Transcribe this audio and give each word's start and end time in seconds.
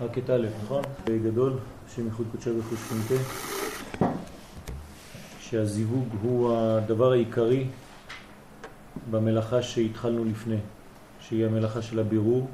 רק 0.00 0.18
את 0.18 0.30
א', 0.30 0.46
נכון? 0.64 0.82
גדול, 1.24 1.52
שם 1.94 2.04
ייחוד 2.04 2.26
קודשי 2.30 2.50
וחוש 2.50 2.78
קונטה, 2.88 3.22
שהזיווג 5.40 6.08
הוא 6.22 6.56
הדבר 6.56 7.12
העיקרי 7.12 7.66
במלאכה 9.10 9.62
שהתחלנו 9.62 10.24
לפני, 10.24 10.56
שהיא 11.20 11.46
המלאכה 11.46 11.82
של 11.82 11.98
הבירור. 11.98 12.48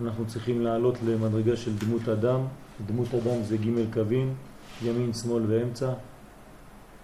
אנחנו 0.00 0.26
צריכים 0.26 0.60
לעלות 0.60 0.98
למדרגה 1.06 1.56
של 1.56 1.76
דמות 1.78 2.08
אדם, 2.08 2.40
דמות 2.86 3.14
אדם 3.14 3.42
זה 3.42 3.56
ג' 3.56 3.92
קווים, 3.94 4.34
ימין, 4.82 5.12
שמאל 5.12 5.42
ואמצע, 5.48 5.92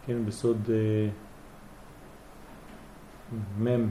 כן, 0.06 0.24
בסוד 0.26 0.70
אה, 0.70 1.08
מ', 3.64 3.90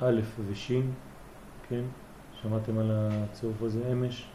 א' 0.00 0.20
וש', 0.48 0.72
כן, 1.68 1.82
שמעתם 2.42 2.78
על 2.78 2.90
הצירוף 2.92 3.62
הזה 3.62 3.80
אמש? 3.92 4.26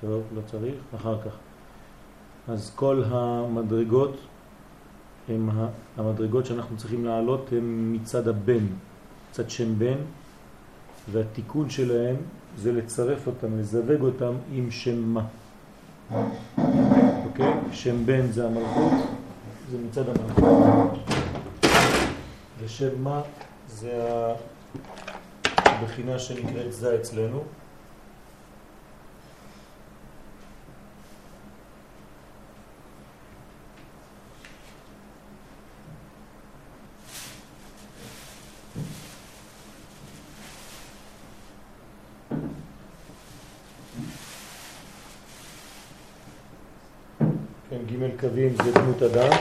טוב, 0.00 0.22
לא 0.34 0.40
צריך, 0.46 0.74
אחר 0.96 1.22
כך. 1.22 1.36
אז 2.48 2.72
כל 2.74 3.02
המדרגות, 3.06 4.16
הם 5.28 5.50
המדרגות 5.96 6.46
שאנחנו 6.46 6.76
צריכים 6.76 7.04
לעלות 7.04 7.48
הם 7.52 7.92
מצד 7.92 8.28
הבן, 8.28 8.66
מצד 9.30 9.50
שם 9.50 9.78
בן, 9.78 9.98
והתיקון 11.12 11.70
שלהם 11.70 12.16
זה 12.56 12.72
לצרף 12.72 13.26
אותם, 13.26 13.58
לזווג 13.58 14.00
אותם 14.00 14.32
עם 14.52 14.70
שם 14.70 14.98
מה. 15.00 15.24
אוקיי? 17.24 17.52
שם 17.72 18.06
בן 18.06 18.26
זה 18.32 18.46
המלכות, 18.46 18.92
זה 19.70 19.78
מצד 19.88 20.04
המלכות, 20.08 20.98
ושם 22.60 23.02
מה 23.02 23.20
זה 23.68 24.04
הבחינה 25.78 26.18
שנקראת 26.18 26.72
זה 26.72 26.94
אצלנו. 26.94 27.44
כן, 47.70 47.76
קווים 48.20 48.54
זה 48.64 48.72
דמות 48.72 49.02
אדם, 49.02 49.37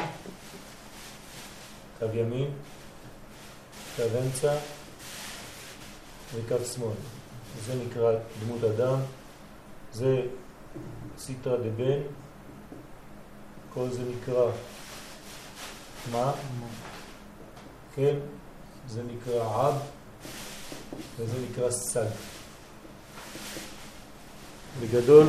וקו 6.47 6.65
שמאל. 6.65 6.89
זה 7.65 7.73
נקרא 7.85 8.11
דמות 8.45 8.63
אדם, 8.63 8.99
זה 9.93 10.21
סיטרא 11.17 11.57
דבן, 11.57 11.99
כל 13.73 13.89
זה 13.89 14.01
נקרא 14.03 14.51
מה? 16.11 16.31
כן, 17.95 18.15
זה 18.87 19.01
נקרא 19.03 19.67
עב 19.67 19.75
וזה 21.19 21.37
נקרא 21.51 21.71
סג. 21.71 22.05
בגדול 24.81 25.27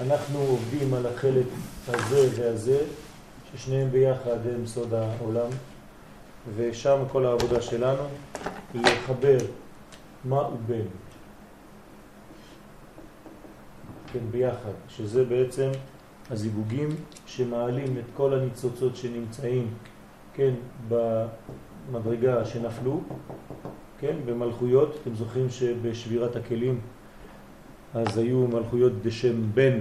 אנחנו 0.00 0.38
עובדים 0.38 0.94
על 0.94 1.06
החלק 1.06 1.46
הזה 1.88 2.28
והזה, 2.36 2.78
ששניהם 3.52 3.90
ביחד 3.90 4.46
הם 4.54 4.66
סוד 4.66 4.94
העולם, 4.94 5.50
ושם 6.56 7.02
כל 7.12 7.26
העבודה 7.26 7.62
שלנו 7.62 8.04
לחבר 8.74 9.38
מה 10.24 10.48
בן. 10.66 10.86
כן, 14.12 14.18
ביחד, 14.30 14.72
שזה 14.88 15.24
בעצם 15.24 15.70
הזיווגים 16.30 16.88
שמעלים 17.26 17.98
את 17.98 18.04
כל 18.16 18.34
הניצוצות 18.34 18.96
שנמצאים, 18.96 19.74
כן, 20.34 20.54
במדרגה 20.88 22.44
שנפלו, 22.44 23.00
כן, 23.98 24.16
במלכויות, 24.26 24.96
אתם 25.02 25.14
זוכרים 25.14 25.50
שבשבירת 25.50 26.36
הכלים 26.36 26.80
אז 27.94 28.18
היו 28.18 28.46
מלכויות 28.46 28.92
בשם 29.02 29.52
בן 29.54 29.80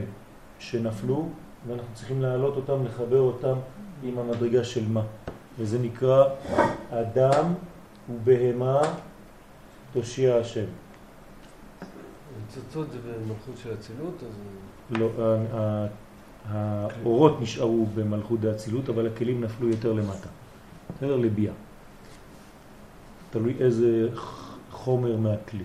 שנפלו, 0.59 1.29
ואנחנו 1.67 1.93
צריכים 1.93 2.21
להעלות 2.21 2.55
אותם, 2.55 2.85
לחבר 2.85 3.19
אותם 3.19 3.55
עם 4.03 4.19
המדרגה 4.19 4.63
של 4.63 4.87
מה. 4.89 5.01
וזה 5.59 5.79
נקרא 5.79 6.23
אדם 6.91 7.53
ובהמה 8.09 8.81
תושיע 9.93 10.35
השם. 10.35 10.65
ניצוצות 12.41 12.91
זה 12.91 12.97
במלכות 12.97 13.57
של 13.63 13.73
אצילות? 13.73 14.23
לא, 14.91 15.09
האורות 16.45 17.41
נשארו 17.41 17.85
במלכות 17.85 18.39
דאצילות, 18.39 18.89
אבל 18.89 19.07
הכלים 19.07 19.41
נפלו 19.43 19.69
יותר 19.69 19.93
למטה. 19.93 20.27
בסדר? 20.95 21.15
לביאה. 21.15 21.53
תלוי 23.29 23.55
איזה 23.59 24.09
חומר 24.71 25.17
מהכלי. 25.17 25.63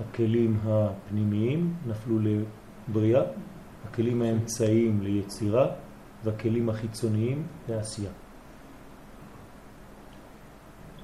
הכלים 0.00 0.58
הפנימיים 0.64 1.74
נפלו 1.86 2.18
לבריאה, 2.88 3.22
הכלים 3.88 4.22
האמצעיים 4.22 5.02
ליצירה 5.02 5.66
והכלים 6.24 6.68
החיצוניים 6.68 7.46
לעשייה. 7.68 8.10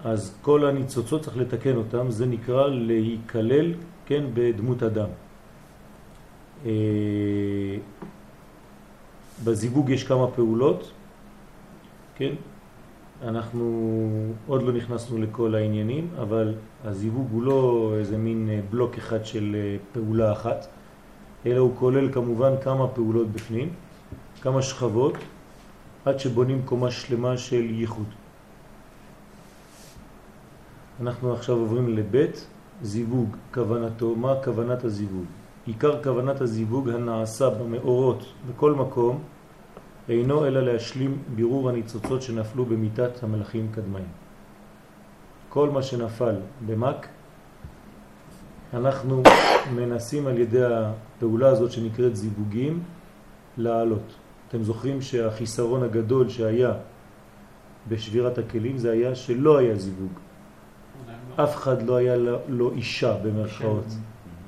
אז 0.04 0.38
כל 0.42 0.64
הניצוצות 0.64 1.22
צריך 1.22 1.36
לתקן 1.36 1.76
אותם, 1.76 2.10
זה 2.10 2.26
נקרא 2.26 2.66
להיכלל, 2.66 3.74
כן, 4.06 4.24
בדמות 4.34 4.82
אדם. 4.82 5.08
אה, 6.66 7.76
בזיווג 9.44 9.90
יש 9.90 10.04
כמה 10.04 10.26
פעולות, 10.26 10.90
כן? 12.16 12.34
אנחנו 13.22 13.62
עוד 14.46 14.62
לא 14.62 14.72
נכנסנו 14.72 15.18
לכל 15.18 15.54
העניינים, 15.54 16.08
אבל 16.22 16.54
הזיווג 16.84 17.28
הוא 17.32 17.42
לא 17.42 17.92
איזה 17.98 18.18
מין 18.18 18.48
אה, 18.50 18.60
בלוק 18.70 18.98
אחד 18.98 19.24
של 19.24 19.56
אה, 19.58 19.76
פעולה 19.92 20.32
אחת, 20.32 20.66
אלא 21.46 21.58
הוא 21.58 21.76
כולל 21.76 22.12
כמובן 22.12 22.52
כמה 22.62 22.88
פעולות 22.88 23.32
בפנים, 23.32 23.68
כמה 24.42 24.62
שכבות, 24.62 25.14
עד 26.04 26.18
שבונים 26.18 26.62
קומה 26.64 26.90
שלמה 26.90 27.36
של 27.36 27.70
ייחוד. 27.70 28.17
אנחנו 31.00 31.32
עכשיו 31.32 31.56
עוברים 31.56 31.88
לבית, 31.88 32.46
זיווג, 32.82 33.36
כוונתו, 33.54 34.14
מה 34.14 34.34
כוונת 34.44 34.84
הזיווג? 34.84 35.24
עיקר 35.66 36.02
כוונת 36.02 36.40
הזיווג 36.40 36.88
הנעשה 36.88 37.50
במאורות 37.50 38.24
בכל 38.48 38.74
מקום 38.74 39.22
אינו 40.08 40.46
אלא 40.46 40.72
להשלים 40.72 41.18
בירור 41.34 41.68
הניצוצות 41.68 42.22
שנפלו 42.22 42.64
במיטת 42.64 43.22
המלאכים 43.22 43.68
קדמאים. 43.72 44.08
כל 45.48 45.70
מה 45.70 45.82
שנפל 45.82 46.34
במק, 46.66 47.06
אנחנו 48.74 49.22
מנסים 49.74 50.26
על 50.26 50.38
ידי 50.38 50.64
הפעולה 50.64 51.48
הזאת 51.48 51.72
שנקראת 51.72 52.16
זיווגים 52.16 52.82
לעלות. 53.58 54.14
אתם 54.48 54.62
זוכרים 54.62 55.02
שהחיסרון 55.02 55.82
הגדול 55.82 56.28
שהיה 56.28 56.72
בשבירת 57.88 58.38
הכלים 58.38 58.78
זה 58.78 58.92
היה 58.92 59.14
שלא 59.14 59.58
היה 59.58 59.74
זיווג. 59.74 60.27
אף 61.42 61.56
אחד 61.56 61.82
לא 61.82 61.96
היה 61.96 62.16
לו 62.48 62.72
אישה 62.72 63.16
במרכאות, 63.22 63.84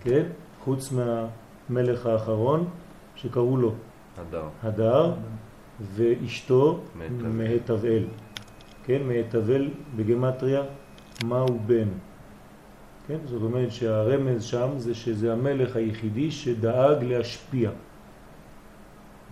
כן? 0.00 0.22
חוץ 0.64 0.92
מהמלך 0.92 2.06
האחרון 2.06 2.68
שקראו 3.16 3.56
לו 3.56 3.72
הדר. 4.18 4.44
הדר, 4.62 5.12
ואשתו 5.94 6.80
מהתבל. 7.22 8.04
כן, 8.84 9.02
מהתבל 9.04 9.68
בגמטריה, 9.96 10.62
מהו 11.24 11.58
בן. 11.66 11.88
כן, 13.06 13.18
זאת 13.26 13.42
אומרת 13.42 13.72
שהרמז 13.72 14.42
שם 14.44 14.68
זה 14.76 14.94
שזה 14.94 15.32
המלך 15.32 15.76
היחידי 15.76 16.30
שדאג 16.30 17.04
להשפיע. 17.04 17.70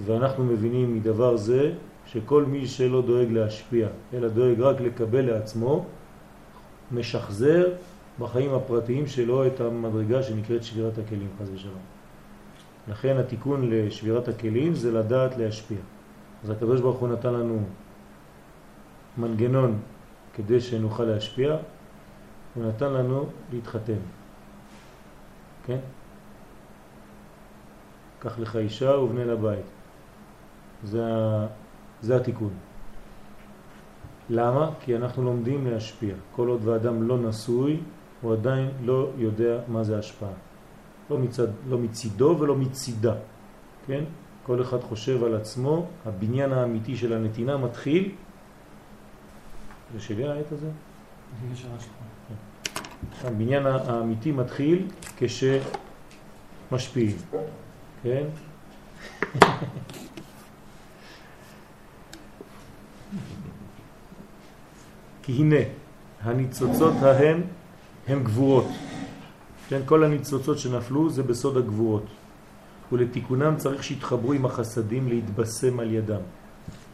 ואנחנו 0.00 0.44
מבינים 0.44 0.94
מדבר 0.94 1.36
זה 1.36 1.72
שכל 2.06 2.44
מי 2.44 2.66
שלא 2.66 3.02
דואג 3.02 3.32
להשפיע, 3.32 3.88
אלא 4.14 4.28
דואג 4.28 4.60
רק 4.60 4.80
לקבל 4.80 5.26
לעצמו, 5.26 5.84
משחזר 6.92 7.72
בחיים 8.18 8.54
הפרטיים 8.54 9.06
שלו 9.06 9.46
את 9.46 9.60
המדרגה 9.60 10.22
שנקראת 10.22 10.64
שבירת 10.64 10.98
הכלים, 10.98 11.28
חז 11.40 11.50
ושלום. 11.54 11.80
לכן 12.88 13.16
התיקון 13.16 13.70
לשבירת 13.70 14.28
הכלים 14.28 14.74
זה 14.74 14.92
לדעת 14.92 15.36
להשפיע. 15.36 15.78
אז 16.44 16.50
הקדוש 16.50 16.80
ברוך 16.80 16.98
הוא 16.98 17.08
נתן 17.08 17.32
לנו 17.32 17.62
מנגנון 19.18 19.78
כדי 20.34 20.60
שנוכל 20.60 21.04
להשפיע, 21.04 21.56
הוא 22.54 22.64
נתן 22.64 22.92
לנו 22.92 23.26
להתחתן. 23.52 23.98
כן? 25.66 25.78
קח 28.18 28.38
לך 28.38 28.56
אישה 28.56 28.96
ובנה 28.96 29.24
לבית. 29.24 29.66
זה, 30.84 31.04
זה 32.02 32.16
התיקון. 32.16 32.52
למה? 34.30 34.70
כי 34.80 34.96
אנחנו 34.96 35.22
לומדים 35.22 35.66
להשפיע. 35.66 36.14
כל 36.36 36.48
עוד 36.48 36.60
ואדם 36.64 37.02
לא 37.02 37.18
נשוי, 37.18 37.80
הוא 38.20 38.32
עדיין 38.32 38.70
לא 38.84 39.10
יודע 39.16 39.60
מה 39.68 39.84
זה 39.84 39.98
השפעה. 39.98 40.32
לא, 41.10 41.18
מצד, 41.18 41.46
לא 41.68 41.78
מצידו 41.78 42.36
ולא 42.40 42.56
מצידה, 42.56 43.14
כן? 43.86 44.04
כל 44.42 44.62
אחד 44.62 44.80
חושב 44.80 45.24
על 45.24 45.34
עצמו, 45.34 45.86
הבניין 46.06 46.52
האמיתי 46.52 46.96
של 46.96 47.12
הנתינה 47.12 47.56
מתחיל, 47.56 48.12
זה 49.92 50.00
שלי 50.00 50.28
העט 50.28 50.52
הזה? 50.52 50.70
כן. 52.28 52.34
הבניין 53.28 53.66
האמיתי 53.66 54.32
מתחיל 54.32 54.86
כשמשפיעים, 56.70 57.16
כן? 58.02 58.24
כי 65.28 65.32
הנה, 65.32 65.56
הניצוצות 66.22 66.94
ההם 67.02 67.42
הם 68.08 68.24
גבורות. 68.24 68.68
כן, 69.68 69.80
כל 69.86 70.04
הניצוצות 70.04 70.58
שנפלו 70.58 71.10
זה 71.10 71.22
בסוד 71.22 71.56
הגבורות. 71.56 72.04
ולתיקונם 72.92 73.54
צריך 73.56 73.84
שיתחברו 73.84 74.32
עם 74.32 74.46
החסדים 74.46 75.08
להתבשם 75.08 75.80
על 75.80 75.92
ידם. 75.92 76.20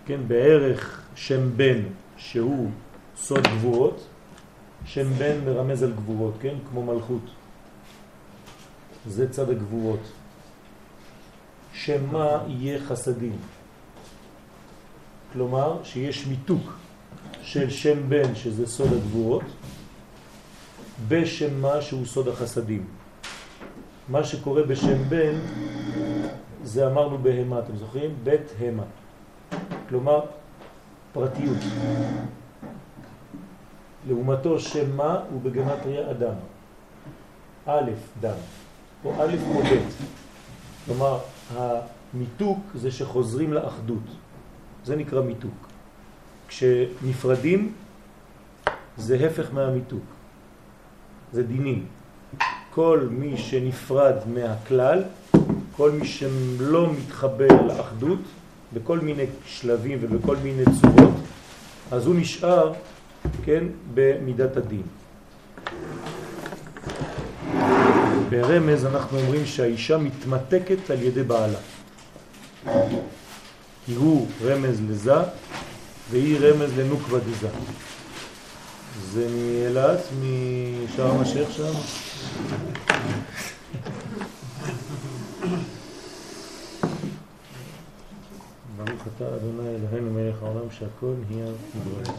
כן, 0.06 0.20
בערך 0.26 1.02
שם 1.14 1.56
בן 1.56 1.82
שהוא 2.16 2.70
סוד 3.16 3.46
גבורות, 3.46 4.06
שם 4.84 5.12
בן 5.18 5.44
מרמז 5.44 5.82
על 5.82 5.92
גבורות, 5.92 6.34
כן, 6.40 6.54
כמו 6.70 6.82
מלכות. 6.82 7.30
זה 9.06 9.30
צד 9.30 9.50
הגבורות. 9.50 10.12
שם 11.72 12.12
מה 12.12 12.28
יהיה 12.48 12.80
חסדים. 12.80 13.36
כלומר 15.32 15.78
שיש 15.84 16.26
מיתוק 16.26 16.83
של 17.44 17.70
שם 17.70 18.08
בן 18.08 18.34
שזה 18.34 18.66
סוד 18.66 18.92
הגבורות 18.92 19.42
בשם 21.08 21.60
מה 21.60 21.82
שהוא 21.82 22.06
סוד 22.06 22.28
החסדים. 22.28 22.86
מה 24.08 24.24
שקורה 24.24 24.62
בשם 24.62 25.02
בן 25.08 25.34
זה 26.62 26.86
אמרנו 26.86 27.18
בהמה, 27.18 27.58
אתם 27.58 27.76
זוכרים? 27.76 28.10
בית 28.24 28.52
המה. 28.58 28.82
כלומר 29.88 30.20
פרטיות. 31.12 31.58
לעומתו 34.08 34.60
שם 34.60 34.96
מה 34.96 35.20
הוא 35.30 35.40
בגמטריה 35.42 36.10
אדם. 36.10 36.34
א' 37.66 37.90
דם, 38.20 38.36
או 39.04 39.12
א' 39.22 39.36
או 39.48 39.62
ב'. 39.62 39.88
כלומר, 40.86 41.18
המיתוק 41.56 42.58
זה 42.74 42.90
שחוזרים 42.90 43.52
לאחדות. 43.52 44.02
זה 44.84 44.96
נקרא 44.96 45.22
מיתוק. 45.22 45.63
כשנפרדים 46.54 47.72
זה 48.96 49.26
הפך 49.26 49.48
מהמיתוק. 49.52 50.04
זה 51.32 51.42
דינים. 51.42 51.86
כל 52.70 53.08
מי 53.10 53.36
שנפרד 53.36 54.14
מהכלל, 54.34 55.02
כל 55.76 55.90
מי 55.90 56.06
שלא 56.06 56.92
מתחבר 56.92 57.62
לאחדות, 57.66 58.18
בכל 58.72 58.98
מיני 58.98 59.26
שלבים 59.46 59.98
ובכל 60.00 60.36
מיני 60.36 60.64
צורות, 60.80 61.14
אז 61.90 62.06
הוא 62.06 62.14
נשאר, 62.14 62.72
כן, 63.44 63.64
במידת 63.94 64.56
הדין. 64.56 64.82
ברמז 68.30 68.86
אנחנו 68.86 69.18
אומרים 69.18 69.46
שהאישה 69.46 69.98
מתמתקת 69.98 70.90
על 70.90 71.02
ידי 71.02 71.22
בעלה. 71.22 71.58
כי 73.86 73.94
הוא 73.94 74.26
רמז 74.42 74.80
לזה 74.90 75.14
והיא 76.10 76.38
רמז 76.38 76.78
לנוקבה 76.78 77.18
דזה. 77.18 77.48
זה 79.12 79.28
מאילת, 79.28 80.00
משאר 80.20 81.10
המשך 81.10 81.48
שם. 81.50 81.72
ברוך 88.76 89.02
אתה 89.16 89.24
אדוני 89.34 89.68
אלוהינו 89.68 90.10
מלך 90.10 90.42
העולם 90.42 90.70
שהכל 90.70 91.14
נהיה 91.30 91.46
נברא. 91.74 92.14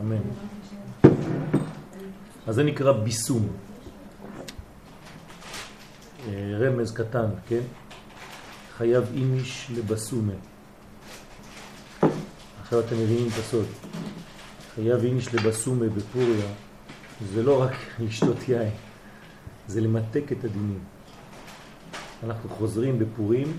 אמן. 0.00 0.16
אז 2.46 2.54
זה 2.54 2.62
נקרא 2.62 2.92
ביסום. 2.92 3.65
אה, 6.26 6.58
רמז 6.58 6.92
קטן, 6.92 7.28
כן? 7.48 7.60
חייב 8.76 9.04
אימיש 9.14 9.66
לבסומה. 9.74 10.32
עכשיו 12.62 12.80
אתם 12.80 12.96
מבינים 12.96 13.28
את 13.28 13.38
הסוד. 13.38 13.66
חייב 14.74 15.04
אימיש 15.04 15.34
לבסומה 15.34 15.86
בפוריה 15.88 16.46
זה 17.32 17.42
לא 17.42 17.62
רק 17.62 17.72
לשתות 18.04 18.48
יין, 18.48 18.70
זה 19.68 19.80
למתק 19.80 20.32
את 20.32 20.44
הדינים. 20.44 20.80
אנחנו 22.24 22.50
חוזרים 22.50 22.98
בפורים 22.98 23.56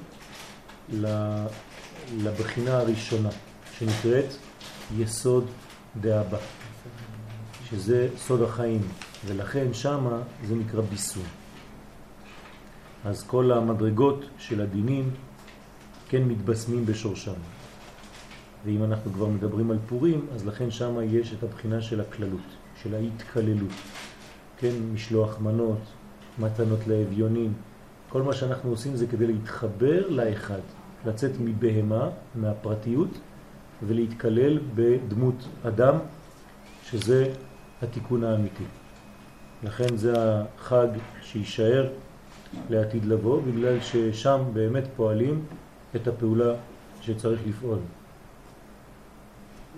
לבחינה 2.17 2.77
הראשונה, 2.77 3.29
שנקראת 3.77 4.25
יסוד 4.97 5.47
דאבא, 6.01 6.37
שזה 7.69 8.07
סוד 8.17 8.41
החיים, 8.41 8.81
ולכן 9.25 9.73
שמה 9.73 10.21
זה 10.47 10.55
נקרא 10.55 10.81
ביסום. 10.81 11.23
אז 13.05 13.23
כל 13.23 13.51
המדרגות 13.51 14.25
של 14.37 14.61
הדינים 14.61 15.09
כן 16.09 16.23
מתבשמים 16.23 16.85
בשורשם. 16.85 17.39
ואם 18.65 18.83
אנחנו 18.83 19.13
כבר 19.13 19.25
מדברים 19.25 19.71
על 19.71 19.77
פורים, 19.87 20.25
אז 20.35 20.47
לכן 20.47 20.71
שם 20.71 20.95
יש 21.03 21.33
את 21.33 21.43
הבחינה 21.43 21.81
של 21.81 22.01
הכללות, 22.01 22.41
של 22.83 22.95
ההתקללות. 22.95 23.71
כן, 24.57 24.73
משלוח 24.93 25.39
מנות, 25.39 25.81
מתנות 26.39 26.87
לאביונים, 26.87 27.53
כל 28.09 28.21
מה 28.21 28.33
שאנחנו 28.33 28.69
עושים 28.69 28.95
זה 28.95 29.07
כדי 29.07 29.27
להתחבר 29.27 30.09
לאחד, 30.09 30.59
לצאת 31.05 31.31
מבהמה, 31.39 32.09
מהפרטיות, 32.35 33.19
ולהתקלל 33.87 34.59
בדמות 34.75 35.47
אדם, 35.63 35.95
שזה 36.83 37.33
התיקון 37.81 38.23
האמיתי. 38.23 38.63
לכן 39.63 39.97
זה 39.97 40.13
החג 40.17 40.87
שישאר 41.21 41.89
לעתיד 42.69 43.05
לבוא, 43.05 43.41
בגלל 43.41 43.79
ששם 43.81 44.39
באמת 44.53 44.83
פועלים 44.95 45.45
את 45.95 46.07
הפעולה 46.07 46.53
שצריך 47.01 47.41
לפעול. 47.47 47.77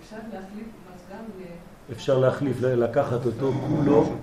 אפשר 0.02 0.18
להחליף 0.34 0.68
מזגן 0.94 1.24
אפשר 1.92 2.18
להחליף, 2.18 2.62
לקחת 2.62 3.26
אותו 3.26 3.52
כולו, 3.68 4.16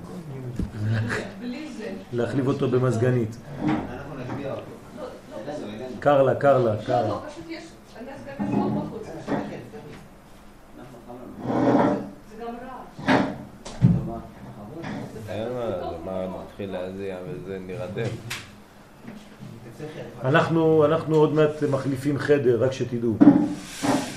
להחליף 2.12 2.46
אותו 2.46 2.68
במזגנית. 2.68 3.36
קר 6.00 6.22
לה, 6.22 6.34
קר 6.34 6.58
לה, 6.58 6.76
לה. 7.02 7.18
זה 12.30 12.36
גם 12.40 12.54
רעש. 12.62 13.20
מה, 16.04 16.26
נתחיל 16.42 16.70
להזיע 16.70 17.16
וזה 17.28 17.58
נרדם. 17.58 18.10
אנחנו, 20.26 20.84
אנחנו 20.84 21.16
עוד 21.16 21.34
מעט 21.34 21.62
מחליפים 21.70 22.18
חדר, 22.18 22.64
רק 22.64 22.72
שתדעו. 22.72 23.14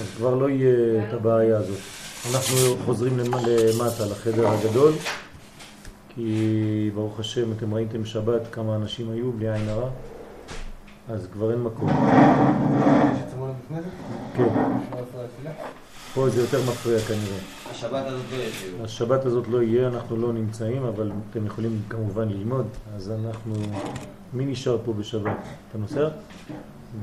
אז 0.02 0.08
כבר 0.18 0.36
לא 0.36 0.50
יהיה 0.50 1.04
את 1.08 1.14
הבעיה 1.14 1.58
הזאת. 1.58 1.78
אנחנו 2.32 2.58
חוזרים 2.86 3.18
למטה, 3.20 4.06
לחדר 4.12 4.48
הגדול, 4.48 4.94
כי 6.10 6.92
ברוך 6.96 7.20
השם, 7.20 7.52
אתם 7.52 7.74
ראיתם 7.74 8.06
שבת 8.06 8.42
כמה 8.52 8.76
אנשים 8.76 9.12
היו, 9.12 9.32
בלי 9.32 9.54
עין 9.54 9.70
הרע, 9.70 9.90
אז 11.10 11.28
כבר 11.34 11.52
אין 11.52 11.64
מקום. 11.64 11.90
כן. 14.36 14.50
פה 16.14 16.30
זה 16.30 16.42
יותר 16.42 16.60
מפריע 16.62 17.00
כנראה. 17.00 17.40
השבת 17.72 18.06
הזאת 18.06 18.26
לא 18.32 18.38
יהיה. 18.38 18.84
השבת 18.84 19.26
הזאת 19.26 19.48
לא 19.48 19.64
יהיה, 19.64 19.88
אנחנו 19.88 20.18
לא 20.18 20.34
נמצאים, 20.34 20.84
אבל 20.84 21.12
אתם 21.32 21.46
יכולים 21.46 21.82
כמובן 21.90 22.30
ללמוד, 22.30 22.68
אז 22.96 23.12
אנחנו... 23.12 23.54
מי 24.34 24.46
נשאר 24.46 24.78
פה 24.86 24.94
בשבת? 24.94 25.38
אתה 25.70 25.78
נוסע? 25.78 26.10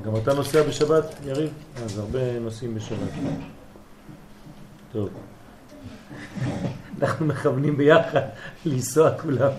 גם 0.02 0.16
אתה 0.16 0.35
נוסע 0.35 0.62
בשבת, 0.62 1.04
יריב? 1.25 1.52
אז 1.85 1.99
הרבה 1.99 2.38
נוסעים 2.38 2.75
בשבת. 2.75 3.11
טוב. 4.92 5.09
אנחנו 7.02 7.26
מכוונים 7.26 7.76
ביחד 7.76 8.21
לנסוע 8.64 9.18
כולם. 9.18 9.50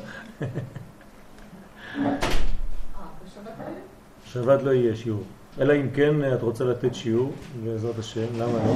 שבת 4.25 4.63
לא 4.63 4.71
יהיה 4.71 4.95
שיעור. 4.95 5.23
אלא 5.59 5.73
אם 5.73 5.89
כן 5.93 6.33
את 6.33 6.41
רוצה 6.41 6.63
לתת 6.63 6.95
שיעור, 6.95 7.33
בעזרת 7.63 7.99
השם, 7.99 8.25
למה 8.35 8.53
לא? 8.53 8.75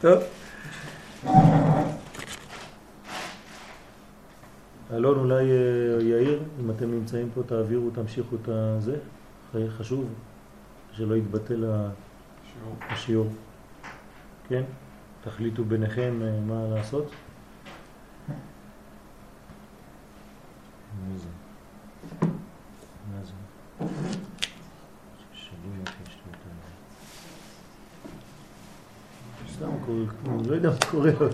טוב. 0.00 0.22
אלון, 4.92 5.18
אולי 5.18 5.50
אה, 5.50 6.02
יאיר, 6.02 6.42
אם 6.60 6.70
אתם 6.70 6.90
נמצאים 6.90 7.30
פה, 7.34 7.42
תעבירו, 7.46 7.90
תמשיכו 7.90 8.36
את 8.36 8.48
זה. 8.82 8.96
חשוב 9.68 10.14
שלא 10.92 11.14
יתבטל 11.14 11.64
השיעור. 12.80 13.28
כן? 14.48 14.62
תחליטו 15.24 15.64
ביניכם 15.64 16.18
אה, 16.22 16.40
מה 16.40 16.74
לעשות. 16.74 17.10
מי 21.08 21.18
זה? 21.18 21.28
מה 23.12 23.24
זה? 23.24 23.32
שבוי 25.34 25.72
יש 25.84 26.18
לי 26.26 26.32
אותו. 26.32 26.48
סתם 29.52 29.70
קורה, 29.86 30.42
לא 30.48 30.54
יודע 30.54 30.70
מה 30.70 30.90
קורה 30.90 31.10
לו. 31.20 31.28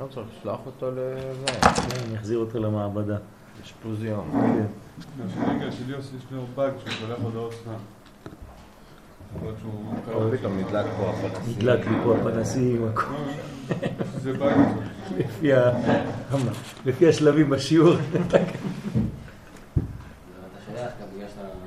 לא 0.00 0.06
צריך 0.10 0.26
לשלוח 0.38 0.60
אותו 0.66 0.90
לזה, 0.90 1.32
כן, 1.46 2.08
אני 2.08 2.16
אחזיר 2.16 2.38
אותו 2.38 2.58
למעבדה. 2.58 3.16
אשפוז 3.64 4.04
יום. 4.04 4.30
כן. 4.32 4.66
השניקה 5.26 5.72
של 5.72 5.90
יוסי 5.90 6.16
יש 6.16 6.22
לו 6.30 6.42
באג 6.54 6.72
שהוא 6.78 6.90
שולח 6.90 7.18
הודעות 7.22 7.52
סתם. 7.52 7.72
פתאום 10.32 10.58
נדלק 10.58 10.86
פה 10.96 11.10
הפלסטיני. 11.10 11.56
נדלק 11.56 11.86
לי 11.86 11.96
פה 12.04 12.16
הפנסים, 12.16 12.88
הכל. 12.88 13.12
לא, 13.70 13.76
זה 14.22 14.32
באג. 14.32 14.58
לפי 16.86 17.08
השלבים 17.08 17.50
בשיעור. 17.50 17.94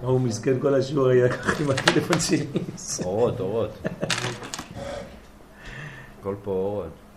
ההוא 0.03 0.21
מסכן 0.21 0.59
כל 0.59 0.75
השיעור 0.75 1.07
היה 1.07 1.29
ככה 1.29 1.63
עם 1.63 1.71
הטלפון 1.71 2.19
שלי. 2.19 2.45
אורות, 3.05 3.39
אורות. 3.39 3.71
הכל 6.19 6.36
פה 6.43 6.51
אורות. 6.51 7.09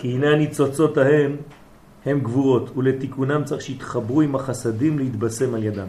כי 0.00 0.08
הנה 0.08 0.28
הניצוצות 0.28 0.96
ההם 0.96 1.36
הם 2.06 2.20
גבורות, 2.20 2.76
ולתיקונם 2.76 3.44
צריך 3.44 3.62
שיתחברו 3.62 4.20
עם 4.20 4.34
החסדים 4.34 4.98
להתבשם 4.98 5.54
על 5.54 5.62
ידם. 5.62 5.86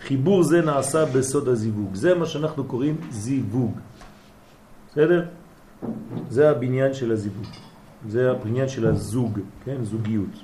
חיבור 0.00 0.42
זה 0.42 0.60
נעשה 0.60 1.04
בסוד 1.04 1.48
הזיווג. 1.48 1.94
זה 1.94 2.14
מה 2.14 2.26
שאנחנו 2.26 2.64
קוראים 2.64 2.96
זיווג. 3.10 3.78
בסדר? 4.90 5.24
זה 6.28 6.50
הבניין 6.50 6.94
של 6.94 7.12
הזיווג. 7.12 7.46
זה 8.08 8.30
הבניין 8.30 8.68
של 8.68 8.86
הזוג, 8.86 9.38
כן? 9.64 9.84
זוגיות. 9.84 10.36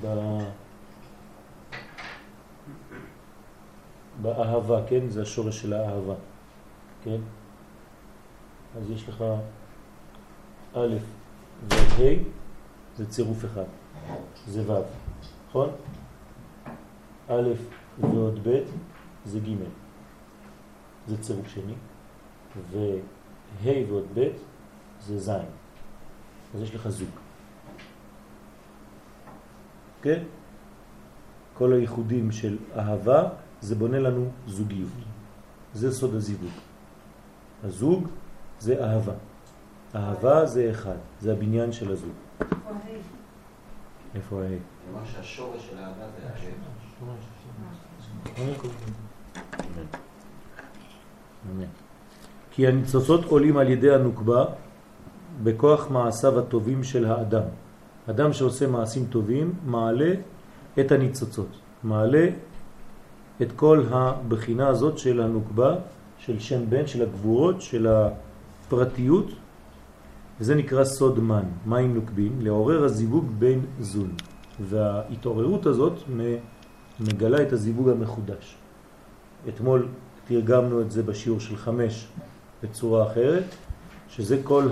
ב... 0.00 0.06
באהבה, 4.22 4.80
כן? 4.88 5.08
זה 5.08 5.22
השורש 5.22 5.62
של 5.62 5.72
האהבה, 5.72 6.14
כן? 7.04 7.20
אז 8.76 8.90
יש 8.90 9.08
לך 9.08 9.24
א' 10.74 10.96
וה' 11.68 12.14
זה 12.96 13.06
צירוף 13.06 13.44
אחד, 13.44 13.64
זה 14.48 14.72
ו', 14.72 14.82
נכון? 15.48 15.70
א' 17.28 17.48
ועוד 18.00 18.48
ב' 18.48 18.60
זה 19.24 19.40
ג', 19.40 19.54
זה 21.06 21.22
צירוף 21.22 21.48
שני, 21.48 21.74
וה' 22.70 23.84
ועוד 23.88 24.06
ב' 24.14 24.28
זה 25.00 25.18
ז', 25.18 25.30
אז 26.54 26.62
יש 26.62 26.74
לך 26.74 26.88
זוג. 26.88 27.08
כן? 30.02 30.22
כל 31.54 31.72
הייחודים 31.72 32.32
של 32.32 32.58
אהבה 32.76 33.28
זה 33.60 33.74
בונה 33.74 33.98
לנו 33.98 34.30
זוגיות. 34.46 34.90
זה 35.74 35.92
סוד 35.92 36.14
הזיווג. 36.14 36.50
הזוג 37.64 38.08
זה 38.60 38.84
אהבה. 38.84 39.12
אהבה 39.94 40.46
זה 40.46 40.70
אחד, 40.70 40.96
זה 41.20 41.32
הבניין 41.32 41.72
של 41.72 41.92
הזוג. 41.92 42.12
איפה 44.14 44.42
ה? 44.42 44.46
שהשורש 45.04 45.70
של 45.70 45.76
זה. 46.36 46.50
אמן. 51.50 51.64
כי 52.50 52.66
הניצוצות 52.66 53.24
עולים 53.24 53.56
על 53.56 53.70
ידי 53.70 53.94
הנוקבה 53.94 54.44
בכוח 55.42 55.90
מעשיו 55.90 56.38
הטובים 56.38 56.84
של 56.84 57.04
האדם. 57.04 57.42
אדם 58.10 58.32
שעושה 58.32 58.66
מעשים 58.66 59.06
טובים 59.10 59.54
מעלה 59.66 60.12
את 60.80 60.92
הניצוצות, 60.92 61.48
מעלה 61.82 62.28
את 63.42 63.52
כל 63.52 63.84
הבחינה 63.90 64.68
הזאת 64.68 64.98
של 64.98 65.20
הנוקבה, 65.20 65.74
של 66.18 66.40
שם 66.40 66.70
בן, 66.70 66.86
של 66.86 67.02
הגבורות, 67.02 67.62
של 67.62 67.86
הפרטיות, 68.68 69.26
וזה 70.40 70.54
נקרא 70.54 70.84
סוד 70.84 71.18
מן, 71.18 71.44
מים 71.66 71.94
נוקבים, 71.94 72.40
לעורר 72.40 72.84
הזיווג 72.84 73.24
בין 73.38 73.60
זון. 73.80 74.14
וההתעוררות 74.60 75.66
הזאת 75.66 75.92
מגלה 77.00 77.42
את 77.42 77.52
הזיווג 77.52 77.88
המחודש. 77.88 78.56
אתמול 79.48 79.88
תרגמנו 80.28 80.80
את 80.80 80.90
זה 80.90 81.02
בשיעור 81.02 81.40
של 81.40 81.56
חמש 81.56 82.06
בצורה 82.62 83.12
אחרת, 83.12 83.44
שזה 84.08 84.40
כל 84.44 84.68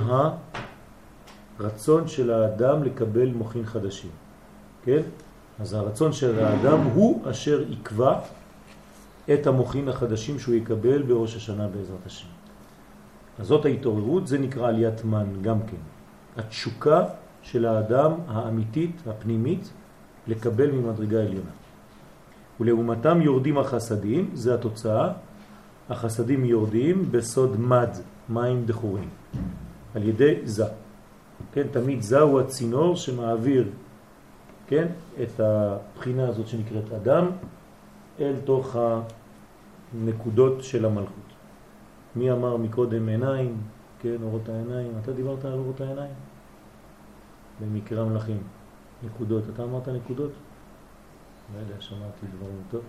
הרצון 1.59 2.09
של 2.09 2.31
האדם 2.31 2.83
לקבל 2.83 3.29
מוחין 3.29 3.67
חדשים. 3.67 4.11
כן? 4.85 5.03
אז 5.61 5.73
הרצון 5.73 6.13
של 6.13 6.45
האדם 6.45 6.79
הוא 6.95 7.31
אשר 7.31 7.65
יקבע 7.69 8.21
את 9.33 9.47
המוחין 9.47 9.89
החדשים 9.89 10.39
שהוא 10.39 10.55
יקבל 10.55 11.03
בראש 11.03 11.37
השנה 11.37 11.69
בעזרת 11.69 12.07
השם. 12.07 12.36
זאת 13.41 13.65
ההתעוררות, 13.65 14.27
זה 14.27 14.39
נקרא 14.39 14.69
עליית 14.69 15.05
מן 15.05 15.43
גם 15.43 15.59
כן. 15.61 15.77
התשוקה 16.37 17.05
של 17.43 17.67
האדם 17.67 18.13
האמיתית, 18.29 18.97
הפנימית, 19.07 19.73
לקבל 20.27 20.71
ממדרגה 20.71 21.21
עליונה. 21.21 21.51
ולעומתם 22.61 23.21
יורדים 23.23 23.59
החסדים, 23.59 24.31
זה 24.35 24.55
התוצאה, 24.55 25.13
החסדים 25.91 26.45
יורדים 26.45 27.09
בסוד 27.11 27.61
מד, 27.61 27.91
מים 28.29 28.65
דחורים, 28.67 29.09
על 29.95 30.03
ידי 30.09 30.35
זה. 30.45 30.65
כן, 31.53 31.67
תמיד 31.71 32.03
זה 32.03 32.21
הוא 32.21 32.41
הצינור 32.41 32.97
שמעביר, 32.97 33.69
כן, 34.67 34.87
את 35.23 35.41
הבחינה 35.41 36.29
הזאת 36.29 36.49
שנקראת 36.49 36.93
אדם, 36.93 37.27
אל 38.21 38.35
תוך 38.45 38.77
הנקודות 39.95 40.65
של 40.65 40.85
המלכות. 40.85 41.26
מי 42.17 42.33
אמר 42.33 42.57
מקודם 42.57 43.09
עיניים, 43.09 43.57
כן, 44.01 44.17
אורות 44.23 44.49
העיניים, 44.49 44.93
אתה 45.03 45.13
דיברת 45.13 45.45
על 45.45 45.53
אורות 45.53 45.81
העיניים? 45.81 46.15
במקרא 47.61 48.05
מלכים, 48.05 48.43
נקודות, 49.03 49.45
אתה 49.55 49.63
אמרת 49.63 49.89
נקודות? 49.89 50.31
לא 51.55 51.61
יודע, 51.61 51.81
שמעתי 51.81 52.27
דברים 52.37 52.63
טוב. 52.71 52.81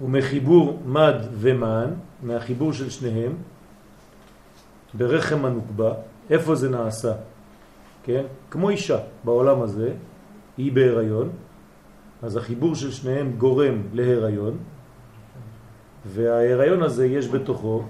ומחיבור 0.00 0.80
מד 0.86 1.14
ומן, 1.32 1.90
מהחיבור 2.22 2.72
של 2.72 2.90
שניהם, 2.90 3.32
ברחם 4.94 5.44
הנוקבה, 5.44 5.94
איפה 6.30 6.54
זה 6.54 6.70
נעשה? 6.70 7.12
כן? 8.02 8.24
כמו 8.50 8.70
אישה 8.70 8.98
בעולם 9.24 9.62
הזה, 9.62 9.92
היא 10.56 10.72
בהיריון, 10.72 11.30
אז 12.22 12.36
החיבור 12.36 12.74
של 12.74 12.90
שניהם 12.90 13.32
גורם 13.38 13.82
להיריון, 13.92 14.58
וההיריון 16.06 16.82
הזה 16.82 17.06
יש 17.06 17.28
בתוכו, 17.28 17.82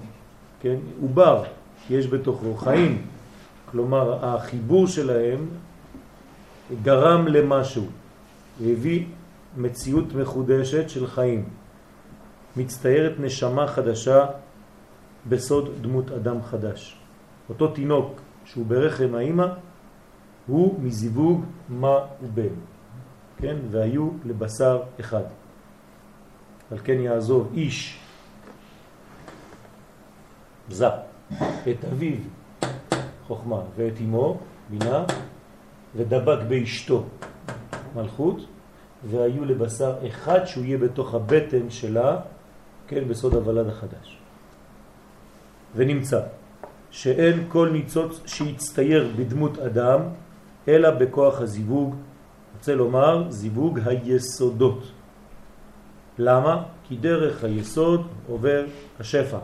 כן, 0.60 0.76
עובר, 1.00 1.44
יש 1.90 2.06
בתוכו 2.06 2.54
חיים. 2.56 3.02
כלומר, 3.70 4.24
החיבור 4.24 4.86
שלהם 4.86 5.46
גרם 6.82 7.26
למשהו, 7.26 7.86
הביא 8.60 9.06
מציאות 9.56 10.14
מחודשת 10.14 10.90
של 10.90 11.06
חיים. 11.06 11.44
מצטיירת 12.56 13.12
נשמה 13.20 13.66
חדשה 13.66 14.26
בסוד 15.28 15.70
דמות 15.80 16.10
אדם 16.10 16.42
חדש. 16.42 16.96
אותו 17.48 17.68
תינוק 17.68 18.20
שהוא 18.44 18.66
ברחם 18.66 19.14
האימא 19.14 19.46
הוא 20.46 20.80
מזיווג 20.82 21.44
מה 21.68 21.98
ובן, 22.22 22.54
כן? 23.38 23.56
והיו 23.70 24.10
לבשר 24.24 24.82
אחד. 25.00 25.22
על 26.70 26.78
כן 26.84 27.00
יעזוב 27.00 27.52
איש 27.54 28.01
זה 30.72 30.88
את 31.70 31.84
אביו 31.92 32.16
חוכמה 33.26 33.60
ואת 33.76 33.92
אמו 34.00 34.38
בינה 34.70 35.04
ודבק 35.96 36.38
באשתו 36.48 37.04
מלכות 37.96 38.46
והיו 39.10 39.44
לבשר 39.44 39.94
אחד 40.06 40.44
שהוא 40.44 40.64
יהיה 40.64 40.78
בתוך 40.78 41.14
הבטן 41.14 41.70
שלה, 41.70 42.16
כן, 42.88 43.08
בסוד 43.08 43.34
הוולד 43.34 43.68
החדש. 43.68 44.18
ונמצא 45.76 46.20
שאין 46.90 47.44
כל 47.48 47.68
ניצוץ 47.72 48.20
שיצטייר 48.26 49.12
בדמות 49.16 49.58
אדם 49.58 50.00
אלא 50.68 50.90
בכוח 50.90 51.40
הזיווג, 51.40 51.94
רוצה 52.56 52.74
לומר 52.74 53.30
זיווג 53.30 53.80
היסודות. 53.84 54.82
למה? 56.18 56.62
כי 56.88 56.96
דרך 56.96 57.44
היסוד 57.44 58.06
עובר 58.28 58.64
השפע. 59.00 59.38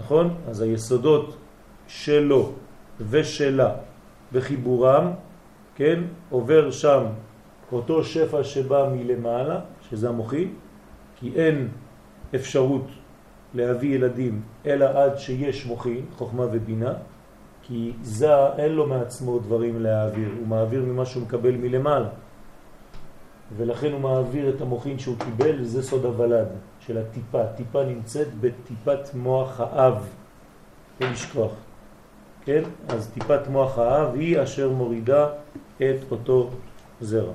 נכון? 0.00 0.34
אז 0.48 0.60
היסודות 0.60 1.36
שלו 1.86 2.52
ושלה 3.10 3.74
בחיבורם, 4.32 5.10
כן, 5.74 6.00
עובר 6.30 6.70
שם 6.70 7.04
אותו 7.72 8.04
שפע 8.04 8.44
שבא 8.44 8.88
מלמעלה, 8.92 9.60
שזה 9.90 10.08
המוחי, 10.08 10.48
כי 11.16 11.32
אין 11.34 11.68
אפשרות 12.34 12.86
להביא 13.54 13.94
ילדים 13.94 14.42
אלא 14.66 14.84
עד 14.84 15.18
שיש 15.18 15.66
מוחין, 15.66 16.04
חוכמה 16.16 16.44
ובינה, 16.52 16.92
כי 17.62 17.92
זה 18.02 18.46
אין 18.58 18.72
לו 18.72 18.86
מעצמו 18.86 19.38
דברים 19.38 19.82
להעביר, 19.82 20.28
הוא 20.38 20.46
מעביר 20.46 20.84
ממה 20.84 21.06
שהוא 21.06 21.22
מקבל 21.22 21.56
מלמעלה. 21.56 22.08
ולכן 23.56 23.92
הוא 23.92 24.00
מעביר 24.00 24.48
את 24.48 24.60
המוחין 24.60 24.98
שהוא 24.98 25.16
קיבל, 25.18 25.64
זה 25.64 25.82
סוד 25.82 26.04
הוולד 26.04 26.48
של 26.90 26.98
הטיפה. 26.98 27.46
טיפה 27.56 27.84
נמצאת 27.84 28.28
בטיפת 28.40 29.14
מוח 29.14 29.60
האב, 29.60 30.06
אין 31.00 31.12
לשכוח. 31.12 31.52
כן? 32.44 32.62
אז 32.88 33.10
טיפת 33.14 33.46
מוח 33.48 33.78
האב 33.78 34.14
היא 34.14 34.42
אשר 34.42 34.70
מורידה 34.70 35.28
את 35.76 36.10
אותו 36.10 36.50
זרע. 37.00 37.32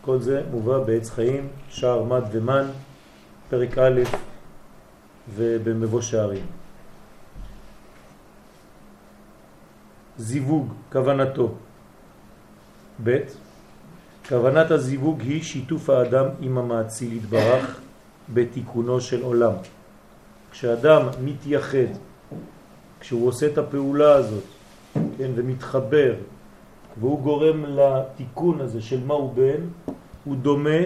כל 0.00 0.20
זה 0.20 0.42
מובא 0.50 0.78
בעץ 0.78 1.10
חיים, 1.10 1.48
שער 1.68 2.02
מד 2.02 2.22
ומן, 2.32 2.66
פרק 3.48 3.78
א' 3.78 4.00
ובמבוא 5.34 6.00
שערים. 6.00 6.46
זיווג, 10.18 10.72
כוונתו. 10.92 11.54
ב' 13.04 13.18
כוונת 14.28 14.70
הזיווג 14.70 15.20
היא 15.20 15.42
שיתוף 15.42 15.90
האדם 15.90 16.26
עם 16.40 16.58
המעציל 16.58 17.12
יתברך 17.12 17.83
בתיקונו 18.28 19.00
של 19.00 19.22
עולם. 19.22 19.52
כשאדם 20.50 21.02
מתייחד, 21.24 21.90
כשהוא 23.00 23.28
עושה 23.28 23.46
את 23.46 23.58
הפעולה 23.58 24.12
הזאת, 24.12 24.44
כן, 25.18 25.30
ומתחבר, 25.34 26.14
והוא 27.00 27.20
גורם 27.22 27.64
לתיקון 27.68 28.60
הזה 28.60 28.82
של 28.82 29.04
מה 29.04 29.14
הוא 29.14 29.34
בן, 29.34 29.92
הוא 30.24 30.36
דומה 30.36 30.80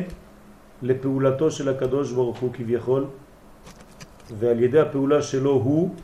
לפעולתו 0.82 1.50
של 1.50 1.68
הקדוש 1.68 2.12
ברוך 2.12 2.38
הוא 2.38 2.50
כביכול, 2.52 3.04
ועל 4.38 4.62
ידי 4.62 4.80
הפעולה 4.80 5.22
שלו 5.22 5.50
הוא, 5.50 5.94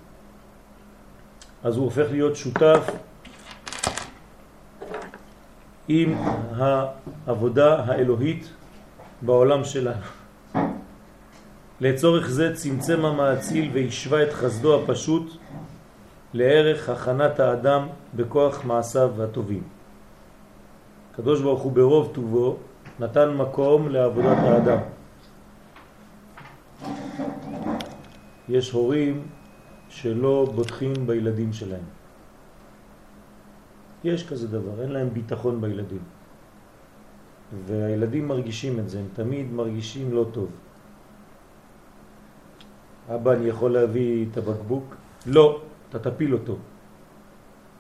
אז 1.65 1.77
הוא 1.77 1.85
הופך 1.85 2.07
להיות 2.11 2.37
שותף 2.37 2.91
עם 5.89 6.15
העבודה 6.57 7.85
האלוהית 7.85 8.51
בעולם 9.23 9.65
שלנו. 9.65 10.24
לצורך 11.81 12.29
זה 12.29 12.55
צמצם 12.55 13.05
המעציל 13.05 13.71
והשווה 13.75 14.23
את 14.23 14.33
חסדו 14.33 14.83
הפשוט 14.83 15.37
לערך 16.35 16.89
הכנת 16.89 17.41
האדם 17.41 17.87
בכוח 18.15 18.65
מעשיו 18.65 19.23
הטובים. 19.23 19.63
הקדוש 21.13 21.43
ברוך 21.43 21.63
הוא 21.63 21.73
ברוב 21.73 22.11
טובו 22.13 22.57
נתן 23.01 23.35
מקום 23.35 23.89
לעבודת 23.89 24.37
האדם. 24.37 24.79
יש 28.49 28.71
הורים 28.71 29.27
שלא 29.89 30.53
בוטחים 30.55 30.93
בילדים 31.07 31.53
שלהם. 31.53 31.85
יש 34.05 34.29
כזה 34.29 34.49
דבר, 34.49 34.83
אין 34.83 34.91
להם 34.93 35.09
ביטחון 35.11 35.61
בילדים. 35.61 36.03
והילדים 37.67 38.29
מרגישים 38.29 38.79
את 38.79 38.89
זה, 38.89 38.99
הם 38.99 39.09
תמיד 39.15 39.53
מרגישים 39.53 40.13
לא 40.13 40.27
טוב. 40.33 40.51
אבא, 43.09 43.33
אני 43.33 43.49
יכול 43.49 43.73
להביא 43.73 44.27
את 44.33 44.37
הבקבוק? 44.37 44.95
לא, 45.27 45.61
אתה 45.91 46.11
תפיל 46.11 46.33
אותו. 46.33 46.57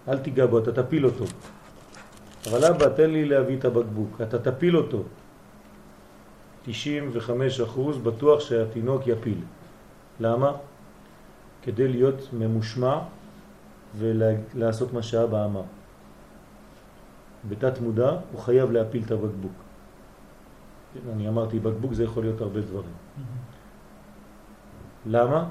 אל 0.09 0.19
תיגע 0.19 0.47
בו, 0.47 0.59
אתה 0.59 0.83
תפיל 0.83 1.04
אותו. 1.04 1.25
אבל 2.50 2.64
אבא, 2.64 2.88
תן 2.88 3.11
לי 3.11 3.25
להביא 3.25 3.59
את 3.59 3.64
הבקבוק, 3.64 4.21
אתה 4.23 4.38
תפיל 4.38 4.76
אותו. 4.76 5.02
95% 6.66 6.71
בטוח 8.02 8.40
שהתינוק 8.40 9.07
יפיל. 9.07 9.40
למה? 10.21 10.52
כדי 11.62 11.88
להיות 11.88 12.29
ממושמע 12.33 12.98
ולעשות 13.98 14.92
מה 14.92 15.03
שאבא 15.03 15.44
אמר. 15.44 15.62
בתת 17.48 17.81
מודע 17.81 18.11
הוא 18.33 18.40
חייב 18.40 18.70
להפיל 18.70 19.03
את 19.07 19.11
הבקבוק. 19.11 19.53
אני 21.12 21.29
אמרתי 21.29 21.59
בקבוק 21.59 21.92
זה 21.92 22.05
יכול 22.05 22.22
להיות 22.22 22.40
הרבה 22.40 22.61
דברים. 22.61 22.92
למה? 25.07 25.49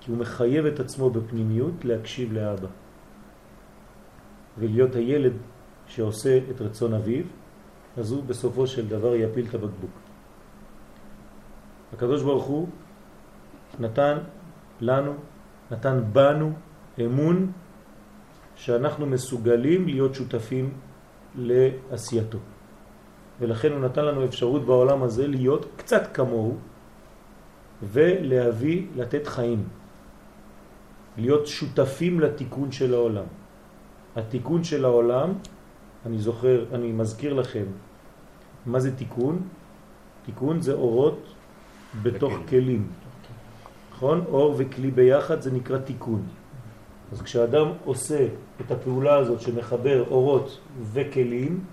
כי 0.00 0.10
הוא 0.10 0.18
מחייב 0.18 0.66
את 0.66 0.80
עצמו 0.80 1.10
בפנימיות 1.10 1.84
להקשיב 1.84 2.32
לאבא 2.32 2.68
ולהיות 4.58 4.94
הילד 4.94 5.32
שעושה 5.86 6.38
את 6.50 6.60
רצון 6.60 6.94
אביו, 6.94 7.24
אז 7.96 8.12
הוא 8.12 8.24
בסופו 8.24 8.66
של 8.66 8.88
דבר 8.88 9.14
יפיל 9.14 9.46
את 9.48 9.54
הבקבוק. 9.54 9.90
הקדוש 11.92 12.22
ברוך 12.22 12.44
הוא 12.44 12.68
נתן 13.80 14.18
לנו, 14.80 15.14
נתן 15.70 16.00
בנו 16.12 16.52
אמון 17.00 17.52
שאנחנו 18.54 19.06
מסוגלים 19.06 19.88
להיות 19.88 20.14
שותפים 20.14 20.72
לעשייתו. 21.36 22.38
ולכן 23.40 23.72
הוא 23.72 23.80
נתן 23.80 24.04
לנו 24.04 24.24
אפשרות 24.24 24.66
בעולם 24.66 25.02
הזה 25.02 25.26
להיות 25.26 25.66
קצת 25.76 26.14
כמוהו 26.14 26.56
ולהביא, 27.82 28.86
לתת 28.96 29.26
חיים. 29.26 29.64
להיות 31.18 31.46
שותפים 31.46 32.20
לתיקון 32.20 32.72
של 32.72 32.94
העולם. 32.94 33.24
התיקון 34.16 34.64
של 34.64 34.84
העולם, 34.84 35.32
אני 36.06 36.18
זוכר, 36.18 36.64
אני 36.72 36.92
מזכיר 36.92 37.34
לכם, 37.34 37.64
מה 38.66 38.80
זה 38.80 38.96
תיקון? 38.96 39.42
תיקון 40.24 40.60
זה 40.60 40.72
אורות 40.72 41.34
בתוך 42.02 42.32
וכלים. 42.32 42.48
כלים. 42.48 42.88
נכון? 43.92 44.24
אור 44.28 44.54
וכלי 44.58 44.90
ביחד 44.90 45.40
זה 45.40 45.50
נקרא 45.50 45.78
תיקון. 45.78 46.22
אז 47.12 47.22
כשאדם 47.22 47.66
עושה 47.84 48.26
את 48.60 48.70
הפעולה 48.70 49.16
הזאת 49.16 49.40
שמחבר 49.40 50.04
אורות 50.10 50.58
וכלים, 50.92 51.64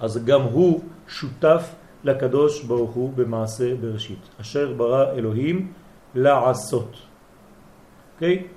אז 0.00 0.24
גם 0.24 0.42
הוא 0.42 0.80
שותף 1.08 1.74
לקדוש 2.06 2.62
ברוך 2.62 2.90
הוא 2.90 3.12
במעשה 3.12 3.74
בראשית. 3.74 4.28
אשר 4.40 4.72
ברא 4.72 5.12
אלוהים 5.12 5.72
לעשות. 6.14 6.96
אוקיי? 8.14 8.42
Okay? 8.42 8.56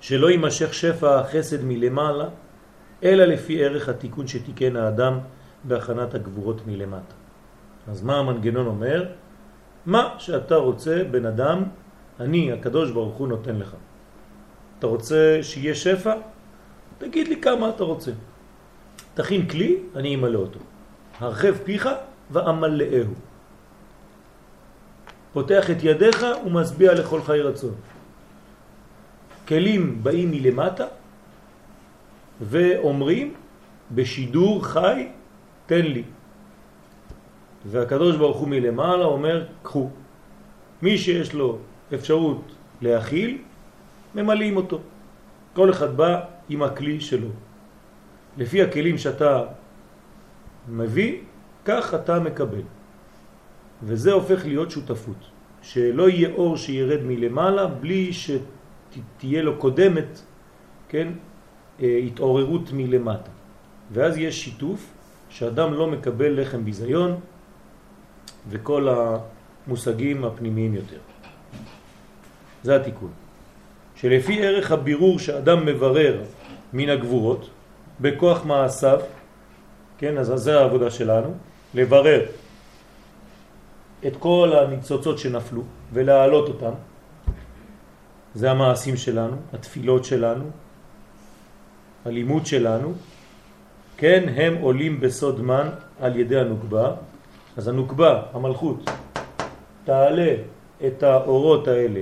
שלא 0.00 0.30
יימשך 0.30 0.74
שפע 0.74 1.20
החסד 1.20 1.64
מלמעלה, 1.64 2.28
אלא 3.02 3.24
לפי 3.24 3.64
ערך 3.64 3.88
התיקון 3.88 4.26
שתיקן 4.26 4.76
האדם 4.76 5.18
בהכנת 5.64 6.14
הגבורות 6.14 6.66
מלמטה. 6.66 7.14
אז 7.88 8.02
מה 8.02 8.16
המנגנון 8.18 8.66
אומר? 8.66 9.04
מה 9.86 10.14
שאתה 10.18 10.54
רוצה, 10.54 11.04
בן 11.10 11.26
אדם, 11.26 11.64
אני, 12.20 12.52
הקדוש 12.52 12.90
ברוך 12.90 13.14
הוא, 13.14 13.28
נותן 13.28 13.56
לך. 13.56 13.74
אתה 14.78 14.86
רוצה 14.86 15.38
שיהיה 15.42 15.74
שפע? 15.74 16.14
תגיד 16.98 17.28
לי 17.28 17.40
כמה 17.40 17.68
אתה 17.68 17.84
רוצה. 17.84 18.10
תכין 19.14 19.48
כלי, 19.48 19.76
אני 19.96 20.14
אמלא 20.14 20.38
אותו. 20.38 20.60
הרחב 21.18 21.54
פיך 21.64 21.88
ואמלאהו. 22.30 23.14
פותח 25.32 25.70
את 25.70 25.76
ידיך 25.82 26.26
ומשביע 26.46 26.94
לכל 26.94 27.22
חי 27.22 27.40
רצון. 27.40 27.74
כלים 29.48 30.02
באים 30.02 30.30
מלמטה 30.30 30.86
ואומרים 32.40 33.34
בשידור 33.90 34.64
חי 34.64 35.08
תן 35.66 35.84
לי. 35.84 36.02
והקדוש 37.66 38.16
ברוך 38.16 38.36
הוא 38.36 38.48
מלמעלה 38.48 39.04
אומר, 39.04 39.46
קחו. 39.62 39.90
מי 40.82 40.98
שיש 40.98 41.34
לו 41.34 41.58
אפשרות 41.94 42.42
להכיל, 42.80 43.38
ממלאים 44.14 44.56
אותו. 44.56 44.80
כל 45.52 45.70
אחד 45.70 45.96
בא 45.96 46.20
עם 46.48 46.62
הכלי 46.62 47.00
שלו. 47.00 47.28
לפי 48.36 48.62
הכלים 48.62 48.98
שאתה 48.98 49.42
מביא, 50.68 51.18
כך 51.64 51.94
אתה 51.94 52.20
מקבל. 52.20 52.62
וזה 53.82 54.12
הופך 54.12 54.46
להיות 54.46 54.70
שותפות. 54.70 55.16
שלא 55.62 56.08
יהיה 56.08 56.30
אור 56.34 56.56
שירד 56.56 57.02
מלמעלה 57.02 57.66
בלי 57.66 58.10
שתהיה 58.12 59.42
לו 59.42 59.56
קודמת, 59.56 60.20
כן, 60.88 61.08
אה, 61.82 62.00
התעוררות 62.06 62.72
מלמטה. 62.72 63.30
ואז 63.92 64.18
יש 64.18 64.44
שיתוף 64.44 64.92
שאדם 65.28 65.74
לא 65.74 65.86
מקבל 65.86 66.40
לחם 66.40 66.64
ביזיון 66.64 67.20
וכל 68.48 68.88
המושגים 68.88 70.24
הפנימיים 70.24 70.74
יותר. 70.74 71.13
זה 72.64 72.76
התיקון. 72.76 73.12
שלפי 73.94 74.46
ערך 74.46 74.72
הבירור 74.72 75.18
שאדם 75.18 75.66
מברר 75.66 76.22
מן 76.72 76.88
הגבורות, 76.88 77.50
בכוח 78.00 78.44
מעשיו, 78.44 79.00
כן, 79.98 80.18
אז 80.18 80.32
זה 80.36 80.58
העבודה 80.60 80.90
שלנו, 80.90 81.34
לברר 81.74 82.20
את 84.06 84.16
כל 84.16 84.52
הניצוצות 84.56 85.18
שנפלו 85.18 85.62
ולהעלות 85.92 86.48
אותם, 86.48 86.74
זה 88.34 88.50
המעשים 88.50 88.96
שלנו, 88.96 89.36
התפילות 89.52 90.04
שלנו, 90.04 90.44
הלימוד 92.04 92.46
שלנו, 92.46 92.92
כן 93.96 94.28
הם 94.36 94.54
עולים 94.60 95.00
בסוד 95.00 95.40
מן 95.40 95.68
על 96.00 96.16
ידי 96.16 96.40
הנוקבה, 96.40 96.92
אז 97.56 97.68
הנוקבה, 97.68 98.22
המלכות, 98.32 98.90
תעלה 99.84 100.34
את 100.86 101.02
האורות 101.02 101.68
האלה? 101.68 102.00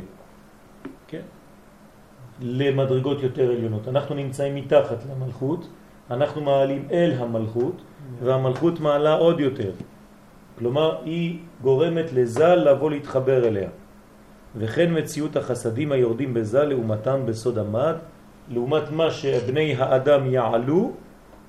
למדרגות 2.42 3.22
יותר 3.22 3.50
עליונות. 3.50 3.88
אנחנו 3.88 4.14
נמצאים 4.14 4.54
מתחת 4.54 4.98
למלכות, 5.10 5.68
אנחנו 6.10 6.40
מעלים 6.40 6.88
אל 6.92 7.12
המלכות, 7.18 7.82
והמלכות 8.22 8.80
מעלה 8.80 9.14
עוד 9.14 9.40
יותר. 9.40 9.70
כלומר, 10.58 10.96
היא 11.04 11.38
גורמת 11.62 12.12
לזל 12.12 12.54
לבוא 12.54 12.90
להתחבר 12.90 13.48
אליה. 13.48 13.68
וכן 14.56 14.98
מציאות 14.98 15.36
החסדים 15.36 15.92
היורדים 15.92 16.34
בזל 16.34 16.64
לעומתם 16.64 17.26
בסוד 17.26 17.58
המד, 17.58 17.94
לעומת 18.48 18.90
מה 18.90 19.10
שבני 19.10 19.74
האדם 19.78 20.26
יעלו, 20.26 20.92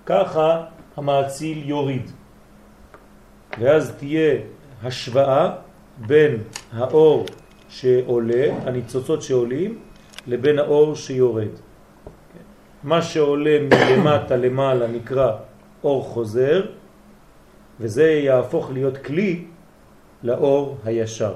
ככה 0.05 0.65
המעציל 0.97 1.69
יוריד. 1.69 2.11
ואז 3.59 3.95
תהיה 3.97 4.35
השוואה 4.83 5.55
בין 5.97 6.37
האור 6.73 7.25
שעולה, 7.69 8.45
הניצוצות 8.65 9.21
שעולים, 9.21 9.79
לבין 10.27 10.59
האור 10.59 10.95
שיורד. 10.95 11.53
מה 12.83 13.01
שעולה 13.01 13.59
מלמטה 13.59 14.35
למעלה 14.35 14.87
נקרא 14.87 15.31
אור 15.83 16.03
חוזר, 16.03 16.65
וזה 17.79 18.03
יהפוך 18.03 18.71
להיות 18.71 18.97
כלי 18.97 19.45
לאור 20.23 20.77
הישר. 20.85 21.33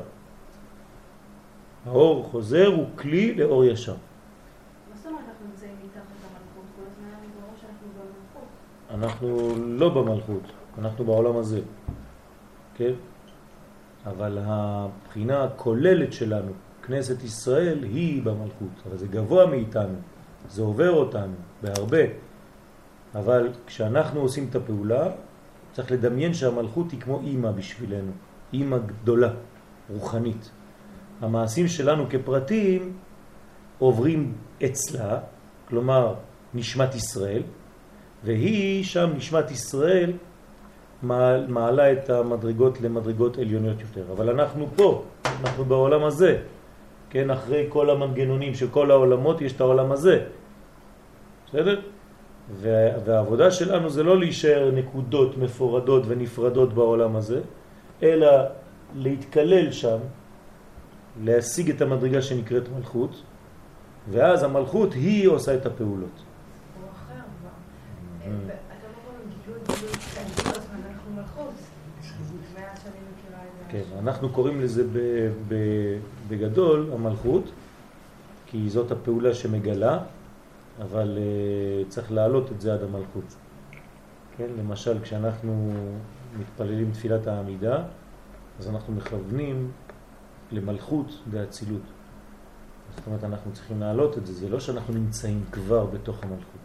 האור 1.86 2.24
חוזר 2.24 2.68
הוא 2.68 2.86
כלי 2.96 3.36
לאור 3.36 3.66
ישר. 3.66 3.96
אנחנו 8.92 9.54
לא 9.58 9.90
במלכות, 9.90 10.42
אנחנו 10.78 11.06
בעולם 11.06 11.38
הזה, 11.38 11.62
כן? 12.76 12.94
אבל 14.06 14.38
הבחינה 14.42 15.44
הכוללת 15.44 16.14
שלנו, 16.14 16.52
כנסת 16.88 17.24
ישראל, 17.24 17.84
היא 17.84 18.24
במלכות, 18.24 18.76
אבל 18.90 18.98
זה 18.98 19.08
גבוה 19.08 19.46
מאיתנו, 19.46 19.96
זה 20.50 20.62
עובר 20.62 20.92
אותנו 20.92 21.34
בהרבה, 21.62 22.04
אבל 23.16 23.50
כשאנחנו 23.68 24.20
עושים 24.20 24.48
את 24.50 24.56
הפעולה, 24.56 25.10
צריך 25.74 25.92
לדמיין 25.92 26.34
שהמלכות 26.34 26.92
היא 26.92 27.00
כמו 27.02 27.20
אימא 27.24 27.52
בשבילנו, 27.52 28.12
אימא 28.54 28.78
גדולה, 28.78 29.34
רוחנית. 29.90 30.52
המעשים 31.22 31.68
שלנו 31.68 32.10
כפרטים 32.10 32.94
עוברים 33.80 34.34
אצלה, 34.66 35.20
כלומר 35.70 36.16
נשמת 36.54 36.96
ישראל, 36.96 37.42
והיא 38.24 38.84
שם 38.84 39.10
נשמת 39.18 39.52
ישראל 39.52 40.14
מעלה 41.48 41.92
את 41.92 42.10
המדרגות 42.10 42.82
למדרגות 42.82 43.38
עליוניות 43.38 43.82
יותר. 43.82 44.04
אבל 44.12 44.30
אנחנו 44.30 44.68
פה, 44.76 45.04
אנחנו 45.26 45.66
בעולם 45.66 46.04
הזה, 46.04 46.42
כן, 47.10 47.30
אחרי 47.30 47.66
כל 47.70 47.90
המנגנונים 47.90 48.54
של 48.56 48.68
כל 48.68 48.92
העולמות 48.92 49.42
יש 49.42 49.54
את 49.54 49.62
העולם 49.62 49.92
הזה. 49.92 50.26
בסדר? 51.48 51.82
והעבודה 53.06 53.52
שלנו 53.52 53.90
זה 53.90 54.04
לא 54.04 54.20
להישאר 54.20 54.72
נקודות 54.72 55.38
מפורדות 55.38 56.04
ונפרדות 56.08 56.74
בעולם 56.74 57.16
הזה, 57.16 57.42
אלא 58.04 58.28
להתקלל 58.96 59.72
שם, 59.72 59.98
להשיג 61.24 61.70
את 61.70 61.82
המדרגה 61.82 62.22
שנקראת 62.22 62.70
מלכות, 62.78 63.24
ואז 64.12 64.44
המלכות 64.44 64.94
היא 64.94 65.28
עושה 65.28 65.56
את 65.56 65.66
הפעולות. 65.66 66.18
הוא 66.82 66.90
אחר 66.92 67.14
כבר. 67.14 67.50
אתה 68.22 68.88
לא 68.88 69.10
רואה 69.10 69.20
גילוי 69.44 69.60
גילוי 69.68 69.94
כן, 69.94 70.44
כל 70.44 70.50
הזמן 70.50 70.80
אנחנו 70.90 71.12
מלכות. 71.16 71.54
מאז 72.56 72.78
שאני 72.84 73.00
מכירה 73.12 73.44
את 73.44 73.52
זה. 73.57 73.57
כן, 73.70 73.84
אנחנו 74.00 74.30
קוראים 74.30 74.62
לזה 74.62 74.84
בגדול 76.28 76.90
המלכות, 76.94 77.44
כי 78.46 78.70
זאת 78.70 78.92
הפעולה 78.92 79.34
שמגלה, 79.34 80.00
אבל 80.82 81.18
uh, 81.18 81.90
צריך 81.90 82.12
להעלות 82.12 82.52
את 82.52 82.62
זה 82.62 82.74
עד 82.74 82.84
המלכות. 82.84 83.36
כן, 84.38 84.48
למשל 84.60 85.00
כשאנחנו 85.04 85.74
מתפללים 86.40 86.92
תפילת 86.92 87.28
העמידה, 87.28 87.84
אז 88.60 88.70
אנחנו 88.70 88.94
מכוונים 88.94 89.72
למלכות 90.52 91.24
באצילות. 91.32 91.82
זאת 92.96 93.08
אומרת, 93.08 93.24
אנחנו 93.24 93.54
צריכים 93.54 93.80
להעלות 93.80 94.18
את 94.18 94.26
זה, 94.26 94.34
זה 94.34 94.50
לא 94.50 94.60
שאנחנו 94.60 94.94
נמצאים 94.94 95.44
כבר 95.52 95.86
בתוך 95.86 96.24
המלכות. 96.24 96.62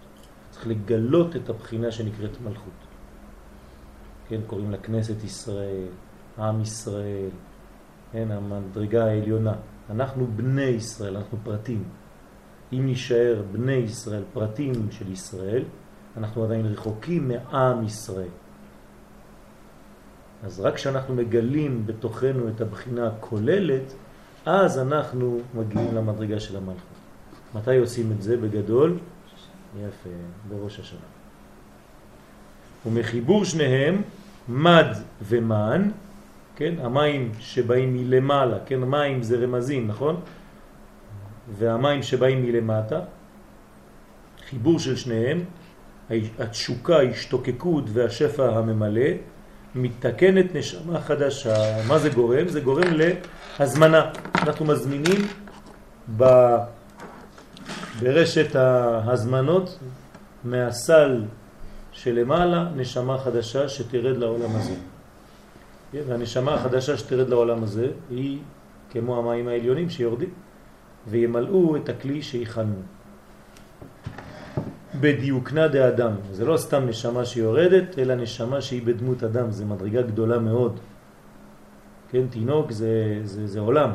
צריך 0.51 0.67
לגלות 0.67 1.37
את 1.37 1.49
הבחינה 1.49 1.91
שנקראת 1.91 2.41
מלכות. 2.45 2.73
כן, 4.29 4.41
קוראים 4.47 4.71
לה 4.71 4.79
כנסת 4.79 5.25
ישראל, 5.25 5.87
עם 6.39 6.61
ישראל, 6.61 7.31
כן, 8.13 8.31
המדרגה 8.31 9.05
העליונה. 9.05 9.55
אנחנו 9.91 10.27
בני 10.37 10.63
ישראל, 10.63 11.17
אנחנו 11.17 11.39
פרטים. 11.43 11.85
אם 12.73 12.83
נשאר 12.87 13.43
בני 13.53 13.73
ישראל, 13.73 14.23
פרטים 14.33 14.73
של 14.91 15.13
ישראל, 15.13 15.63
אנחנו 16.17 16.45
עדיין 16.45 16.67
רחוקים 16.67 17.29
מעם 17.29 17.85
ישראל. 17.85 18.29
אז 20.45 20.61
רק 20.61 20.75
כשאנחנו 20.75 21.15
מגלים 21.15 21.87
בתוכנו 21.87 22.49
את 22.49 22.61
הבחינה 22.61 23.07
הכוללת, 23.07 23.95
אז 24.47 24.79
אנחנו 24.79 25.41
מגיעים 25.55 25.95
למדרגה 25.95 26.41
של 26.41 26.57
המלכות. 26.57 26.99
מתי 27.55 27.77
עושים 27.77 28.13
את 28.13 28.23
זה 28.23 28.37
בגדול? 28.37 28.99
יפה, 29.81 30.11
בראש 30.49 30.81
השנה. 30.81 31.01
ומחיבור 32.87 33.45
שניהם, 33.45 34.03
מד 34.49 34.87
ומן, 35.23 35.91
כן, 36.57 36.75
המים 36.83 37.33
שבאים 37.39 37.95
מלמעלה, 37.95 38.57
כן, 38.67 38.81
מים 38.81 39.23
זה 39.23 39.37
רמזים, 39.37 39.89
נכון? 39.89 40.21
והמים 41.59 42.03
שבאים 42.03 42.43
מלמטה, 42.43 43.01
חיבור 44.49 44.79
של 44.79 44.97
שניהם, 44.97 45.45
התשוקה, 46.39 47.01
השתוקקות 47.01 47.85
והשפע 47.93 48.59
הממלא, 48.59 49.11
מתקנת 49.75 50.55
נשמה 50.55 51.01
חדשה. 51.01 51.87
מה 51.89 51.99
זה 51.99 52.11
גורם? 52.11 52.49
זה 52.49 52.61
גורם 52.61 52.93
להזמנה. 53.59 54.11
אנחנו 54.35 54.65
מזמינים 54.65 55.27
ב... 56.17 56.25
ברשת 58.01 58.57
ההזמנות 58.57 59.79
מהסל 60.45 61.25
שלמעלה 61.93 62.69
נשמה 62.77 63.19
חדשה 63.19 63.69
שתרד 63.69 64.17
לעולם 64.17 64.57
הזה. 64.57 64.75
והנשמה 65.95 66.55
החדשה 66.55 66.97
שתרד 66.97 67.29
לעולם 67.29 67.63
הזה 67.63 67.91
היא 68.11 68.39
כמו 68.91 69.19
המים 69.19 69.49
העליונים 69.49 69.91
שיורדים 69.91 70.31
וימלאו 71.09 71.77
את 71.77 71.89
הכלי 71.89 72.23
שהכנו. 72.23 72.75
בדיוקנה 75.01 75.69
דאדם. 75.69 76.13
זה 76.33 76.45
לא 76.45 76.57
סתם 76.57 76.87
נשמה 76.87 77.25
שיורדת, 77.25 77.99
אלא 77.99 78.15
נשמה 78.15 78.61
שהיא 78.61 78.83
בדמות 78.83 79.23
אדם. 79.23 79.51
זה 79.51 79.65
מדרגה 79.65 80.03
גדולה 80.03 80.39
מאוד. 80.39 80.81
כן, 82.11 82.27
תינוק 82.31 82.71
זה, 82.71 83.21
זה, 83.25 83.47
זה 83.47 83.61
עולם. 83.61 83.91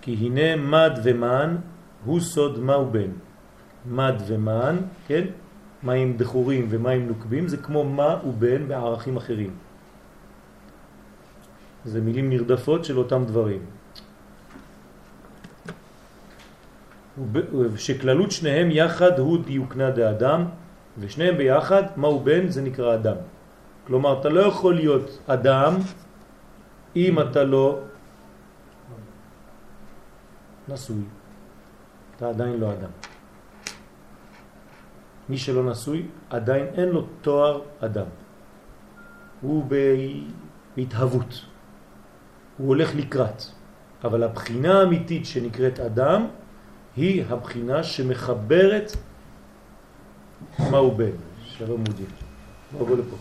כי 0.00 0.16
הנה 0.20 0.56
מד 0.56 1.00
ומן 1.04 1.56
הוא 2.04 2.20
סוד 2.20 2.58
מהו 2.58 2.90
בן. 2.90 3.10
מד 3.86 4.14
ומן, 4.26 4.76
כן? 5.06 5.24
מים 5.82 6.16
דחורים 6.16 6.66
ומים 6.70 7.08
נוקבים, 7.08 7.48
זה 7.48 7.56
כמו 7.56 7.84
מה 7.84 8.16
ובן 8.26 8.68
בערכים 8.68 9.16
אחרים. 9.16 9.50
זה 11.84 12.00
מילים 12.00 12.30
נרדפות 12.30 12.84
של 12.84 12.98
אותם 12.98 13.24
דברים. 13.24 13.62
שכללות 17.76 18.30
שניהם 18.30 18.70
יחד 18.70 19.18
הוא 19.18 19.38
דיוקנה 19.44 19.90
דאדם, 19.90 20.44
ושניהם 20.98 21.36
ביחד, 21.36 21.82
מהו 21.96 22.20
בן? 22.20 22.48
זה 22.48 22.62
נקרא 22.62 22.94
אדם. 22.94 23.16
כלומר, 23.86 24.20
אתה 24.20 24.28
לא 24.28 24.40
יכול 24.40 24.74
להיות 24.74 25.18
אדם 25.26 25.74
אם 26.96 27.20
אתה 27.20 27.44
לא 27.44 27.78
נשוי. 30.68 31.04
אתה 32.16 32.28
עדיין 32.28 32.60
לא 32.60 32.72
אדם. 32.72 32.90
מי 35.28 35.38
שלא 35.38 35.70
נשוי, 35.70 36.06
עדיין 36.30 36.66
אין 36.74 36.88
לו 36.88 37.06
תואר 37.20 37.60
אדם. 37.80 38.06
הוא 39.40 39.64
בהתהוות. 40.76 41.53
הוא 42.58 42.68
הולך 42.68 42.94
לקראת. 42.94 43.42
אבל 44.04 44.22
הבחינה 44.22 44.80
האמיתית 44.80 45.26
שנקראת 45.26 45.80
אדם, 45.80 46.26
היא 46.96 47.24
הבחינה 47.28 47.82
שמחברת 47.82 48.92
מהו 50.70 50.90
בן. 50.90 51.10
שלום 51.44 51.80
מודי. 51.80 52.04
בוא 52.78 52.96
לפה. 52.96 53.16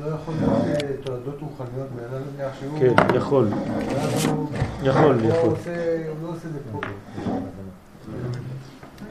לא 0.00 0.06
יכול 0.06 0.34
להיות 0.40 0.52
אה, 0.52 0.96
תולדות 1.04 1.40
רוחניות 1.40 1.88
מאלה 1.96 2.18
נניח 2.32 2.52
שהוא... 2.60 2.78
כן, 2.78 3.14
יכול. 3.16 3.48
יכול, 4.82 5.20
הוא 5.20 5.30
יכול. 5.30 5.54
הוא 6.08 6.16
לא 6.22 6.28
עושה 6.28 6.48
את 6.48 6.52
זה 6.52 6.58
פה. 6.72 6.80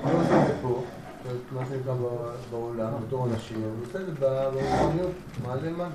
הוא 0.04 0.12
לא 0.13 0.22
עושה 0.22 0.42
את 0.42 0.48
זה 0.48 0.54
פה. 0.62 0.84
מה 1.52 1.62
שנקרא 1.70 1.94
בעולם, 2.52 2.92
בתור 3.08 3.28
אנשים, 3.28 3.58
הוא 3.62 3.86
עושה 3.88 4.00
את 4.00 4.06
זה 4.06 4.12
ברוחניות, 4.20 5.12
מעלה. 5.44 5.88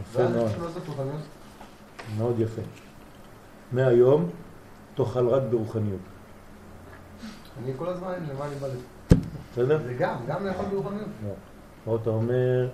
יפה 0.00 0.20
ואז 0.20 0.50
יש 0.50 0.58
לו 0.58 0.64
לעשות 0.64 0.82
רוחניות. 0.86 1.20
מאוד 2.18 2.40
יפה. 2.40 2.62
מהיום 3.72 4.30
תאכל 4.94 5.28
רק 5.28 5.42
ברוחניות, 5.50 6.00
אני 7.58 7.72
כל 7.76 7.88
הזמן, 7.88 8.12
למה 8.32 8.46
אני 8.46 8.54
בא 8.54 8.66
לזה? 8.66 8.78
בסדר? 9.52 9.82
זה 9.86 9.94
גם, 9.94 10.16
גם 10.26 10.46
לאכול 10.46 10.64
ברוחניות. 10.64 11.08
פה 11.84 11.98
אתה 12.02 12.10
אומר 12.10 12.68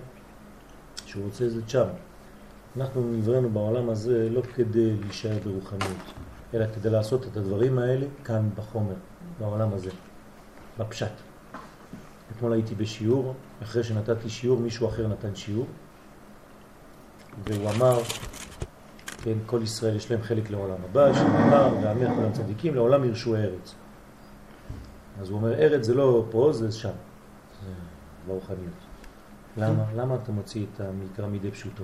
שהוא 1.05 1.25
רוצה 1.25 1.45
את 1.45 1.51
זה 1.51 1.61
שם. 1.67 1.87
אנחנו 2.77 3.11
נבראנו 3.11 3.49
בעולם 3.49 3.89
הזה 3.89 4.29
לא 4.29 4.41
כדי 4.41 4.95
להישאר 4.95 5.37
ברוחניות, 5.43 6.13
אלא 6.53 6.65
כדי 6.75 6.89
לעשות 6.89 7.27
את 7.27 7.37
הדברים 7.37 7.79
האלה 7.79 8.05
כאן 8.23 8.49
בחומר, 8.55 8.95
בעולם 9.39 9.73
הזה, 9.73 9.89
בפשט. 10.79 11.11
אתמול 12.31 12.53
הייתי 12.53 12.75
בשיעור, 12.75 13.33
אחרי 13.63 13.83
שנתתי 13.83 14.29
שיעור, 14.29 14.59
מישהו 14.59 14.87
אחר 14.87 15.07
נתן 15.07 15.35
שיעור, 15.35 15.65
והוא 17.43 17.69
אמר, 17.69 17.99
כן, 19.21 19.37
כל 19.45 19.59
ישראל 19.63 19.95
יש 19.95 20.11
להם 20.11 20.21
חלק 20.21 20.49
לעולם 20.49 20.77
הבא, 20.89 21.13
שנאמר, 21.13 21.75
ועמך 21.83 22.09
כולם 22.15 22.31
צדיקים, 22.31 22.75
לעולם 22.75 23.03
ירשו 23.03 23.35
ארץ. 23.35 23.75
אז 25.21 25.29
הוא 25.29 25.37
אומר, 25.37 25.53
ארץ 25.53 25.85
זה 25.85 25.93
לא 25.93 26.25
פה, 26.31 26.49
זה 26.53 26.71
שם. 26.71 26.89
זה 26.89 27.71
ברוחניות. 28.27 28.73
למה? 29.57 29.83
למה 29.95 30.15
אתה 30.23 30.31
מוציא 30.31 30.65
את 30.73 30.81
המקרא 30.81 31.27
מידי 31.27 31.51
פשוטו? 31.51 31.83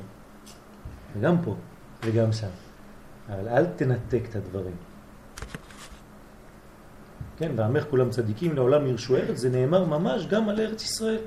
וגם 1.17 1.35
פה, 1.43 1.55
וגם 2.05 2.31
שם. 2.31 2.47
אבל 3.29 3.47
אל 3.47 3.65
תנתק 3.65 4.21
את 4.29 4.35
הדברים. 4.35 4.75
כן, 7.37 7.51
ועמך 7.55 7.83
כולם 7.89 8.09
צדיקים 8.09 8.55
לעולם 8.55 8.87
ירשו 8.87 9.15
ארץ, 9.15 9.37
זה 9.37 9.49
נאמר 9.49 9.85
ממש 9.85 10.27
גם 10.27 10.49
על 10.49 10.59
ארץ 10.59 10.83
ישראל. 10.83 11.21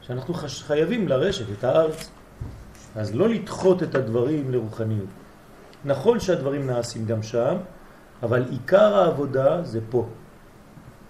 שאנחנו. 0.00 0.34
חייבים 0.34 1.08
לרשת 1.08 1.44
את 1.58 1.64
הארץ. 1.64 2.10
אז 2.96 3.14
לא 3.14 3.28
לדחות 3.28 3.82
את 3.82 3.94
הדברים 3.94 4.50
לרוחניות. 4.50 5.08
נכון 5.84 6.20
שהדברים 6.20 6.66
נעשים 6.66 7.06
גם 7.06 7.22
שם, 7.22 7.56
אבל 8.22 8.44
עיקר 8.50 8.94
העבודה 8.94 9.64
זה 9.64 9.80
פה. 9.90 10.08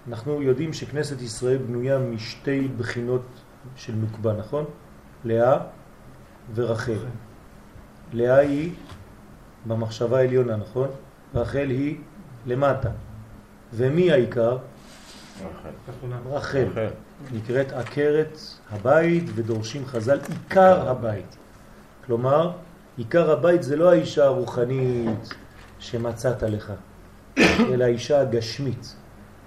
אנחנו 0.08 0.42
יודעים 0.42 0.72
שכנסת 0.72 1.20
ישראל 1.20 1.56
בנויה 1.56 1.98
משתי 1.98 2.68
בחינות 2.78 3.22
של 3.76 3.92
נוקבה, 3.94 4.32
נכון? 4.32 4.64
לאה 5.24 5.58
ורחל. 6.54 6.92
לאה 8.12 8.38
היא 8.38 8.72
במחשבה 9.66 10.18
העליונה, 10.18 10.56
נכון? 10.56 10.88
רחל 11.34 11.66
היא 11.68 11.98
למטה. 12.46 12.90
ומי 13.74 14.12
העיקר? 14.12 14.58
רחל. 16.30 16.64
רחל. 16.64 16.88
נקראת 17.32 17.72
עקרת 17.72 18.38
הבית 18.70 19.24
ודורשים 19.34 19.86
חז"ל 19.86 20.18
עיקר 20.28 20.88
הבית. 20.88 21.36
כלומר, 22.06 22.52
עיקר 22.96 23.30
הבית 23.30 23.62
זה 23.62 23.76
לא 23.76 23.90
האישה 23.90 24.24
הרוחנית 24.24 25.28
שמצאת 25.78 26.42
לך, 26.42 26.72
אלא 27.72 27.84
האישה 27.84 28.20
הגשמית. 28.20 28.96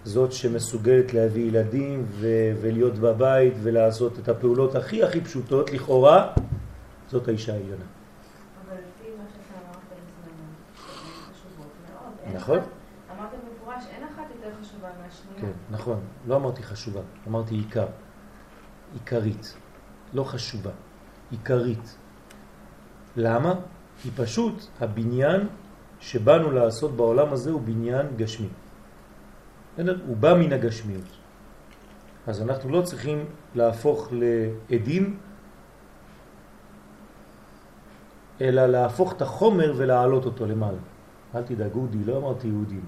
זאת 0.04 0.32
שמסוגלת 0.32 1.14
להביא 1.14 1.44
ילדים 1.48 2.06
ו- 2.10 2.52
ולהיות 2.62 2.94
בבית 2.94 3.54
ולעשות 3.64 4.20
את 4.20 4.30
הפעולות 4.30 4.76
הכי 4.76 5.04
הכי 5.04 5.22
פשוטות 5.22 5.72
לכאורה, 5.74 6.34
זאת 7.08 7.28
האישה 7.28 7.54
העליונה. 7.54 7.84
נכון. 12.34 12.58
אחת- 12.58 12.68
אמרת 13.20 13.30
במפורש, 13.32 13.84
אין 13.96 14.04
אחת 14.04 14.24
יותר 14.36 14.50
חשובה 14.62 14.88
מהשנייה. 15.04 15.42
כן, 15.42 15.52
נכון. 15.76 16.00
לא 16.28 16.36
אמרתי 16.36 16.64
חשובה, 16.64 17.02
אמרתי 17.28 17.56
עיקר. 17.56 17.86
עיקרית. 18.94 19.54
לא 20.14 20.24
חשובה, 20.24 20.72
עיקרית. 21.32 21.98
למה? 23.16 23.54
כי 24.02 24.12
פשוט 24.12 24.66
הבניין 24.82 25.48
שבאנו 26.00 26.52
לעשות 26.52 26.96
בעולם 26.96 27.34
הזה 27.34 27.52
הוא 27.52 27.62
בניין 27.62 28.06
גשמי. 28.18 28.48
הוא 29.78 30.18
בא 30.18 30.34
מן 30.34 30.54
הגשמיות. 30.54 31.10
אז 32.28 32.42
אנחנו 32.42 32.70
לא 32.70 32.82
צריכים 32.82 33.26
להפוך 33.56 34.10
לעדים, 34.12 35.18
אלא 38.42 38.66
להפוך 38.66 39.14
את 39.14 39.22
החומר 39.22 39.74
ולהעלות 39.78 40.26
אותו 40.26 40.46
למעלה. 40.46 40.78
אל 41.36 41.44
תדאג, 41.44 41.76
אודי, 41.76 42.04
לא 42.06 42.18
אמרתי 42.18 42.48
יהודים. 42.48 42.86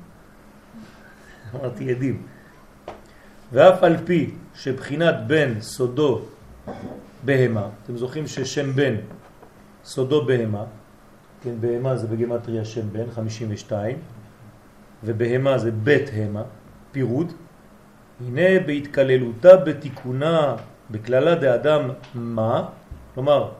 אמרתי 1.55 1.91
עדים. 1.91 2.23
ואף 3.51 3.83
על 3.83 3.97
פי 4.05 4.33
שבחינת 4.55 5.15
בן 5.27 5.61
סודו 5.61 6.21
בהמה, 7.25 7.69
אתם 7.83 7.97
זוכרים 7.97 8.27
ששם 8.27 8.71
בן 8.71 8.95
סודו 9.85 10.25
בהמה, 10.25 10.63
כן, 11.41 11.53
בהמה 11.59 11.97
זה 11.97 12.07
בגמטריה 12.07 12.65
שם 12.65 12.89
בן, 12.91 13.11
52, 13.11 13.97
ובהמה 15.03 15.57
זה 15.57 15.71
בית 15.71 16.09
המה, 16.13 16.43
פירוד. 16.91 17.33
הנה 18.27 18.59
בהתקללותה 18.65 19.57
בתיקונה 19.57 20.55
בכללה 20.91 21.35
דאדם 21.35 21.89
מה, 22.13 22.65
כלומר 23.13 23.51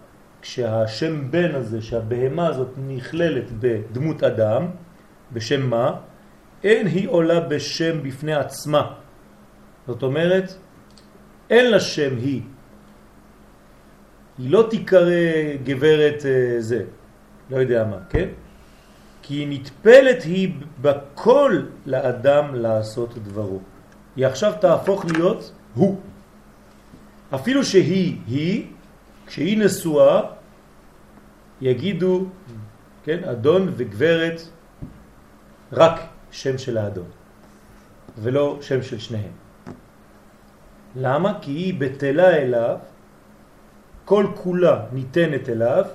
כשהשם 0.42 1.32
בן 1.32 1.56
הזה, 1.56 1.82
שהבהמה 1.82 2.48
הזאת 2.48 2.70
נכללת 2.88 3.52
בדמות 3.60 4.24
אדם, 4.24 4.68
בשם 5.34 5.70
מה, 5.70 5.92
אין 6.64 6.88
היא 6.88 7.10
עולה 7.10 7.40
בשם 7.40 8.04
בפני 8.04 8.34
עצמה. 8.34 8.94
זאת 9.88 10.04
אומרת, 10.04 10.54
אין 11.50 11.72
לה 11.72 11.80
שם 11.80 12.18
היא. 12.18 12.42
היא 14.38 14.52
לא 14.52 14.68
תיקרא 14.70 15.56
גברת 15.64 16.26
אה, 16.26 16.56
זה, 16.60 16.84
לא 17.50 17.58
יודע 17.58 17.84
מה, 17.84 17.98
כן? 18.10 18.28
כי 19.22 19.46
נטפלת 19.50 20.24
היא 20.24 20.54
בכל 20.82 21.62
לאדם 21.86 22.56
לעשות 22.56 23.18
דברו. 23.18 23.60
היא 24.16 24.26
עכשיו 24.28 24.54
תהפוך 24.62 25.06
להיות 25.06 25.52
הוא. 25.74 26.00
אפילו 27.36 27.66
שהיא 27.66 28.18
היא, 28.28 28.66
כשהיא 29.26 29.58
נשואה, 29.58 30.22
יגידו, 31.62 32.26
כן, 33.04 33.24
אדון 33.24 33.74
וגברת, 33.76 34.42
רק 35.72 36.00
שם 36.32 36.58
של 36.58 36.78
האדון, 36.78 37.08
ולא 38.18 38.58
שם 38.62 38.84
של 38.84 39.00
שניהם. 39.00 39.32
למה? 40.96 41.40
כי 41.42 41.52
היא 41.52 41.74
בטלה 41.80 42.30
אליו, 42.30 42.78
כל 44.06 44.26
כולה 44.36 44.86
ניתנת 44.92 45.50
אליו, 45.50 45.86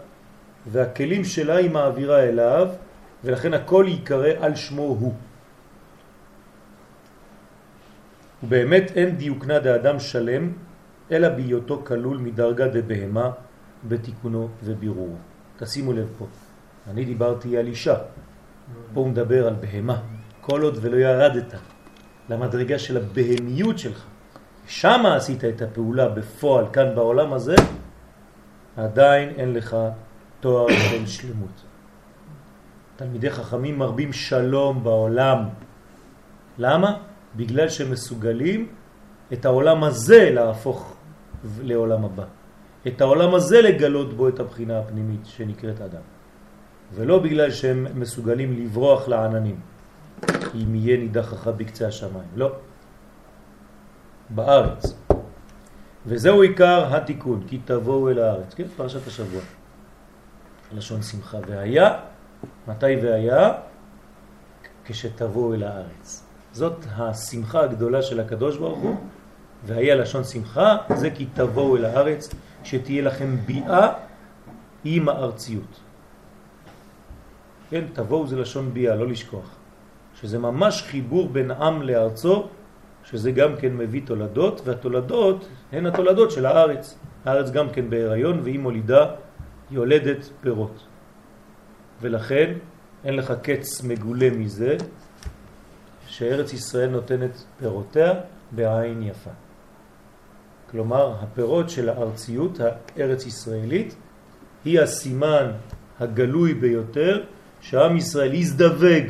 והכלים 0.67 1.25
שלה 1.25 1.57
היא 1.57 1.71
מעבירה 1.71 2.21
אליו, 2.23 2.69
ולכן 3.25 3.55
הכל 3.55 3.87
יקרא 3.89 4.33
על 4.41 4.55
שמו 4.55 4.83
הוא. 4.83 5.15
ובאמת 8.43 8.93
אין 8.95 9.17
דיוקנה 9.17 9.59
דאדם 9.59 10.01
שלם, 10.01 10.53
אלא 11.11 11.29
בהיותו 11.29 11.83
כלול 11.87 12.17
מדרגה 12.17 12.69
דבהמה 12.69 13.31
בתיקונו 13.89 14.49
ובירור. 14.65 15.17
תשימו 15.59 15.93
לב 15.93 16.09
פה, 16.19 16.27
אני 16.91 17.05
דיברתי 17.05 17.57
על 17.59 17.67
אישה, 17.67 17.95
פה 18.95 19.01
הוא 19.01 19.09
מדבר 19.09 19.47
על 19.47 19.55
בהמה, 19.55 20.01
כל 20.41 20.63
עוד 20.63 20.79
ולא 20.81 20.97
ירדת 20.97 21.55
למדרגה 22.29 22.79
של 22.79 22.97
הבהמיות 22.97 23.79
שלך, 23.79 24.05
שם 24.67 25.03
עשית 25.17 25.45
את 25.45 25.63
הפעולה 25.63 26.09
בפועל 26.09 26.65
כאן 26.73 26.95
בעולם 26.95 27.33
הזה, 27.33 27.55
עדיין 28.81 29.29
אין 29.37 29.55
לך 29.55 29.77
תואר 30.41 30.67
של 30.91 31.07
שלמות. 31.07 31.65
תלמידי 32.97 33.31
חכמים 33.31 33.79
מרבים 33.79 34.13
שלום 34.13 34.85
בעולם. 34.85 35.49
למה? 36.59 36.97
בגלל 37.37 37.69
שמסוגלים 37.69 38.69
את 39.33 39.45
העולם 39.45 39.85
הזה 39.85 40.31
להפוך 40.31 40.97
לעולם 41.63 42.05
הבא. 42.05 42.25
את 42.87 43.01
העולם 43.01 43.35
הזה 43.35 43.63
לגלות 43.63 44.13
בו 44.13 44.29
את 44.29 44.41
הבחינה 44.41 44.79
הפנימית 44.79 45.27
שנקראת 45.27 45.81
אדם. 45.81 46.05
ולא 46.95 47.19
בגלל 47.19 47.51
שהם 47.51 47.87
מסוגלים 47.95 48.53
לברוח 48.53 49.09
לעננים, 49.09 49.61
אם 50.55 50.75
יהיה 50.75 50.97
נידחך 50.97 51.49
בקצה 51.49 51.87
השמיים. 51.87 52.29
לא. 52.37 52.53
בארץ. 54.31 55.10
וזהו 56.07 56.43
עיקר 56.43 56.97
התיקון, 56.97 57.43
כי 57.49 57.59
תבואו 57.65 58.11
אל 58.11 58.19
הארץ. 58.19 58.55
כן, 58.55 58.65
פרשת 58.77 59.07
השבוע. 59.07 59.41
לשון 60.75 61.03
שמחה. 61.03 61.39
והיה, 61.47 61.99
מתי 62.69 62.97
והיה? 63.03 63.53
כשתבואו 64.85 65.55
אל 65.55 65.63
הארץ. 65.63 66.25
זאת 66.53 66.85
השמחה 66.97 67.61
הגדולה 67.61 68.03
של 68.03 68.21
הקדוש 68.21 68.57
ברוך 68.57 68.79
הוא, 68.79 68.97
והיה 69.65 69.95
לשון 69.95 70.25
שמחה, 70.25 70.77
זה 70.95 71.11
כי 71.11 71.27
תבואו 71.35 71.77
אל 71.77 71.85
הארץ, 71.85 72.35
שתהיה 72.65 73.03
לכם 73.03 73.37
ביאה 73.47 73.93
עם 74.85 75.09
הארציות. 75.09 75.81
כן, 77.71 77.85
תבואו 77.93 78.27
זה 78.27 78.37
לשון 78.37 78.75
ביאה, 78.75 78.95
לא 78.95 79.09
לשכוח. 79.09 79.57
שזה 80.21 80.39
ממש 80.39 80.83
חיבור 80.83 81.29
בין 81.29 81.51
עם 81.51 81.83
לארצו, 81.83 82.49
שזה 83.11 83.33
גם 83.33 83.57
כן 83.57 83.77
מביא 83.77 84.01
תולדות, 84.05 84.61
והתולדות 84.65 85.49
הן 85.73 85.87
התולדות 85.87 86.31
של 86.31 86.47
הארץ. 86.47 86.99
הארץ 87.25 87.51
גם 87.51 87.71
כן 87.71 87.91
בהיריון 87.91 88.41
והיא 88.41 88.59
מולידה, 88.59 89.07
יולדת 89.71 90.31
פירות. 90.41 90.87
ולכן 92.01 92.53
אין 93.05 93.17
לך 93.17 93.33
קץ 93.43 93.83
מגולה 93.85 94.31
מזה 94.31 94.77
שארץ 96.07 96.53
ישראל 96.53 96.91
נותנת 96.91 97.45
פירותיה 97.59 98.13
בעין 98.51 99.03
יפה. 99.03 99.31
כלומר, 100.71 101.15
הפירות 101.21 101.71
של 101.71 101.89
הארציות 101.89 102.59
הארץ 102.61 103.27
ישראלית 103.27 103.95
היא 104.65 104.81
הסימן 104.81 105.51
הגלוי 106.01 106.55
ביותר 106.55 107.23
שעם 107.61 107.97
ישראל 107.97 108.35
יזדווג 108.35 109.05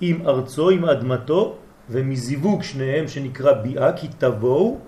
עם 0.00 0.26
ארצו, 0.26 0.70
עם 0.70 0.84
אדמתו, 0.84 1.56
ומזיווג 1.90 2.62
שניהם 2.62 3.08
שנקרא 3.08 3.52
ביאה, 3.52 3.92
כי 3.92 4.08
תבואו, 4.18 4.78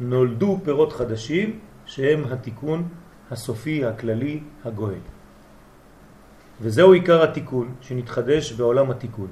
נולדו 0.00 0.60
פירות 0.64 0.92
חדשים 0.92 1.58
שהם 1.86 2.24
התיקון 2.32 2.88
הסופי, 3.30 3.84
הכללי, 3.84 4.40
הגואל. 4.64 5.04
וזהו 6.60 6.92
עיקר 6.92 7.22
התיקון 7.22 7.74
שנתחדש 7.80 8.52
בעולם 8.52 8.90
התיקון. 8.90 9.28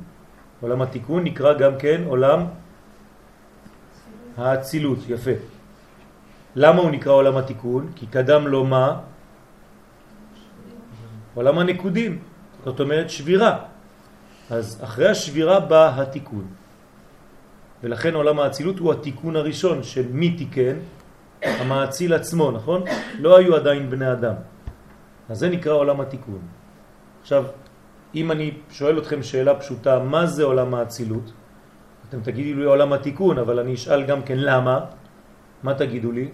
עולם 0.61 0.83
התיקון 0.83 1.25
נקרא 1.25 1.53
גם 1.59 1.73
כן 1.79 2.03
עולם 2.07 2.41
האצילות, 4.37 4.99
יפה. 5.09 5.31
למה 6.57 6.83
הוא 6.83 6.91
נקרא 6.91 7.13
עולם 7.13 7.37
התיקון? 7.37 7.93
כי 7.97 8.07
קדם 8.07 8.47
לו 8.47 8.65
מה? 8.65 9.01
עולם 11.35 11.59
הנקודים, 11.59 12.19
זאת 12.65 12.81
אומרת 12.81 13.11
שבירה. 13.11 13.59
אז 14.51 14.81
אחרי 14.85 15.09
השבירה 15.09 15.61
בא 15.61 16.01
התיקון. 16.01 16.47
ולכן 17.85 18.15
עולם 18.15 18.41
האצילות 18.41 18.79
הוא 18.79 18.93
התיקון 18.93 19.37
הראשון 19.37 19.83
שמי 19.83 20.31
תיקן? 20.31 20.77
המאציל 21.43 22.15
עצמו, 22.15 22.51
נכון? 22.51 22.83
לא 23.21 23.37
היו 23.37 23.57
עדיין 23.57 23.91
בני 23.91 24.13
אדם. 24.13 24.35
אז 25.29 25.39
זה 25.39 25.49
נקרא 25.49 25.73
עולם 25.73 26.01
התיקון. 26.01 26.41
עכשיו, 27.21 27.45
אם 28.15 28.33
אני 28.33 28.51
שואל 28.71 28.99
אתכם 28.99 29.23
שאלה 29.23 29.61
פשוטה, 29.61 29.99
מה 30.01 30.27
זה 30.27 30.45
עולם 30.45 30.75
האצילות? 30.75 31.33
אתם 32.09 32.21
תגידו 32.21 32.59
לי 32.61 32.65
עולם 32.65 32.93
התיקון, 32.93 33.39
אבל 33.39 33.59
אני 33.61 33.75
אשאל 33.75 34.09
גם 34.09 34.23
כן 34.23 34.39
למה. 34.39 34.81
מה 35.63 35.75
תגידו 35.75 36.13
לי? 36.13 36.29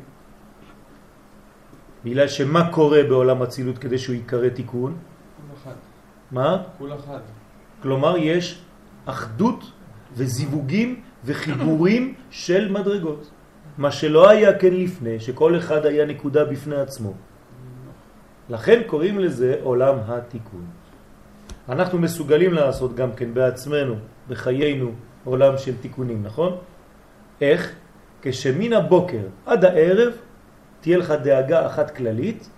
בגלל 2.04 2.28
שמה 2.28 2.70
קורה 2.70 3.02
בעולם 3.10 3.42
הצילות 3.42 3.78
כדי 3.78 3.98
שהוא 3.98 4.16
יקרא 4.16 4.48
תיקון? 4.48 4.92
כול 4.94 5.56
אחד. 5.58 5.78
מה? 6.30 6.62
כול 6.78 6.94
אחד. 6.94 7.20
כלומר 7.82 8.16
יש 8.16 8.62
אחדות 9.06 9.64
וזיווגים 10.14 11.09
וחיבורים 11.24 12.14
של 12.30 12.72
מדרגות. 12.72 13.30
מה 13.78 13.90
שלא 13.90 14.30
היה 14.30 14.58
כן 14.58 14.74
לפני, 14.74 15.20
שכל 15.20 15.58
אחד 15.58 15.86
היה 15.86 16.06
נקודה 16.06 16.44
בפני 16.44 16.76
עצמו. 16.76 17.12
לכן 18.50 18.80
קוראים 18.86 19.18
לזה 19.18 19.56
עולם 19.62 19.96
התיקון. 20.06 20.64
אנחנו 21.68 21.98
מסוגלים 21.98 22.52
לעשות 22.52 22.94
גם 22.94 23.12
כן 23.12 23.34
בעצמנו, 23.34 23.94
בחיינו, 24.28 24.92
עולם 25.24 25.58
של 25.58 25.76
תיקונים, 25.80 26.22
נכון? 26.22 26.56
איך? 27.40 27.72
כשמן 28.22 28.72
הבוקר 28.72 29.22
עד 29.46 29.64
הערב 29.64 30.12
תהיה 30.80 30.98
לך 30.98 31.10
דאגה 31.10 31.66
אחת 31.66 31.96
כללית, 31.96 32.50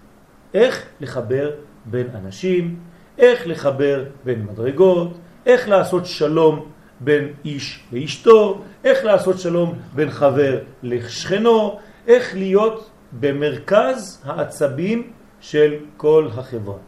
איך 0.54 0.86
לחבר 1.00 1.50
בין 1.84 2.06
אנשים, 2.14 2.76
איך 3.18 3.46
לחבר 3.46 4.04
בין 4.24 4.46
מדרגות, 4.46 5.18
איך 5.46 5.68
לעשות 5.68 6.06
שלום 6.06 6.71
בין 7.04 7.32
איש 7.44 7.84
לאשתו, 7.92 8.62
איך 8.84 9.04
לעשות 9.04 9.38
שלום 9.38 9.78
בין 9.94 10.10
חבר 10.10 10.58
לשכנו, 10.82 11.78
איך 12.06 12.34
להיות 12.34 12.90
במרכז 13.20 14.22
העצבים 14.24 15.12
של 15.40 15.74
כל 15.96 16.28
החברה. 16.36 16.78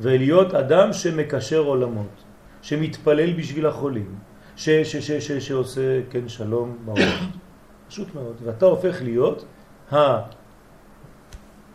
ולהיות 0.00 0.54
אדם 0.54 0.92
שמקשר 0.92 1.58
עולמות, 1.58 2.22
שמתפלל 2.62 3.32
בשביל 3.32 3.66
החולים, 3.66 4.14
ש, 4.56 4.68
ש, 4.68 4.96
ש, 4.96 5.10
ש, 5.12 5.32
שעושה 5.32 6.00
כן 6.10 6.28
שלום 6.28 6.76
בעולם. 6.84 7.30
פשוט 7.88 8.14
מאוד. 8.14 8.36
ואתה 8.44 8.66
הופך 8.66 9.02
להיות 9.02 9.44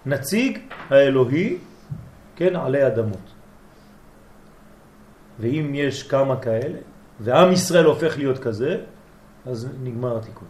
הנציג 0.05 0.59
האלוהי, 0.89 1.57
כן, 2.35 2.55
עלי 2.55 2.87
אדמות. 2.87 3.33
ואם 5.39 5.71
יש 5.75 6.03
כמה 6.03 6.39
כאלה, 6.39 6.77
ועם 7.23 7.51
ישראל 7.51 7.85
הופך 7.85 8.17
להיות 8.17 8.39
כזה, 8.39 8.81
אז 9.45 9.69
נגמר 9.83 10.17
התיקון. 10.17 10.47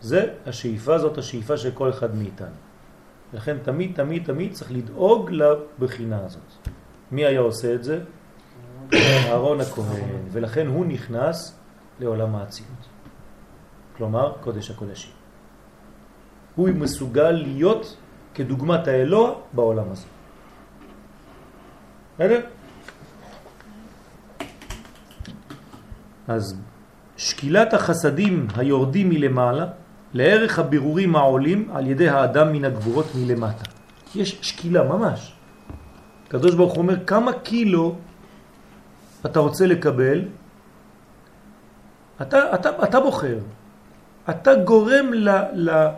זה 0.00 0.34
השאיפה, 0.46 0.98
זאת 0.98 1.18
השאיפה 1.18 1.56
של 1.56 1.70
כל 1.70 1.90
אחד 1.90 2.14
מאיתנו. 2.14 2.56
לכן 3.32 3.56
תמיד, 3.62 3.92
תמיד, 3.94 4.24
תמיד 4.24 4.52
צריך 4.52 4.72
לדאוג 4.72 5.30
לבחינה 5.30 6.24
הזאת. 6.24 6.68
מי 7.12 7.24
היה 7.24 7.40
עושה 7.40 7.74
את 7.74 7.84
זה? 7.84 8.00
אהרון 8.94 9.60
הכהן, 9.60 10.20
ולכן 10.32 10.66
הוא 10.66 10.86
נכנס 10.86 11.58
לעולם 12.00 12.36
האצילות. 12.36 12.84
כלומר, 13.96 14.32
קודש 14.40 14.70
הקודשים. 14.70 15.12
הוא 16.54 16.68
מסוגל 16.68 17.30
להיות 17.30 17.96
כדוגמת 18.34 18.88
האלוה 18.88 19.34
בעולם 19.52 19.90
הזה. 19.90 20.06
בסדר? 22.14 22.40
אז 26.30 26.56
שקילת 27.16 27.74
החסדים 27.74 28.46
היורדים 28.56 29.08
מלמעלה 29.08 29.66
לערך 30.14 30.58
הבירורים 30.58 31.16
העולים 31.16 31.68
על 31.72 31.86
ידי 31.86 32.08
האדם 32.08 32.52
מן 32.52 32.64
הגבורות 32.64 33.06
מלמטה. 33.14 33.64
יש 34.14 34.38
שקילה 34.42 34.82
ממש. 34.82 35.32
הקדוש 36.26 36.54
ברוך 36.54 36.72
הוא 36.72 36.82
אומר 36.82 37.04
כמה 37.06 37.32
קילו 37.32 37.94
אתה 39.26 39.40
רוצה 39.40 39.66
לקבל, 39.66 40.24
אתה, 42.22 42.54
אתה, 42.54 42.84
אתה 42.84 43.00
בוחר. 43.00 43.38
אתה 44.30 44.54
גורם 44.54 45.12
ל, 45.12 45.28
ל, 45.52 45.88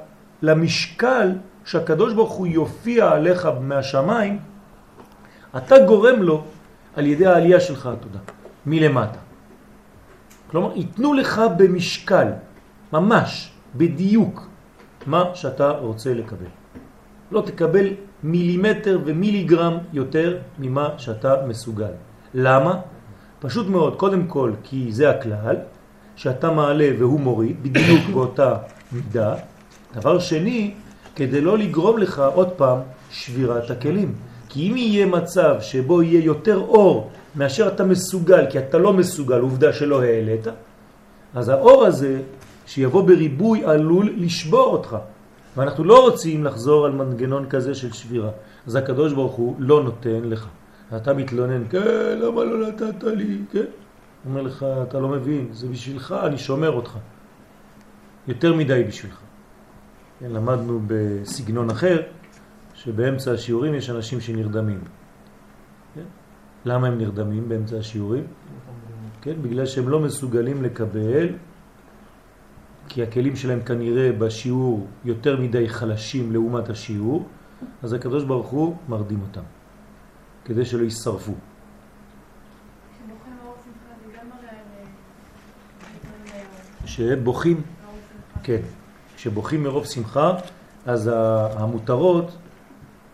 למשקל 0.42 1.32
שהקדוש 1.64 2.12
ברוך 2.14 2.32
הוא 2.32 2.46
יופיע 2.46 3.10
עליך 3.10 3.48
מהשמיים, 3.60 4.38
אתה 5.56 5.74
גורם 5.86 6.22
לו 6.22 6.44
על 6.96 7.06
ידי 7.06 7.26
העלייה 7.26 7.60
שלך, 7.60 7.88
תודה, 8.00 8.18
מלמטה. 8.66 9.31
כלומר, 10.52 10.76
ייתנו 10.76 11.14
לך 11.14 11.42
במשקל, 11.56 12.28
ממש, 12.92 13.52
בדיוק, 13.76 14.48
מה 15.06 15.24
שאתה 15.34 15.70
רוצה 15.70 16.14
לקבל. 16.14 16.52
לא 17.30 17.40
תקבל 17.40 17.86
מילימטר 18.22 18.98
ומיליגרם 19.04 19.78
יותר 19.92 20.38
ממה 20.58 20.88
שאתה 20.98 21.34
מסוגל. 21.48 21.92
למה? 22.34 22.80
פשוט 23.40 23.66
מאוד, 23.66 23.96
קודם 23.96 24.26
כל, 24.26 24.52
כי 24.62 24.92
זה 24.92 25.10
הכלל, 25.10 25.56
שאתה 26.16 26.50
מעלה 26.50 26.88
והוא 26.98 27.20
מוריד, 27.20 27.62
בדיוק 27.62 28.00
באותה 28.12 28.56
מידה. 28.92 29.34
דבר 29.94 30.18
שני, 30.18 30.74
כדי 31.16 31.40
לא 31.40 31.58
לגרום 31.58 31.98
לך 31.98 32.22
עוד 32.34 32.50
פעם 32.50 32.78
שבירת 33.10 33.70
הכלים. 33.70 34.14
כי 34.48 34.70
אם 34.70 34.76
יהיה 34.76 35.06
מצב 35.06 35.56
שבו 35.60 36.02
יהיה 36.02 36.24
יותר 36.24 36.58
אור 36.58 37.10
מאשר 37.36 37.68
אתה 37.68 37.84
מסוגל, 37.84 38.50
כי 38.50 38.58
אתה 38.58 38.78
לא 38.78 38.92
מסוגל, 38.92 39.40
עובדה 39.40 39.72
שלא 39.72 40.02
העלית, 40.02 40.46
אז 41.34 41.48
האור 41.48 41.84
הזה 41.84 42.22
שיבוא 42.66 43.02
בריבוי 43.02 43.64
עלול 43.64 44.14
לשבור 44.16 44.66
אותך. 44.66 44.96
ואנחנו 45.56 45.84
לא 45.84 46.02
רוצים 46.02 46.44
לחזור 46.44 46.86
על 46.86 46.92
מנגנון 46.92 47.48
כזה 47.48 47.74
של 47.74 47.92
שבירה. 47.92 48.30
אז 48.66 48.76
הקדוש 48.76 49.12
ברוך 49.12 49.34
הוא 49.34 49.56
לא 49.58 49.82
נותן 49.82 50.20
לך. 50.24 50.48
אתה 50.96 51.14
מתלונן, 51.14 51.68
כן, 51.70 52.18
למה 52.18 52.44
לא 52.44 52.68
נתת 52.68 53.04
לי? 53.04 53.38
כן. 53.52 53.58
הוא 53.58 54.30
אומר 54.30 54.42
לך, 54.42 54.66
אתה 54.88 54.98
לא 54.98 55.08
מבין, 55.08 55.48
זה 55.52 55.68
בשבילך, 55.68 56.14
אני 56.26 56.38
שומר 56.38 56.70
אותך. 56.70 56.98
יותר 58.28 58.54
מדי 58.54 58.84
בשבילך. 58.88 59.18
כן, 60.20 60.30
למדנו 60.30 60.80
בסגנון 60.86 61.70
אחר, 61.70 62.02
שבאמצע 62.74 63.32
השיעורים 63.32 63.74
יש 63.74 63.90
אנשים 63.90 64.20
שנרדמים. 64.20 64.80
כן? 65.94 66.02
למה 66.64 66.86
הם 66.86 66.98
נרדמים 66.98 67.48
באמצע 67.48 67.76
השיעורים? 67.76 68.24
כן, 69.22 69.42
בגלל 69.42 69.66
שהם 69.66 69.88
לא 69.88 70.00
מסוגלים 70.00 70.62
לקבל 70.62 71.28
כי 72.88 73.02
הכלים 73.02 73.36
שלהם 73.36 73.62
כנראה 73.62 74.12
בשיעור 74.12 74.86
יותר 75.04 75.40
מדי 75.40 75.68
חלשים 75.68 76.32
לעומת 76.32 76.68
השיעור, 76.68 77.28
אז 77.82 77.92
הקדוש 77.92 78.24
ברוך 78.24 78.46
הוא 78.46 78.76
מרדים 78.88 79.20
אותם, 79.28 79.42
כדי 80.44 80.64
שלא 80.64 80.82
יישרפו. 80.82 81.32
שבוכים, 86.86 87.62
כן, 88.42 88.60
כשבוכים 89.16 89.62
מרוב 89.62 89.86
שמחה, 89.86 90.34
אז 90.86 91.10
המותרות, 91.56 92.36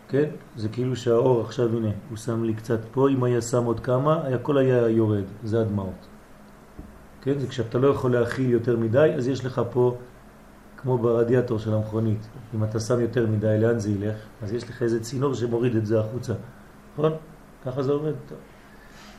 כן, 0.09 0.31
זה 0.57 0.69
כאילו 0.69 0.97
שהאור 0.97 1.41
עכשיו, 1.41 1.77
הנה, 1.77 1.91
הוא 2.09 2.17
שם 2.17 2.45
לי 2.45 2.55
קצת 2.55 2.79
פה, 2.93 3.09
אם 3.09 3.25
היה 3.25 3.41
שם 3.41 3.65
עוד 3.65 3.81
כמה, 3.81 4.15
הכל 4.15 4.59
היה 4.59 4.89
יורד, 4.89 5.25
זה 5.45 5.61
הדמעות. 5.61 6.07
כן? 7.23 7.39
זה 7.39 7.47
כשאתה 7.47 7.79
לא 7.79 7.89
יכול 7.89 8.13
להכיל 8.13 8.51
יותר 8.51 8.77
מדי, 8.77 9.13
אז 9.17 9.29
יש 9.29 9.45
לך 9.45 9.63
פה, 9.71 9.97
כמו 10.77 10.99
ברדיאטור 10.99 11.59
של 11.59 11.75
המכונית, 11.75 12.29
אם 12.55 12.65
אתה 12.65 12.81
שם 12.81 13.01
יותר 13.01 13.27
מדי, 13.27 13.57
לאן 13.61 13.79
זה 13.79 13.91
ילך? 13.91 14.17
אז 14.43 14.53
יש 14.53 14.69
לך 14.69 14.83
איזה 14.83 15.01
צינור 15.01 15.35
שמוריד 15.35 15.77
את 15.77 15.87
זה 15.87 16.01
החוצה, 16.01 16.33
נכון? 16.93 17.13
ככה 17.65 17.83
זה 17.83 17.93
עובד. 17.93 18.13
טוב. 18.29 18.39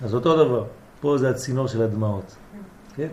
אז 0.01 0.13
אותו 0.13 0.45
דבר, 0.45 0.65
פה 1.01 1.17
זה 1.17 1.29
הצינור 1.29 1.67
של 1.67 1.81
הדמעות, 1.81 2.35
כן? 2.95 3.07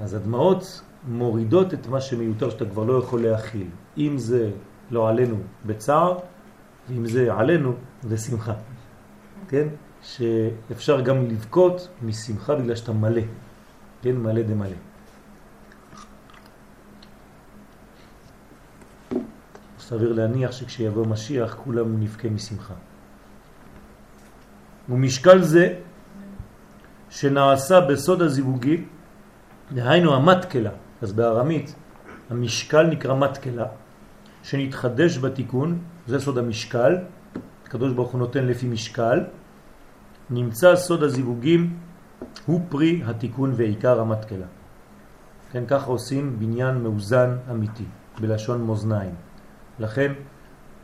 אז 0.00 0.14
הדמעות 0.14 0.80
מורידות 1.08 1.74
את 1.74 1.86
מה 1.86 2.00
שמיותר 2.00 2.50
שאתה 2.50 2.64
כבר 2.64 2.84
לא 2.84 2.98
יכול 2.98 3.22
להכיל. 3.22 3.66
אם 3.98 4.18
זה 4.18 4.50
לא 4.90 5.08
עלינו 5.08 5.36
בצער, 5.66 6.18
ואם 6.90 7.06
זה 7.06 7.34
עלינו 7.34 7.74
בשמחה. 8.08 8.54
כן? 9.48 9.68
שאפשר 10.02 11.00
גם 11.00 11.26
לבכות 11.26 11.88
משמחה 12.02 12.54
בגלל 12.54 12.76
שאתה 12.76 12.92
מלא. 12.92 13.22
כן? 14.02 14.16
מלא 14.16 14.42
דמלא. 14.42 14.76
סביר 19.78 20.12
להניח 20.12 20.52
שכשיבוא 20.52 21.06
משיח 21.06 21.54
כולם 21.64 22.00
נבכה 22.02 22.28
משמחה. 22.28 22.74
ומשקל 24.88 25.42
זה 25.42 25.74
שנעשה 27.10 27.80
בסוד 27.80 28.22
הזיווגי, 28.22 28.84
דהיינו 29.72 30.14
המתקלה, 30.14 30.70
אז 31.02 31.12
בארמית 31.12 31.74
המשקל 32.30 32.82
נקרא 32.82 33.14
מתקלה, 33.14 33.66
שנתחדש 34.42 35.18
בתיקון, 35.18 35.78
זה 36.06 36.20
סוד 36.20 36.38
המשקל, 36.38 36.96
הקדוש 37.64 37.92
ברוך 37.92 38.10
הוא 38.10 38.18
נותן 38.18 38.46
לפי 38.46 38.66
משקל, 38.68 39.20
נמצא 40.30 40.76
סוד 40.76 41.02
הזיווגים 41.02 41.78
הוא 42.46 42.60
פרי 42.68 43.02
התיקון 43.04 43.52
ועיקר 43.56 44.00
המתקלה. 44.00 44.46
כן, 45.52 45.66
ככה 45.66 45.86
עושים 45.86 46.38
בניין 46.38 46.82
מאוזן 46.82 47.36
אמיתי, 47.50 47.84
בלשון 48.20 48.66
מאזניים. 48.66 49.14
לכן 49.78 50.12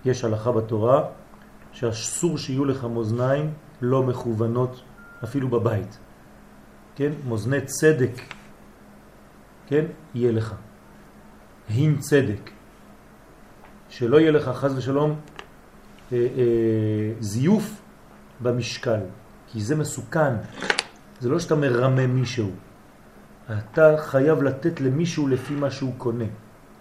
יש 0.05 0.25
הלכה 0.25 0.53
בתורה 0.53 1.05
שאסור 1.73 2.39
שיהיו 2.39 2.65
לך 2.65 2.85
מאזניים 2.85 3.53
לא 3.81 4.03
מכוונות 4.03 4.83
אפילו 5.25 5.49
בבית. 5.49 5.99
כן? 6.97 7.13
מאזני 7.29 7.61
צדק, 7.61 8.21
כן? 9.67 9.85
יהיה 10.15 10.33
לך. 10.33 10.55
הין 11.69 11.99
צדק. 11.99 12.51
שלא 13.97 14.21
יהיה 14.21 14.31
לך 14.31 14.49
חז 14.49 14.79
ושלום 14.79 15.17
אה, 16.13 16.17
אה, 16.17 17.13
זיוף 17.21 17.81
במשקל, 18.41 19.01
כי 19.53 19.61
זה 19.61 19.77
מסוכן. 19.77 20.35
זה 21.21 21.29
לא 21.29 21.39
שאתה 21.39 21.55
מרמה 21.55 22.07
מישהו. 22.07 22.51
אתה 23.51 23.97
חייב 23.99 24.43
לתת 24.43 24.81
למישהו 24.81 25.29
לפי 25.29 25.55
מה 25.55 25.71
שהוא 25.71 25.93
קונה. 25.99 26.25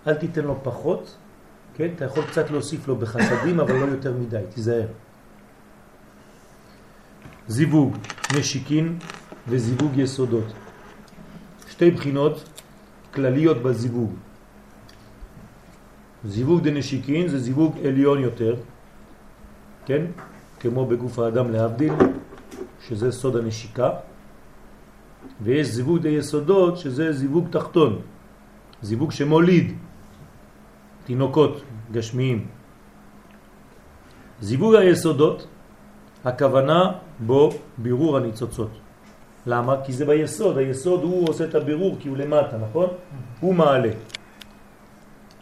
אל 0.07 0.13
תיתן 0.13 0.43
לו 0.43 0.59
פחות, 0.63 1.15
כן? 1.73 1.89
אתה 1.95 2.05
יכול 2.05 2.23
קצת 2.23 2.51
להוסיף 2.51 2.87
לו 2.87 2.95
בחסדים, 2.95 3.59
אבל 3.59 3.73
לא 3.73 3.85
יותר 3.85 4.13
מדי, 4.13 4.43
תיזהר. 4.53 4.87
זיווג 7.47 7.97
נשיקין 8.39 8.99
וזיווג 9.47 9.97
יסודות. 9.97 10.53
שתי 11.69 11.91
בחינות 11.91 12.43
כלליות 13.13 13.63
בזיווג. 13.63 14.24
זיווג 16.25 16.63
דנשיקין 16.63 17.27
זה 17.27 17.39
זיווג 17.39 17.77
עליון 17.85 18.19
יותר, 18.19 18.55
כן? 19.85 20.05
כמו 20.59 20.85
בגוף 20.85 21.19
האדם 21.19 21.51
להבדיל, 21.51 21.93
שזה 22.87 23.11
סוד 23.11 23.35
הנשיקה, 23.35 23.89
ויש 25.41 25.67
זיווג 25.67 25.97
די 26.01 26.09
יסודות 26.09 26.77
שזה 26.77 27.13
זיווג 27.13 27.47
תחתון, 27.49 28.01
זיווג 28.81 29.11
שמוליד 29.11 29.73
תינוקות 31.05 31.61
גשמיים. 31.91 32.47
זיווג 34.41 34.75
היסודות, 34.75 35.47
הכוונה 36.25 36.91
בו 37.19 37.49
בירור 37.77 38.17
הניצוצות. 38.17 38.71
למה? 39.45 39.75
כי 39.85 39.93
זה 39.93 40.05
ביסוד, 40.05 40.57
היסוד 40.57 41.03
הוא 41.03 41.29
עושה 41.29 41.43
את 41.45 41.55
הבירור 41.55 41.97
כי 41.99 42.09
הוא 42.09 42.17
למטה, 42.17 42.57
נכון? 42.57 42.87
הוא 43.39 43.55
מעלה. 43.55 43.91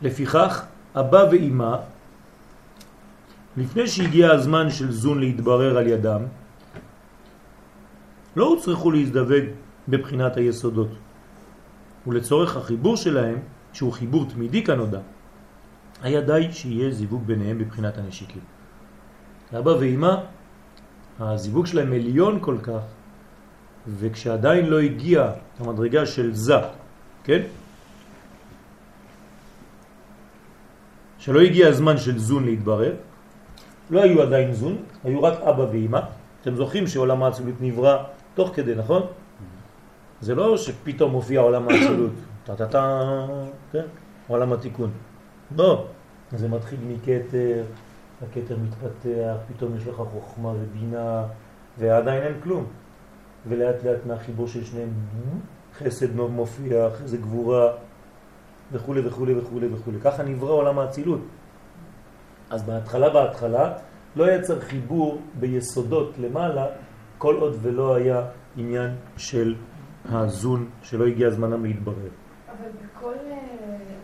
לפיכך, 0.01 0.65
אבא 0.95 1.25
ואימא, 1.31 1.75
לפני 3.57 3.87
שהגיע 3.87 4.31
הזמן 4.31 4.69
של 4.69 4.91
זון 4.91 5.19
להתברר 5.19 5.77
על 5.77 5.87
ידם, 5.87 6.21
לא 8.35 8.45
הוצרכו 8.45 8.91
להזדווג 8.91 9.45
בבחינת 9.87 10.37
היסודות. 10.37 10.89
ולצורך 12.07 12.57
החיבור 12.57 12.97
שלהם, 12.97 13.39
שהוא 13.73 13.93
חיבור 13.93 14.25
תמידי 14.29 14.63
כנודע, 14.63 14.99
היה 16.01 16.21
די 16.21 16.47
שיהיה 16.51 16.91
זיווג 16.91 17.23
ביניהם 17.25 17.57
בבחינת 17.57 17.97
הנשיקים. 17.97 18.41
אבא 19.57 19.69
ואימא, 19.69 20.15
הזיווג 21.19 21.65
שלהם 21.65 21.93
עליון 21.93 22.37
כל 22.41 22.57
כך, 22.63 22.81
וכשעדיין 23.87 24.65
לא 24.65 24.79
הגיע 24.79 25.31
המדרגה 25.59 26.05
של 26.05 26.33
זה, 26.33 26.55
כן? 27.23 27.41
שלא 31.23 31.39
הגיע 31.39 31.67
הזמן 31.67 31.97
של 31.97 32.19
זון 32.19 32.43
להתברר, 32.45 32.93
לא 33.89 34.01
היו 34.03 34.21
עדיין 34.21 34.53
זון, 34.53 34.75
היו 35.03 35.23
רק 35.23 35.41
אבא 35.41 35.61
ואימא. 35.71 35.99
אתם 36.41 36.55
זוכרים 36.55 36.87
שעולם 36.87 37.23
האצילות 37.23 37.55
נברא 37.61 38.03
תוך 38.35 38.49
כדי, 38.53 38.75
נכון? 38.75 39.01
זה 40.21 40.35
לא 40.35 40.57
שפתאום 40.57 41.11
מופיע 41.11 41.41
עולם 41.41 41.67
האצילות, 41.69 42.11
טה-טה-טה, 42.43 43.07
כן? 43.71 43.87
עולם 44.27 44.53
התיקון. 44.53 44.91
לא, 45.57 45.85
זה 46.31 46.47
מתחיל 46.47 46.79
מקטר, 46.87 47.63
הקטר 48.21 48.57
מתפתח, 48.57 49.35
פתאום 49.47 49.77
יש 49.77 49.87
לך 49.87 49.95
חוכמה 49.95 50.49
ובינה, 50.49 51.23
ועדיין 51.79 52.23
אין 52.23 52.33
כלום. 52.43 52.65
ולאט 53.47 53.83
לאט 53.83 54.05
מהחיבור 54.07 54.47
של 54.47 54.63
שניהם 54.65 54.89
חסד 55.79 56.15
מופיע, 56.15 56.87
זה 57.05 57.17
גבורה 57.17 57.71
וכו' 58.71 58.95
וכו' 59.05 59.25
וכו' 59.37 59.59
וכו'. 59.73 59.91
ככה 60.03 60.23
נברא 60.23 60.51
עולם 60.51 60.79
האצילות. 60.79 61.21
אז 62.49 62.63
בהתחלה 62.63 63.09
בהתחלה 63.09 63.73
לא 64.15 64.31
יצר 64.31 64.59
חיבור 64.59 65.21
ביסודות 65.39 66.13
למעלה 66.17 66.65
כל 67.17 67.35
עוד 67.35 67.57
ולא 67.61 67.95
היה 67.95 68.21
עניין 68.57 68.95
של 69.17 69.55
הזון 70.05 70.69
שלא 70.81 71.07
הגיע 71.07 71.29
זמנם 71.29 71.65
להתברר. 71.65 71.95
אבל 72.47 72.69
בכל, 72.83 73.13
אה, 73.13 73.39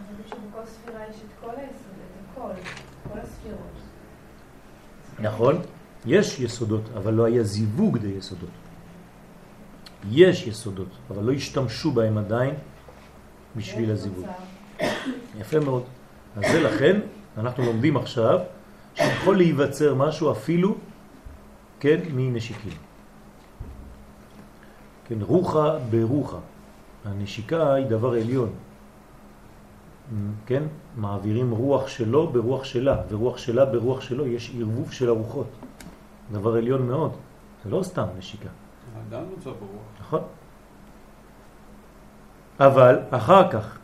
אני 0.09 0.23
חושבת 0.23 0.27
שבכל 0.27 0.65
ספירה 0.65 0.99
יש 1.09 1.15
את 1.15 1.45
כל 1.45 1.51
היסודות, 1.57 2.11
הכל, 2.31 2.49
כל 3.13 3.19
הספירות. 3.19 3.75
נכון? 5.19 5.61
יש 6.05 6.39
יסודות, 6.39 6.83
אבל 6.97 7.13
לא 7.13 7.25
היה 7.25 7.43
זיווג 7.43 7.97
די 7.97 8.07
יסודות. 8.07 8.49
יש 10.11 10.47
יסודות, 10.47 10.89
אבל 11.09 11.23
לא 11.23 11.31
השתמשו 11.31 11.91
בהם 11.91 12.17
עדיין 12.17 12.55
בשביל 13.55 13.91
הזיווג. 13.91 14.25
יפה 15.39 15.59
מאוד. 15.59 15.83
אז 16.35 16.43
זה 16.51 16.61
לכן, 16.61 16.99
אנחנו 17.37 17.65
לומדים 17.65 17.97
עכשיו 17.97 18.39
שיכול 18.95 19.37
להיווצר 19.37 19.95
משהו 19.95 20.31
אפילו, 20.31 20.75
כן, 21.79 21.99
מנשיקים. 22.13 22.77
כן, 25.05 25.21
רוחה 25.21 25.77
ברוחה. 25.89 26.37
הנשיקה 27.05 27.73
היא 27.73 27.85
דבר 27.85 28.13
עליון. 28.13 28.49
כן? 30.45 30.63
מעבירים 30.97 31.51
רוח 31.51 31.87
שלו 31.87 32.27
ברוח 32.27 32.63
שלה, 32.63 33.01
ורוח 33.09 33.37
שלה 33.37 33.65
ברוח 33.65 34.01
שלו, 34.01 34.27
יש 34.27 34.51
ערבוב 34.59 34.91
של 34.91 35.09
הרוחות. 35.09 35.47
דבר 36.31 36.55
עליון 36.55 36.87
מאוד. 36.87 37.11
זה 37.63 37.69
לא 37.69 37.83
סתם 37.83 38.05
נשיקה. 38.17 38.49
האדם 38.95 39.23
נוצר 39.29 39.53
ברוח. 39.53 39.83
נכון. 39.99 40.21
אבל 42.59 42.99
אחר 43.09 43.51
כך, 43.51 43.78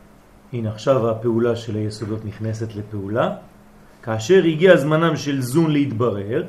הנה 0.55 0.69
עכשיו 0.69 1.09
הפעולה 1.09 1.55
של 1.55 1.75
היסודות 1.75 2.25
נכנסת 2.25 2.75
לפעולה, 2.75 3.35
כאשר 4.03 4.43
הגיע 4.43 4.77
זמנם 4.77 5.15
של 5.15 5.41
זון 5.41 5.71
להתברר, 5.71 6.43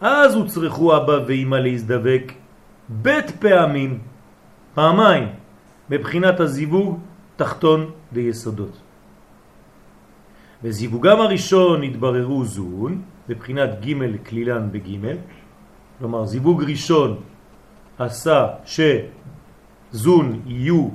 אז 0.00 0.34
הוצרכו 0.34 0.96
אבא 0.96 1.18
ואמא 1.26 1.56
להזדבק 1.56 2.32
בית 2.88 3.30
פעמים, 3.30 3.98
פעמיים, 4.74 5.28
מבחינת 5.90 6.40
הזיווג 6.40 6.98
תחתון 7.36 7.90
ויסודות. 8.12 8.74
בזיווגם 10.62 11.20
הראשון 11.20 11.82
התבררו 11.82 12.44
זון, 12.44 13.02
בבחינת 13.28 13.70
ג' 13.86 14.26
כלילן 14.26 14.68
בג', 14.72 15.16
כלומר 15.98 16.26
זיווג 16.26 16.64
ראשון 16.64 17.20
עשה 17.98 18.46
שזון 18.64 20.40
יהיו 20.46 20.88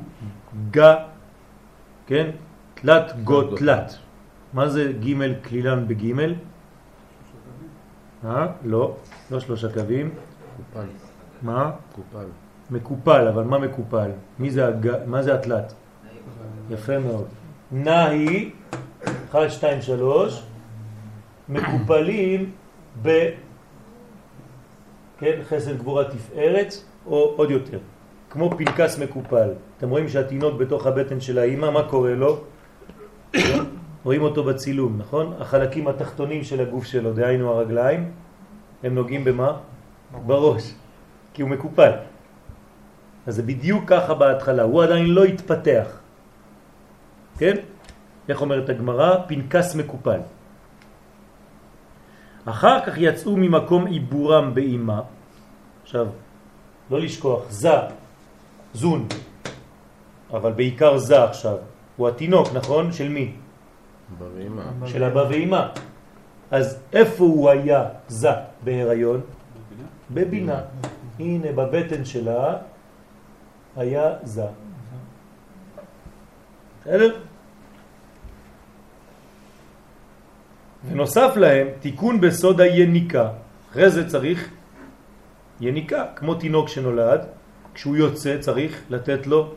גה, 0.71 1.14
כן? 2.07 2.31
תלת 2.73 3.23
גו 3.23 3.55
תלת. 3.55 3.97
מה 4.53 4.69
זה 4.69 4.91
ג' 4.93 5.43
כלילן 5.47 5.87
בג'? 5.87 6.13
אה? 8.25 8.47
לא, 8.63 8.95
לא 9.31 9.39
שלושה 9.39 9.73
קווים. 9.73 10.09
קופל. 10.57 10.85
מה? 11.41 11.71
קופל. 11.95 12.25
מקופל, 12.71 13.27
אבל 13.27 13.43
מה 13.43 13.59
מקופל? 13.59 14.11
מי 14.39 14.51
זה, 14.51 14.67
הג... 14.67 14.91
מה 15.05 15.23
זה 15.23 15.33
התלת? 15.33 15.73
יפה 16.69 16.99
מאוד. 16.99 17.27
נהי, 17.71 18.51
1, 19.31 19.49
2, 19.49 19.81
3, 19.81 20.43
מקופלים 21.49 22.51
ב... 23.01 23.29
כן, 25.17 25.39
חסד 25.43 25.77
גבורה 25.77 26.03
תפארת, 26.03 26.73
או 27.05 27.33
עוד 27.37 27.51
יותר, 27.51 27.79
כמו 28.35 28.49
פנקס 28.57 28.99
מקופל. 28.99 29.49
אתם 29.77 29.89
רואים 29.89 30.09
שהתינוק 30.09 30.59
בתוך 30.59 30.85
הבטן 30.85 31.19
של 31.19 31.39
האימא, 31.39 31.71
מה 31.71 31.83
קורה 31.83 32.15
לו? 32.15 32.43
רואים 34.03 34.21
אותו 34.21 34.43
בצילום, 34.43 34.97
נכון? 34.97 35.33
החלקים 35.39 35.87
התחתונים 35.87 36.43
של 36.43 36.61
הגוף 36.61 36.83
שלו, 36.83 37.13
דהיינו 37.13 37.51
הרגליים, 37.51 38.11
הם 38.83 38.95
נוגעים 38.95 39.23
במה? 39.23 39.57
בראש, 40.25 40.73
כי 41.33 41.41
הוא 41.41 41.49
מקופל. 41.49 41.91
אז 43.27 43.35
זה 43.35 43.43
בדיוק 43.43 43.83
ככה 43.87 44.13
בהתחלה, 44.13 44.63
הוא 44.63 44.83
עדיין 44.83 45.05
לא 45.05 45.23
התפתח. 45.23 45.87
כן? 47.37 47.55
איך 48.29 48.41
אומרת 48.41 48.69
הגמרא? 48.69 49.17
פנקס 49.27 49.75
מקופל. 49.75 50.19
אחר 52.45 52.85
כך 52.85 52.93
יצאו 52.97 53.37
ממקום 53.37 53.85
עיבורם 53.87 54.53
באימה. 54.53 55.01
עכשיו, 55.83 56.07
לא 56.91 56.99
לשכוח, 56.99 57.41
זה, 57.49 58.04
זון, 58.75 59.07
אבל 60.33 60.51
בעיקר 60.51 60.97
זה 60.97 61.23
עכשיו. 61.23 61.57
הוא 61.97 62.07
התינוק, 62.07 62.47
נכון? 62.53 62.91
של 62.91 63.09
מי? 63.09 63.31
של 64.85 65.03
אבא 65.03 65.23
ואמא. 65.29 65.63
אז 66.51 66.79
איפה 66.93 67.23
הוא 67.23 67.49
היה 67.49 67.83
זה 68.07 68.29
בהיריון? 68.63 69.21
בבינה. 70.11 70.59
הנה 71.19 71.51
בבטן 71.51 72.05
שלה 72.05 72.57
היה 73.75 74.13
זה. 74.23 74.45
בסדר? 76.81 77.15
ונוסף 80.91 81.31
להם 81.35 81.67
תיקון 81.79 82.21
בסוד 82.21 82.61
היניקה. 82.61 83.29
אחרי 83.71 83.89
זה 83.89 84.09
צריך 84.09 84.49
יניקה, 85.61 86.03
כמו 86.15 86.35
תינוק 86.35 86.69
שנולד, 86.69 87.21
כשהוא 87.75 87.97
יוצא 87.97 88.37
צריך 88.39 88.81
לתת 88.89 89.27
לו 89.27 89.53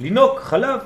לינוק, 0.00 0.40
חלב. 0.40 0.80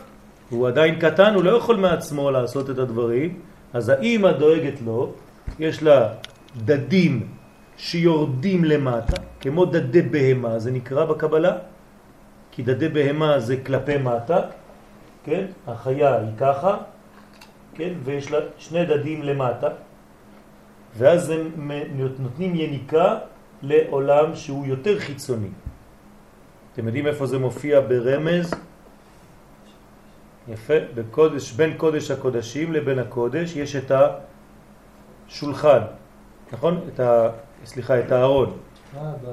הוא 0.50 0.68
עדיין 0.68 1.00
קטן, 1.00 1.34
הוא 1.34 1.44
לא 1.44 1.50
יכול 1.50 1.76
מעצמו 1.76 2.30
לעשות 2.30 2.70
את 2.70 2.78
הדברים, 2.78 3.40
אז 3.72 3.88
האמא 3.88 4.32
דואגת 4.32 4.80
לו, 4.84 5.12
יש 5.58 5.82
לה 5.82 6.14
דדים 6.56 7.26
שיורדים 7.76 8.64
למטה, 8.64 9.16
כמו 9.40 9.64
דדי 9.64 10.02
בהמה, 10.02 10.58
זה 10.58 10.70
נקרא 10.70 11.04
בקבלה, 11.04 11.56
כי 12.52 12.62
דדי 12.62 12.88
בהמה 12.88 13.40
זה 13.40 13.56
כלפי 13.56 13.98
מטה, 13.98 14.40
כן? 15.24 15.44
החיה 15.66 16.16
היא 16.16 16.36
ככה, 16.38 16.76
כן? 17.74 17.92
ויש 18.04 18.30
לה 18.30 18.38
שני 18.58 18.86
דדים 18.86 19.22
למטה, 19.22 19.68
ואז 20.96 21.30
הם 21.30 21.70
נותנים 22.18 22.54
יניקה 22.54 23.18
לעולם 23.62 24.34
שהוא 24.34 24.66
יותר 24.66 24.98
חיצוני. 24.98 25.48
אתם 26.74 26.86
יודעים 26.86 27.06
איפה 27.06 27.26
זה 27.26 27.38
מופיע 27.38 27.80
ברמז? 27.80 28.54
יפה, 30.48 30.74
בקודש, 30.94 31.52
בין 31.52 31.74
קודש 31.76 32.10
הקודשים 32.10 32.72
לבין 32.72 32.98
הקודש 32.98 33.56
יש 33.56 33.76
את 33.76 33.92
השולחן, 35.28 35.80
נכון? 36.52 36.80
את 36.94 37.00
ה... 37.00 37.30
סליחה, 37.64 38.00
את 38.00 38.12
הארון. 38.12 38.56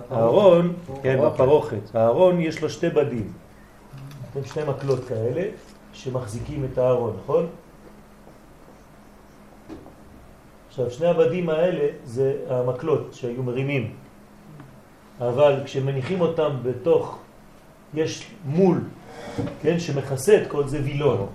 הארון, 0.10 0.74
כן, 1.04 1.20
בפרוכת. 1.26 1.96
הארון 1.96 2.42
יש 2.42 2.62
לו 2.62 2.70
שתי 2.70 2.89
בדים. 2.89 3.34
אתם 4.32 4.46
שני 4.46 4.64
מקלות 4.64 5.06
כאלה 5.06 5.44
שמחזיקים 5.94 6.66
את 6.74 6.78
הארון, 6.78 7.18
נכון? 7.24 7.48
עכשיו, 10.70 10.92
שני 10.92 11.08
הבדים 11.08 11.50
האלה 11.50 11.88
זה 12.04 12.36
המקלות 12.50 13.14
שהיו 13.14 13.44
מרימים. 13.44 13.94
אבל 15.20 15.62
כשמניחים 15.66 16.22
אותם 16.22 16.58
בתוך, 16.64 17.20
יש 17.94 18.32
מול, 18.46 18.82
כן, 19.62 19.80
שמכסה 19.80 20.42
את 20.42 20.48
כל 20.48 20.68
זה 20.68 20.80
וילון. 20.84 21.28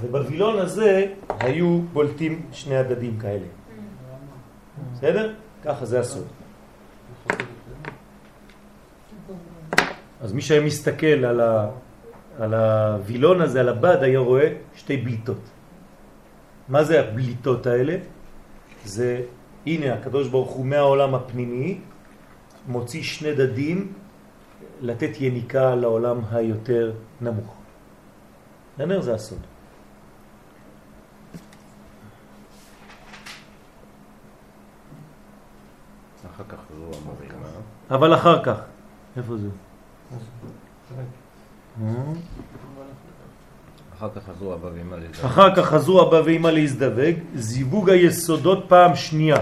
ובווילון 0.00 0.58
הזה 0.58 1.06
היו 1.40 1.80
בולטים 1.92 2.42
שני 2.52 2.76
הדדים 2.76 3.18
כאלה. 3.18 3.46
בסדר? 4.92 5.34
ככה 5.64 5.86
זה 5.86 6.00
הסוד. 6.00 6.26
אז 10.20 10.32
מי 10.32 10.42
שהיה 10.42 10.60
מסתכל 10.60 11.24
על, 11.24 11.40
ה, 11.40 11.68
על 12.38 12.54
הווילון 12.54 13.40
הזה, 13.40 13.60
על 13.60 13.68
הבד, 13.68 13.98
היה 14.02 14.18
רואה 14.18 14.48
שתי 14.74 14.96
בליטות. 14.96 15.40
מה 16.68 16.84
זה 16.84 17.00
הבליטות 17.00 17.66
האלה? 17.66 17.96
זה, 18.84 19.20
הנה 19.66 19.94
הקדוש 19.94 20.28
ברוך 20.28 20.50
הוא 20.50 20.66
מהעולם 20.66 21.14
הפנימי 21.14 21.80
מוציא 22.66 23.02
שני 23.02 23.34
דדים 23.34 23.92
לתת 24.80 25.20
יניקה 25.20 25.74
לעולם 25.74 26.20
היותר 26.32 26.92
נמוך. 27.20 27.54
בסדר? 28.74 29.00
זה 29.00 29.14
הסוד. 29.14 29.38
אחר 36.36 36.44
כך 36.48 36.58
המרימה. 36.70 37.48
אבל 37.90 38.14
אחר 38.14 38.42
כך, 38.44 38.58
איפה 39.16 39.36
זה? 39.36 39.48
אחר 43.98 44.08
כך 44.14 44.22
חזרו 44.24 44.54
אבא 44.54 44.66
ואמא 44.74 44.94
להזדווג. 44.94 45.26
אחר 45.26 45.54
כך 45.54 45.64
חזרו 45.64 46.02
אבא 46.02 46.20
ואמא 46.24 46.48
להזדווג, 46.48 47.14
זיווג 47.34 47.90
היסודות 47.90 48.64
פעם 48.68 48.96
שנייה. 48.96 49.36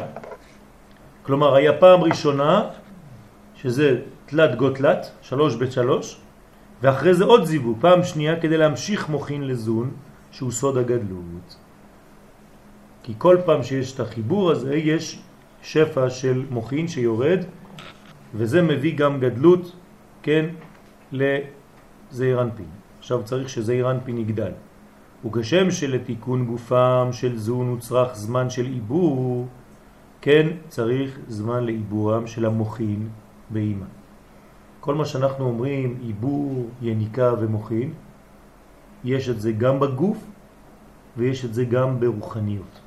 כלומר, 1.22 1.54
היה 1.54 1.72
פעם 1.80 2.00
ראשונה, 2.00 2.68
שזה 3.62 4.00
תלת 4.26 4.54
גוטלת, 4.56 5.10
שלוש 5.22 5.56
בית 5.56 5.72
שלוש, 5.72 6.20
ואחרי 6.82 7.14
זה 7.14 7.24
עוד 7.24 7.44
זיווג, 7.44 7.78
פעם 7.80 8.04
שנייה, 8.04 8.40
כדי 8.40 8.56
להמשיך 8.56 9.08
מוכין 9.08 9.46
לזון, 9.46 9.90
שהוא 10.30 10.50
סוד 10.50 10.76
הגדלות. 10.76 11.56
כי 13.02 13.12
כל 13.18 13.36
פעם 13.46 13.62
שיש 13.62 13.94
את 13.94 14.00
החיבור 14.00 14.50
הזה, 14.50 14.74
יש 14.76 15.22
שפע 15.62 16.10
של 16.10 16.42
מוכין 16.50 16.88
שיורד, 16.88 17.38
וזה 18.34 18.62
מביא 18.62 18.96
גם 18.96 19.20
גדלות, 19.20 19.76
כן, 20.22 20.46
לזעיר 21.12 22.42
אנפין. 22.42 22.66
עכשיו 22.98 23.22
צריך 23.24 23.48
שזעיר 23.48 23.90
אנפין 23.90 24.18
יגדל. 24.18 24.52
וכשם 25.26 25.70
שלתיקון 25.70 26.46
גופם 26.46 27.08
של 27.12 27.38
זון 27.38 27.68
הוא 27.68 27.78
צריך 27.78 28.14
זמן 28.14 28.50
של 28.50 28.66
עיבור, 28.66 29.46
כן 30.20 30.46
צריך 30.68 31.18
זמן 31.28 31.64
לעיבורם 31.64 32.26
של 32.26 32.44
המוכין 32.44 33.08
באימא. 33.52 33.86
כל 34.80 34.94
מה 34.94 35.04
שאנחנו 35.04 35.44
אומרים, 35.44 35.98
עיבור, 36.02 36.68
יניקה 36.82 37.34
ומוכין, 37.40 37.92
יש 39.04 39.28
את 39.28 39.40
זה 39.40 39.52
גם 39.52 39.80
בגוף 39.80 40.18
ויש 41.16 41.44
את 41.44 41.54
זה 41.54 41.64
גם 41.64 42.00
ברוחניות. 42.00 42.80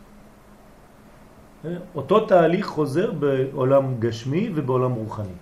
אותו 1.95 2.26
תהליך 2.26 2.66
חוזר 2.66 3.11
בעולם 3.11 3.99
גשמי 3.99 4.51
ובעולם 4.55 4.91
רוחני. 4.91 5.38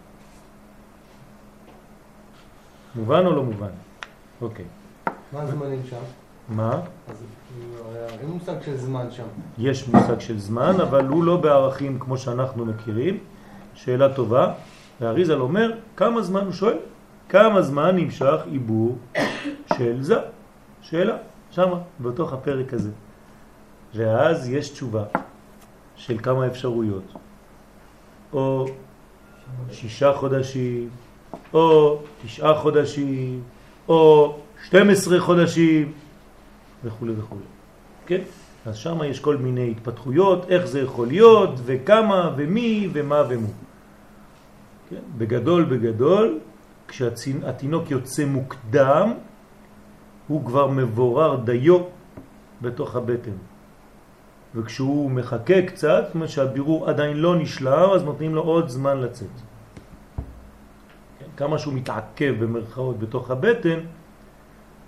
מובן 2.96 3.26
או 3.26 3.36
לא 3.36 3.44
מובן? 3.44 3.74
אוקיי. 4.42 4.66
מה 5.34 5.42
הזמנים 5.42 5.82
שם? 5.90 6.04
מה? 6.50 6.82
אז 7.10 7.24
אין 8.22 8.30
מושג 8.30 8.62
של 8.66 8.78
זמן 8.78 9.12
שם. 9.12 9.28
יש 9.58 9.88
מושג 9.88 10.20
של 10.20 10.40
זמן, 10.40 10.76
אבל 10.82 11.08
הוא 11.08 11.24
לא 11.24 11.38
בערכים 11.38 12.00
כמו 12.00 12.18
שאנחנו 12.18 12.66
מכירים. 12.66 13.18
שאלה 13.74 14.14
טובה. 14.14 14.54
והאריזל 15.04 15.40
אומר, 15.40 15.72
כמה 15.98 16.22
זמן, 16.22 16.46
הוא 16.46 16.52
שואל, 16.52 16.78
כמה 17.30 17.62
זמן 17.62 17.96
נמשך 17.96 18.42
עיבור 18.52 18.98
של 19.78 20.02
זה? 20.02 20.16
שאלה, 20.82 21.18
שמה, 21.52 21.80
בתוך 22.00 22.34
הפרק 22.34 22.74
הזה. 22.74 22.90
ואז 23.96 24.50
יש 24.50 24.70
תשובה 24.70 25.04
של 25.96 26.18
כמה 26.18 26.48
אפשרויות. 26.48 27.14
או 28.34 28.66
שישה 29.72 30.14
חודשים, 30.14 30.90
או 31.54 32.00
תשעה 32.26 32.56
חודשים, 32.56 33.42
או 33.88 34.38
12 34.68 35.20
חודשים, 35.20 35.92
וכו' 36.84 37.06
וכו'. 37.18 37.36
כן? 38.06 38.22
אז 38.66 38.76
שם 38.78 39.04
יש 39.04 39.20
כל 39.20 39.38
מיני 39.38 39.72
התפתחויות, 39.72 40.50
איך 40.50 40.66
זה 40.66 40.82
יכול 40.82 41.08
להיות, 41.08 41.50
וכמה, 41.66 42.34
ומי, 42.38 42.90
ומה 42.94 43.24
ומו. 43.30 43.48
כן? 44.94 45.02
בגדול 45.18 45.64
בגדול, 45.64 46.40
כשהתינוק 46.88 47.92
יוצא 47.92 48.26
מוקדם, 48.26 49.14
הוא 50.28 50.46
כבר 50.46 50.68
מבורר 50.68 51.36
דיו 51.36 51.80
בתוך 52.62 52.96
הבטן. 52.96 53.38
וכשהוא 54.56 55.12
מחכה 55.12 55.62
קצת, 55.62 56.04
זאת 56.06 56.16
אומרת 56.16 56.30
שהבירור 56.30 56.90
עדיין 56.90 57.18
לא 57.18 57.36
נשלם, 57.36 57.90
אז 57.96 58.04
נותנים 58.04 58.36
לו 58.36 58.42
עוד 58.42 58.70
זמן 58.70 58.98
לצאת. 59.02 59.36
כמה 61.38 61.58
שהוא 61.58 61.74
מתעכב 61.74 62.36
במרכאות 62.40 63.00
בתוך 63.00 63.32
הבטן, 63.32 63.80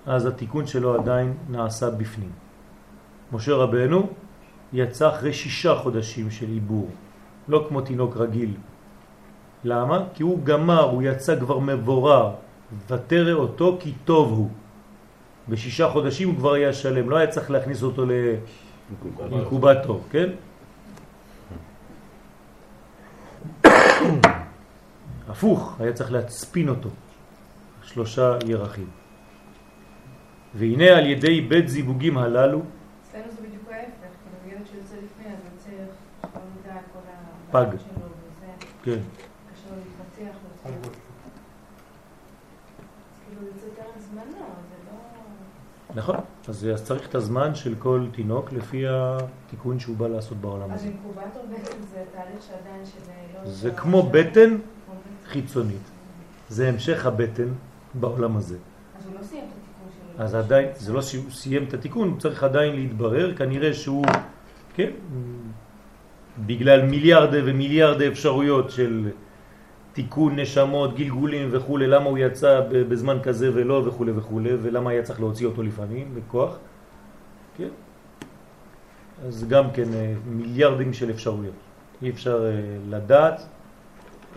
אז 0.06 0.26
התיקון 0.26 0.68
שלו 0.68 0.96
עדיין 0.96 1.34
נעשה 1.50 1.90
בפנים. 1.90 2.32
משה 3.32 3.54
רבנו 3.54 4.10
יצא 4.74 5.10
אחרי 5.10 5.34
שישה 5.34 5.76
חודשים 5.76 6.32
של 6.32 6.50
עיבור, 6.50 6.90
לא 7.48 7.66
כמו 7.70 7.82
תינוק 7.82 8.18
רגיל. 8.18 8.54
למה? 9.66 10.06
כי 10.14 10.24
הוא 10.24 10.44
גמר, 10.44 10.82
הוא 10.82 11.04
יצא 11.04 11.40
כבר 11.40 11.60
מבורר, 11.60 12.32
ותרא 12.88 13.34
אותו 13.34 13.78
כי 13.80 13.94
טוב 14.06 14.32
הוא. 14.32 14.50
בשישה 15.50 15.90
חודשים 15.90 16.30
הוא 16.30 16.38
כבר 16.38 16.54
היה 16.54 16.74
שלם, 16.74 17.10
לא 17.10 17.18
היה 17.18 17.28
צריך 17.28 17.52
להכניס 17.52 17.84
אותו 17.84 18.06
לאינקובטור, 19.32 20.04
כן? 20.12 20.30
הפוך, 25.30 25.76
היה 25.80 25.94
צריך 25.94 26.12
להצפין 26.12 26.70
אותו, 26.70 26.90
שלושה 27.84 28.38
ירחים. 28.46 28.90
והנה 30.56 30.86
על 30.98 31.06
ידי 31.06 31.42
בית 31.42 31.68
זיווגים 31.68 32.18
הללו, 32.18 32.62
אצלנו 33.10 33.32
זה 33.32 33.42
בדיוק 33.42 33.64
ההפך, 33.72 33.92
כאילו 34.44 34.56
ילד 34.56 34.68
שיוצא 34.72 34.96
לפני, 34.96 35.34
אז 35.34 35.40
יוצא 35.54 35.70
שלא 36.22 36.42
נדע 36.62 36.80
כל 36.94 37.00
פג. 37.52 37.66
כן, 38.84 38.92
קשה 38.92 39.70
לו 39.70 39.76
להתפתח, 39.76 40.36
לא 40.44 40.70
אז 40.70 40.72
כאילו 43.28 43.42
זה 43.42 43.48
יוצא 43.48 43.66
יותר 43.66 43.66
זמנו, 43.66 43.66
זה 43.66 43.75
לא... 43.75 43.75
נכון. 45.96 46.16
אז, 46.48 46.68
אז 46.74 46.84
צריך 46.84 47.10
את 47.10 47.16
הזמן 47.16 47.56
של 47.56 47.76
כל 47.80 48.06
תינוק 48.12 48.54
לפי 48.54 48.84
התיקון 48.88 49.80
שהוא 49.80 49.98
בא 49.98 50.08
לעשות 50.08 50.38
בעולם 50.38 50.72
אז 50.72 50.80
הזה. 50.80 50.88
אינקובטור 50.88 51.46
בעצם 51.50 51.78
זה 51.92 52.04
תהליך 52.14 52.44
שעדיין 52.48 52.86
של... 52.86 53.12
לא 53.44 53.50
זה 53.50 53.70
בטן 53.70 53.78
כמו 53.78 54.04
בטן. 54.12 54.58
חיצונית. 55.28 55.82
זה 56.50 56.70
המשך 56.70 57.06
הבטן 57.06 57.48
בעולם 57.94 58.38
הזה. 58.38 58.58
אז 59.00 59.06
הוא 59.06 59.14
לא 59.20 59.24
סיים 59.24 59.44
את 59.44 59.50
התיקון 59.50 60.16
שלו. 60.16 60.24
אז 60.24 60.36
עדיין, 60.36 60.68
זה 60.76 60.94
לא 60.94 61.02
שהוא 61.02 61.32
סיים 61.32 61.64
את 61.64 61.74
התיקון, 61.74 62.10
הוא 62.10 62.20
צריך 62.20 62.44
עדיין 62.44 62.76
להתברר, 62.76 63.36
כנראה 63.36 63.74
שהוא, 63.74 64.06
כן, 64.74 64.90
בגלל 66.46 66.82
מיליארדי 66.86 67.40
ומיליארדי 67.46 68.08
אפשרויות 68.08 68.72
של 68.72 69.10
תיקון 69.96 70.40
נשמות, 70.40 70.96
גלגולים 70.96 71.50
וכו', 71.52 71.78
למה 71.78 72.06
הוא 72.06 72.18
יצא 72.18 72.62
בזמן 72.70 73.18
כזה 73.24 73.52
ולא 73.54 73.84
וכו' 73.86 74.06
וכו', 74.16 74.42
ולמה 74.44 74.90
היה 74.90 75.04
צריך 75.04 75.20
להוציא 75.20 75.48
אותו 75.48 75.64
לפעמים 75.64 76.16
בכוח, 76.16 76.58
כן? 77.58 77.70
אז 79.28 79.48
גם 79.48 79.72
כן 79.72 79.94
אה, 79.94 80.14
מיליארדים 80.28 80.94
של 80.94 81.10
אפשרויות. 81.10 81.56
אי 82.02 82.10
אפשר 82.10 82.46
אה, 82.46 82.52
לדעת 82.90 83.42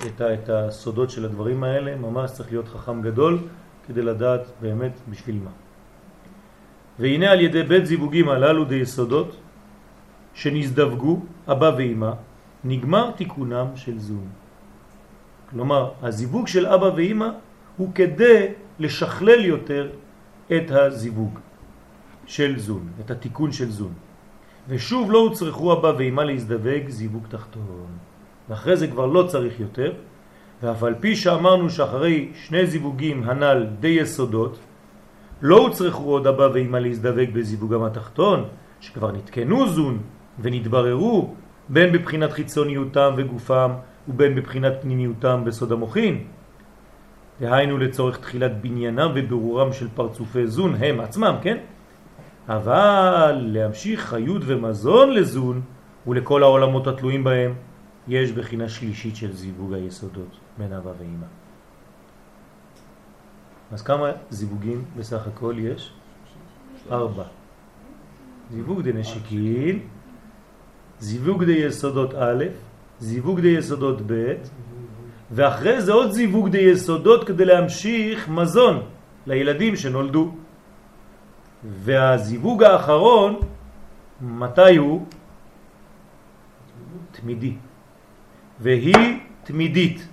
את, 0.06 0.20
ה, 0.20 0.34
את 0.34 0.48
הסודות 0.48 1.10
של 1.10 1.24
הדברים 1.24 1.64
האלה, 1.64 1.96
ממש 1.96 2.30
צריך 2.30 2.50
להיות 2.50 2.68
חכם 2.68 3.02
גדול 3.02 3.38
כדי 3.86 4.02
לדעת 4.02 4.46
באמת 4.62 4.92
בשביל 5.10 5.38
מה. 5.44 5.50
והנה 6.98 7.30
על 7.30 7.40
ידי 7.40 7.62
בית 7.62 7.86
זיווגים 7.86 8.28
הללו 8.28 8.64
די 8.64 8.74
יסודות 8.74 9.36
שנזדווגו, 10.34 11.20
אבא 11.50 11.70
ואמא, 11.78 12.12
נגמר 12.64 13.10
תיקונם 13.10 13.66
של 13.74 13.98
זון. 13.98 14.47
כלומר, 15.50 15.90
הזיווג 16.02 16.46
של 16.46 16.66
אבא 16.66 16.90
ואמא 16.96 17.28
הוא 17.76 17.88
כדי 17.94 18.46
לשכלל 18.78 19.44
יותר 19.44 19.90
את 20.56 20.70
הזיווג 20.70 21.38
של 22.26 22.58
זון, 22.58 22.88
את 23.00 23.10
התיקון 23.10 23.52
של 23.52 23.70
זון. 23.70 23.92
ושוב 24.68 25.12
לא 25.12 25.18
הוצרכו 25.18 25.72
אבא 25.72 25.92
ואמא 25.98 26.20
להזדווג 26.20 26.88
זיווג 26.88 27.26
תחתון. 27.28 27.86
ואחרי 28.48 28.76
זה 28.76 28.86
כבר 28.88 29.06
לא 29.06 29.22
צריך 29.22 29.60
יותר, 29.60 29.92
ואף 30.62 30.82
על 30.82 30.94
פי 31.00 31.16
שאמרנו 31.16 31.70
שאחרי 31.70 32.28
שני 32.34 32.66
זיווגים 32.66 33.22
הנ"ל 33.22 33.66
די 33.80 33.88
יסודות, 33.88 34.58
לא 35.42 35.58
הוצרכו 35.58 36.10
עוד 36.10 36.26
אבא 36.26 36.48
ואמא 36.54 36.76
להזדווג 36.76 37.30
בזיווגם 37.32 37.82
התחתון, 37.82 38.44
שכבר 38.80 39.12
נתקנו 39.12 39.68
זון 39.68 39.98
ונתבררו 40.38 41.34
בין 41.68 41.92
בבחינת 41.92 42.32
חיצוניותם 42.32 43.12
וגופם 43.16 43.70
ובין 44.08 44.34
בבחינת 44.34 44.72
פנימיותם 44.80 45.42
בסוד 45.44 45.72
המוחין. 45.72 46.24
דהיינו 47.40 47.78
לצורך 47.78 48.18
תחילת 48.18 48.60
בניינם 48.60 49.10
ובירורם 49.14 49.72
של 49.72 49.88
פרצופי 49.94 50.46
זון 50.46 50.74
הם 50.74 51.00
עצמם, 51.00 51.34
כן? 51.42 51.56
אבל 52.48 53.40
להמשיך 53.42 54.00
חיות 54.00 54.42
ומזון 54.46 55.10
לזון 55.14 55.60
ולכל 56.06 56.42
העולמות 56.42 56.86
התלויים 56.86 57.24
בהם, 57.24 57.54
יש 58.08 58.32
בחינה 58.32 58.68
שלישית 58.68 59.16
של 59.16 59.32
זיווג 59.32 59.72
היסודות 59.74 60.38
בין 60.58 60.72
אבא 60.72 60.90
ואמא. 60.98 61.26
אז 63.72 63.82
כמה 63.82 64.10
זיווגים 64.30 64.84
בסך 64.96 65.26
הכל 65.26 65.54
יש? 65.58 65.92
ארבע. 66.90 67.24
זיווג 68.50 68.80
די 68.80 68.92
נשיקין, 68.92 69.78
זיווג 71.00 71.44
די 71.44 71.52
יסודות 71.52 72.14
א', 72.14 72.44
זיווג 73.00 73.40
די 73.40 73.48
יסודות 73.48 74.02
ב', 74.06 74.32
ואחרי 75.30 75.82
זה 75.82 75.92
עוד 75.92 76.10
זיווג 76.10 76.48
די 76.48 76.58
יסודות 76.58 77.26
כדי 77.26 77.44
להמשיך 77.44 78.28
מזון 78.28 78.82
לילדים 79.26 79.76
שנולדו. 79.76 80.34
והזיווג 81.64 82.62
האחרון, 82.62 83.40
מתי 84.20 84.76
הוא? 84.76 85.06
תמידי. 87.12 87.54
והיא 88.60 89.18
תמידית. 89.44 90.08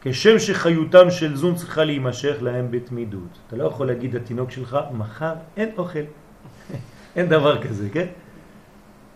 כשם 0.00 0.38
שחיותם 0.38 1.10
של 1.10 1.36
זון 1.36 1.54
צריכה 1.54 1.84
להימשך 1.84 2.36
להם 2.40 2.70
בתמידות. 2.70 3.38
אתה 3.46 3.56
לא 3.56 3.64
יכול 3.64 3.86
להגיד 3.86 4.14
לתינוק 4.14 4.50
שלך, 4.50 4.78
מחר 4.92 5.34
אין 5.56 5.68
אוכל. 5.78 5.98
אין 7.16 7.28
דבר 7.28 7.62
כזה, 7.62 7.88
כן? 7.92 8.06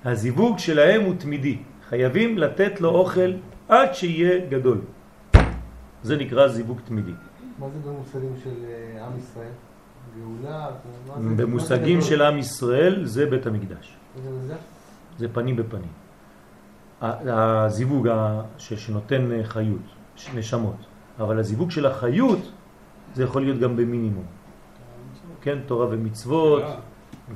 הזיווג 0.04 0.58
שלהם 0.58 1.02
הוא 1.02 1.14
תמידי. 1.18 1.58
חייבים 1.88 2.38
לתת 2.38 2.80
לו 2.80 2.88
אוכל 2.88 3.32
עד 3.68 3.94
שיהיה 3.94 4.46
גדול. 4.48 4.80
זה 6.02 6.16
נקרא 6.16 6.48
זיווג 6.48 6.80
תמידי. 6.84 7.12
מה 7.58 7.66
זה 7.70 7.90
במושגים 7.90 8.36
של 8.44 8.50
אה, 8.64 9.06
עם 9.06 9.18
ישראל? 9.18 9.52
גאולה? 10.18 10.70
במושגים 11.36 12.00
של 12.00 12.22
עם 12.22 12.38
ישראל 12.38 13.04
זה 13.04 13.26
בית 13.26 13.46
המקדש. 13.46 13.96
זה 15.18 15.28
פנים 15.28 15.56
בפנים. 15.56 15.92
הזיווג 17.00 18.08
שנותן 18.58 19.32
אה, 19.32 19.44
חיות, 19.44 19.86
נשמות, 20.34 20.76
אבל 21.20 21.38
הזיווג 21.38 21.70
של 21.70 21.86
החיות 21.86 22.50
זה 23.14 23.22
יכול 23.22 23.42
להיות 23.42 23.58
גם 23.58 23.76
במינימום. 23.76 24.24
כן, 25.40 25.58
תורה 25.66 25.86
ומצוות 25.90 26.62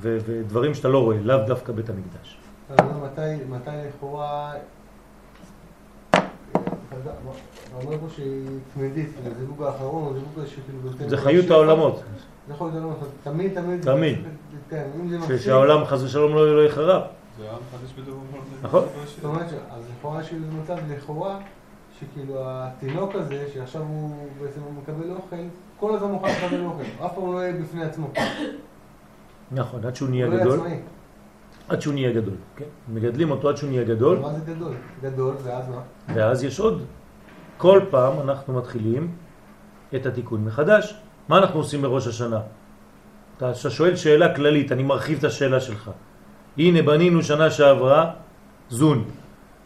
ודברים 0.00 0.74
שאתה 0.74 0.88
לא 0.88 1.02
רואה, 1.04 1.20
לאו 1.20 1.46
דווקא 1.46 1.72
בית 1.72 1.90
המקדש. 1.90 2.37
אתה 2.74 2.84
אומר 2.84 3.06
מתי- 3.06 3.44
מתי 3.50 3.70
לכאורה... 3.88 4.52
אתה 6.10 6.16
אומר 7.84 7.98
פה 7.98 8.06
שהיא 8.14 8.46
תמידית, 8.74 9.08
זה 9.24 9.30
הזיווג 9.30 9.62
האחרון, 9.62 10.06
או 10.06 10.14
זיווג 10.14 10.46
שכאילו... 10.46 11.08
זה 11.08 11.16
חיות. 11.16 11.50
העולמות, 11.50 11.96
זה 11.96 12.54
להיות 12.60 12.74
העולמות, 12.74 12.98
תמיד, 13.22 13.54
תמיד. 13.54 13.82
תמיד. 13.82 14.18
כן. 14.70 14.86
שהעולם 15.38 15.84
חס 15.84 16.02
ושלום 16.02 16.34
לא 16.34 16.56
לא 16.56 16.66
יחרב. 16.66 17.02
זה 17.38 17.50
עם 17.50 17.56
חדש 17.72 17.92
בדבר. 17.92 18.16
נכון. 18.62 18.84
זאת 19.06 19.24
אומרת, 19.24 19.46
אז 19.70 19.84
לכאורה 19.98 20.20
יש 20.20 20.32
איזה 20.32 20.46
מצב 20.62 20.76
לכאורה, 20.90 21.38
שכאילו 22.00 22.34
התינוק 22.40 23.14
הזה, 23.14 23.46
שעכשיו 23.54 23.82
הוא 23.82 24.10
בעצם 24.42 24.60
מקבל 24.82 25.10
אוכל, 25.10 25.36
כל 25.80 25.94
הזמן 25.94 26.10
מוכן 26.10 26.28
לקבל 26.28 26.64
אוכל, 26.64 26.82
אף 27.06 27.14
פעם 27.14 27.32
לא 27.32 27.38
יהיה 27.38 27.52
בפני 27.52 27.84
עצמו. 27.84 28.06
נכון, 29.52 29.84
עד 29.84 29.96
שהוא 29.96 30.06
הוא 30.06 30.14
נהיה 30.14 30.26
לא 30.26 30.32
יהיה 30.34 30.44
גדול, 30.44 30.58
עצמאי. 30.58 30.78
עד 31.68 31.80
שהוא 31.80 31.94
נהיה 31.94 32.12
גדול, 32.12 32.34
כן? 32.56 32.64
מגדלים 32.88 33.30
אותו 33.30 33.48
עד 33.48 33.56
שהוא 33.56 33.70
נהיה 33.70 33.84
גדול, 33.84 34.18
מה 34.18 34.32
זה 34.32 34.54
גדול? 34.54 34.72
גדול, 35.02 35.34
ואז 35.44 35.68
מה? 35.68 35.80
ואז 36.14 36.44
יש 36.44 36.60
עוד. 36.60 36.82
כל 37.56 37.80
פעם 37.90 38.20
אנחנו 38.20 38.54
מתחילים 38.54 39.12
את 39.94 40.06
התיקון 40.06 40.44
מחדש. 40.44 40.94
מה 41.28 41.38
אנחנו 41.38 41.60
עושים 41.60 41.82
בראש 41.82 42.06
השנה? 42.06 42.40
אתה 43.36 43.54
שואל 43.54 43.96
שאלה 43.96 44.34
כללית, 44.34 44.72
אני 44.72 44.82
מרחיב 44.82 45.18
את 45.18 45.24
השאלה 45.24 45.60
שלך. 45.60 45.90
הנה 46.58 46.82
בנינו 46.82 47.22
שנה 47.22 47.50
שעברה 47.50 48.12
זון, 48.70 49.04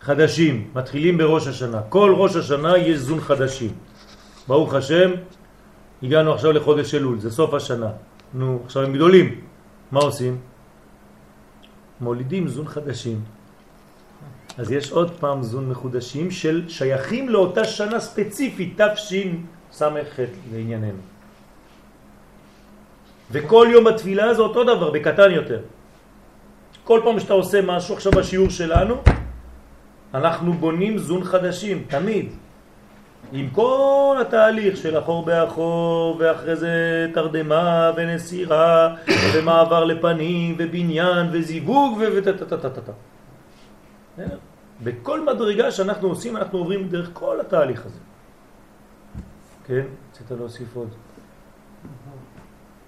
חדשים, 0.00 0.70
מתחילים 0.74 1.18
בראש 1.18 1.46
השנה. 1.46 1.80
כל 1.88 2.14
ראש 2.16 2.36
השנה 2.36 2.78
יש 2.78 2.98
זון 2.98 3.20
חדשים. 3.20 3.70
ברוך 4.48 4.74
השם, 4.74 5.10
הגענו 6.02 6.34
עכשיו 6.34 6.52
לחודש 6.52 6.94
אלול, 6.94 7.18
זה 7.18 7.30
סוף 7.30 7.54
השנה. 7.54 7.90
נו, 8.34 8.60
עכשיו 8.64 8.82
הם 8.82 8.92
גדולים. 8.92 9.40
מה 9.92 10.00
עושים? 10.00 10.51
מולידים 12.02 12.48
זון 12.48 12.66
חדשים. 12.68 13.20
אז 14.58 14.72
יש 14.72 14.92
עוד 14.92 15.10
פעם 15.20 15.42
זון 15.42 15.68
מחודשים 15.68 16.30
של 16.30 16.64
שייכים 16.68 17.28
לאותה 17.28 17.64
שנה 17.64 18.00
ספציפית, 18.00 18.80
תשס"ח 18.80 20.18
לענייננו. 20.52 21.02
וכל 23.30 23.68
יום 23.72 23.84
בתפילה 23.84 24.34
זה 24.34 24.42
אותו 24.42 24.64
דבר, 24.64 24.90
בקטן 24.90 25.30
יותר. 25.30 25.60
כל 26.84 27.00
פעם 27.04 27.20
שאתה 27.20 27.32
עושה 27.32 27.62
משהו, 27.62 27.94
עכשיו 27.94 28.12
בשיעור 28.12 28.50
שלנו, 28.50 28.94
אנחנו 30.14 30.52
בונים 30.52 30.98
זון 30.98 31.24
חדשים, 31.24 31.84
תמיד. 31.88 32.41
עם 33.32 33.50
כל 33.50 34.16
התהליך 34.20 34.76
של 34.76 34.98
אחור 34.98 35.24
באחור, 35.24 36.16
ואחרי 36.20 36.56
זה 36.56 37.06
תרדמה 37.14 37.90
ונסירה, 37.96 38.94
ומעבר 39.34 39.84
לפנים, 39.84 40.56
ובניין, 40.58 41.26
וזיווג, 41.32 41.98
וטטטטטטט. 42.16 42.90
בכל 44.84 45.24
מדרגה 45.34 45.70
שאנחנו 45.70 46.08
עושים, 46.08 46.36
אנחנו 46.36 46.58
עוברים 46.58 46.88
דרך 46.88 47.10
כל 47.12 47.40
התהליך 47.40 47.86
הזה. 47.86 48.00
כן? 49.66 49.84
רצית 50.10 50.30
להוסיף 50.30 50.76
עוד. 50.76 50.88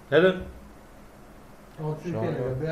בסדר? 0.06 0.40
רציתי, 1.80 2.12
כן, 2.12 2.34
לגבי 2.34 2.66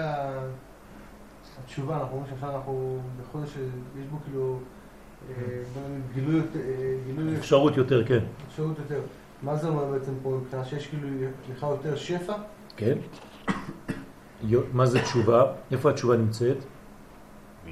התשובה, 1.59 1.95
אנחנו 1.95 2.11
רואים 2.11 2.27
שעכשיו 2.31 2.51
אנחנו 2.57 3.01
בחודש 3.21 3.53
שיש 3.53 4.07
בו 4.11 4.19
כאילו 4.25 4.59
גילוי 6.15 6.37
יותר- 6.37 6.59
אה, 7.29 7.39
אפשרות 7.39 7.77
יותר, 7.77 8.07
כן. 8.07 8.19
אפשרות 8.49 8.79
יותר. 8.79 9.01
מה 9.43 9.57
זה 9.57 9.69
אומר 9.69 9.85
בעצם 9.85 10.13
פה 10.23 10.39
מבחינה 10.43 10.65
שיש 10.65 10.87
כאילו 10.87 11.09
לך 11.53 11.63
יותר 11.71 11.97
שפע? 11.97 12.33
כן. 12.77 12.99
מה 14.73 14.87
זה 14.87 15.03
תשובה? 15.03 15.45
איפה 15.71 15.91
התשובה 15.91 16.17
נמצאת? 16.17 16.57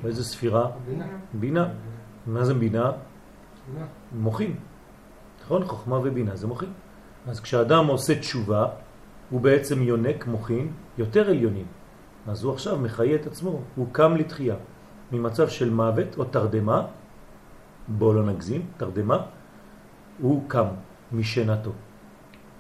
באיזה 0.03 0.25
ספירה? 0.25 0.71
בינה. 0.87 1.07
בינה. 1.35 1.69
מה 2.27 2.45
זה 2.45 2.55
בינה? 2.55 2.93
בינה. 3.73 3.87
מוחים. 4.13 4.57
נכון? 5.45 5.65
חוכמה 5.65 5.99
ובינה 5.99 6.37
זה 6.37 6.47
מוחים. 6.47 6.73
אז 7.27 7.41
כשאדם 7.41 7.87
עושה 7.87 8.19
תשובה, 8.19 8.67
הוא 9.31 9.41
בעצם 9.41 9.83
יונק 9.83 10.27
מוחים 10.27 10.73
יותר 10.99 11.31
עליונים. 11.31 11.67
אז 12.27 12.45
הוא 12.45 12.53
עכשיו 12.53 12.79
מחיה 12.79 13.15
את 13.15 13.27
עצמו, 13.27 13.61
הוא 13.77 13.87
קם 13.93 14.17
לתחייה. 14.17 14.55
ממצב 15.13 15.49
של 15.49 15.71
מוות 15.71 16.19
או 16.19 16.25
תרדמה, 16.25 16.87
בואו 17.99 18.13
לא 18.13 18.23
נגזים, 18.23 18.63
תרדמה, 18.77 19.19
הוא 20.21 20.45
קם 20.49 20.67
משנתו. 21.13 21.71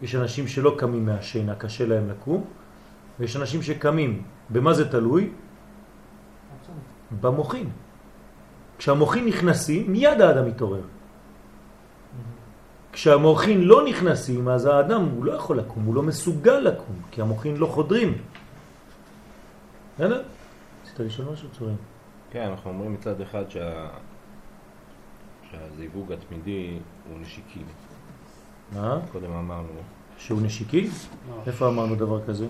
יש 0.02 0.14
אנשים 0.14 0.48
שלא 0.48 0.74
קמים 0.78 1.06
מהשינה, 1.06 1.54
קשה 1.54 1.86
להם 1.86 2.10
לקום, 2.10 2.44
ויש 3.20 3.36
אנשים 3.36 3.62
שקמים. 3.62 4.22
במה 4.50 4.74
זה 4.74 4.90
תלוי? 4.90 5.30
במוחים. 7.20 7.70
כשהמוחים 8.78 9.26
נכנסים, 9.26 9.92
מיד 9.92 10.20
האדם 10.20 10.46
מתעורר. 10.46 10.82
כשהמוחים 12.92 13.62
לא 13.62 13.84
נכנסים, 13.84 14.48
אז 14.48 14.66
האדם 14.66 15.04
הוא 15.04 15.24
לא 15.24 15.32
יכול 15.32 15.58
לקום, 15.58 15.84
הוא 15.84 15.94
לא 15.94 16.02
מסוגל 16.02 16.58
לקום, 16.58 16.96
כי 17.10 17.20
המוחים 17.20 17.56
לא 17.56 17.66
חודרים. 17.66 18.18
בסדר? 19.94 20.22
רצית 20.84 21.00
לשאול 21.00 21.28
משהו, 21.32 21.48
צורים? 21.58 21.76
כן, 22.30 22.48
אנחנו 22.50 22.70
אומרים 22.70 22.92
מצד 22.92 23.20
אחד 23.20 23.50
שה... 23.50 23.88
שהזיווג 25.50 26.12
התמידי 26.12 26.78
הוא 27.08 27.20
נשיקי. 27.20 27.60
מה? 28.74 28.98
קודם 29.12 29.32
אמרנו, 29.32 29.68
שהוא 30.18 30.42
נשיקי? 30.42 30.88
איפה 31.46 31.68
אמרנו 31.68 31.94
דבר 31.94 32.26
כזה? 32.26 32.46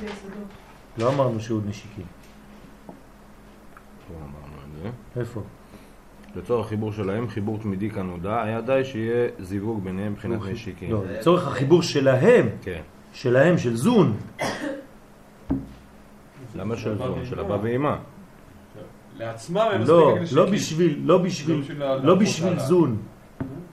היסודות. 0.00 0.48
לא 0.98 1.12
אמרנו 1.14 1.40
שהוא 1.40 1.60
נשיקי. 1.66 2.02
פה 4.08 4.14
אמרנו 4.14 4.56
את 4.66 4.82
זה. 4.82 5.20
איפה? 5.20 5.42
לצורך 6.36 6.66
החיבור 6.66 6.92
שלהם, 6.92 7.28
חיבור 7.28 7.58
תמידי 7.58 7.90
כנודע, 7.90 8.42
היה 8.42 8.60
די 8.60 8.80
שיהיה 8.84 9.28
זיווג 9.38 9.84
ביניהם 9.84 10.12
מבחינת 10.12 10.40
נשיקים. 10.42 10.92
לא, 10.92 11.04
לצורך 11.06 11.46
החיבור 11.46 11.82
שלהם, 11.82 12.48
כן. 12.62 12.80
שלהם, 13.12 13.58
של 13.58 13.76
זון. 13.76 14.16
למה 16.54 16.76
של 16.76 16.98
זון? 16.98 17.26
של 17.26 17.40
אבא 17.40 17.58
ואמא. 17.62 17.96
לעצמם 19.18 19.66
הם 19.74 19.82
לא. 19.86 20.16
לא 20.32 20.44
בשביל, 20.44 20.44
לא 20.44 20.46
בשביל, 20.46 21.00
לא 21.04 21.18
בשביל 21.18 21.62
לא 22.02 22.14
בשביל. 22.14 22.58
זון. 22.58 22.96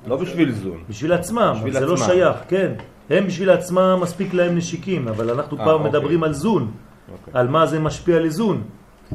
לא 0.08 0.18
בשביל 0.18 0.52
זון. 0.52 0.84
בשביל 0.90 1.14
עצמם, 1.14 1.54
בשביל 1.58 1.74
זה 1.74 1.86
לא 1.86 1.94
עצמם. 1.94 2.06
שייך, 2.08 2.38
כן. 2.48 2.72
הם 3.10 3.28
בשביל 3.28 3.50
עצמם 3.50 4.00
מספיק 4.02 4.34
להם 4.34 4.56
נשיקים, 4.58 5.08
אבל 5.08 5.30
אנחנו 5.30 5.60
אה, 5.60 5.66
פעם 5.66 5.74
אוקיי. 5.76 5.90
מדברים 5.90 6.24
על 6.24 6.34
זון, 6.34 6.72
אוקיי. 7.12 7.34
על 7.42 7.48
מה 7.48 7.66
זה 7.66 7.80
משפיע 7.80 8.20
לזון. 8.20 8.64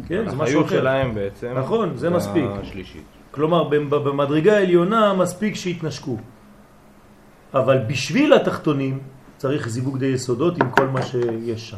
כן, 0.09 0.29
זה 0.29 0.37
משהו 0.37 0.43
החיות 0.45 0.67
אחר. 0.67 0.79
שלהם 0.81 1.15
בעצם. 1.15 1.55
נכון, 1.59 1.93
זה 1.97 2.11
מספיק. 2.11 2.45
השלישית. 2.63 3.03
כלומר, 3.31 3.65
במ- 3.65 3.91
במדרגה 3.91 4.57
העליונה 4.57 5.15
מספיק 5.15 5.55
שיתנשקו. 5.55 6.17
אבל 7.55 7.79
בשביל 7.87 8.33
התחתונים 8.33 8.99
צריך 9.37 9.69
זיווג 9.69 9.99
די 9.99 10.07
יסודות 10.07 10.61
עם 10.61 10.71
כל 10.71 10.87
מה 10.87 11.03
שיש 11.03 11.71
שם. 11.71 11.77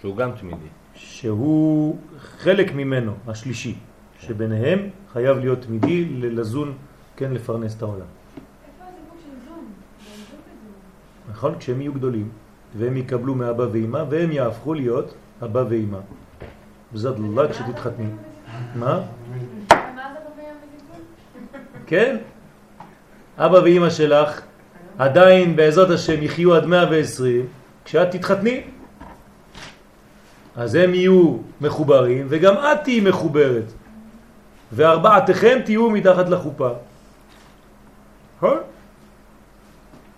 שהוא 0.00 0.16
גם 0.16 0.30
תמידי. 0.40 0.66
שהוא 0.94 1.96
חלק 2.24 2.74
ממנו, 2.74 3.12
השלישי, 3.28 3.74
שביניהם 4.20 4.88
חייב 5.12 5.38
להיות 5.38 5.60
תמידי 5.62 6.04
לזון, 6.04 6.72
כן, 7.16 7.32
לפרנס 7.32 7.76
את 7.76 7.82
העולם. 7.82 8.06
נכון? 11.30 11.54
כשהם 11.58 11.80
יהיו 11.80 11.92
גדולים, 11.92 12.28
והם 12.78 12.96
יקבלו 12.96 13.34
מאבא 13.34 13.66
ואמא, 13.72 14.04
והם 14.10 14.32
יהפכו 14.32 14.74
להיות 14.74 15.14
אבא 15.42 15.64
ואמא. 15.68 15.98
וזאת 16.92 17.16
לא 17.34 17.48
כשתתחתני. 17.48 18.06
מה? 18.74 19.00
כן? 21.86 22.16
אבא 23.38 23.56
ואמא 23.56 23.90
שלך 23.90 24.40
עדיין 24.98 25.56
בעזרת 25.56 25.90
השם 25.90 26.22
יחיו 26.22 26.54
עד 26.54 26.66
120 26.66 27.46
כשאת 27.84 28.10
תתחתני. 28.10 28.62
אז 30.56 30.74
הם 30.74 30.94
יהיו 30.94 31.36
מחוברים 31.60 32.26
וגם 32.28 32.54
את 32.54 32.78
תהיי 32.84 33.00
מחוברת. 33.00 33.72
וארבעתכם 34.72 35.58
תהיו 35.64 35.90
מתחת 35.90 36.28
לחופה. 36.28 36.70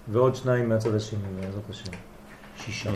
ועוד 0.09 0.37
שניים 0.37 0.68
מהצד 0.68 0.95
השני, 0.95 1.20
בעזרת 1.41 1.70
השם. 1.70 1.93
שישה. 2.57 2.91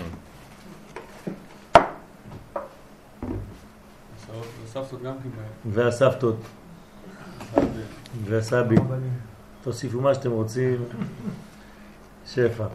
והסבתות 5.73 6.37
אחד, 7.55 7.63
והסבים. 8.25 8.89
תוסיפו 9.63 10.01
מה 10.01 10.15
שאתם 10.15 10.31
רוצים. 10.31 10.85
שפע. 12.27 12.67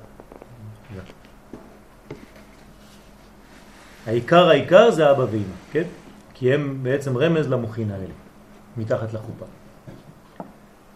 העיקר 4.07 4.49
העיקר 4.49 4.91
זה 4.91 5.11
אבא 5.11 5.25
ואמא, 5.31 5.43
כן? 5.71 5.83
כי 6.33 6.53
הם 6.53 6.79
בעצם 6.83 7.17
רמז 7.17 7.47
למוחין 7.49 7.91
האלה, 7.91 8.13
מתחת 8.77 9.13
לחופה. 9.13 9.45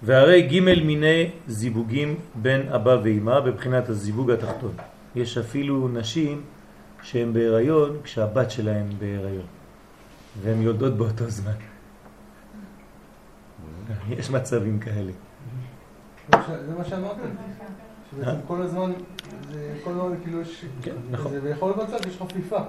והרי 0.04 0.42
ג' 0.42 0.60
מיני 0.86 1.30
זיווגים 1.48 2.16
בין 2.36 2.70
אבא 2.70 2.98
ואמא 3.04 3.40
בבחינת 3.40 3.90
הזיווג 3.90 4.32
התחתון. 4.32 4.72
יש 5.16 5.38
אפילו 5.38 5.88
נשים 5.88 6.42
שהן 7.04 7.34
בהיריון 7.34 7.98
כשהבת 8.04 8.52
שלהן 8.52 8.86
בהיריון, 9.00 9.46
והן 10.42 10.62
יולדות 10.62 10.94
באותו 10.98 11.30
זמן. 11.30 11.52
יש 14.18 14.30
מצבים 14.32 14.80
כאלה. 14.80 15.12
זה 15.12 16.38
מה 16.38 16.44
ש- 16.48 16.66
זה 16.66 16.74
מה 16.78 16.86
שאמרתי. 16.86 17.20
שבעצם 18.12 18.38
כל 18.48 18.62
הזמן, 18.62 18.92
זה 19.52 19.74
כל 19.84 19.92
הזמן 19.92 20.16
כאילו 20.24 20.42
יש... 20.42 20.66
כן, 20.82 20.96
נכון. 21.12 21.32
זה- 21.32 21.40
ויכול 21.44 21.72
להיות 21.78 21.90
מצב 21.90 22.04
שיש 22.04 22.18
חפיפה. 22.22 22.60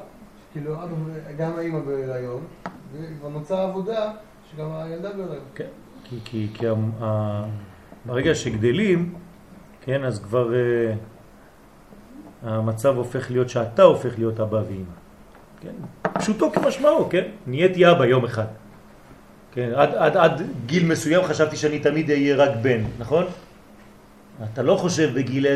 כאילו 0.53 0.74
גם 1.38 1.59
האמא 1.59 1.80
בהיריון, 1.80 2.44
וכבר 2.92 3.28
נוצרה 3.28 3.62
עבודה 3.62 4.12
שגם 4.51 4.72
הילדה 4.72 5.12
בהיריון. 5.12 5.44
כן, 5.55 5.66
כי, 6.05 6.18
כי, 6.24 6.48
כי 6.55 6.66
ה, 7.01 7.44
ברגע 8.05 8.34
שגדלים, 8.34 9.14
כן, 9.80 10.05
אז 10.05 10.18
כבר 10.18 10.48
uh, 10.48 10.96
המצב 12.48 12.96
הופך 12.96 13.30
להיות 13.30 13.48
שאתה 13.48 13.82
הופך 13.82 14.18
להיות 14.18 14.40
אבא 14.40 14.57
ואמא. 14.57 14.94
כן, 15.61 15.72
פשוטו 16.03 16.53
כמשמעו, 16.53 17.09
כן? 17.11 17.24
נהייתי 17.46 17.90
אבא 17.90 18.05
יום 18.05 18.24
אחד. 18.24 18.46
כן, 19.53 19.70
עד, 19.74 19.94
עד, 19.94 20.16
עד 20.16 20.42
גיל 20.66 20.86
מסוים 20.86 21.24
חשבתי 21.24 21.57
שאני 21.57 21.78
תמיד 21.78 22.11
אהיה 22.11 22.36
רק 22.36 22.51
בן, 22.62 22.84
נכון? 22.98 23.24
אתה 24.53 24.62
לא 24.62 24.76
חושב 24.76 25.11
בגיל 25.14 25.46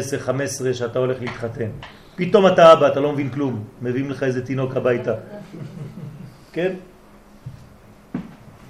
10-15 0.70 0.72
שאתה 0.72 0.99
הולך 0.99 1.20
להתחתן. 1.20 1.70
פתאום 2.16 2.46
אתה 2.46 2.72
אבא, 2.72 2.88
אתה 2.88 3.00
לא 3.00 3.12
מבין 3.12 3.30
כלום. 3.30 3.64
מביאים 3.82 4.10
לך 4.10 4.22
איזה 4.22 4.46
תינוק 4.46 4.76
הביתה. 4.76 5.14
כן? 6.52 6.74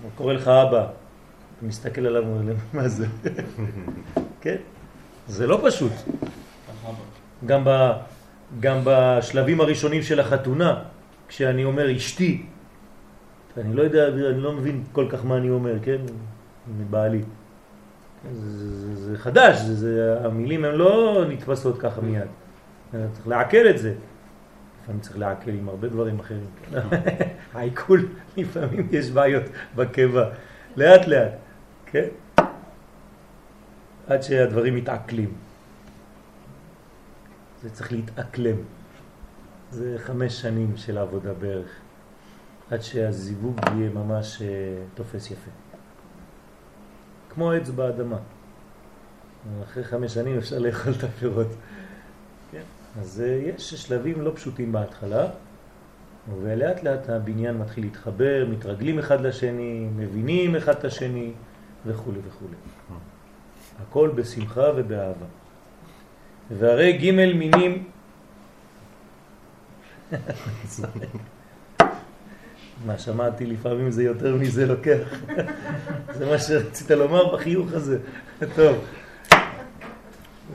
הוא 0.03 0.11
קורא 0.15 0.33
לך 0.33 0.49
אבא. 0.49 0.81
אתה 0.81 1.67
מסתכל 1.67 2.07
עליו 2.07 2.25
ואומר, 2.27 2.55
מה 2.73 2.89
זה? 2.89 3.07
כן? 4.41 4.57
זה 5.29 5.47
לא 5.47 5.61
פשוט. 5.67 5.93
גם, 7.47 7.63
ב, 7.65 7.91
גם 8.61 8.81
בשלבים 8.85 9.61
הראשונים 9.61 10.03
של 10.03 10.21
החתונה, 10.21 10.83
כשאני 11.29 11.65
אומר 11.65 11.97
אשתי, 11.97 12.47
אני 13.57 13.75
לא 13.75 13.83
יודע, 13.83 14.09
אני 14.09 14.41
לא 14.41 14.53
מבין 14.53 14.85
כל 14.93 15.07
כך 15.11 15.25
מה 15.25 15.37
אני 15.37 15.51
אומר, 15.51 15.75
כן? 15.83 15.99
מבעלי. 16.79 17.23
זה, 18.33 18.59
זה, 18.59 18.95
זה 18.97 19.19
חדש, 19.19 19.59
זה, 19.59 19.75
זה, 19.75 20.17
המילים 20.25 20.65
הן 20.65 20.75
לא 20.75 21.25
נתפסות 21.29 21.79
ככה 21.79 22.01
מיד. 22.01 22.29
צריך 23.13 23.29
לעכל 23.29 23.69
את 23.71 23.79
זה. 23.79 23.95
לפעמים 24.83 25.01
צריך 25.01 25.19
לעכל 25.19 25.51
עם 25.51 25.69
הרבה 25.69 25.89
דברים 25.89 26.21
אחרים. 26.21 26.47
העיכול, 27.55 28.09
לפעמים 28.37 28.89
יש 28.93 29.11
בעיות 29.11 29.45
בקבע. 29.77 30.31
לאט 30.77 31.07
לאט, 31.07 31.33
כן? 31.87 32.09
עד 34.07 34.23
שהדברים 34.23 34.77
מתעכלים. 34.77 35.35
זה 37.63 37.71
צריך 37.71 37.93
להתעכלם. 37.93 38.57
זה 39.71 39.97
חמש 39.99 40.41
שנים 40.41 40.77
של 40.77 40.99
עבודה 40.99 41.33
בערך, 41.35 41.71
עד 42.71 42.83
שהזיווג 42.83 43.61
יהיה 43.67 43.91
ממש 43.91 44.43
אה, 44.43 44.49
תופס 44.95 45.31
יפה. 45.31 45.51
כמו 47.31 47.53
עץ 47.53 47.69
באדמה. 47.69 48.19
אחרי 49.63 49.85
חמש 49.85 50.15
שנים 50.15 50.39
אפשר 50.39 50.59
לאכול 50.59 50.93
את 50.99 51.05
הפירות. 51.05 51.49
אז 53.01 53.23
אה, 53.27 53.51
יש 53.57 53.75
שלבים 53.75 54.21
לא 54.21 54.33
פשוטים 54.35 54.73
בהתחלה, 54.73 55.29
ולאט 56.43 56.83
לאט 56.83 57.09
הבניין 57.09 57.59
מתחיל 57.59 57.85
להתחבר, 57.85 58.47
מתרגלים 58.51 58.99
אחד 58.99 59.21
לשני, 59.21 59.89
מבינים 59.97 60.57
אחד 60.57 60.73
את 60.73 60.85
השני 60.85 61.33
וכו' 61.87 62.13
וכו'. 62.27 62.47
הכל 63.83 64.11
בשמחה 64.15 64.71
ובאהבה. 64.77 65.27
והרי 66.51 66.93
ג' 66.93 67.11
מינים 67.11 67.85
מה 72.87 72.99
שמעתי 72.99 73.47
לפעמים 73.47 73.91
זה 73.91 74.03
יותר 74.03 74.37
מזה 74.37 74.67
לוקח. 74.67 75.09
זה 76.19 76.27
מה 76.27 76.39
שרצית 76.39 76.91
לומר 76.91 77.35
בחיוך 77.35 77.73
הזה. 77.73 77.99
טוב. 78.57 78.77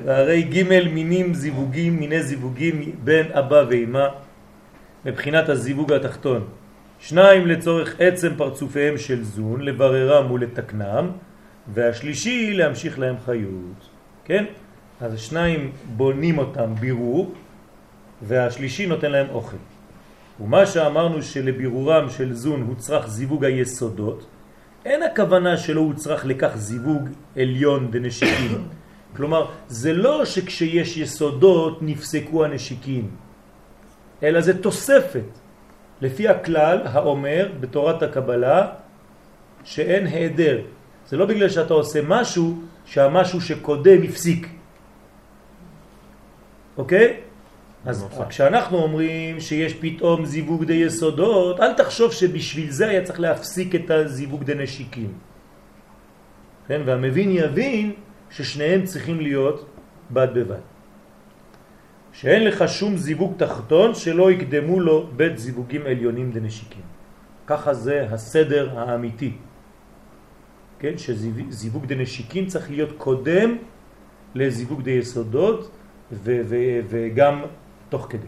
והרי 0.06 0.42
ג' 0.44 0.64
מינים 0.94 1.34
זיווגים, 1.34 2.00
מיני 2.00 2.24
זיווגים 2.24 2.96
בין 3.04 3.32
אבא 3.32 3.64
ואמא 3.70 4.08
מבחינת 5.06 5.50
הזיווג 5.50 5.94
התחתון. 5.94 6.48
שניים 7.00 7.48
לצורך 7.48 7.96
עצם 8.00 8.32
פרצופיהם 8.38 8.98
של 8.98 9.24
זון, 9.24 9.62
לבררם 9.62 10.32
ולתקנם, 10.32 11.12
והשלישי 11.74 12.54
להמשיך 12.54 13.00
להם 13.00 13.16
חיות. 13.26 13.90
כן? 14.26 14.46
אז 15.02 15.20
שניים 15.20 15.72
בונים 15.96 16.38
אותם 16.38 16.76
בירור, 16.80 17.34
והשלישי 18.22 18.86
נותן 18.86 19.12
להם 19.12 19.28
אוכל. 19.30 19.58
ומה 20.40 20.66
שאמרנו 20.66 21.24
שלבירורם 21.24 22.10
של 22.10 22.34
זון 22.34 22.62
הוא 22.62 22.76
צריך 22.76 23.08
זיווג 23.08 23.46
היסודות, 23.46 24.26
אין 24.86 25.04
הכוונה 25.04 25.58
שלא 25.58 25.82
הוא 25.82 25.94
צריך 25.94 26.26
לכך 26.26 26.52
זיווג 26.56 27.10
עליון 27.36 27.92
דנשיקים. 27.92 28.79
כלומר, 29.16 29.46
זה 29.68 29.94
לא 29.94 30.26
שכשיש 30.26 30.98
יסודות 30.98 31.80
נפסקו 31.82 32.46
הנשיקים, 32.46 33.10
אלא 34.24 34.42
זה 34.42 34.62
תוספת. 34.62 35.30
לפי 36.02 36.28
הכלל 36.28 36.80
האומר 36.86 37.52
בתורת 37.60 38.04
הקבלה 38.04 38.68
שאין 39.64 40.08
היעדר. 40.08 40.62
זה 41.08 41.18
לא 41.18 41.26
בגלל 41.26 41.50
שאתה 41.50 41.74
עושה 41.74 42.00
משהו 42.08 42.62
שהמשהו 42.86 43.42
שקודם 43.42 44.04
הפסיק. 44.04 44.48
אוקיי? 46.78 47.18
אז 47.86 48.06
כשאנחנו 48.30 48.78
אומרים 48.78 49.40
שיש 49.40 49.74
פתאום 49.74 50.26
זיווג 50.26 50.64
די 50.64 50.74
יסודות, 50.74 51.60
אל 51.60 51.74
תחשוב 51.74 52.12
שבשביל 52.12 52.72
זה 52.72 52.88
היה 52.88 53.04
צריך 53.04 53.20
להפסיק 53.20 53.76
את 53.76 53.92
הזיווג 53.92 54.44
די 54.44 54.56
נשיקים. 54.56 55.12
כן? 56.68 56.82
והמבין 56.86 57.32
יבין 57.32 57.94
ששניהם 58.30 58.84
צריכים 58.86 59.22
להיות 59.22 59.66
בד 60.12 60.28
בבד. 60.34 60.64
שאין 62.14 62.44
לך 62.44 62.64
שום 62.68 62.98
זיווג 62.98 63.34
תחתון 63.38 63.96
שלא 63.96 64.32
יקדמו 64.32 64.80
לו 64.80 65.08
בית 65.16 65.38
זיווגים 65.38 65.82
עליונים 65.86 66.32
דנשיקים. 66.32 66.82
ככה 67.48 67.74
זה 67.74 68.08
הסדר 68.12 68.80
האמיתי. 68.80 69.34
כן? 70.80 70.98
שזיווג 70.98 71.86
דנשיקים 71.86 72.46
צריך 72.46 72.70
להיות 72.70 72.90
קודם 72.98 73.58
לזיווג 74.36 74.82
די 74.82 74.92
יסודות 74.92 75.72
וגם 76.90 77.44
תוך 77.90 78.08
כדי. 78.10 78.28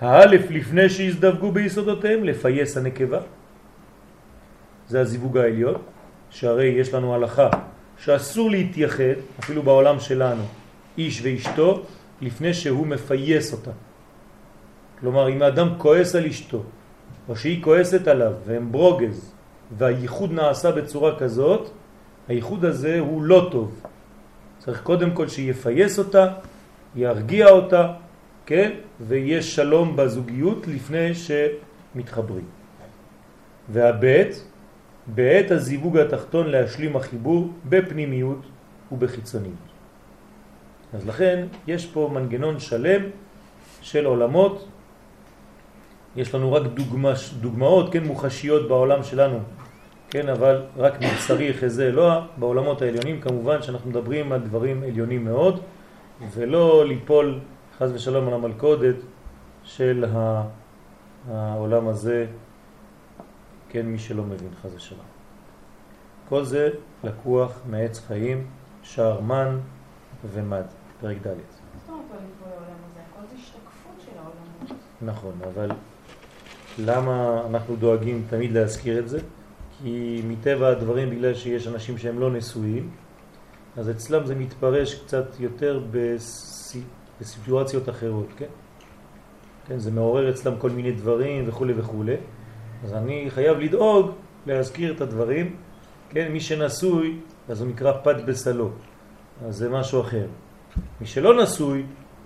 האלף 0.00 0.50
לפני 0.50 0.88
שהזדווגו 0.88 1.52
ביסודותיהם, 1.52 2.24
לפייס 2.24 2.76
הנקבה. 2.76 3.20
זה 4.88 5.00
הזיווג 5.00 5.38
העליון, 5.38 5.74
שהרי 6.30 6.66
יש 6.66 6.94
לנו 6.94 7.14
הלכה 7.14 7.48
שאסור 7.98 8.50
להתייחד, 8.50 9.18
אפילו 9.40 9.62
בעולם 9.62 10.00
שלנו, 10.00 10.42
איש 10.98 11.20
ואשתו, 11.22 11.82
לפני 12.20 12.54
שהוא 12.54 12.86
מפייס 12.86 13.52
אותה. 13.52 13.70
כלומר, 15.00 15.28
אם 15.28 15.42
האדם 15.42 15.68
כועס 15.78 16.14
על 16.14 16.26
אשתו, 16.26 16.62
או 17.28 17.36
שהיא 17.36 17.62
כועסת 17.62 18.08
עליו, 18.08 18.32
והם 18.46 18.72
ברוגז, 18.72 19.32
והייחוד 19.78 20.32
נעשה 20.32 20.72
בצורה 20.72 21.18
כזאת, 21.18 21.70
הייחוד 22.28 22.64
הזה 22.64 22.98
הוא 22.98 23.22
לא 23.22 23.48
טוב. 23.52 23.82
צריך 24.58 24.82
קודם 24.82 25.10
כל 25.10 25.28
שיפייס 25.28 25.98
אותה, 25.98 26.26
ירגיע 26.96 27.48
אותה, 27.48 27.92
כן? 28.46 28.70
ויש 29.00 29.54
שלום 29.54 29.96
בזוגיות 29.96 30.66
לפני 30.66 31.10
שמתחברים. 31.14 32.44
והבית, 33.68 34.44
בעת 35.06 35.50
הזיווג 35.50 35.98
התחתון 35.98 36.46
להשלים 36.46 36.96
החיבור 36.96 37.48
בפנימיות 37.68 38.40
ובחיצוניות. 38.92 39.66
אז 40.94 41.06
לכן 41.06 41.46
יש 41.66 41.86
פה 41.86 42.10
מנגנון 42.12 42.58
שלם 42.58 43.02
של 43.80 44.06
עולמות, 44.06 44.68
יש 46.16 46.34
לנו 46.34 46.52
רק 46.52 46.62
דוגמה, 46.62 47.12
דוגמאות, 47.40 47.92
כן, 47.92 48.04
מוחשיות 48.04 48.68
בעולם 48.68 49.02
שלנו, 49.02 49.38
כן, 50.10 50.28
אבל 50.28 50.62
רק 50.76 50.94
מצריך 51.00 51.64
איזה 51.64 51.92
לא, 51.92 52.20
בעולמות 52.36 52.82
העליונים. 52.82 53.20
כמובן 53.20 53.62
שאנחנו 53.62 53.90
מדברים 53.90 54.32
על 54.32 54.40
דברים 54.40 54.82
עליונים 54.82 55.24
מאוד, 55.24 55.60
ולא 56.34 56.84
ליפול 56.86 57.40
חז 57.78 57.92
ושלום 57.92 58.28
על 58.28 58.34
המלכודת 58.34 58.96
של 59.64 60.04
העולם 61.30 61.88
הזה, 61.88 62.26
כן, 63.68 63.86
מי 63.86 63.98
שלא 63.98 64.22
מבין 64.22 64.50
חז 64.62 64.74
ושלום. 64.74 65.00
כל 66.28 66.44
זה 66.44 66.70
לקוח 67.04 67.60
מעץ 67.70 68.00
חיים, 68.06 68.46
שער 68.82 69.20
מן 69.20 69.58
ומד, 70.32 70.64
פרק 71.00 71.16
ד'. 71.26 71.34
נכון, 75.02 75.32
אבל 75.54 75.70
למה 76.78 77.42
אנחנו 77.50 77.76
דואגים 77.76 78.26
תמיד 78.30 78.52
להזכיר 78.52 78.98
את 78.98 79.08
זה? 79.08 79.18
כי 79.78 80.22
מטבע 80.24 80.68
הדברים, 80.68 81.10
בגלל 81.10 81.34
שיש 81.34 81.66
אנשים 81.68 81.98
שהם 81.98 82.18
לא 82.18 82.30
נשואים, 82.30 82.90
אז 83.76 83.90
אצלם 83.90 84.26
זה 84.26 84.34
מתפרש 84.34 84.94
קצת 84.94 85.40
יותר 85.40 85.82
בסיטואציות 87.20 87.88
אחרות, 87.88 88.26
כן? 88.36 88.46
כן, 89.66 89.78
זה 89.78 89.90
מעורר 89.90 90.30
אצלם 90.30 90.56
כל 90.58 90.70
מיני 90.70 90.92
דברים 90.92 91.48
וכו' 91.48 91.66
וכו'. 91.76 92.04
אז 92.84 92.92
אני 92.92 93.26
חייב 93.30 93.58
לדאוג 93.58 94.10
להזכיר 94.46 94.92
את 94.92 95.00
הדברים, 95.00 95.56
כן? 96.10 96.32
מי 96.32 96.40
שנשוי, 96.40 97.16
אז 97.48 97.60
הוא 97.60 97.68
נקרא 97.68 97.92
פד 98.02 98.26
בסלו, 98.26 98.70
אז 99.46 99.56
זה 99.56 99.68
משהו 99.68 100.00
אחר. 100.00 100.26
מי 101.00 101.06
שלא 101.06 101.42
נשוי, 101.42 101.82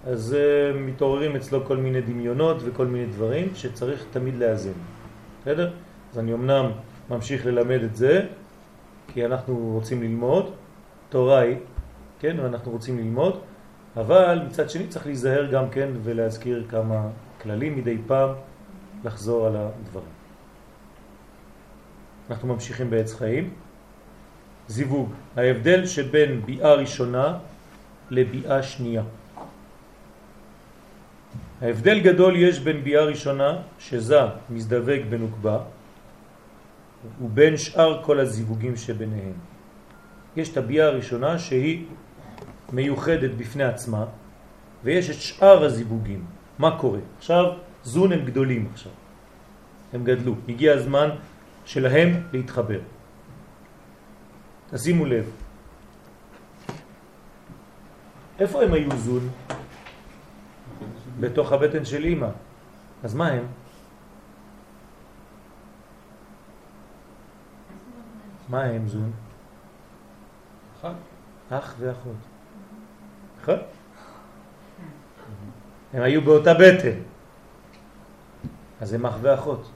אז 0.06 0.36
uh, 0.36 0.76
מתעוררים 0.78 1.36
אצלו 1.36 1.64
כל 1.64 1.76
מיני 1.76 2.00
דמיונות 2.00 2.56
וכל 2.64 2.86
מיני 2.86 3.06
דברים 3.06 3.48
שצריך 3.54 4.04
תמיד 4.10 4.34
לאזן. 4.34 4.72
בסדר? 5.42 5.72
אז 6.12 6.18
אני 6.18 6.32
אמנם 6.32 6.70
ממשיך 7.10 7.46
ללמד 7.46 7.82
את 7.82 7.96
זה, 7.96 8.26
כי 9.08 9.26
אנחנו 9.26 9.70
רוצים 9.74 10.02
ללמוד, 10.02 10.50
תורה 11.08 11.38
היא, 11.38 11.56
כן, 12.18 12.36
ואנחנו 12.42 12.72
רוצים 12.72 12.98
ללמוד, 12.98 13.40
אבל 13.96 14.40
מצד 14.46 14.70
שני 14.70 14.86
צריך 14.86 15.06
להיזהר 15.06 15.50
גם 15.50 15.70
כן 15.70 15.88
ולהזכיר 16.02 16.64
כמה 16.68 17.08
כללים 17.42 17.76
מדי 17.76 17.98
פעם, 18.06 18.28
לחזור 19.04 19.46
על 19.46 19.56
הדברים. 19.56 20.19
אנחנו 22.30 22.48
ממשיכים 22.48 22.90
בעץ 22.90 23.14
חיים. 23.14 23.50
זיווג, 24.68 25.12
ההבדל 25.36 25.86
שבין 25.86 26.42
ביאה 26.46 26.72
ראשונה 26.74 27.38
לביאה 28.10 28.62
שנייה. 28.62 29.02
ההבדל 31.62 32.00
גדול 32.00 32.36
יש 32.36 32.58
בין 32.58 32.84
ביאה 32.84 33.04
ראשונה, 33.04 33.56
שזה 33.78 34.20
מזדווג 34.50 35.02
בנוקבה, 35.10 35.58
ובין 37.22 37.56
שאר 37.56 38.02
כל 38.04 38.20
הזיווגים 38.20 38.76
שביניהם. 38.76 39.38
יש 40.36 40.48
את 40.52 40.56
הביאה 40.56 40.86
הראשונה 40.86 41.38
שהיא 41.38 41.84
מיוחדת 42.72 43.30
בפני 43.36 43.64
עצמה, 43.64 44.04
ויש 44.84 45.10
את 45.10 45.20
שאר 45.20 45.64
הזיווגים. 45.64 46.24
מה 46.58 46.78
קורה? 46.78 47.00
עכשיו, 47.18 47.44
זון 47.84 48.12
הם 48.12 48.24
גדולים 48.24 48.68
עכשיו. 48.72 48.92
הם 49.92 50.04
גדלו. 50.04 50.34
הגיע 50.48 50.72
הזמן 50.74 51.08
שלהם 51.70 52.22
להתחבר. 52.32 52.80
תשימו 54.70 55.06
לב. 55.06 55.30
איפה 58.38 58.62
הם 58.62 58.72
היו 58.72 58.96
זון? 58.96 59.30
בתוך 61.20 61.52
הבטן 61.52 61.84
של 61.84 62.04
אמא. 62.04 62.28
אז 63.04 63.14
מה 63.14 63.28
הם? 63.28 63.46
מה 68.48 68.62
הם 68.62 68.88
זון? 68.88 69.12
אח 71.50 71.74
ואחות. 71.78 72.20
נכון? 73.42 73.58
הם 75.92 76.02
היו 76.02 76.22
באותה 76.22 76.54
בטן. 76.54 76.98
אז 78.80 78.92
הם 78.92 79.06
אח 79.06 79.14
ואחות. 79.22 79.70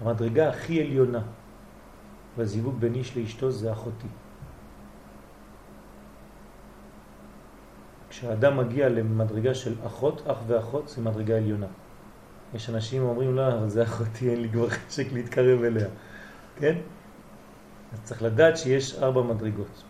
המדרגה 0.00 0.48
הכי 0.48 0.80
עליונה 0.80 1.22
בזיווג 2.38 2.74
בין 2.78 2.94
איש 2.94 3.16
לאשתו 3.16 3.50
זה 3.50 3.72
אחותי. 3.72 4.06
כשאדם 8.08 8.56
מגיע 8.56 8.88
למדרגה 8.88 9.54
של 9.54 9.74
אחות, 9.86 10.22
אח 10.26 10.38
ואחות, 10.46 10.88
זה 10.88 11.02
מדרגה 11.02 11.36
עליונה. 11.36 11.66
יש 12.54 12.70
אנשים 12.70 13.02
אומרים, 13.02 13.36
לא, 13.36 13.48
אבל 13.58 13.68
זה 13.68 13.82
אחותי, 13.82 14.30
אין 14.30 14.42
לי 14.42 14.48
כבר 14.48 14.68
חשק 14.68 15.12
להתקרב 15.12 15.62
אליה. 15.62 15.88
כן? 16.56 16.78
אז 17.92 18.00
צריך 18.02 18.22
לדעת 18.22 18.56
שיש 18.56 18.94
ארבע 19.02 19.22
מדרגות. 19.22 19.82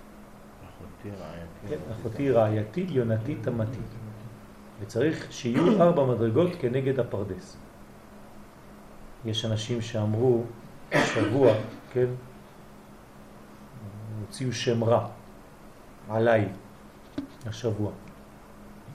אחותי 0.64 1.11
רעייתי. 1.11 1.68
כן, 1.68 1.92
אחותי 1.92 2.30
רעייתית, 2.30 2.90
יונתית, 2.90 3.38
תמתית. 3.42 3.90
וצריך 4.80 5.26
שיהיו 5.30 5.82
ארבע 5.82 6.04
מדרגות 6.04 6.50
כנגד 6.61 7.00
הפרדס. 7.00 7.57
יש 9.24 9.44
אנשים 9.44 9.80
שאמרו 9.80 10.44
שבוע, 10.94 11.52
כן, 11.92 12.06
הוציאו 14.20 14.52
שם 14.52 14.84
רע 14.84 15.08
עליי 16.08 16.48
השבוע. 17.46 17.90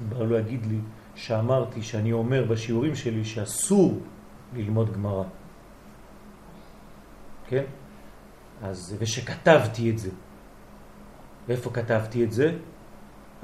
בא 0.10 0.18
לו 0.18 0.30
להגיד 0.30 0.66
לי 0.66 0.80
שאמרתי 1.16 1.82
שאני 1.82 2.12
אומר 2.12 2.46
בשיעורים 2.46 2.96
שלי 2.96 3.26
שאסור 3.26 4.00
ללמוד 4.56 4.94
גמרא. 4.94 5.24
כן? 7.48 7.64
אז, 8.62 8.96
ושכתבתי 9.00 9.90
את 9.92 10.00
זה. 10.00 10.10
ואיפה 11.48 11.70
כתבתי 11.70 12.24
את 12.24 12.32
זה? 12.32 12.58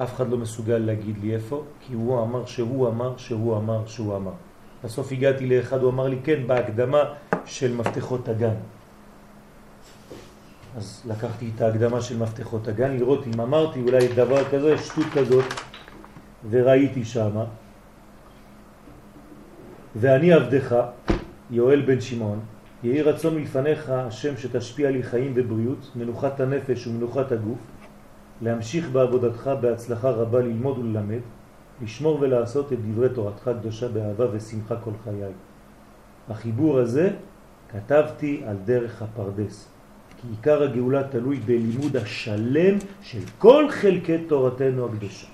אף 0.04 0.16
אחד 0.16 0.30
לא 0.30 0.38
מסוגל 0.38 0.78
להגיד 0.78 1.18
לי 1.18 1.36
איפה, 1.36 1.64
כי 1.82 1.94
הוא 1.94 2.24
אמר 2.24 2.46
שהוא 2.46 2.88
אמר 2.88 3.18
שהוא 3.18 3.58
אמר 3.58 3.86
שהוא 3.88 4.16
אמר. 4.16 4.34
בסוף 4.84 5.12
הגעתי 5.12 5.46
לאחד, 5.46 5.82
הוא 5.82 5.90
אמר 5.90 6.08
לי, 6.08 6.18
כן, 6.24 6.48
בהקדמה 6.48 7.04
של 7.46 7.76
מפתחות 7.76 8.30
הגן. 8.30 8.56
אז 10.78 11.02
לקחתי 11.08 11.52
את 11.56 11.62
ההקדמה 11.62 12.02
של 12.02 12.18
מפתחות 12.18 12.68
הגן, 12.68 12.98
לראות 12.98 13.28
אם 13.28 13.42
אמרתי 13.42 13.82
אולי 13.82 14.08
דבר 14.16 14.44
כזה, 14.50 14.78
שטות 14.78 15.06
כזאת, 15.14 15.46
וראיתי 16.50 17.06
שמה. 17.06 17.46
ואני 19.96 20.34
עבדך, 20.34 20.76
יואל 21.52 21.82
בן 21.82 22.02
שמעון, 22.02 22.40
יהי 22.84 23.02
רצון 23.02 23.36
מלפניך 23.36 23.90
השם 23.90 24.38
שתשפיע 24.38 24.92
לי 24.92 25.04
חיים 25.04 25.32
ובריאות, 25.36 25.92
מנוחת 25.96 26.40
הנפש 26.40 26.88
ומנוחת 26.88 27.32
הגוף, 27.32 27.60
להמשיך 28.42 28.90
בעבודתך 28.90 29.52
בהצלחה 29.62 30.10
רבה 30.10 30.40
ללמוד 30.40 30.78
וללמד, 30.78 31.20
לשמור 31.84 32.18
ולעשות 32.22 32.74
את 32.74 32.78
דברי 32.86 33.10
תורתך 33.10 33.52
קדושה 33.60 33.88
באהבה 33.88 34.26
ושמחה 34.32 34.76
כל 34.76 34.92
חיי. 35.04 35.32
החיבור 36.30 36.80
הזה 36.80 37.10
כתבתי 37.72 38.42
על 38.48 38.56
דרך 38.66 39.02
הפרדס, 39.02 39.68
כי 40.22 40.28
עיקר 40.30 40.64
הגאולה 40.64 41.08
תלוי 41.08 41.40
בלימוד 41.40 41.98
השלם 41.98 42.78
של 43.02 43.22
כל 43.38 43.68
חלקי 43.70 44.18
תורתנו 44.18 44.86
הקדושה. 44.86 45.28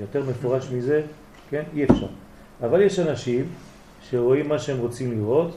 יותר 0.00 0.24
מפורש 0.30 0.70
מזה, 0.70 1.02
כן? 1.50 1.62
אי 1.74 1.84
אפשר. 1.84 2.08
אבל 2.62 2.82
יש 2.82 2.98
אנשים 2.98 3.44
שרואים 4.10 4.48
מה 4.48 4.58
שהם 4.58 4.78
רוצים 4.78 5.12
לראות, 5.12 5.56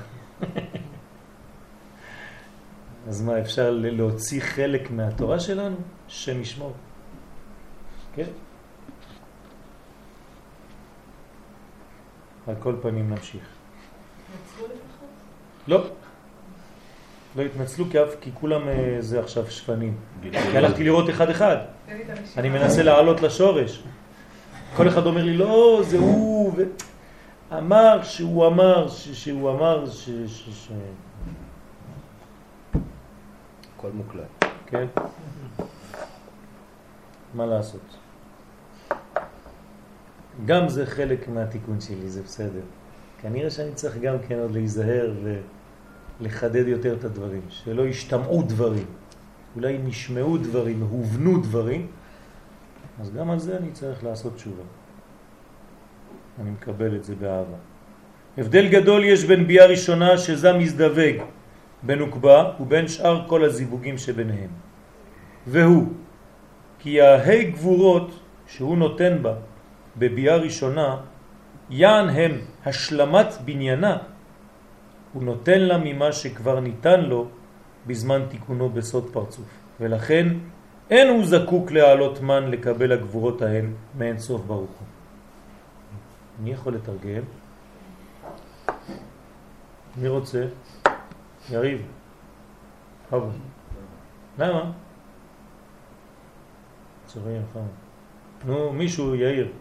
אז 3.13 3.21
מה, 3.21 3.39
אפשר 3.39 3.71
ל- 3.71 3.97
להוציא 3.97 4.41
חלק 4.41 4.91
מהתורה 4.91 5.39
שלנו? 5.39 5.75
שם 6.07 6.41
ישמור. 6.41 6.73
כן? 8.15 8.23
על 12.47 12.55
כל 12.59 12.75
פנים 12.81 13.09
נמשיך. 13.09 13.41
לא. 15.67 15.83
לא 17.35 17.41
התנצלו 17.41 17.85
כי, 17.91 18.03
אף- 18.03 18.15
כי 18.21 18.29
כולם 18.33 18.67
אה, 18.67 18.95
זה 18.99 19.19
עכשיו 19.19 19.51
שפנים. 19.51 19.95
כי 20.31 20.57
הלכתי 20.57 20.83
לראות 20.83 21.09
אחד 21.09 21.29
אחד. 21.29 21.57
תן 21.85 21.97
לי 21.97 22.03
את 22.03 22.09
הרשימה. 22.09 22.29
אני 22.37 22.49
מנסה 22.49 22.83
לעלות 22.83 23.21
לשורש. 23.21 23.83
כל 24.75 24.87
אחד 24.87 25.05
אומר 25.05 25.23
לי, 25.23 25.37
לא, 25.37 25.81
זה 25.83 25.97
הוא. 25.97 26.53
אמר 27.57 28.03
שהוא 28.03 28.47
אמר, 28.47 28.87
ש... 28.89 29.07
שהוא 29.23 29.51
אמר, 29.51 29.89
ש... 29.89 30.09
הכל 33.83 33.91
מוקלט. 33.93 34.45
כן? 34.65 34.85
מה 37.33 37.45
לעשות? 37.45 37.97
גם 40.45 40.69
זה 40.69 40.85
חלק 40.85 41.27
מהתיקון 41.27 41.81
שלי, 41.81 42.09
זה 42.09 42.21
בסדר. 42.21 42.61
כנראה 43.21 43.49
שאני 43.49 43.73
צריך 43.73 43.97
גם 43.97 44.15
כן 44.27 44.39
עוד 44.39 44.51
להיזהר 44.51 45.13
ולחדד 46.19 46.67
יותר 46.67 46.95
את 46.95 47.03
הדברים, 47.03 47.41
שלא 47.49 47.81
ישתמעו 47.81 48.43
דברים. 48.43 48.85
אולי 49.55 49.77
נשמעו 49.77 50.37
דברים, 50.37 50.81
הובנו 50.81 51.41
דברים, 51.41 51.87
אז 53.01 53.13
גם 53.13 53.31
על 53.31 53.39
זה 53.39 53.57
אני 53.57 53.71
צריך 53.71 54.03
לעשות 54.03 54.35
תשובה. 54.35 54.63
אני 56.41 56.51
מקבל 56.51 56.95
את 56.95 57.03
זה 57.03 57.15
באהבה. 57.15 57.57
הבדל 58.37 58.67
גדול 58.67 59.03
יש 59.03 59.25
בין 59.25 59.47
ביאה 59.47 59.65
ראשונה 59.65 60.17
שזה 60.17 60.53
מזדווג 60.53 61.42
בנוקבה 61.85 62.51
ובין 62.59 62.87
שאר 62.87 63.27
כל 63.27 63.43
הזיווגים 63.43 63.97
שביניהם. 63.97 64.49
והוא, 65.47 65.87
כי 66.79 67.01
ההי 67.01 67.51
גבורות 67.51 68.19
שהוא 68.47 68.77
נותן 68.77 69.17
בה 69.21 69.33
בביאה 69.97 70.35
ראשונה, 70.35 70.97
יען 71.69 72.09
הם 72.09 72.31
השלמת 72.65 73.27
בניינה, 73.45 73.97
הוא 75.13 75.23
נותן 75.23 75.61
לה 75.61 75.77
ממה 75.77 76.11
שכבר 76.11 76.59
ניתן 76.59 77.01
לו 77.01 77.27
בזמן 77.87 78.21
תיקונו 78.29 78.69
בסוד 78.69 79.09
פרצוף. 79.13 79.45
ולכן 79.79 80.27
אין 80.89 81.07
הוא 81.09 81.25
זקוק 81.25 81.71
להעלות 81.71 82.21
מן 82.21 82.51
לקבל 82.51 82.91
הגבורות 82.91 83.41
ההן 83.41 83.73
מאין 83.97 84.19
סוף 84.19 84.41
ברוך 84.41 84.69
הוא. 84.69 84.87
מי 86.39 86.51
יכול 86.51 86.73
לתרגם? 86.73 87.23
מי 89.97 90.07
רוצה? 90.07 90.45
יריב. 91.51 91.81
חבו. 93.09 93.29
למה? 94.39 94.71
צורים, 97.05 97.41
נכון. 97.49 97.67
נו, 98.45 98.73
מישהו 98.73 99.15
יאיר. 99.15 99.51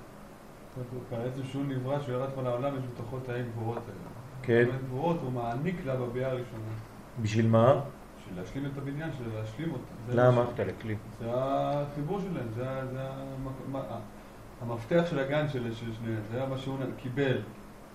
שהוא 1.44 1.64
נברא, 1.68 2.00
שהוא 2.00 2.14
ירד 2.14 2.28
פה 2.34 2.42
לעולם, 2.42 2.76
יש 2.76 2.82
בתוכו 2.94 3.18
תאי 3.18 3.42
גבורות 3.42 3.82
האלה. 3.88 4.12
כן. 4.42 4.76
גבורות 4.86 5.16
הוא 5.22 5.32
מעניק 5.32 5.76
לה 5.86 5.96
בביאה 5.96 6.30
הראשונה. 6.30 6.72
בשביל 7.22 7.46
מה? 7.48 7.80
בשביל 8.18 8.40
להשלים 8.40 8.66
את 8.66 8.78
הבניין, 8.78 9.10
של 9.18 9.24
להשלים 9.38 9.72
אותה. 9.72 9.82
זה 10.06 10.14
למה? 10.14 10.44
זה 11.20 11.30
החיבור 11.34 12.20
שלהם, 12.20 12.46
זה, 12.56 13.08
המפתח 14.62 15.02
של 15.10 15.18
הגן 15.18 15.48
של 15.48 15.74
של 15.74 15.92
שניהם, 15.94 16.20
זה 16.32 16.46
מה 16.46 16.58
שהוא 16.58 16.78
קיבל, 16.96 17.38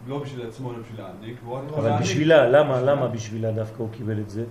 לא 0.08 0.20
בשביל 0.20 0.48
עצמו, 0.48 0.72
אלא 0.74 0.80
בשביל 0.80 1.02
להעניק, 1.02 1.38
אבל. 1.78 1.92
בשבילה, 2.02 2.50
למה, 2.50 2.74
בשבילה. 2.74 2.92
למה 2.96 3.08
בשבילה 3.08 3.52
דווקא 3.52 3.78
הוא 3.78 3.90
קיבל 3.92 4.20
את 4.20 4.30
זה? 4.30 4.44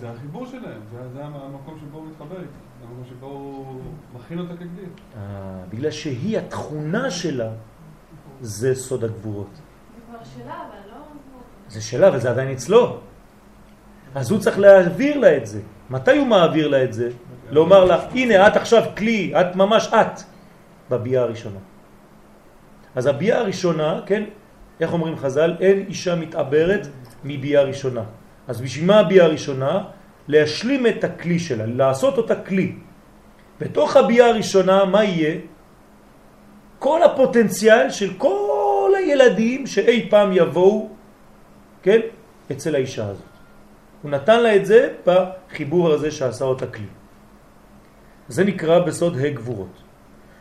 זה 0.00 0.10
החיבור 0.10 0.46
שלהם, 0.46 0.80
זה- 0.92 1.08
זה 1.14 1.24
המקום 1.24 1.78
שבו 1.80 1.98
הוא 1.98 2.06
מתחבר 2.10 2.36
איתה, 2.36 2.46
זה 2.80 2.86
המקום 2.88 3.04
שבו 3.10 3.26
הוא 3.26 3.80
מכין 4.14 4.38
אותה 4.38 4.52
כגדיר. 4.54 4.88
אה, 5.16 5.20
בגלל 5.70 5.90
שהיא 5.90 6.38
התכונה 6.38 7.10
שלה 7.10 7.48
זה 8.40 8.74
סוד 8.74 9.04
הגבורות. 9.04 9.46
זה 9.54 9.60
כבר 10.10 10.18
שלה, 10.24 10.54
אבל 10.54 10.90
לא... 10.90 10.96
זה 11.68 11.80
שלה, 11.80 12.08
אבל 12.08 12.18
זה 12.20 12.30
עדיין 12.30 12.48
אצלו. 12.50 12.98
אז 14.14 14.30
הוא 14.30 14.40
צריך 14.40 14.58
להעביר 14.58 15.18
לה 15.18 15.36
את 15.36 15.46
זה. 15.46 15.60
מתי 15.90 16.18
הוא 16.18 16.26
מעביר 16.26 16.68
לה 16.68 16.84
את 16.84 16.92
זה? 16.92 17.08
לומר 17.50 17.84
לה, 17.84 18.02
הנה, 18.10 18.46
את 18.48 18.56
עכשיו 18.56 18.82
כלי, 18.96 19.32
את 19.40 19.56
ממש 19.56 19.88
את, 19.88 20.20
בביאה 20.90 21.22
הראשונה. 21.22 21.58
אז 22.94 23.06
הביאה 23.06 23.38
הראשונה, 23.38 24.00
כן, 24.06 24.24
איך 24.80 24.92
אומרים 24.92 25.16
חז"ל? 25.16 25.56
אין 25.60 25.84
אישה 25.88 26.14
מתעברת 26.14 26.86
מביאה 27.24 27.62
ראשונה. 27.62 28.02
אז 28.48 28.60
בשביל 28.60 28.86
מה 28.86 28.98
הביאה 29.00 29.24
הראשונה? 29.24 29.84
להשלים 30.28 30.86
את 30.86 31.04
הכלי 31.04 31.38
שלה, 31.38 31.66
לעשות 31.66 32.18
אותה 32.18 32.34
כלי. 32.34 32.72
בתוך 33.60 33.96
הביאה 33.96 34.26
הראשונה, 34.26 34.84
מה 34.84 35.04
יהיה? 35.04 35.34
כל 36.78 37.02
הפוטנציאל 37.02 37.90
של 37.90 38.14
כל 38.18 38.92
הילדים 38.98 39.66
שאי 39.66 40.06
פעם 40.10 40.30
יבואו, 40.32 40.88
כן? 41.82 42.00
אצל 42.52 42.74
האישה 42.74 43.06
הזאת. 43.06 43.32
הוא 44.02 44.10
נתן 44.10 44.42
לה 44.42 44.56
את 44.56 44.66
זה 44.66 44.92
בחיבור 45.06 45.92
הזה 45.92 46.10
שעשה 46.10 46.44
אותה 46.44 46.66
כלי. 46.66 46.90
זה 48.28 48.44
נקרא 48.44 48.78
בסוד 48.78 49.16
הגבורות, 49.16 49.82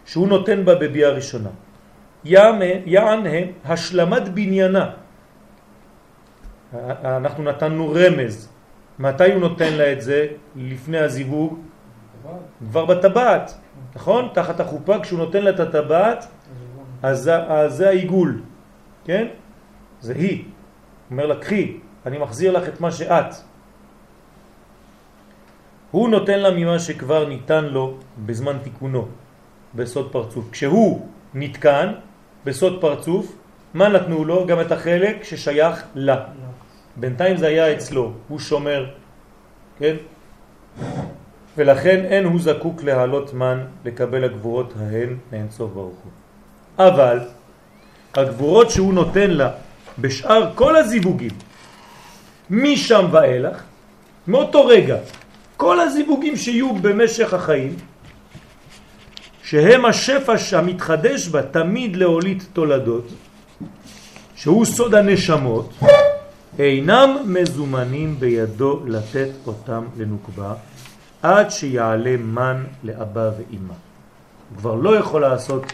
שהוא 0.06 0.28
נותן 0.28 0.66
בה 0.66 0.76
בביאה 0.76 1.10
ראשונה. 1.10 1.50
יען 2.26 3.26
הם 3.26 3.48
השלמת 3.66 4.30
בניינה. 4.30 4.90
אנחנו 7.04 7.44
נתנו 7.44 7.94
רמז. 7.96 8.50
מתי 9.00 9.32
הוא 9.32 9.42
נותן 9.42 9.74
לה 9.74 9.92
את 9.92 10.02
זה? 10.02 10.28
לפני 10.56 10.98
הזיווג? 10.98 11.60
כבר 12.70 12.86
בטבעת, 12.86 13.58
נכון? 13.96 14.30
תחת 14.34 14.60
החופה, 14.60 15.00
כשהוא 15.00 15.20
נותן 15.20 15.44
לה 15.44 15.50
את 15.50 15.60
הטבעת, 15.60 16.28
אז, 17.04 17.30
אז 17.48 17.74
זה 17.74 17.88
העיגול, 17.88 18.42
כן? 19.06 19.28
זה 20.02 20.14
היא. 20.14 20.44
אומר 21.12 21.26
לה, 21.26 21.36
קחי, 21.36 21.78
אני 22.06 22.18
מחזיר 22.18 22.52
לך 22.52 22.68
את 22.68 22.82
מה 22.82 22.92
שאת. 22.92 23.36
הוא 25.92 26.10
נותן 26.10 26.40
לה 26.40 26.52
ממה 26.52 26.80
שכבר 26.80 27.30
ניתן 27.30 27.66
לו 27.66 27.98
בזמן 28.26 28.58
תיקונו, 28.64 29.08
בסוד 29.76 30.12
פרצוף. 30.12 30.52
כשהוא 30.52 31.08
נתקן 31.34 31.94
בסוד 32.46 32.82
פרצוף, 32.82 33.36
מה 33.74 33.88
נתנו 33.88 34.26
לו? 34.26 34.46
גם 34.46 34.62
את 34.62 34.72
החלק 34.72 35.24
ששייך 35.24 35.84
לה. 35.96 36.26
בינתיים 36.96 37.38
זה 37.38 37.48
היה 37.48 37.74
אצלו, 37.74 38.12
הוא 38.28 38.40
שומר, 38.40 38.86
כן? 39.80 39.96
ולכן 41.58 42.06
אין 42.06 42.26
הוא 42.26 42.40
זקוק 42.40 42.84
להעלות 42.84 43.34
מן 43.34 43.60
לקבל 43.86 44.24
הגבורות 44.24 44.74
ההן 44.80 45.18
מאין 45.32 45.48
סוף 45.50 45.72
ברוך 45.72 45.98
הוא. 46.04 46.12
אבל 46.88 47.20
הגבורות 48.14 48.70
שהוא 48.70 48.94
נותן 48.94 49.32
לה 49.32 49.52
בשאר 50.00 50.52
כל 50.56 50.76
הזיווגים, 50.76 51.32
משם 52.50 53.06
ואילך, 53.12 53.64
מאותו 54.28 54.66
רגע, 54.66 54.98
כל 55.58 55.80
הזיווגים 55.80 56.36
שיהיו 56.36 56.74
במשך 56.74 57.34
החיים, 57.34 57.76
שהם 59.46 59.86
השפע 59.86 60.34
המתחדש 60.58 61.28
בה 61.28 61.44
תמיד 61.44 61.96
להוליד 61.96 62.44
תולדות, 62.54 63.08
שהוא 64.36 64.66
סוד 64.66 64.96
הנשמות, 64.96 65.74
אינם 66.60 67.18
מזומנים 67.26 68.16
בידו 68.20 68.80
לתת 68.86 69.30
אותם 69.48 69.86
לנוקבה 69.98 70.54
עד 71.22 71.52
שיעלה 71.52 72.18
מן 72.18 72.64
לאבא 72.84 73.30
ואימא. 73.38 73.74
הוא 74.50 74.58
כבר 74.58 74.76
לא 74.76 74.98
יכול 74.98 75.22
לעשות 75.22 75.74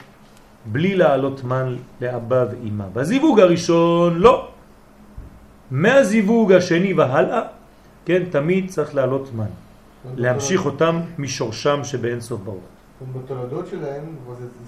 בלי 0.65 0.95
לעלות 0.95 1.43
מן 1.43 1.75
לאבא 2.01 2.45
ואימא. 2.51 2.85
בזיווג 2.93 3.39
הראשון 3.39 4.19
לא. 4.19 4.47
מהזיווג 5.71 6.51
השני 6.51 6.93
והלאה, 6.93 7.41
כן, 8.05 8.23
תמיד 8.29 8.69
צריך 8.69 8.95
לעלות 8.95 9.29
מן. 9.35 9.51
להמשיך 10.15 10.65
אותם 10.65 10.99
משורשם 11.17 11.79
שבאין 11.83 12.21
סוף 12.21 12.41
ברוך. 12.41 12.80
בתולדות 13.13 13.67
שלהם 13.67 14.03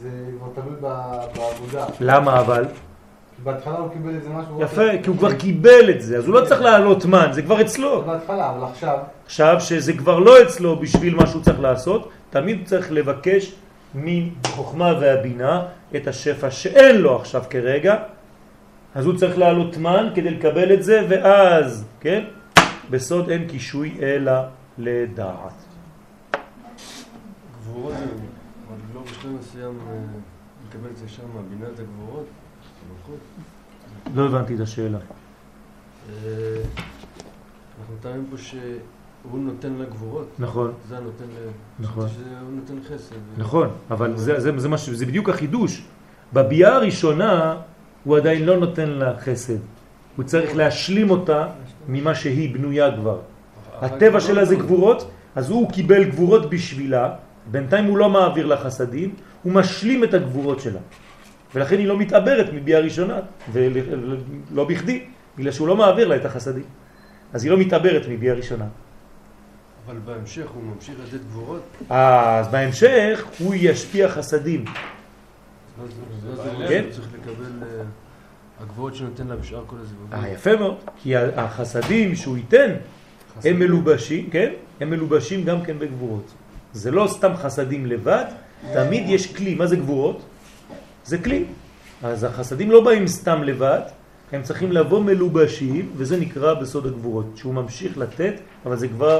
זה- 0.01 0.09
כבר 0.37 0.61
תלוי 0.61 0.75
בעבודה. 0.81 1.85
למה 1.99 2.39
אבל? 2.39 2.65
כי 3.35 3.41
בהתחלה 3.43 3.77
הוא 3.77 3.89
קיבל 3.93 4.15
איזה 4.15 4.29
משהו... 4.29 4.61
יפה, 4.61 4.97
כי 5.03 5.09
הוא 5.09 5.17
כבר 5.17 5.33
קיבל 5.33 5.89
את 5.89 6.01
זה, 6.01 6.17
אז 6.17 6.25
הוא 6.27 6.33
לא 6.33 6.45
צריך 6.45 6.61
לעלות 6.61 7.05
מן, 7.05 7.27
זה 7.31 7.41
כבר 7.41 7.61
אצלו. 7.61 8.01
בהתחלה, 8.01 8.49
אבל 8.49 8.63
עכשיו, 8.63 8.97
עכשיו, 9.25 9.55
שזה 9.59 9.93
כבר 9.93 10.19
לא 10.19 10.41
אצלו 10.41 10.79
בשביל 10.79 11.15
מה 11.15 11.27
שהוא 11.27 11.41
צריך 11.43 11.59
לעשות, 11.59 12.09
תמיד 12.29 12.61
צריך 12.65 12.91
לבקש 12.91 13.53
מחוכמה 13.95 14.93
והבינה 15.01 15.65
את 15.95 16.07
השפע 16.07 16.51
שאין 16.51 16.95
לו 17.01 17.15
עכשיו 17.15 17.43
כרגע, 17.49 17.95
אז 18.95 19.05
הוא 19.05 19.15
צריך 19.17 19.37
לעלות 19.37 19.77
מן 19.77 20.09
כדי 20.15 20.29
לקבל 20.29 20.73
את 20.73 20.83
זה, 20.83 21.05
ואז, 21.09 21.85
כן, 21.99 22.23
בסוד 22.89 23.29
אין 23.29 23.47
קישוי 23.47 23.97
אלא 24.01 24.31
לדעת. 24.77 25.62
גבורות 27.63 27.93
זה, 27.93 28.05
עוד 28.69 28.79
לא 28.95 29.01
בשלב 29.01 29.31
מסוים 29.39 29.79
אה, 29.89 29.95
מקבל 30.67 30.89
את 30.91 30.97
זה 30.97 31.07
שם, 31.07 31.21
בינה 31.49 31.65
את 31.73 31.79
הגבורות, 31.79 32.25
המלכות. 32.89 33.19
לא 34.15 34.25
הבנתי 34.25 34.55
את 34.55 34.59
השאלה. 34.59 34.97
אה, 34.97 36.13
אנחנו 37.79 37.95
טעמים 38.01 38.25
פה 38.31 38.37
שהוא 38.37 39.39
נותן 39.39 39.73
לה 39.73 39.85
גבורות, 39.85 40.27
נכון, 40.39 40.71
זה 40.89 40.97
הנותן 40.97 41.23
ל... 41.23 41.49
נכון. 41.79 42.07
שהוא 42.09 42.51
נותן 42.51 42.95
חסד. 42.95 43.15
נכון, 43.37 43.69
אבל 43.91 44.17
זה, 44.17 44.39
זה, 44.39 44.59
זה, 44.59 44.69
מה 44.69 44.77
ש- 44.77 44.89
זה 44.89 45.05
בדיוק 45.05 45.29
החידוש. 45.29 45.83
בביאה 46.33 46.75
הראשונה 46.75 47.57
הוא 48.03 48.17
עדיין 48.17 48.45
לא 48.45 48.57
נותן 48.59 48.89
לה 48.89 49.19
חסד. 49.19 49.57
הוא 50.15 50.25
צריך 50.25 50.55
להשלים 50.55 51.09
אותה 51.09 51.47
ממה 51.87 52.15
שהיא 52.15 52.53
בנויה 52.53 52.95
כבר. 52.97 53.19
הטבע 53.81 54.19
שלה 54.19 54.45
זה 54.45 54.55
גבורות, 54.55 55.11
אז 55.35 55.49
הוא 55.49 55.71
קיבל 55.71 56.03
גבורות 56.03 56.49
בשבילה, 56.49 57.15
בינתיים 57.51 57.85
הוא 57.85 57.97
לא 57.97 58.09
מעביר 58.09 58.45
לה 58.45 58.57
חסדים, 58.57 59.15
הוא 59.43 59.53
משלים 59.53 60.03
את 60.03 60.13
הגבורות 60.13 60.59
שלה. 60.59 60.79
ולכן 61.55 61.77
היא 61.77 61.87
לא 61.87 61.97
מתעברת 61.97 62.53
מביאה 62.53 62.79
ראשונה, 62.79 63.19
ולא 63.51 64.63
בכדי, 64.63 65.05
בגלל 65.37 65.51
שהוא 65.51 65.67
לא 65.67 65.75
מעביר 65.75 66.07
לה 66.07 66.15
את 66.15 66.25
החסדים. 66.25 66.63
אז 67.33 67.43
היא 67.43 67.51
לא 67.51 67.57
מתעברת 67.57 68.01
מביאה 68.09 68.33
ראשונה. 68.33 68.65
אבל 69.85 69.97
בהמשך 70.05 70.47
הוא 70.49 70.63
ממשיך 70.63 70.95
לתת 71.07 71.23
גבורות, 71.25 71.61
אז 71.89 72.47
בהמשך 72.47 73.25
הוא 73.39 73.55
ישפיע 73.57 74.09
חסדים. 74.09 74.65
כן. 76.67 76.85
צריך 76.91 77.07
לקבל 77.13 77.63
אה, 77.63 77.83
הגבורות 78.59 78.95
שנותן 78.95 79.27
לה 79.27 79.35
בשאר 79.35 79.63
כל 79.67 79.75
הזיווגים. 79.81 80.19
אה, 80.19 80.29
יפה 80.29 80.55
מאוד, 80.55 80.75
כי 80.97 81.17
החסדים 81.17 82.15
שהוא 82.15 82.37
ייתן, 82.37 82.71
הם 83.43 83.59
מלובשים, 83.59 84.29
כן? 84.29 84.53
הם 84.81 84.89
מלובשים 84.89 85.43
גם 85.43 85.63
כן 85.63 85.79
בגבורות. 85.79 86.33
זה 86.73 86.91
לא 86.91 87.07
סתם 87.07 87.31
חסדים 87.35 87.85
לבד, 87.85 88.25
תמיד 88.73 89.03
יש 89.07 89.35
כלי. 89.35 89.55
מה 89.55 89.67
זה 89.67 89.75
גבורות? 89.75 90.21
זה 91.05 91.17
כלי. 91.17 91.45
אז 92.03 92.23
החסדים 92.23 92.71
לא 92.71 92.83
באים 92.83 93.07
סתם 93.07 93.43
לבד, 93.43 93.81
הם 94.31 94.43
צריכים 94.43 94.71
לבוא 94.71 95.03
מלובשים, 95.03 95.91
וזה 95.97 96.19
נקרא 96.19 96.53
בסוד 96.53 96.85
הגבורות, 96.85 97.25
שהוא 97.35 97.53
ממשיך 97.53 97.97
לתת, 97.97 98.33
אבל 98.65 98.75
זה 98.77 98.87
כבר 98.87 99.19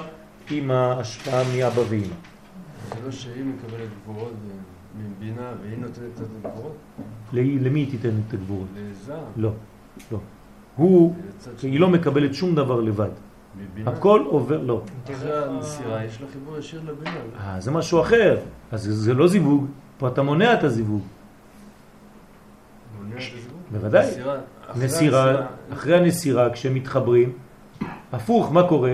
עם 0.51 0.71
ההשפעה 0.71 1.43
מאבא 1.55 1.81
ואמא. 1.89 2.03
זה 2.03 2.95
לא 3.05 3.11
שהיא 3.11 3.43
מקבלת 3.43 3.89
גבורות 4.03 4.33
מבינה 4.97 5.51
והיא 5.61 5.77
נותנת 5.77 6.09
את 6.15 6.27
הגבורות 6.45 6.75
למי 7.33 7.79
היא 7.79 7.91
תיתן 7.91 8.09
את 8.27 8.33
הגבורות? 8.33 8.67
לזר, 8.75 9.19
לא, 9.35 9.51
לא. 10.11 10.17
הוא, 10.75 11.15
היא 11.61 11.79
לא 11.79 11.89
מקבלת 11.89 12.33
שום 12.33 12.55
דבר 12.55 12.81
לבד. 12.81 13.09
הכל 13.85 14.23
עובר, 14.27 14.61
לא. 14.61 14.81
אחרי 15.13 15.37
המסירה 15.43 16.03
יש 16.05 16.21
לה 16.21 16.27
חיבור 16.33 16.57
ישיר 16.57 16.81
לבינה. 16.87 17.11
אה, 17.39 17.61
זה 17.61 17.71
משהו 17.71 18.01
אחר. 18.01 18.37
אז 18.71 18.81
זה- 18.83 19.13
לא 19.13 19.27
זיווג, 19.27 19.65
פה 19.97 20.07
אתה 20.07 20.21
מונע 20.21 20.53
את 20.53 20.63
הזיווג. 20.63 21.01
בוודאי. 23.71 24.05
נסירה, 24.75 25.35
אחרי 25.73 25.97
הנסירה, 25.97 26.49
כשהם 26.49 26.73
מתחברים, 26.73 27.31
הפוך, 28.13 28.51
מה 28.51 28.67
קורה? 28.67 28.93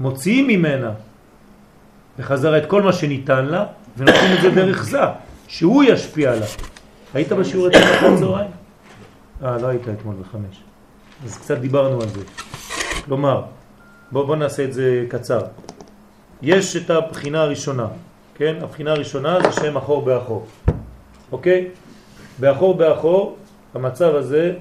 מוציאים 0.00 0.46
ממנה 0.46 0.90
בחזרה 2.18 2.58
את 2.58 2.66
כל 2.66 2.82
מה 2.82 2.92
שניתן 2.92 3.44
לה, 3.46 3.66
ונותנים 3.96 4.36
את 4.36 4.42
זה 4.42 4.50
דרך 4.50 4.82
זה, 4.84 5.00
שהוא 5.48 5.84
ישפיע 5.84 6.32
עליו. 6.32 6.46
היית 7.14 7.32
בשיעור 7.32 7.68
אתמול 7.68 7.82
אחרי 7.84 8.14
הצהריים? 8.14 8.50
אה, 9.42 9.58
לא 9.58 9.66
היית 9.66 9.88
אתמול 9.88 10.14
בחמש. 10.20 10.62
אז 11.24 11.38
קצת 11.38 11.58
דיברנו 11.58 12.02
על 12.02 12.08
זה. 12.08 12.20
כלומר, 13.04 13.42
בוא, 14.12 14.26
בוא 14.26 14.36
נעשה 14.36 14.64
את 14.64 14.72
זה 14.72 15.06
קצר. 15.08 15.40
יש 16.42 16.76
את 16.76 16.90
הבחינה 16.90 17.42
הראשונה, 17.42 17.86
כן? 18.34 18.56
הבחינה 18.62 18.90
הראשונה 18.92 19.38
זה 19.42 19.52
שם 19.52 19.76
אחור 19.76 20.02
באחור, 20.04 20.46
אוקיי? 21.32 21.68
באחור 22.38 22.74
באחור, 22.74 23.36
המצב 23.74 24.14
הזה, 24.14 24.54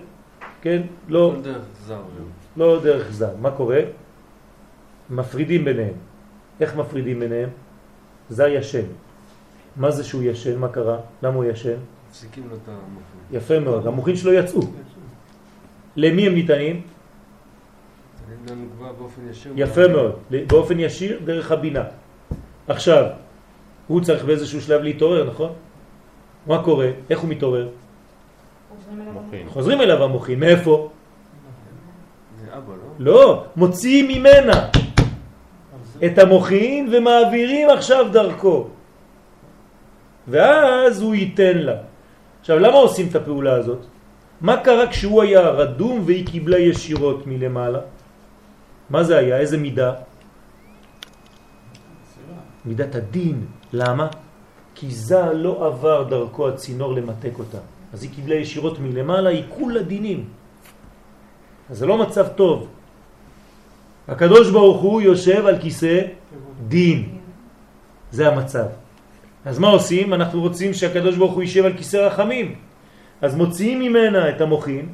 כן? 0.62 0.82
לא, 1.08 1.34
כל 1.36 1.42
דרך 1.42 1.64
זר. 1.86 1.94
גם. 1.94 2.26
לא 2.58 2.80
דרך 2.84 3.12
זר. 3.12 3.36
מה 3.42 3.52
קורה? 3.52 3.80
מפרידים 5.10 5.66
ביניהם. 5.66 5.94
איך 6.60 6.76
מפרידים 6.76 7.20
ביניהם? 7.20 7.50
זר 8.30 8.48
ישן. 8.48 8.86
מה 9.76 9.92
זה 9.92 10.04
שהוא 10.04 10.24
ישן? 10.24 10.60
מה 10.60 10.68
קרה? 10.68 10.98
למה 11.24 11.36
הוא 11.36 11.46
ישן? 11.46 11.78
מפסיקים 12.10 12.44
לו 12.50 12.56
את 12.56 12.68
המוחים. 12.68 13.20
יפה 13.32 13.60
מאוד. 13.60 13.88
המוחין 13.88 14.16
שלו 14.16 14.34
יצאו. 14.34 14.62
למי 15.98 16.28
הם 16.28 16.34
ניתנים? 16.34 16.82
יפה 19.56 19.88
מאוד. 19.88 20.14
באופן 20.48 20.80
ישיר 20.80 21.20
דרך 21.26 21.52
הבינה. 21.52 21.84
עכשיו, 22.68 23.06
הוא 23.88 24.02
צריך 24.02 24.26
באיזשהו 24.26 24.62
שלב 24.62 24.82
להתעורר, 24.82 25.24
נכון? 25.30 25.52
מה 26.48 26.64
קורה? 26.64 26.90
איך 27.10 27.20
הוא 27.20 27.30
מתעורר? 27.30 27.68
חוזרים 29.48 29.82
אליו 29.82 30.04
המוחין, 30.04 30.40
מאיפה? 30.40 30.90
לא? 33.00 33.14
לא, 33.14 33.44
מוציאים 33.56 34.08
ממנה 34.08 34.70
את 36.06 36.18
המוחין 36.18 36.90
ומעבירים 36.92 37.70
עכשיו 37.70 38.06
דרכו. 38.12 38.68
ואז 40.28 41.02
הוא 41.02 41.16
ייתן 41.16 41.58
לה. 41.58 41.76
עכשיו, 42.42 42.60
למה 42.60 42.78
עושים 42.78 43.08
את 43.08 43.16
הפעולה 43.16 43.54
הזאת? 43.54 43.97
מה 44.42 44.58
קרה 44.64 44.88
כשהוא 44.88 45.22
היה 45.22 45.50
רדום 45.50 46.04
והיא 46.06 46.28
קיבלה 46.28 46.60
ישירות 46.60 47.28
מלמעלה? 47.28 47.80
מה 48.90 49.04
זה 49.04 49.18
היה? 49.18 49.38
איזה 49.38 49.58
מידה? 49.58 49.94
מידת 52.66 52.96
הדין. 52.96 53.46
למה? 53.74 54.08
כי 54.76 54.92
זה 54.92 55.34
לא 55.34 55.68
עבר 55.68 56.04
דרכו 56.04 56.48
הצינור 56.48 56.94
למתק 56.94 57.40
אותה. 57.40 57.58
אז 57.94 58.04
היא 58.04 58.12
קיבלה 58.16 58.36
ישירות 58.36 58.80
מלמעלה, 58.80 59.30
היא 59.30 59.44
כולה 59.50 59.82
דינים. 59.84 60.30
אז 61.70 61.78
זה 61.78 61.86
לא 61.86 61.98
מצב 61.98 62.28
טוב. 62.28 62.68
הקדוש 64.08 64.52
ברוך 64.52 64.82
הוא 64.82 65.02
יושב 65.02 65.46
על 65.46 65.58
כיסא 65.60 66.02
דין. 66.68 67.18
זה 68.12 68.28
המצב. 68.28 68.66
אז 69.46 69.60
מה 69.60 69.68
עושים? 69.68 70.14
אנחנו 70.14 70.42
רוצים 70.42 70.74
שהקדוש 70.74 71.16
ברוך 71.18 71.34
הוא 71.34 71.42
יישב 71.42 71.66
על 71.66 71.74
כיסא 71.78 71.98
רחמים. 71.98 72.56
אז 73.22 73.36
מוציאים 73.36 73.80
ממנה 73.80 74.30
את 74.30 74.42
המוחין 74.42 74.90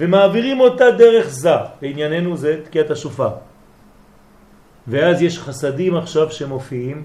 ומעבירים 0.00 0.60
אותה 0.60 0.90
דרך 0.98 1.28
זה. 1.28 1.50
לענייננו 1.82 2.36
זה 2.36 2.60
תקיעת 2.64 2.90
השופר. 2.90 3.34
ואז 4.88 5.22
יש 5.22 5.38
חסדים 5.38 5.96
עכשיו 5.96 6.30
שמופיעים, 6.30 7.04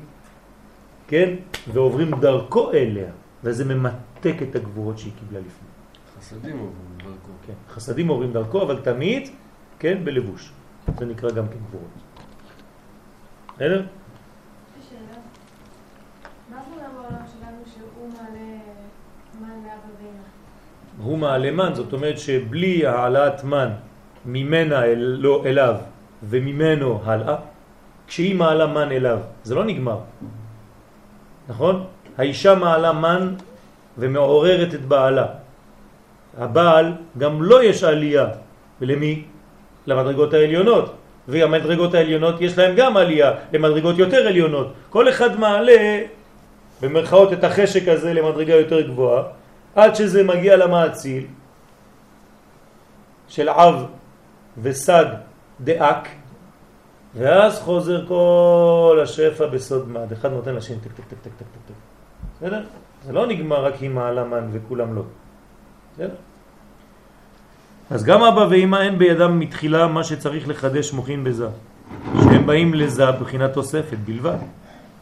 כן? 1.07 1.29
ועוברים 1.73 2.11
דרכו 2.19 2.71
אליה, 2.71 3.11
וזה 3.43 3.65
ממתק 3.65 4.35
את 4.49 4.55
הגבורות 4.55 4.97
שהיא 4.99 5.11
קיבלה 5.19 5.39
לפני. 5.39 5.67
חסדים 6.19 6.59
עוברים 6.59 6.97
דרכו. 6.97 7.31
כן, 7.47 7.53
חסדים 7.69 8.07
עוברים 8.07 8.33
דרכו, 8.33 8.61
אבל 8.61 8.81
תמיד, 8.83 9.29
כן, 9.79 10.05
בלבוש. 10.05 10.51
זה 10.99 11.05
נקרא 11.05 11.29
גם 11.29 11.47
כן 11.47 11.59
גבורות. 11.67 11.87
בסדר? 13.55 13.79
יש 13.81 13.85
לי 14.77 14.81
שאלה. 14.89 15.19
מה 16.49 16.57
זה 16.69 16.75
עולם 16.75 16.95
בעולם 16.95 17.25
שלנו 17.27 17.57
שהוא 17.73 18.09
מעלה 18.13 18.59
מן 19.41 19.63
לאבא 19.63 19.91
ואמא? 19.99 20.23
הוא 21.01 21.17
מעלה 21.17 21.51
מן, 21.51 21.73
זאת 21.73 21.93
אומרת 21.93 22.19
שבלי 22.19 22.85
העלאת 22.85 23.43
מן 23.43 23.69
ממנה 24.25 24.85
אל, 24.85 25.17
לא, 25.19 25.43
אליו 25.45 25.75
וממנו 26.23 27.01
הלאה, 27.05 27.35
כשהיא 28.07 28.35
מעלה 28.35 28.67
מן 28.67 28.91
אליו, 28.91 29.19
זה 29.43 29.55
לא 29.55 29.63
נגמר. 29.65 29.97
נכון? 31.49 31.83
האישה 32.17 32.55
מעלה 32.55 32.91
מן 32.93 33.33
ומעוררת 33.97 34.73
את 34.73 34.85
בעלה. 34.85 35.25
הבעל 36.37 36.93
גם 37.17 37.43
לא 37.43 37.63
יש 37.63 37.83
עלייה. 37.83 38.27
ולמי? 38.81 39.23
למדרגות 39.87 40.33
העליונות. 40.33 40.93
והמדרגות 41.27 41.93
העליונות 41.93 42.41
יש 42.41 42.57
להם 42.57 42.75
גם 42.75 42.97
עלייה 42.97 43.31
למדרגות 43.53 43.97
יותר 43.97 44.27
עליונות. 44.27 44.73
כל 44.89 45.09
אחד 45.09 45.39
מעלה 45.39 45.99
במרכאות 46.81 47.33
את 47.33 47.43
החשק 47.43 47.87
הזה 47.87 48.13
למדרגה 48.13 48.55
יותר 48.55 48.81
גבוהה, 48.81 49.23
עד 49.75 49.95
שזה 49.95 50.23
מגיע 50.23 50.57
למעציל 50.57 51.25
של 53.27 53.49
אב 53.49 53.85
וסג 54.61 55.05
דאק, 55.61 56.07
ואז 57.15 57.59
חוזר 57.59 58.07
כל 58.07 58.99
השפע 59.03 59.47
בסוד 59.47 59.89
מד. 59.89 60.11
אחד 60.11 60.31
נותן 60.31 60.55
לשני 60.55 60.77
טק 60.77 60.91
טק 60.91 61.03
טק 61.07 61.17
טק 61.21 61.31
טק 61.37 61.45
טק. 61.67 61.73
בסדר? 62.37 62.63
זה 63.05 63.13
לא 63.13 63.27
נגמר 63.27 63.65
רק 63.65 63.73
עם 63.81 63.97
העלמן 63.97 64.49
וכולם 64.51 64.95
לא. 64.95 65.01
בסדר? 65.93 66.15
אז 67.89 68.03
גם 68.03 68.23
אבא 68.23 68.47
ואמא 68.49 68.75
אין 68.75 68.97
בידם 68.97 69.39
מתחילה 69.39 69.87
מה 69.87 70.03
שצריך 70.03 70.47
לחדש 70.47 70.93
מוכין 70.93 71.23
בזה. 71.23 71.47
שהם 72.23 72.45
באים 72.45 72.73
לזה 72.73 73.11
בחינת 73.11 73.53
תוספת 73.53 73.97
בלבד, 74.05 74.37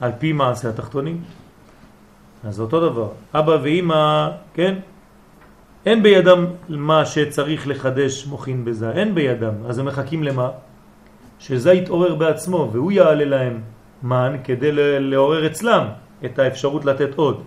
על 0.01 0.11
פי 0.19 0.33
מעשה 0.33 0.69
התחתונים. 0.69 1.23
אז 2.43 2.59
אותו 2.59 2.89
דבר, 2.89 3.07
אבא 3.33 3.57
ואמא, 3.61 4.29
כן? 4.53 4.75
אין 5.85 6.03
בידם 6.03 6.45
מה 6.69 7.05
שצריך 7.05 7.67
לחדש 7.67 8.25
מוכין 8.25 8.65
בזה, 8.65 8.91
אין 8.91 9.15
בידם. 9.15 9.53
אז 9.65 9.79
הם 9.79 9.85
מחכים 9.85 10.23
למה? 10.23 10.49
שזה 11.39 11.73
יתעורר 11.73 12.15
בעצמו 12.15 12.69
והוא 12.71 12.91
יעלה 12.91 13.25
להם 13.25 13.59
מן 14.03 14.35
כדי 14.43 14.71
לעורר 14.99 15.45
אצלם 15.45 15.85
את 16.25 16.39
האפשרות 16.39 16.85
לתת 16.85 17.13
עוד. 17.15 17.41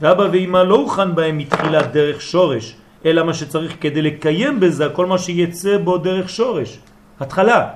ואבא 0.00 0.28
ואמא 0.32 0.58
לא 0.58 0.74
הוכן 0.74 1.14
בהם 1.14 1.38
מתחילת 1.38 1.92
דרך 1.92 2.20
שורש, 2.20 2.76
אלא 3.04 3.24
מה 3.24 3.34
שצריך 3.34 3.76
כדי 3.80 4.02
לקיים 4.02 4.60
בזה 4.60 4.88
כל 4.92 5.06
מה 5.06 5.18
שיצא 5.18 5.78
בו 5.78 5.98
דרך 5.98 6.28
שורש, 6.28 6.78
התחלה. 7.20 7.68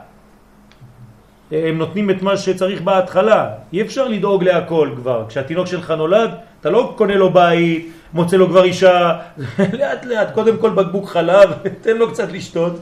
הם 1.53 1.79
נותנים 1.79 2.11
את 2.11 2.23
מה 2.23 2.37
שצריך 2.37 2.81
בהתחלה, 2.81 3.51
אי 3.73 3.83
אפשר 3.83 4.09
לדאוג 4.09 4.45
להכל 4.45 4.91
כבר. 4.97 5.25
כשהתינוק 5.29 5.67
שלך 5.67 5.91
נולד, 5.91 6.31
אתה 6.61 6.71
לא 6.71 6.95
קונה 6.97 7.15
לו 7.17 7.31
בית, 7.31 7.93
מוצא 8.13 8.37
לו 8.37 8.49
כבר 8.49 8.65
אישה, 8.65 9.19
לאט 9.79 10.05
לאט, 10.05 10.35
קודם 10.35 10.57
כל 10.57 10.71
בקבוק 10.71 11.09
חלב, 11.09 11.51
תן 11.83 11.97
לו 11.97 12.11
קצת 12.11 12.33
לשתות. 12.33 12.73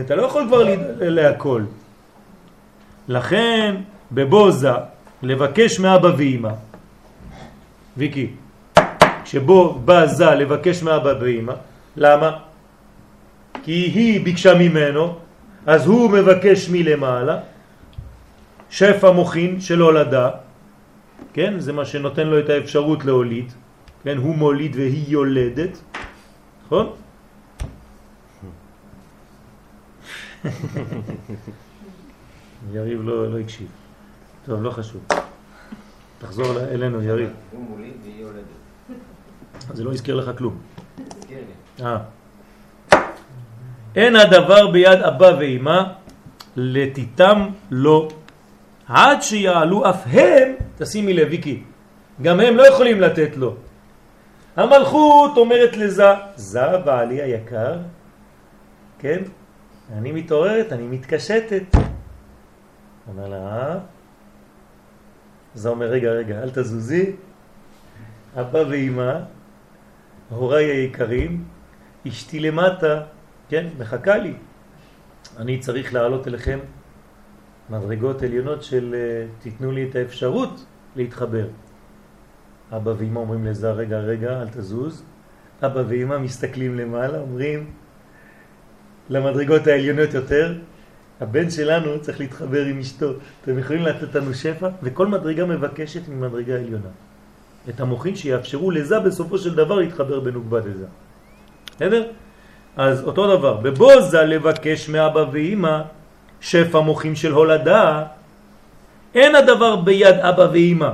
אתה 0.00 0.14
לא 0.14 0.22
יכול 0.22 0.44
כבר 0.48 0.62
להכל. 1.00 1.62
לכן, 3.08 3.74
בבוזה, 4.12 4.72
לבקש 5.22 5.80
מאבא 5.80 6.10
ואמא, 6.16 6.50
ויקי, 7.96 8.26
שבו 9.24 9.80
בא 9.84 10.06
זה 10.06 10.30
לבקש 10.30 10.82
מאבא 10.82 11.12
ואמא, 11.20 11.52
למה? 11.96 12.30
כי 13.62 13.72
היא 13.72 14.24
ביקשה 14.24 14.54
ממנו, 14.54 15.18
אז 15.66 15.86
הוא 15.86 16.10
מבקש 16.10 16.68
מלמעלה, 16.68 17.40
שפע 18.70 19.10
מוכין 19.10 19.60
של 19.60 19.80
הולדה, 19.80 20.30
כן? 21.32 21.60
זה 21.60 21.72
מה 21.72 21.84
שנותן 21.84 22.26
לו 22.26 22.38
את 22.38 22.48
האפשרות 22.48 23.04
להוליד, 23.04 23.52
כן? 24.02 24.16
הוא 24.16 24.34
מוליד 24.34 24.76
והיא 24.76 25.04
יולדת, 25.08 25.78
נכון? 26.66 26.92
יריב 32.74 33.00
לא, 33.02 33.32
לא 33.32 33.38
הקשיב. 33.38 33.68
טוב, 34.46 34.62
לא 34.62 34.70
חשוב. 34.70 35.02
תחזור 36.18 36.60
אלינו, 36.70 37.02
יריב. 37.02 37.30
הוא 37.52 37.64
מוליד 37.70 37.92
והיא 38.02 38.20
יולדת. 38.22 38.44
זה 39.74 39.84
לא 39.84 39.92
הזכיר 39.92 40.14
לך 40.14 40.38
כלום. 40.38 40.58
תזכיר 41.08 41.38
לי. 41.38 41.84
אה. 41.84 42.15
אין 43.96 44.16
הדבר 44.16 44.70
ביד 44.70 45.00
אבא 45.00 45.30
ואמא 45.38 45.82
לתיתם 46.56 47.48
לא 47.70 48.08
עד 48.88 49.22
שיעלו 49.22 49.90
אף 49.90 50.02
הם, 50.06 50.52
תשימי 50.78 51.14
לב 51.14 51.28
ויקי, 51.30 51.62
גם 52.22 52.40
הם 52.40 52.56
לא 52.56 52.68
יכולים 52.68 53.00
לתת 53.00 53.36
לו. 53.36 53.56
המלכות 54.56 55.36
אומרת 55.36 55.76
לזה, 55.76 56.04
זה 56.36 56.78
בעלי 56.84 57.22
היקר, 57.22 57.78
כן? 58.98 59.22
אני 59.92 60.12
מתעוררת, 60.12 60.72
אני 60.72 60.86
מתקשטת. 60.86 61.62
אומר 63.08 63.28
לה, 63.28 63.36
אה? 63.36 63.78
זה 65.54 65.68
אומר, 65.68 65.86
רגע, 65.86 66.10
רגע, 66.10 66.42
אל 66.42 66.50
תזוזי. 66.50 67.12
אבא 68.40 68.58
ואמא, 68.68 69.12
הוריי 70.30 70.64
היקרים, 70.64 71.44
אשתי 72.08 72.40
למטה, 72.40 73.02
כן, 73.48 73.66
מחכה 73.78 74.16
לי. 74.16 74.34
אני 75.36 75.58
צריך 75.58 75.94
לעלות 75.94 76.28
אליכם 76.28 76.58
מדרגות 77.70 78.22
עליונות 78.22 78.62
של 78.62 78.94
אה, 78.94 79.26
תיתנו 79.42 79.72
לי 79.72 79.88
את 79.90 79.94
האפשרות 79.94 80.64
להתחבר. 80.96 81.46
אבא 82.72 82.92
ואמא 82.98 83.18
אומרים 83.18 83.46
לזה, 83.46 83.72
רגע, 83.72 83.98
רגע, 83.98 84.42
אל 84.42 84.48
תזוז. 84.48 85.02
אבא 85.62 85.82
ואמא 85.88 86.18
מסתכלים 86.18 86.78
למעלה, 86.78 87.18
אומרים 87.18 87.70
למדרגות 89.08 89.66
העליונות 89.66 90.14
יותר, 90.14 90.54
הבן 91.20 91.50
שלנו 91.50 92.00
צריך 92.00 92.20
להתחבר 92.20 92.64
עם 92.64 92.78
אשתו. 92.78 93.10
אתם 93.42 93.58
יכולים 93.58 93.82
לתת 93.82 94.14
לנו 94.14 94.34
שפע? 94.34 94.68
וכל 94.82 95.06
מדרגה 95.06 95.44
מבקשת 95.44 96.08
ממדרגה 96.08 96.54
עליונה. 96.54 96.88
את 97.68 97.80
המוחין 97.80 98.16
שיאפשרו 98.16 98.70
לזה 98.70 99.00
בסופו 99.00 99.38
של 99.38 99.54
דבר 99.54 99.74
להתחבר 99.74 100.20
בנוגבה 100.20 100.58
לזה. 100.58 100.86
בסדר? 101.76 102.10
אז 102.76 103.02
אותו 103.02 103.36
דבר, 103.36 103.54
בבוזה 103.54 104.22
לבקש 104.22 104.88
מאבא 104.88 105.24
ואמא 105.32 105.80
שפע 106.40 106.80
מוחין 106.80 107.16
של 107.16 107.32
הולדה, 107.32 108.04
אין 109.14 109.34
הדבר 109.34 109.76
ביד 109.76 110.16
אבא 110.20 110.48
ואמא 110.52 110.90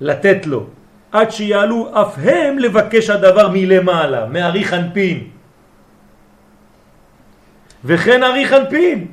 לתת 0.00 0.46
לו, 0.46 0.66
עד 1.12 1.30
שיעלו 1.30 1.90
אף 1.92 2.18
הם 2.18 2.58
לבקש 2.58 3.10
הדבר 3.10 3.48
מלמעלה, 3.52 4.26
מאריך 4.26 4.72
אנפין. 4.72 5.28
וכן 7.84 8.22
אריך 8.22 8.52
אנפין, 8.52 9.06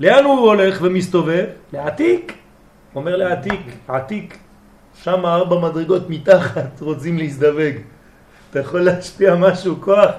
לאן 0.00 0.24
הוא 0.24 0.38
הולך 0.38 0.78
ומסתובב? 0.82 1.44
לעתיק. 1.72 2.32
אומר 2.94 3.16
לעתיק, 3.16 3.60
עתיק, 3.88 4.38
שם 5.02 5.26
ארבע 5.26 5.58
מדרגות 5.60 6.10
מתחת 6.10 6.80
רוצים 6.80 7.18
להזדווג. 7.18 7.74
אתה 8.50 8.60
יכול 8.60 8.80
להשפיע 8.80 9.34
משהו, 9.34 9.76
כוח. 9.80 10.10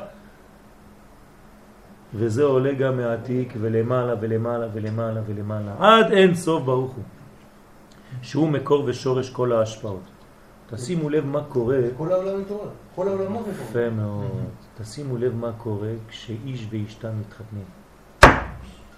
וזה 2.13 2.43
עולה 2.43 2.73
גם 2.73 2.97
מהעתיק 2.97 3.53
ולמעלה 3.61 4.13
ולמעלה 4.19 4.67
ולמעלה 4.73 5.21
ולמעלה, 5.27 5.75
עד 5.79 6.11
אין 6.11 6.35
סוף 6.35 6.63
ברוך 6.63 6.91
הוא, 6.91 7.03
שהוא 8.21 8.49
מקור 8.49 8.84
ושורש 8.85 9.29
כל 9.29 9.51
ההשפעות. 9.51 10.03
תשימו 10.69 11.09
לב 11.09 11.25
מה 11.25 11.43
קורה, 11.43 11.79
כל 11.97 12.11
העולם 12.11 12.41
מתעורר. 12.41 12.69
כל 12.95 13.07
העולמות 13.07 13.45
מתעורר. 13.47 13.69
יפה 13.69 13.89
מאוד, 13.89 14.31
תשימו 14.81 15.17
לב 15.17 15.35
מה 15.35 15.51
קורה 15.57 15.91
כשאיש 16.09 16.67
ואשתה 16.69 17.11
מתחתנים. 17.11 17.63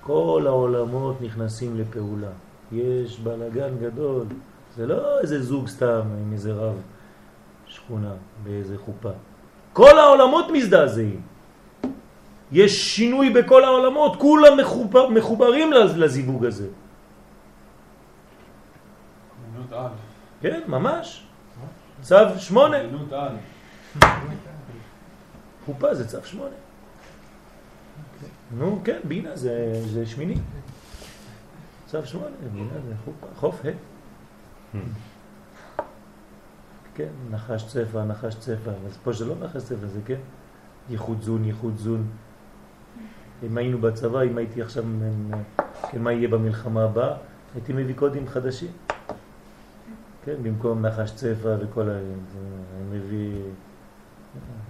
כל 0.02 0.44
העולמות 0.48 1.22
נכנסים 1.22 1.78
לפעולה. 1.78 2.28
יש 2.72 3.20
בלגן 3.20 3.78
גדול, 3.82 4.26
זה 4.76 4.88
לא 4.88 5.20
איזה 5.20 5.44
זוג 5.44 5.68
סתם 5.68 6.02
עם 6.22 6.34
איזה 6.34 6.54
רב 6.54 6.76
שכונה 7.68 8.14
באיזה 8.44 8.78
חופה. 8.78 9.12
כל 9.74 10.00
העולמות 10.00 10.46
מזדעזעים. 10.54 11.22
יש 12.52 12.96
שינוי 12.96 13.30
בכל 13.30 13.64
העולמות, 13.64 14.16
כולם 14.16 14.58
מחובר, 14.60 15.10
מחוברים 15.10 15.74
לז- 15.74 15.98
לזיווג 15.98 16.46
הזה. 16.46 16.68
כן, 20.42 20.62
ממש. 20.68 21.24
צו 22.02 22.16
שמונה. 22.38 22.78
חופה 25.66 25.96
זה 25.96 26.08
צו 26.08 26.18
שמונה. 26.26 26.56
נו, 28.58 28.82
כן, 28.84 29.00
בינה 29.04 29.36
זה, 29.38 29.82
זה 29.86 30.06
שמיני. 30.06 30.36
צו 31.88 32.06
שמונה, 32.06 32.36
בינה 32.54 32.74
זה 32.88 32.94
חופה, 33.06 33.28
חוף 33.36 33.62
ה'. 33.66 33.70
כן, 36.96 37.08
נחש 37.32 37.64
צפה, 37.68 38.04
נחש 38.04 38.36
צפה, 38.36 38.72
אז 38.88 38.98
פה 39.04 39.14
זה 39.14 39.26
לא 39.26 39.36
נחש 39.42 39.62
צפה, 39.64 39.88
זה 39.88 40.00
כן, 40.06 40.20
ייחוד 40.90 41.22
זון, 41.22 41.46
ייחוד 41.46 41.78
זון. 41.78 42.08
אם 43.44 43.58
היינו 43.58 43.78
בצבא, 43.78 44.22
אם 44.22 44.38
הייתי 44.38 44.62
עכשיו, 44.62 44.84
כן, 45.92 46.02
מה 46.02 46.12
יהיה 46.12 46.28
במלחמה 46.28 46.84
הבאה, 46.84 47.14
הייתי 47.56 47.74
מביא 47.74 47.96
קודים 47.96 48.28
חדשים. 48.28 48.72
כן, 50.26 50.36
במקום 50.44 50.86
נחש 50.86 51.12
צפה 51.12 51.50
וכל 51.60 51.90
ה... 51.90 51.94
אני 51.94 52.98
מביא 52.98 53.42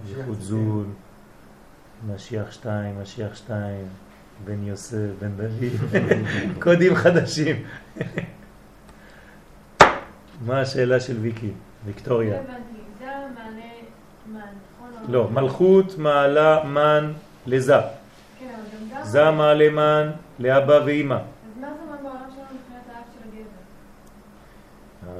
ייחוד 0.08 0.40
זון, 0.40 0.92
משיח 2.14 2.52
שתיים, 2.52 3.00
משיח 3.02 3.34
שתיים, 3.34 3.86
בן 4.44 4.62
יוסף, 4.62 5.08
בן 5.20 5.30
דוד, 5.36 5.72
קודים 6.62 6.94
חדשים. 6.94 7.56
מה 10.46 10.60
השאלה 10.60 11.00
של 11.00 11.16
ויקי? 11.20 11.50
ויקטוריה. 11.84 12.32
לא 12.32 12.38
נכון? 14.32 15.12
לא, 15.12 15.30
מלכות 15.30 15.98
מעלה 15.98 16.64
מן 16.64 17.12
לזה. 17.46 17.99
מעלה 19.16 19.70
מן 19.70 20.10
לאבא 20.38 20.80
ואימא. 20.86 21.14
אז 21.14 21.20
מה 21.60 21.68
זה 21.74 21.90
מן 21.90 22.02
בעולם 22.02 22.30
שלנו 22.34 22.46
מבחינת 22.46 22.82
האקט 22.88 23.08
של 23.12 23.28
הגבר? 23.28 23.50
אה, 25.08 25.12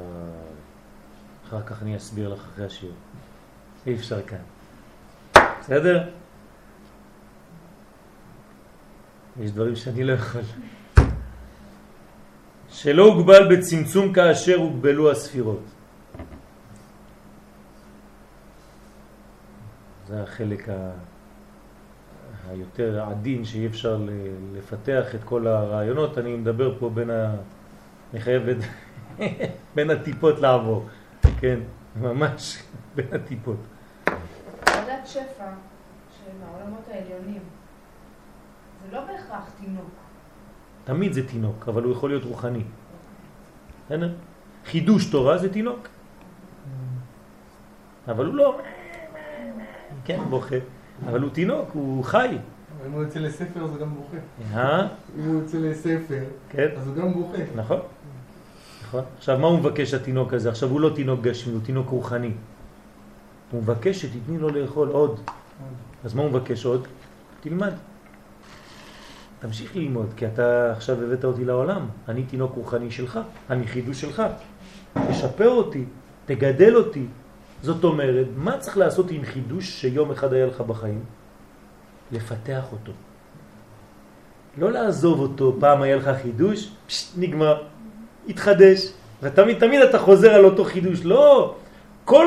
אחר 1.49 1.63
כך 1.67 1.83
אני 1.83 1.97
אסביר 1.97 2.29
לך 2.29 2.39
אחרי 2.39 2.67
השיעור. 2.67 2.95
אי 3.87 3.95
אפשר 3.95 4.23
כאן. 4.23 4.39
בסדר? 5.61 6.09
יש 9.41 9.51
דברים 9.51 9.77
שאני 9.77 10.05
לא 10.05 10.13
יכול. 10.13 10.41
שלא 12.69 13.03
הוגבל 13.03 13.57
בצמצום 13.57 14.13
כאשר 14.13 14.57
הוגבלו 14.57 15.11
הספירות. 15.11 15.63
זה 20.09 20.23
החלק 20.23 20.69
ה... 20.69 20.91
היותר 22.51 23.05
עדין 23.11 23.45
שאי 23.45 23.67
אפשר 23.67 23.99
לפתח 24.55 25.15
את 25.15 25.25
כל 25.25 25.47
הרעיונות. 25.47 26.19
אני 26.19 26.37
מדבר 26.37 26.79
פה 26.79 26.91
בין 26.91 27.11
ה... 27.11 27.35
אני 28.13 28.21
חייב 28.21 28.49
את... 28.49 28.57
בין 29.75 29.91
הטיפות 29.91 30.39
לעבור. 30.39 30.87
כן, 31.41 31.61
ממש 32.01 32.63
בין 32.95 33.07
הטיפות. 33.13 33.57
ועדת 34.67 35.07
שפע 35.07 35.51
של 36.11 36.31
העולמות 36.47 36.85
העליונים, 36.91 37.43
זה 38.83 38.97
לא 38.97 39.01
בהכרח 39.01 39.51
תינוק. 39.61 39.91
תמיד 40.85 41.13
זה 41.13 41.29
תינוק, 41.29 41.69
אבל 41.69 41.83
הוא 41.83 41.93
יכול 41.93 42.11
להיות 42.11 42.25
רוחני. 42.25 42.63
בסדר? 43.87 44.13
חידוש 44.67 45.11
תורה 45.11 45.39
זה 45.39 45.53
תינוק. 45.53 45.89
אבל 48.09 48.27
הוא 48.27 48.35
לא... 48.35 48.61
כן, 50.05 50.21
בוכה. 50.31 50.57
אבל 51.07 51.21
הוא 51.21 51.31
תינוק, 51.31 51.71
הוא 51.73 52.05
חי. 52.05 52.39
אם 52.87 52.93
הוא 52.93 53.03
יוצא 53.03 53.19
לספר 53.19 53.65
אז 53.65 53.71
הוא 53.71 53.79
גם 53.79 53.95
בוכה. 53.95 54.17
אה? 54.55 54.87
אם 55.19 55.25
הוא 55.25 55.41
יוצא 55.41 55.59
לספר, 55.59 56.25
כן, 56.51 56.69
אז 56.77 56.87
הוא 56.87 56.97
גם 56.97 57.13
בוכה. 57.13 57.39
נכון. 57.57 57.79
נכון. 58.83 59.05
עכשיו, 59.19 59.39
מה 59.39 59.47
הוא 59.47 59.59
מבקש 59.59 59.95
התינוק 59.95 60.35
הזה? 60.35 60.49
עכשיו 60.49 60.69
הוא 60.69 60.81
לא 60.81 60.91
תינוק 60.95 61.21
גשמי, 61.21 61.53
הוא 61.53 61.61
תינוק 61.65 61.89
רוחני. 61.89 62.33
הוא 63.51 63.63
מבקש 63.63 64.03
שתתני 64.03 64.39
לו 64.39 64.49
לאכול 64.49 64.89
עוד. 64.89 65.21
אז 66.05 66.15
מה 66.15 66.23
הוא 66.23 66.31
מבקש 66.31 66.65
עוד? 66.65 66.87
תלמד. 67.41 67.73
תמשיך 69.39 69.77
ללמוד, 69.77 70.07
כי 70.17 70.27
אתה 70.27 70.73
עכשיו 70.73 71.03
הבאת 71.03 71.25
אותי 71.25 71.45
לעולם. 71.45 71.87
אני 72.09 72.23
תינוק 72.23 72.53
רוחני 72.55 72.91
שלך, 72.91 73.21
אני 73.51 73.67
חידוש 73.67 74.01
שלך. 74.01 74.23
תשפר 75.11 75.49
אותי, 75.49 75.85
תגדל 76.27 76.77
אותי. 76.77 77.07
זאת 77.63 77.85
אומרת, 77.85 78.27
מה 78.37 78.59
צריך 78.59 78.79
לעשות 78.79 79.11
עם 79.11 79.25
חידוש 79.25 79.71
שיום 79.71 80.11
אחד 80.11 80.33
היה 80.33 80.47
לך 80.47 80.61
בחיים? 80.61 81.05
לפתח 82.13 82.65
אותו. 82.73 82.93
לא 84.59 84.73
לעזוב 84.73 85.21
אותו, 85.21 85.57
פעם 85.61 85.83
היה 85.83 85.97
לך 85.97 86.11
חידוש, 86.23 86.71
פשט, 86.87 87.09
נגמר, 87.17 87.63
התחדש, 88.29 88.93
ותמיד 89.23 89.59
תמיד 89.59 89.81
אתה 89.81 89.99
חוזר 89.99 90.31
על 90.31 90.45
אותו 90.45 90.65
חידוש. 90.65 91.05
לא, 91.05 91.55
כל 92.05 92.27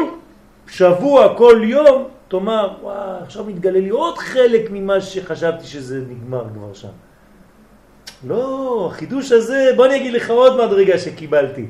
שבוע, 0.68 1.38
כל 1.38 1.62
יום, 1.64 2.08
תאמר, 2.28 2.74
וואו, 2.82 3.24
עכשיו 3.24 3.44
מתגלה 3.44 3.80
לי 3.80 3.90
עוד 3.90 4.18
חלק 4.18 4.70
ממה 4.72 5.02
שחשבתי 5.02 5.68
שזה 5.68 6.04
נגמר 6.10 6.46
כבר 6.54 6.74
שם. 6.74 6.96
לא, 8.28 8.90
החידוש 8.92 9.32
הזה, 9.32 9.72
בוא 9.76 9.86
אני 9.86 9.96
אגיד 9.96 10.14
לך 10.14 10.30
עוד 10.30 10.66
מדרגה 10.68 10.98
שקיבלתי. 10.98 11.66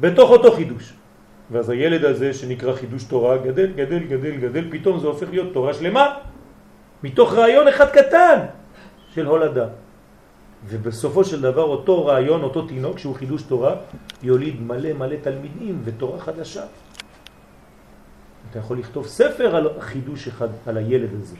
בתוך 0.00 0.30
אותו 0.30 0.52
חידוש. 0.52 0.92
ואז 1.50 1.70
הילד 1.70 2.04
הזה 2.04 2.34
שנקרא 2.34 2.72
חידוש 2.74 3.04
תורה 3.04 3.36
גדל, 3.38 3.72
גדל, 3.72 3.98
גדל, 3.98 4.36
גדל, 4.36 4.64
פתאום 4.70 5.00
זה 5.00 5.06
הופך 5.06 5.30
להיות 5.30 5.52
תורה 5.52 5.74
שלמה. 5.74 6.14
מתוך 7.02 7.34
רעיון 7.34 7.68
אחד 7.68 7.90
קטן 7.90 8.38
של 9.14 9.26
הולדה. 9.26 9.66
ובסופו 10.68 11.24
של 11.24 11.40
דבר 11.40 11.62
אותו 11.62 12.06
רעיון, 12.06 12.42
אותו 12.42 12.66
תינוק 12.66 12.98
שהוא 12.98 13.14
חידוש 13.14 13.42
תורה, 13.42 13.76
יוליד 14.22 14.62
מלא 14.62 14.92
מלא 14.92 15.16
תלמידים 15.22 15.80
ותורה 15.84 16.18
חדשה. 16.18 16.64
אתה 18.50 18.58
יכול 18.58 18.78
לכתוב 18.78 19.06
ספר 19.06 19.56
על 19.56 19.68
חידוש 19.80 20.28
אחד, 20.28 20.48
על 20.66 20.76
הילד 20.76 21.10
הזה. 21.22 21.36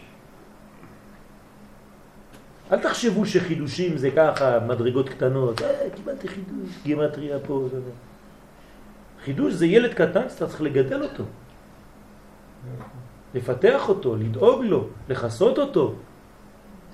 אל 2.73 2.79
תחשבו 2.79 3.27
שחידושים 3.27 3.99
זה 3.99 4.11
ככה, 4.11 4.59
מדרגות 4.67 5.09
קטנות, 5.09 5.63
אה, 5.63 5.91
קיבלתי 5.95 6.29
חידוש, 6.29 6.71
גימטריה 6.83 7.39
פה, 7.39 7.69
זה 7.71 7.81
זה. 7.81 7.91
חידוש 9.25 9.53
זה 9.53 9.67
ילד 9.67 9.95
קטן 9.95 10.29
שאתה 10.29 10.47
צריך 10.47 10.63
לגדל 10.63 11.03
אותו. 11.03 11.25
לפתח 13.35 13.89
אותו, 13.89 14.17
לדאוג 14.17 14.65
לו, 14.65 14.89
לחסות 15.09 15.59
אותו, 15.59 15.95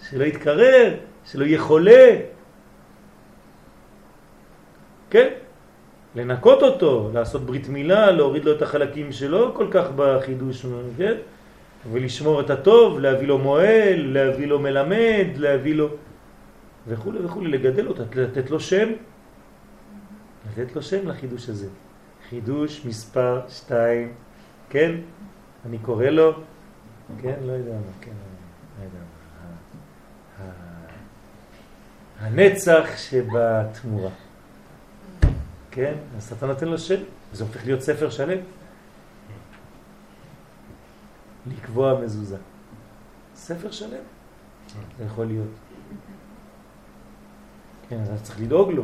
שלא 0.09 0.25
יתקרר, 0.25 0.95
שלא 1.25 1.45
יהיה 1.45 1.61
חולה. 1.61 2.17
כן? 5.11 5.29
לנקות 6.15 6.63
אותו, 6.63 7.11
לעשות 7.15 7.47
ברית 7.47 7.69
מילה, 7.69 8.11
להוריד 8.11 8.45
לו 8.45 8.53
את 8.53 8.63
החלקים 8.63 9.13
שלו 9.13 9.55
כל 9.55 9.67
כך 9.71 9.87
בחידוש, 9.97 10.67
כן? 10.97 11.15
ולשמור 11.93 12.41
את 12.41 12.51
הטוב, 12.51 12.99
להביא 12.99 13.29
לו 13.29 13.39
מועל, 13.39 14.13
להביא 14.13 14.47
לו 14.47 14.59
מלמד, 14.59 15.27
להביא 15.37 15.75
לו... 15.75 15.89
וכו' 16.89 17.13
וכו', 17.25 17.45
לגדל 17.45 17.87
אותו, 17.89 18.03
לתת 18.15 18.51
לו 18.51 18.61
שם, 18.61 18.89
לתת 20.51 20.77
לו 20.77 20.83
שם 20.83 21.09
לחידוש 21.09 21.49
הזה. 21.49 21.69
חידוש 22.29 22.85
מספר 22.85 23.41
שתיים, 23.49 24.13
כן? 24.71 24.93
אני 25.67 25.79
קורא 25.79 26.07
לו, 26.07 26.33
כן? 27.23 27.35
לא 27.43 27.53
יודע 27.53 27.73
מה, 27.73 27.93
כן, 28.01 28.13
לא 28.79 28.85
יודע 28.85 28.99
מה. 28.99 29.07
הנצח 32.21 32.89
שבתמורה. 32.97 34.11
כן? 35.71 35.95
אתה 36.39 36.47
נותן 36.47 36.69
לו 36.69 36.79
שם, 36.79 37.03
זה 37.33 37.45
הופך 37.45 37.65
להיות 37.65 37.81
ספר 37.81 38.11
שלם. 38.11 38.39
לקבוע 41.47 42.01
מזוזה. 42.01 42.37
ספר 43.35 43.71
שלם. 43.71 44.03
זה 44.99 45.05
יכול 45.05 45.27
להיות. 45.27 45.49
כן, 47.89 48.01
אז 48.01 48.23
צריך 48.23 48.41
לדאוג 48.41 48.71
לו. 48.71 48.83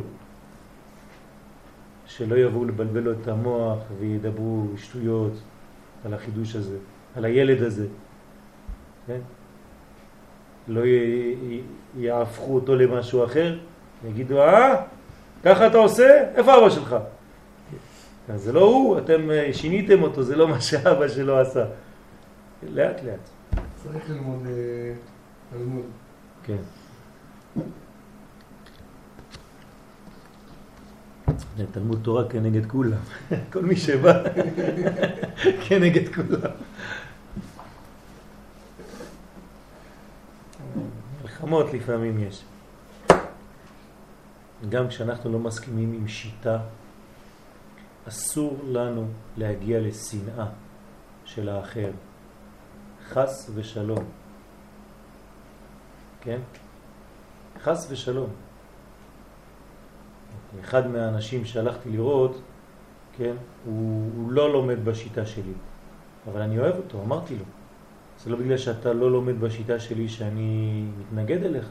שלא 2.17 2.37
יבואו 2.37 2.65
לבלבל 2.65 3.01
לו 3.01 3.13
את 3.13 3.29
המוח 3.29 3.79
וידברו 4.01 4.67
שטויות 4.77 5.33
על 6.05 6.15
החידוש 6.15 6.57
הזה. 6.57 6.77
על 7.17 7.25
הילד 7.25 7.63
הזה. 7.63 7.87
כן? 9.07 9.19
לא 10.69 10.87
י- 10.87 11.61
יהפכו 11.99 12.55
אותו 12.55 12.77
למשהו 12.77 13.25
אחר, 13.25 13.59
יגידו, 14.09 14.41
אה, 14.43 14.83
ככה 15.45 15.67
אתה 15.67 15.79
עושה? 15.79 16.25
איפה 16.35 16.59
אבא 16.59 16.71
שלך? 16.71 16.97
אז 18.29 18.43
זה 18.43 18.53
לא 18.53 18.61
הוא, 18.65 18.99
אתם 18.99 19.31
אה, 19.31 19.49
שיניתם 19.53 20.03
אותו, 20.03 20.23
זה 20.23 20.37
לא 20.37 20.49
מה 20.49 20.61
שאבא 20.61 21.09
שלו 21.09 21.39
עשה. 21.39 21.65
לאט 22.69 23.01
לאט. 23.05 23.29
צריך 23.77 24.11
ללמוד 24.11 24.47
אה, 24.47 24.53
תלמוד. 25.51 25.85
כן. 26.45 26.57
זה 31.57 31.65
תלמוד 31.73 32.01
תורה 32.03 32.29
כנגד 32.29 32.67
כולם. 32.67 32.99
כל 33.53 33.63
מי 33.63 33.77
שבא 33.77 34.23
כנגד 35.69 36.15
כולם. 36.15 36.51
מלחמות 41.23 41.73
לפעמים 41.73 42.19
יש. 42.19 42.45
גם 44.69 44.89
כשאנחנו 44.89 45.33
לא 45.33 45.39
מסכימים 45.39 45.93
עם 45.93 46.09
שיטה, 46.09 46.59
אסור 48.09 48.59
לנו 48.69 49.07
להגיע 49.37 49.81
לשנאה 49.81 50.47
של 51.25 51.49
האחר. 51.49 51.91
חס 53.09 53.51
ושלום. 53.55 54.05
כן? 56.21 56.39
חס 57.63 57.87
ושלום. 57.91 58.31
אחד 60.61 60.91
מהאנשים 60.91 61.45
שהלכתי 61.45 61.91
לראות, 61.91 62.41
כן, 63.17 63.35
הוא, 63.65 64.11
הוא 64.17 64.33
לא 64.33 64.53
לומד 64.53 64.85
בשיטה 64.85 65.27
שלי, 65.27 65.53
אבל 66.31 66.41
אני 66.41 66.59
אוהב 66.59 66.77
אותו, 66.77 67.03
אמרתי 67.03 67.35
לו. 67.37 67.45
זה 68.25 68.31
לא 68.31 68.37
בגלל 68.37 68.57
שאתה 68.57 68.93
לא 68.93 69.11
לומד 69.11 69.41
בשיטה 69.41 69.81
שלי 69.81 70.09
שאני 70.09 70.85
מתנגד 71.01 71.45
אליך, 71.45 71.69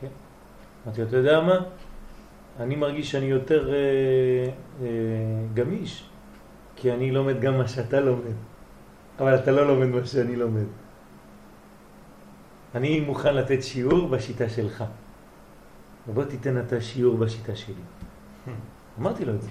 כן? 0.00 0.08
אמרתי 0.86 1.00
לו, 1.00 1.08
אתה 1.08 1.16
יודע 1.16 1.40
מה? 1.40 1.58
אני 2.60 2.76
מרגיש 2.76 3.10
שאני 3.10 3.26
יותר 3.26 3.72
אה, 3.72 3.76
אה, 4.82 4.86
גמיש, 5.54 6.04
כי 6.76 6.92
אני 6.92 7.10
לומד 7.10 7.40
גם 7.40 7.58
מה 7.58 7.68
שאתה 7.68 8.00
לומד, 8.00 8.36
אבל 9.18 9.34
אתה 9.34 9.50
לא 9.50 9.66
לומד 9.66 9.86
מה 9.86 10.06
שאני 10.06 10.36
לומד. 10.36 10.66
אני 12.74 13.00
מוכן 13.00 13.34
לתת 13.34 13.62
שיעור 13.62 14.08
בשיטה 14.08 14.48
שלך. 14.48 14.84
ובוא 16.08 16.24
תיתן 16.24 16.60
אתה 16.60 16.80
שיעור 16.80 17.16
בשיטה 17.16 17.56
שלי. 17.56 17.82
אמרתי 18.98 19.24
לו 19.24 19.34
את 19.34 19.42
זה. 19.42 19.48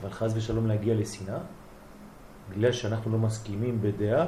אבל 0.00 0.10
חז 0.10 0.36
ושלום 0.36 0.66
להגיע 0.66 0.94
לשנאה, 0.94 1.38
בגלל 2.50 2.72
שאנחנו 2.72 3.12
לא 3.12 3.18
מסכימים 3.18 3.78
בדעה, 3.82 4.26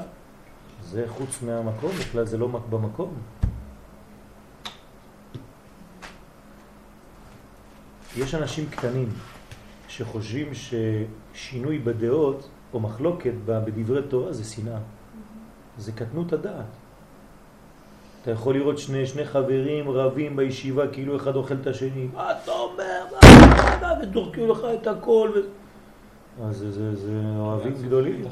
זה 0.83 1.05
חוץ 1.09 1.43
מהמקום, 1.43 1.91
בכלל 1.91 2.27
זה 2.27 2.39
לא 2.39 2.49
במקום. 2.49 3.15
יש 8.17 8.35
אנשים 8.35 8.71
קטנים 8.71 9.09
שחושבים 9.89 10.49
ששינוי 10.55 11.79
בדעות 11.79 12.49
או 12.73 12.81
מחלוקת 12.81 13.33
בדברי 13.47 14.03
תורה 14.09 14.33
זה 14.33 14.45
שנאה. 14.45 14.79
זה 15.79 15.93
קטנות 15.93 16.33
הדעת. 16.33 16.80
אתה 18.23 18.31
יכול 18.31 18.55
לראות 18.55 18.79
שני, 18.79 19.07
שני 19.07 19.25
חברים 19.25 19.91
רבים 19.91 20.37
בישיבה 20.37 20.89
כאילו 20.89 21.17
אחד 21.17 21.37
אוכל 21.37 21.55
את 21.55 21.67
השני. 21.67 22.09
מה 22.15 22.33
אתה 22.33 22.53
אומר? 22.53 23.05
מה, 23.81 23.95
ודורקו 24.03 24.47
לך 24.47 24.67
את 24.83 24.87
הכל. 24.87 25.31
ו... 25.35 25.39
אז 26.45 26.57
זה, 26.57 26.73
זה, 26.73 26.97
זה 26.97 27.13
אוהבים 27.39 27.75
גדולים, 27.83 28.25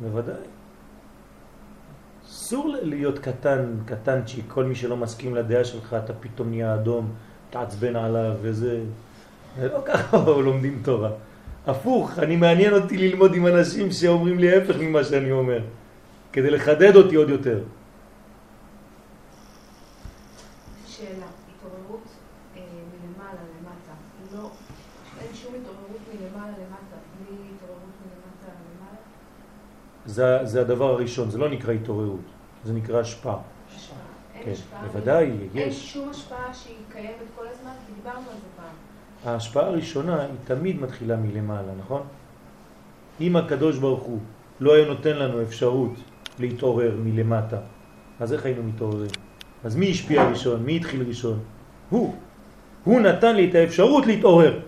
בוודאי. 0.00 0.34
אסור 2.26 2.74
להיות 2.82 3.18
קטן, 3.18 3.74
קטנצ'יק, 3.86 4.44
כל 4.48 4.64
מי 4.64 4.74
שלא 4.74 4.96
מסכים 4.96 5.34
לדעה 5.34 5.64
שלך, 5.64 5.96
אתה 6.04 6.12
פתאום 6.12 6.48
נהיה 6.48 6.74
אדום, 6.74 7.10
תעצבן 7.50 7.96
עליו 7.96 8.32
וזה... 8.42 8.80
זה 9.60 9.68
לא 9.68 9.78
ככה 9.86 10.16
לומדים 10.16 10.80
תורה. 10.84 11.10
הפוך, 11.66 12.18
אני 12.18 12.36
מעניין 12.36 12.74
אותי 12.74 12.98
ללמוד 12.98 13.34
עם 13.34 13.46
אנשים 13.46 13.90
שאומרים 13.90 14.38
לי 14.38 14.54
ההפך 14.54 14.76
ממה 14.80 15.04
שאני 15.04 15.32
אומר, 15.32 15.60
כדי 16.32 16.50
לחדד 16.50 16.96
אותי 16.96 17.14
עוד 17.14 17.28
יותר. 17.28 17.60
שאלה, 20.86 21.26
התעוררות 21.48 22.06
אה, 22.56 22.60
מלמעלה 22.92 23.40
למטה, 23.58 23.94
לא, 24.34 24.50
אין 25.20 25.34
שום 25.34 25.54
התעוררות 25.54 26.02
מלמעלה 26.08 26.52
למטה, 26.52 26.96
בלי 27.18 27.36
התעוררות 27.54 27.94
מלמטה 28.02 28.52
למעלה? 28.52 29.00
זה, 30.06 30.38
זה 30.42 30.60
הדבר 30.60 30.90
הראשון, 30.90 31.30
זה 31.30 31.38
לא 31.38 31.50
נקרא 31.50 31.72
התעוררות, 31.72 32.20
זה 32.64 32.72
נקרא 32.72 33.00
השפעה. 33.00 33.38
השפעה. 33.76 33.98
אין 34.34 34.44
כן, 34.44 34.50
השפעה? 34.50 34.82
בוודאי, 34.86 35.24
אין 35.24 35.48
יש. 35.54 35.92
שום 35.92 36.08
השפעה 36.08 36.54
שהיא 36.54 36.76
קיימת 36.92 37.16
כל 37.36 37.44
הזמן? 37.50 37.70
כי 37.86 37.92
דיברנו 37.96 38.18
על 38.18 38.36
זה 38.36 38.48
פעם. 38.56 39.32
ההשפעה 39.32 39.66
הראשונה 39.66 40.22
היא 40.22 40.30
תמיד 40.44 40.80
מתחילה 40.80 41.16
מלמעלה, 41.16 41.72
נכון? 41.78 42.02
אם 43.20 43.36
הקדוש 43.36 43.78
ברוך 43.78 44.02
הוא 44.02 44.18
לא 44.60 44.74
היה 44.74 44.88
נותן 44.88 45.16
לנו 45.16 45.42
אפשרות 45.42 45.92
להתעורר 46.38 46.96
מלמטה, 47.04 47.58
אז 48.20 48.32
איך 48.32 48.44
היינו 48.44 48.62
מתעוררים? 48.62 49.10
אז 49.64 49.76
מי 49.76 49.90
השפיע 49.90 50.28
ראשון? 50.28 50.62
מי 50.62 50.76
התחיל 50.76 51.02
ראשון? 51.08 51.38
הוא. 51.90 52.14
הוא 52.84 53.00
נתן 53.00 53.36
לי 53.36 53.50
את 53.50 53.54
האפשרות 53.54 54.06
להתעורר. 54.06 54.60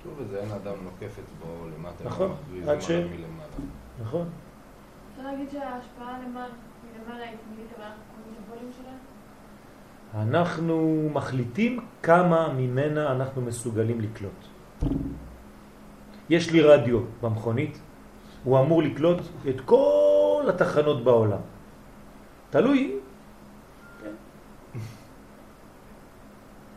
כתוב 0.00 0.12
בזה, 0.22 0.40
אין 0.40 0.50
אדם 0.50 0.74
נוקף 0.84 1.18
אצבעו 1.18 1.66
למטה, 1.78 2.04
נכון, 2.04 2.34
ומכריז 2.50 2.68
עד 2.68 2.82
ש-. 2.82 2.90
נכון? 4.02 4.28
אפשר 5.12 5.22
להגיד 5.30 5.50
שההשפעה 5.50 6.18
למעלה 6.18 6.54
מלמעלה 6.84 7.24
היא 7.24 7.36
תמיד 7.54 7.66
המטבולים 7.76 8.70
שלה? 8.78 8.92
אנחנו 10.22 11.08
מחליטים 11.12 11.80
כמה 12.02 12.52
ממנה 12.56 13.12
אנחנו 13.12 13.42
מסוגלים 13.42 14.00
לקלוט. 14.00 14.44
יש 16.30 16.50
לי 16.50 16.60
רדיו 16.62 17.00
במכונית, 17.22 17.80
הוא 18.44 18.60
אמור 18.60 18.82
לקלוט 18.82 19.18
את 19.48 19.60
כל 19.60 20.44
התחנות 20.48 21.04
בעולם. 21.04 21.40
תלוי. 22.50 22.96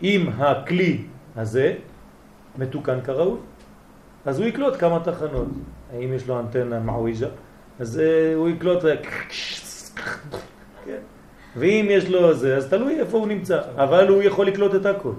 אם 0.02 0.30
הכלי 0.38 1.06
הזה 1.36 1.76
מתוקן 2.58 3.02
כראוי, 3.02 3.40
אז 4.26 4.40
הוא 4.40 4.48
יקלוט 4.48 4.80
כמה 4.80 5.00
תחנות. 5.04 5.48
האם 5.94 6.14
יש 6.14 6.28
לו 6.28 6.40
אנטנה 6.40 6.80
מעוויג'ה, 6.80 7.28
אז 7.80 7.99
אה, 7.99 8.36
הוא 8.36 8.49
יקלוט... 8.49 8.84
כן. 10.86 10.98
ואם 11.56 11.88
יש 11.90 12.10
לו 12.10 12.34
זה, 12.34 12.57
אז 12.57 12.70
תלוי 12.70 12.99
איפה 12.99 13.18
הוא 13.18 13.28
נמצא, 13.28 13.61
אבל 13.76 14.07
הוא 14.07 14.24
יכול 14.24 14.48
לקלוט 14.48 14.76
את 14.76 14.86
הכל. 14.86 15.11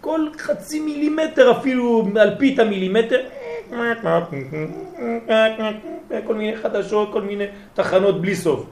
כל 0.00 0.28
חצי 0.38 0.80
מילימטר, 0.80 1.58
אפילו 1.58 2.08
אלפית 2.16 2.58
המילימטר, 2.58 3.20
כל 6.26 6.34
מיני 6.34 6.56
חדשות, 6.56 7.12
כל 7.12 7.22
מיני 7.22 7.44
תחנות 7.74 8.20
בלי 8.20 8.36
סוף. 8.36 8.66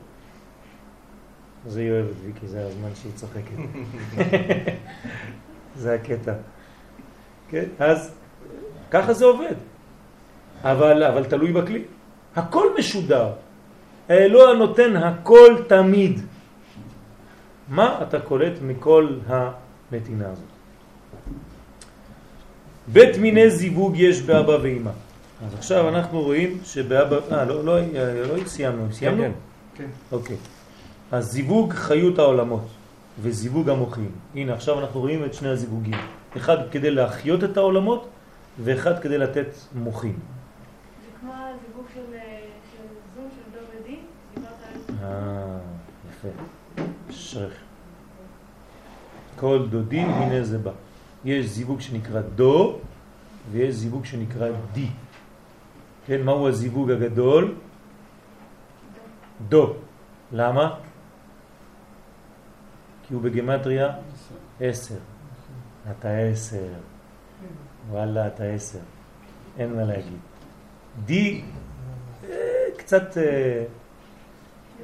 זה 1.66 1.80
היא 1.80 1.90
אוהבת 1.90 2.16
ויקי, 2.24 2.46
זה 2.46 2.66
הזמן 2.66 2.88
שהיא 2.94 3.12
צוחקת. 3.14 3.56
זה 5.82 5.94
הקטע. 5.94 6.32
כן? 7.48 7.64
אז 7.78 8.14
ככה 8.90 9.12
זה 9.12 9.24
עובד. 9.24 9.54
אבל, 10.64 11.02
אבל 11.02 11.24
תלוי 11.24 11.52
בכלי. 11.52 11.82
הכל 12.36 12.66
משודר. 12.78 13.28
אלוה 14.10 14.54
נותן 14.54 14.96
הכל 14.96 15.56
תמיד. 15.66 16.20
מה 17.68 17.98
אתה 18.02 18.20
קולט 18.20 18.52
מכל 18.62 19.08
הנתינה 19.26 20.28
הזאת? 20.28 20.54
בית 22.88 23.16
מיני 23.18 23.50
זיווג 23.50 23.96
יש 23.96 24.22
באבא 24.22 24.56
ואמא. 24.62 24.90
אז 25.46 25.54
עכשיו 25.54 25.88
אנחנו 25.88 26.22
רואים 26.22 26.58
שבאבא... 26.64 27.16
אה, 27.32 27.44
לא, 27.44 27.64
לא, 27.64 27.80
לא 28.36 28.44
סיימנו. 28.46 28.92
סיימנו? 28.92 29.22
כן, 29.22 29.32
כן. 29.74 29.88
אוקיי. 30.12 30.36
אז 31.12 31.32
זיווג 31.32 31.72
חיות 31.72 32.18
העולמות 32.18 32.66
וזיווג 33.22 33.68
המוחים. 33.68 34.10
הנה, 34.34 34.52
עכשיו 34.54 34.80
אנחנו 34.80 35.00
רואים 35.00 35.24
את 35.24 35.34
שני 35.34 35.48
הזיווגים. 35.48 35.94
אחד 36.36 36.56
כדי 36.70 36.90
להחיות 36.90 37.44
את 37.44 37.56
העולמות 37.56 38.08
ואחד 38.64 38.98
כדי 38.98 39.18
לתת 39.18 39.48
מוחים. 39.74 40.18
זה 40.18 41.18
כמו 41.20 41.32
הזיווג 41.32 41.86
של 41.94 42.14
אה, 42.14 42.40
של 42.72 42.82
זום 43.14 43.28
של 43.36 43.58
דור 43.58 43.68
ודי, 43.80 43.96
דיברת 44.34 44.52
על 44.62 44.94
אה, 45.02 45.58
יפה. 46.24 46.82
אשריך. 47.10 47.54
כל 49.36 49.66
דודים, 49.70 50.08
הנה 50.08 50.44
זה 50.44 50.58
בא. 50.58 50.70
יש 51.24 51.46
זיווג 51.46 51.80
שנקרא 51.80 52.20
דו, 52.20 52.78
ויש 53.50 53.74
זיווג 53.74 54.04
שנקרא 54.04 54.48
די. 54.72 54.88
כן, 56.06 56.22
מהו 56.22 56.48
הזיווג 56.48 56.90
הגדול? 56.90 57.54
דו. 59.48 59.74
למה? 60.32 60.74
כי 63.08 63.14
הוא 63.14 63.22
בגמטריה 63.22 63.92
עשר. 64.60 64.98
אתה 65.90 66.18
עשר. 66.18 66.66
וואלה, 67.90 68.26
אתה 68.26 68.44
עשר. 68.44 68.78
אין 69.58 69.76
מה 69.76 69.84
להגיד. 69.84 70.18
די, 71.04 71.42
אה, 72.24 72.34
קצת 72.76 73.16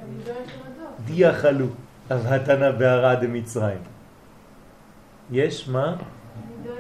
אה, 0.01 0.06
גם 0.06 0.12
עידו 0.18 0.31
יש 0.31 0.56
לו 0.56 0.64
הדוח. 0.64 0.93
די 1.05 1.31
אכלו, 1.31 1.66
אבהתנה 2.10 2.72
בהרה 2.72 3.14
דמצרים. 3.14 3.78
יש 5.31 5.68
מה? 5.68 5.86
עידו 5.86 5.98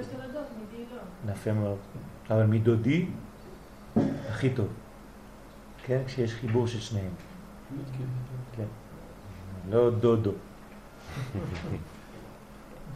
יש 0.00 0.06
הדוח, 0.06 0.44
מדי 0.56 0.84
לא. 1.26 1.32
יפה 1.32 1.52
מאוד. 1.52 1.78
אבל 2.30 2.46
מדודי, 2.46 3.06
הכי 4.28 4.50
טוב. 4.50 4.68
כן? 5.84 6.02
כשיש 6.06 6.34
חיבור 6.34 6.66
של 6.66 6.80
שניהם. 6.80 7.12
כן. 8.56 8.64
לא 9.70 9.90
דודו. 9.90 10.32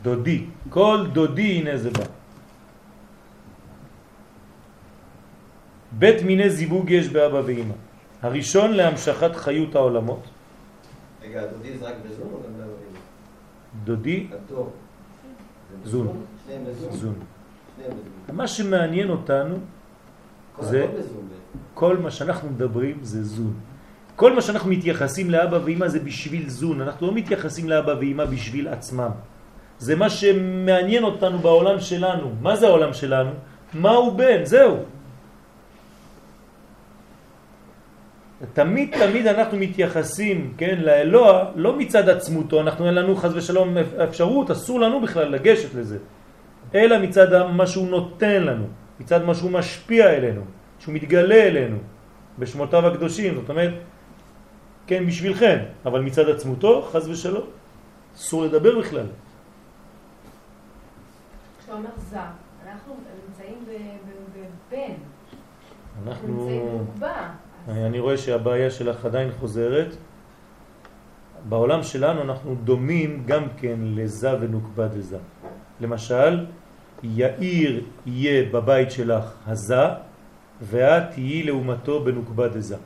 דודי. 0.02 0.46
כל 0.68 1.06
דודי, 1.12 1.60
הנה 1.60 1.76
זה 1.76 1.90
בא. 1.90 2.04
בית 5.98 6.22
מיני 6.22 6.50
זיווג 6.50 6.90
יש 6.90 7.08
באבא 7.08 7.42
ואמא. 7.46 7.74
הראשון 8.24 8.72
להמשכת 8.72 9.36
חיות 9.36 9.74
העולמות. 9.74 10.22
רגע, 11.22 11.42
הדודי 11.42 11.78
זה 11.78 11.84
רק 11.84 11.94
בזום 12.08 12.28
או 12.32 12.38
גם 12.40 12.52
באבא 12.58 12.72
דודי, 13.84 14.26
זון. 15.84 16.24
זון. 16.90 17.14
מה 18.32 18.48
שמעניין 18.48 19.10
אותנו, 19.10 19.56
זה-. 20.60 20.86
כל 21.74 21.96
מה 21.96 22.10
שאנחנו 22.10 22.50
מדברים 22.50 22.98
זה 23.02 23.24
זון. 23.24 23.54
כל 24.16 24.32
מה 24.32 24.40
שאנחנו 24.40 24.70
מתייחסים 24.70 25.30
לאבא 25.30 25.58
ואמא 25.64 25.88
זה 25.88 26.00
בשביל 26.00 26.48
זון, 26.48 26.80
אנחנו 26.80 27.06
לא 27.06 27.12
מתייחסים 27.14 27.68
לאבא 27.68 27.94
ואמא 28.00 28.24
בשביל 28.24 28.68
עצמם. 28.68 29.10
זה 29.78 29.96
מה 29.96 30.10
שמעניין 30.10 31.04
אותנו 31.04 31.38
בעולם 31.38 31.80
שלנו. 31.80 32.32
מה 32.40 32.56
זה 32.56 32.66
העולם 32.66 32.92
שלנו? 32.94 33.30
מה 33.74 33.90
הוא 33.90 34.12
בן? 34.16 34.44
זהו. 34.44 34.76
תמיד 38.52 38.94
תמיד 38.98 39.26
אנחנו 39.26 39.58
מתייחסים, 39.58 40.54
כן, 40.56 40.80
לאלוה, 40.80 41.50
לא 41.54 41.78
מצד 41.78 42.08
עצמותו, 42.08 42.60
אנחנו 42.60 42.86
אין 42.86 42.94
לנו 42.94 43.16
חז 43.16 43.36
ושלום 43.36 43.76
אפשרות, 44.04 44.50
אסור 44.50 44.80
לנו 44.80 45.00
בכלל 45.00 45.28
לגשת 45.28 45.74
לזה, 45.74 45.98
אלא 46.74 46.98
מצד 46.98 47.46
מה 47.46 47.66
שהוא 47.66 47.88
נותן 47.88 48.42
לנו, 48.42 48.66
מצד 49.00 49.24
מה 49.24 49.34
שהוא 49.34 49.50
משפיע 49.50 50.10
אלינו, 50.10 50.40
שהוא 50.78 50.94
מתגלה 50.94 51.42
אלינו 51.42 51.76
בשמותיו 52.38 52.86
הקדושים, 52.86 53.34
זאת 53.34 53.50
אומרת, 53.50 53.74
כן, 54.86 55.06
בשבילכם, 55.06 55.58
אבל 55.86 56.00
מצד 56.00 56.28
עצמותו, 56.28 56.82
חז 56.82 57.08
ושלום, 57.08 57.44
אסור 58.16 58.44
לדבר 58.44 58.78
בכלל. 58.78 59.06
כשאתה 61.58 61.72
אומר 61.72 61.90
זר, 62.10 62.18
אנחנו 62.66 62.94
נמצאים 63.28 63.64
בבן, 64.70 64.94
אנחנו. 66.06 66.28
נמצאים 66.28 66.66
במוקבע. 66.68 67.43
אני 67.68 67.98
רואה 67.98 68.16
שהבעיה 68.16 68.70
שלך 68.70 69.04
עדיין 69.04 69.30
חוזרת. 69.40 69.96
בעולם 71.48 71.82
שלנו 71.82 72.22
אנחנו 72.22 72.54
דומים 72.64 73.22
גם 73.26 73.42
כן 73.56 73.76
לזה 73.80 74.30
ונוקבה 74.40 74.88
דזה. 74.88 75.18
למשל, 75.80 76.46
יאיר 77.02 77.82
יהיה 78.06 78.44
בבית 78.52 78.90
שלך 78.90 79.32
הזה, 79.46 79.84
ואת 80.62 81.02
תהיי 81.10 81.42
לעומתו 81.42 82.04
בנוקבה 82.04 82.48
דזה. 82.48 82.76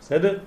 בסדר? 0.00 0.38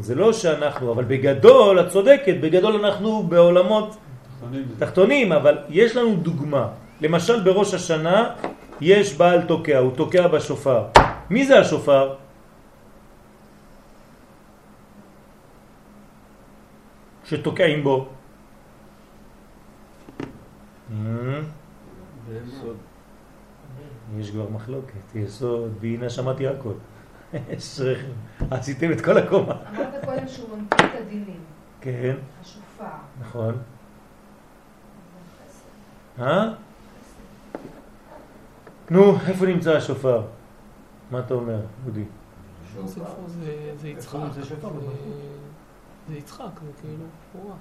זה 0.00 0.14
לא 0.14 0.32
שאנחנו, 0.32 0.92
אבל 0.92 1.04
בגדול, 1.04 1.80
את 1.80 1.88
צודקת, 1.88 2.34
בגדול 2.40 2.84
אנחנו 2.84 3.22
בעולמות 3.22 3.96
תחתונים. 4.40 4.64
תחתונים, 4.78 5.32
אבל 5.32 5.58
יש 5.68 5.96
לנו 5.96 6.16
דוגמה. 6.16 6.68
למשל 7.00 7.44
בראש 7.44 7.74
השנה 7.74 8.30
יש 8.80 9.14
בעל 9.14 9.42
תוקע, 9.42 9.78
הוא 9.78 9.90
תוקע 9.96 10.28
בשופר. 10.28 10.82
מי 11.30 11.46
זה 11.46 11.58
השופר? 11.58 12.14
שתוקעים 17.24 17.84
בו. 17.84 18.08
אה. 20.92 21.40
יש 24.18 24.30
כבר 24.30 24.48
מחלוקת, 24.48 24.92
יסוד, 25.14 25.72
בינה 25.80 26.10
שמעתי 26.10 26.46
הכל. 26.48 26.72
אשריכם, 27.58 28.10
עשיתם 28.50 28.92
את 28.92 29.00
כל 29.00 29.18
הקומה. 29.18 29.54
אמרת 29.76 30.04
קודם 30.04 30.28
שהוא 30.28 30.48
ממציא 30.58 30.86
את 30.86 31.00
הדינים, 31.06 31.40
כן, 31.80 32.16
השופר. 32.40 32.84
נכון. 33.20 33.54
אה? 36.20 36.52
נו, 38.90 39.16
איפה 39.28 39.46
נמצא 39.46 39.76
השופר? 39.76 40.22
מה 41.10 41.18
אתה 41.18 41.34
אומר, 41.34 41.60
אודי? 41.86 42.04
זה- 43.26 43.72
זה 43.80 43.88
יצחק. 43.88 44.18
זה 46.08 46.14
שופר 46.14 46.18
יצחק, 46.18 46.40
זה 46.64 46.70
כאילו 46.80 47.04
פורה. 47.32 47.54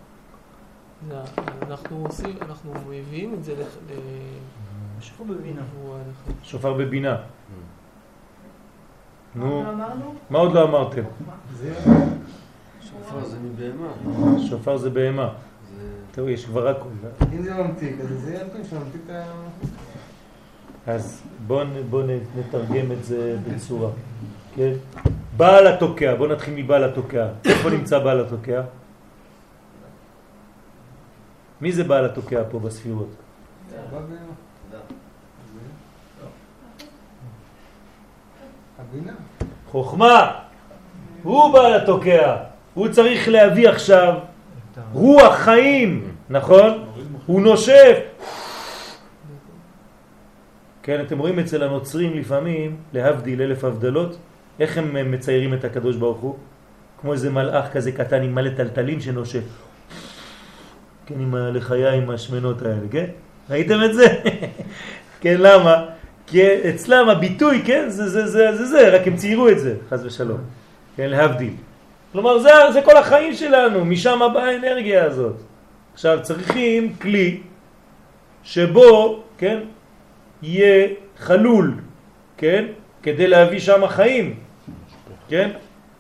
זה- 1.07 1.21
אנחנו 1.61 2.05
עושים, 2.05 2.35
אנחנו 2.41 2.73
מביאים 2.89 3.33
את 3.33 3.43
זה 3.43 3.53
לח- 3.59 3.77
ל... 3.89 3.93
שפו 5.01 5.25
בבינה. 5.25 5.61
שופר 6.43 6.73
בבינה. 6.73 7.15
נו, 9.35 9.63
מה 9.63 9.69
אמרנו? 9.73 10.13
מה 10.29 10.39
עוד 10.39 10.53
לא 10.53 10.63
אמרתם? 10.63 11.01
שופר 12.81 13.25
זה 13.25 13.37
מבהמה. 13.39 13.87
שופר 14.49 14.77
זה 14.77 14.89
בהמה. 14.89 15.29
תראו, 16.11 16.29
יש 16.29 16.45
כבר 16.45 16.67
הכל. 16.67 16.89
אם 17.33 17.41
זה 17.43 17.53
ממתיק, 17.53 17.95
אז 18.01 18.07
זה 18.21 18.33
יהיה 18.33 18.45
שממתיק 18.63 19.01
את 19.05 19.09
ה... 19.09 19.23
אז 20.91 21.21
בואו 21.47 22.03
נתרגם 22.37 22.91
את 22.91 23.03
זה 23.03 23.37
בצורה. 23.55 23.89
כן? 24.55 24.73
בעל 25.37 25.67
התוקע, 25.67 26.15
בואו 26.15 26.29
נתחיל 26.29 26.53
מבעל 26.57 26.83
התוקע. 26.83 27.27
איפה 27.45 27.69
נמצא 27.69 27.99
בעל 27.99 28.19
התוקע? 28.21 28.61
מי 31.61 31.71
זה 31.71 31.83
בעל 31.83 32.05
התוקע 32.05 32.41
פה 32.51 32.59
בספירות? 32.59 33.09
חוכמה! 39.67 40.31
הוא 41.23 41.53
בעל 41.53 41.73
התוקע. 41.73 42.37
הוא 42.73 42.87
צריך 42.87 43.27
להביא 43.27 43.69
עכשיו 43.69 44.13
רוח 44.93 45.35
חיים, 45.35 46.15
נכון? 46.29 46.85
הוא 47.25 47.41
נושף. 47.41 47.97
כן, 50.83 51.01
אתם 51.01 51.19
רואים 51.19 51.39
אצל 51.39 51.63
הנוצרים 51.63 52.13
לפעמים, 52.13 52.77
להבדיל 52.93 53.41
אלף 53.41 53.63
הבדלות, 53.63 54.17
איך 54.59 54.77
הם 54.77 55.11
מציירים 55.11 55.53
את 55.53 55.65
הקדוש 55.65 55.95
ברוך 55.95 56.17
הוא? 56.17 56.35
כמו 57.01 57.13
איזה 57.13 57.29
מלאך 57.29 57.71
כזה 57.71 57.91
קטן 57.91 58.23
עם 58.23 58.35
מלא 58.35 58.49
טלטלים 58.49 59.01
שנושף. 59.01 59.43
כן, 61.05 61.15
עם 61.19 61.35
הלחיה 61.35 61.93
עם 61.93 62.09
השמנות 62.09 62.61
האלה, 62.61 62.87
כן? 62.91 63.05
ראיתם 63.49 63.83
את 63.85 63.93
זה? 63.93 64.05
כן, 65.21 65.35
למה? 65.39 65.85
כי 66.27 66.69
אצלם 66.69 67.09
הביטוי, 67.09 67.61
כן, 67.65 67.85
זה 67.89 68.09
זה 68.09 68.27
זה 68.27 68.55
זה 68.55 68.65
זה, 68.65 68.95
רק 68.95 69.07
הם 69.07 69.15
ציירו 69.15 69.49
את 69.49 69.59
זה, 69.59 69.75
חז 69.89 70.05
ושלום. 70.05 70.39
כן, 70.95 71.09
להבדיל. 71.09 71.53
כלומר, 72.11 72.39
זה, 72.39 72.49
זה 72.73 72.81
כל 72.81 72.97
החיים 72.97 73.33
שלנו, 73.33 73.85
משם 73.85 74.19
באה 74.33 74.49
האנרגיה 74.49 75.05
הזאת. 75.05 75.35
עכשיו, 75.93 76.19
צריכים 76.21 76.93
כלי 77.01 77.39
שבו, 78.43 79.23
כן, 79.37 79.59
יהיה 80.41 80.87
חלול, 81.19 81.73
כן, 82.37 82.65
כדי 83.03 83.27
להביא 83.27 83.59
שם 83.59 83.87
חיים, 83.87 84.39
כן? 85.27 85.51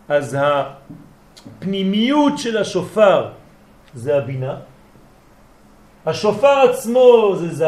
אז 0.09 0.37
הפנימיות 0.39 2.37
של 2.37 2.57
השופר 2.57 3.29
זה 3.93 4.17
הבינה, 4.17 4.55
השופר 6.05 6.69
עצמו 6.69 7.35
זה 7.35 7.53
זה, 7.53 7.67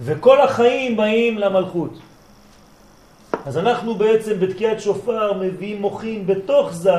וכל 0.00 0.40
החיים 0.40 0.96
באים 0.96 1.38
למלכות. 1.38 1.98
אז 3.46 3.58
אנחנו 3.58 3.94
בעצם 3.94 4.40
בתקיעת 4.40 4.80
שופר 4.80 5.32
מביאים 5.32 5.80
מוחים 5.80 6.26
בתוך 6.26 6.72
זה 6.72 6.90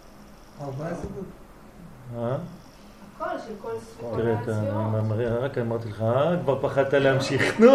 ספירות 0.06 0.36
תראה, 4.16 4.34
אתה, 4.42 4.50
העציות. 4.50 4.94
אני 4.94 5.08
מראה, 5.08 5.38
רק 5.38 5.58
אמרתי 5.58 5.88
לך, 5.88 6.02
אה, 6.02 6.36
כבר 6.42 6.58
פחדת 6.60 6.94
להמשיך. 6.94 7.42
נו, 7.60 7.72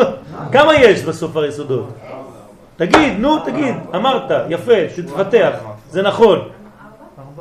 כמה 0.52 0.76
יש 0.76 1.04
בסופר 1.04 1.46
יסודות? 1.46 1.90
תגיד, 2.76 3.20
נו, 3.20 3.40
תגיד, 3.40 3.76
אמרת, 3.96 4.32
יפה, 4.50 4.90
שתפתח, 4.96 5.54
זה 5.90 6.02
נכון. 6.02 6.50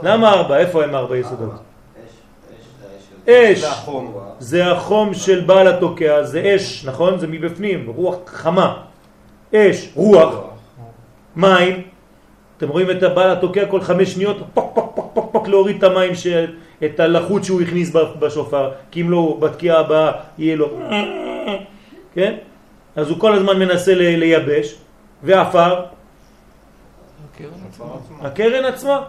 למה 0.03 0.33
ארבע? 0.33 0.59
איפה 0.59 0.85
הם 0.85 0.95
ארבע 0.95 1.17
יסודות? 1.17 1.53
אש, 3.29 3.65
החום. 3.65 4.15
זה 4.39 4.73
החום 4.73 5.15
של 5.15 5.41
בעל 5.41 5.69
התוקע, 5.69 6.23
זה 6.23 6.53
אש, 6.57 6.85
נכון? 6.85 7.19
זה 7.19 7.27
מבפנים, 7.27 7.91
רוח 7.97 8.17
חמה. 8.27 8.83
אש, 9.55 9.89
רוח, 9.95 10.35
מים, 11.37 11.83
אתם 12.63 12.71
רואים 12.71 12.91
את 12.91 13.03
הבעל 13.03 13.31
התוקע 13.31 13.67
כל 13.67 13.81
חמש 13.81 14.09
שניות, 14.13 14.37
פוק 14.55 14.75
פוק 14.75 14.93
פוק 14.95 15.11
פוק 15.15 15.33
פוק 15.33 15.49
להוריד 15.49 15.77
את 15.77 15.83
המים, 15.83 16.15
ש... 16.15 16.27
את 16.85 17.01
הלחות 17.01 17.45
שהוא 17.45 17.61
הכניס 17.63 17.91
בשופר, 18.19 18.73
כי 18.91 19.03
אם 19.03 19.11
לא, 19.11 19.37
בתקיעה 19.41 19.81
הבאה 19.81 20.13
יהיה 20.39 20.57
לו, 20.57 20.79
כן? 22.15 22.35
אז 22.97 23.09
הוא 23.09 23.21
כל 23.21 23.33
הזמן 23.35 23.59
מנסה 23.59 23.95
ל- 23.95 24.17
לייבש, 24.19 24.75
ועפר, 25.23 25.85
הקרן 28.21 28.65
עצמה. 28.65 29.05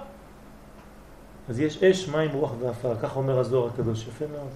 אז 1.50 1.60
יש 1.60 1.84
אש, 1.84 2.10
מים, 2.10 2.32
רוח 2.32 2.52
ועפר, 2.60 2.96
כך 3.02 3.16
אומר 3.18 3.40
הזוהר 3.40 3.70
הקדוש, 3.74 4.08
יפה 4.08 4.26
מאוד. 4.32 4.50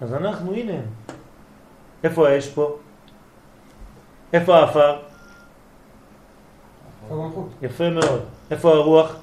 אז 0.00 0.14
אנחנו, 0.14 0.54
הנה, 0.54 0.80
איפה 2.04 2.28
האש 2.28 2.48
פה? 2.48 2.76
איפה 4.32 4.56
העפר? 4.56 4.96
יפה 7.62 7.90
מאוד. 7.90 8.20
איפה 8.50 8.72
הרוח? 8.74 9.16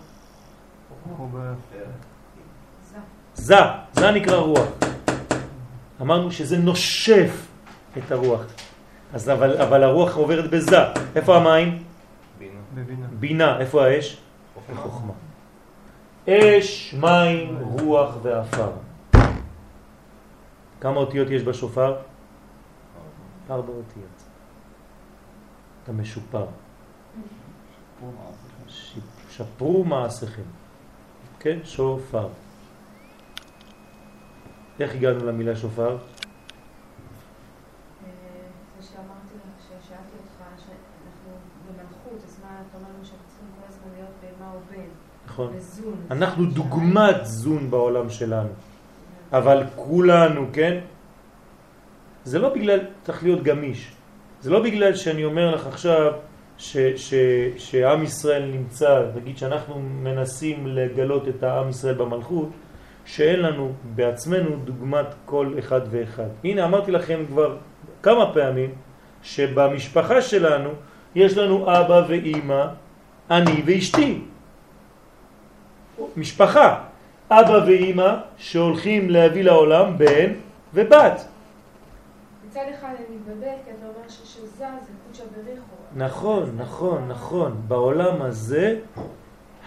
זה. 3.33 3.55
זה, 3.93 4.11
נקרא 4.11 4.37
רוח. 4.37 4.67
אמרנו 6.01 6.31
שזה 6.31 6.57
נושף 6.57 7.47
את 7.97 8.11
הרוח. 8.11 8.41
אז 9.13 9.29
אבל, 9.29 9.61
אבל 9.61 9.83
הרוח 9.83 10.15
עוברת 10.15 10.49
בזה. 10.49 10.77
איפה 11.15 11.37
המים? 11.37 11.83
בינה. 12.39 13.07
בינה. 13.19 13.59
איפה 13.59 13.85
האש? 13.85 14.17
חוכמה. 14.75 15.13
אש, 16.29 16.95
מים, 16.99 17.57
רוח 17.61 18.15
ועפר. 18.21 18.71
כמה 20.81 20.97
אותיות 20.97 21.29
יש 21.29 21.43
בשופר? 21.43 21.95
ארבע 23.49 23.73
אותיות. 23.73 24.23
אתה 25.83 25.91
משופר. 25.91 26.45
שפרו 29.39 29.83
מעשיכם. 29.83 30.47
כן? 31.39 31.59
שופר. 31.63 32.27
איך 34.79 34.95
הגענו 34.95 35.25
למילה 35.25 35.55
שופר? 35.55 35.91
אה? 35.91 35.97
נכון. 45.25 45.55
בזון. 45.55 45.95
אנחנו 46.11 46.45
דוגמת 46.45 47.15
זון 47.23 47.71
בעולם 47.71 48.09
שלנו. 48.09 48.49
אבל 49.31 49.63
כולנו, 49.75 50.47
כן? 50.53 50.79
זה 52.23 52.39
לא 52.39 52.53
בגלל, 52.53 52.79
צריך 53.03 53.23
להיות 53.23 53.43
גמיש. 53.43 53.91
זה 54.41 54.49
לא 54.49 54.63
בגלל 54.63 54.95
שאני 54.95 55.25
אומר 55.25 55.55
לך 55.55 55.67
עכשיו 55.67 56.13
ש, 56.59 56.77
ש, 56.95 57.13
שעם 57.57 58.03
ישראל 58.03 58.45
נמצא, 58.45 59.01
נגיד 59.15 59.37
שאנחנו 59.37 59.79
מנסים 59.79 60.67
לגלות 60.67 61.27
את 61.27 61.43
העם 61.43 61.69
ישראל 61.69 61.93
במלכות, 61.93 62.49
שאין 63.05 63.39
לנו 63.39 63.71
בעצמנו 63.95 64.55
דוגמת 64.55 65.05
כל 65.25 65.53
אחד 65.59 65.81
ואחד. 65.89 66.27
הנה 66.43 66.65
אמרתי 66.65 66.91
לכם 66.91 67.23
כבר 67.27 67.57
כמה 68.03 68.33
פעמים 68.33 68.69
שבמשפחה 69.23 70.21
שלנו 70.21 70.69
יש 71.15 71.37
לנו 71.37 71.63
אבא 71.63 72.01
ואימא, 72.07 72.65
אני 73.31 73.61
ואשתי. 73.65 74.21
משפחה, 76.17 76.83
אבא 77.31 77.59
ואימא 77.67 78.13
שהולכים 78.37 79.09
להביא 79.09 79.43
לעולם 79.43 79.97
בן 79.97 80.33
ובת. 80.73 81.27
מצד 82.49 82.65
אחד 82.79 82.93
אני 82.97 83.15
מתבלבל, 83.15 83.55
כי 83.65 83.71
אתה 83.71 83.85
אומר 83.85 84.07
ששזה 84.07 84.47
זה 84.57 84.91
קודשא 85.05 85.23
בריחו. 85.35 85.75
נכון, 85.95 86.57
נכון, 86.57 87.07
נכון. 87.07 87.61
בעולם 87.67 88.21
הזה 88.21 88.79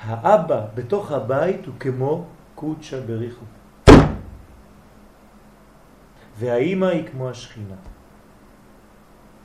האבא 0.02 0.66
בתוך 0.74 1.12
הבית 1.12 1.66
הוא 1.66 1.74
כמו 1.80 2.24
קודשא 2.54 3.00
בריחו. 3.00 3.44
והאימא 6.38 6.86
היא 6.86 7.04
כמו 7.10 7.30
השכינה. 7.30 7.74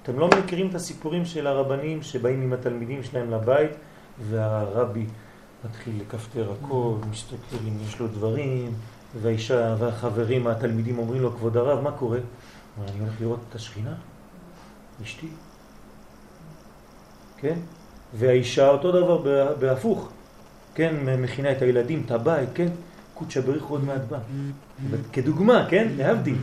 אתם 0.03 0.19
לא 0.19 0.29
מכירים 0.39 0.69
את 0.69 0.75
הסיפורים 0.75 1.25
של 1.25 1.47
הרבנים 1.47 2.01
שבאים 2.01 2.41
עם 2.41 2.53
התלמידים 2.53 3.03
שלהם 3.03 3.31
לבית 3.31 3.71
והרבי 4.19 5.05
מתחיל 5.65 6.01
לכפתר 6.01 6.51
הכל, 6.51 6.93
מסתכל 7.11 7.57
אם 7.67 7.73
יש 7.83 7.99
לו 7.99 8.07
דברים 8.07 8.73
והאישה 9.21 9.75
והחברים, 9.79 10.47
התלמידים 10.47 10.99
אומרים 10.99 11.21
לו 11.21 11.31
כבוד 11.31 11.57
הרב, 11.57 11.83
מה 11.83 11.91
קורה? 11.91 12.19
אומר, 12.77 12.89
אני 12.91 12.99
הולך 12.99 13.21
לראות 13.21 13.39
את 13.49 13.55
השכינה, 13.55 13.93
אשתי. 15.03 15.27
כן? 17.37 17.59
והאישה 18.13 18.69
אותו 18.69 18.91
דבר 18.91 19.17
בה- 19.17 19.53
בהפוך, 19.55 20.09
כן? 20.75 20.95
מכינה 21.21 21.51
את 21.51 21.61
הילדים, 21.61 22.03
את 22.05 22.11
הבית, 22.11 22.49
כן? 22.55 22.67
קודשא 23.13 23.41
בריך 23.41 23.63
עוד 23.63 23.83
מעט 23.83 24.01
בא. 24.09 24.19
כדוגמה, 25.13 25.67
כן? 25.69 25.87
להבדיל. 25.97 26.37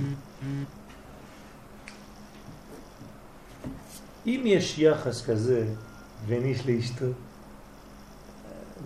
אם 4.27 4.43
יש 4.45 4.79
יחס 4.79 5.27
כזה 5.31 5.67
בין 6.29 6.43
איש 6.45 6.67
לאשתו, 6.67 7.05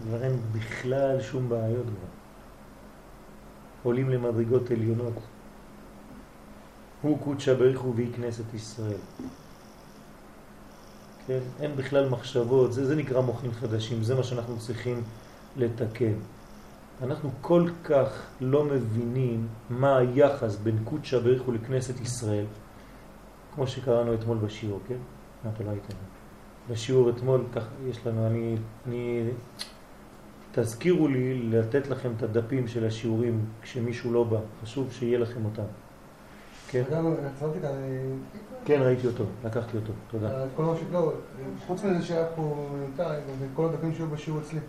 כבר 0.03 0.23
אין 0.23 0.37
בכלל 0.53 1.23
שום 1.23 1.49
בעיות 1.49 1.85
כבר. 1.87 2.09
עולים 3.83 4.11
למדרגות 4.11 4.71
עליונות. 4.71 5.13
הוא 7.03 7.19
קודשא 7.19 7.55
בריך 7.55 7.81
הוא 7.81 7.95
והיא 7.97 8.15
כנסת 8.15 8.55
ישראל. 8.55 9.01
כן? 11.27 11.39
אין 11.61 11.77
בכלל 11.77 12.09
מחשבות, 12.09 12.73
זה, 12.73 12.87
זה 12.87 12.97
נקרא 12.97 13.21
מוחים 13.21 13.53
חדשים, 13.53 14.03
זה 14.03 14.15
מה 14.15 14.23
שאנחנו 14.23 14.59
צריכים 14.59 15.03
לתקן. 15.57 16.15
אנחנו 17.03 17.31
כל 17.41 17.69
כך 17.85 18.23
לא 18.41 18.65
מבינים 18.65 19.49
מה 19.71 19.97
היחס 19.97 20.57
בין 20.57 20.79
קודשא 20.85 21.19
בריך 21.19 21.43
הוא 21.43 21.55
לכנסת 21.55 22.01
ישראל, 22.01 22.45
כמו 23.55 23.67
שקראנו 23.67 24.15
אתמול 24.15 24.39
בשיעור, 24.39 24.81
כן? 24.89 24.97
מה, 25.45 25.51
אתה 25.55 25.65
לא 25.65 25.71
היית? 25.71 25.85
בשיעור 26.71 27.11
אתמול, 27.11 27.45
כך 27.53 27.65
יש 27.89 28.07
לנו, 28.07 28.27
אני, 28.27 28.57
אני, 28.87 29.23
תזכירו 30.53 31.09
לי 31.09 31.51
לתת 31.51 31.87
לכם 31.87 32.11
את 32.17 32.23
הדפים 32.23 32.69
של 32.69 32.87
השיעורים 32.87 33.45
כשמישהו 33.63 34.13
לא 34.13 34.25
בא, 34.25 34.39
חשוב 34.63 34.93
שיהיה 34.93 35.19
לכם 35.19 35.45
אותם. 35.45 35.63
כן? 36.69 36.83
כן, 38.65 38.81
ראיתי 38.83 39.07
אותו, 39.07 39.25
לקחתי 39.45 39.77
אותו, 39.77 39.93
תודה. 40.11 40.31
אה, 40.31 40.45
כל 40.57 40.63
מה 40.63 40.77
ש... 40.77 40.81
לא, 40.93 41.13
חוץ 41.67 41.85
מזה 41.85 42.07
שהיה 42.07 42.27
פה 42.37 42.69
מיותר, 42.79 43.11
גם 43.15 43.47
כל 43.55 43.65
הדפים 43.65 43.95
שהיו 43.95 44.07
בשיעור 44.07 44.41
אצלי. 44.41 44.61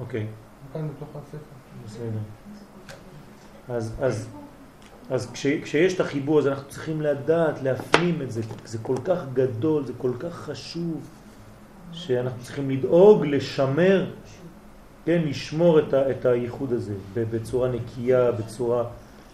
אוקיי, 0.00 0.26
כאן 0.72 0.88
בתוך 0.88 1.08
הספר. 1.16 1.38
בסדר. 1.86 2.18
אז, 3.68 3.94
אז, 4.00 4.28
אז 5.10 5.30
כש, 5.32 5.46
כשיש 5.46 5.94
את 5.94 6.00
החיבור 6.00 6.38
הזה 6.38 6.50
אנחנו 6.50 6.68
צריכים 6.68 7.02
לדעת, 7.02 7.62
להפנים 7.62 8.22
את 8.22 8.30
זה, 8.30 8.42
זה 8.64 8.78
כל 8.82 8.96
כך 9.04 9.18
גדול, 9.32 9.84
זה 9.84 9.92
כל 9.98 10.12
כך 10.18 10.34
חשוב, 10.34 11.08
שאנחנו 11.92 12.42
צריכים 12.42 12.70
לדאוג, 12.70 13.24
לשמר, 13.26 14.10
כן, 15.04 15.22
לשמור 15.24 15.78
את, 15.78 15.94
ה, 15.94 16.10
את 16.10 16.26
הייחוד 16.26 16.72
הזה 16.72 16.94
בצורה 17.14 17.68
נקייה, 17.68 18.32
בצורה 18.32 18.84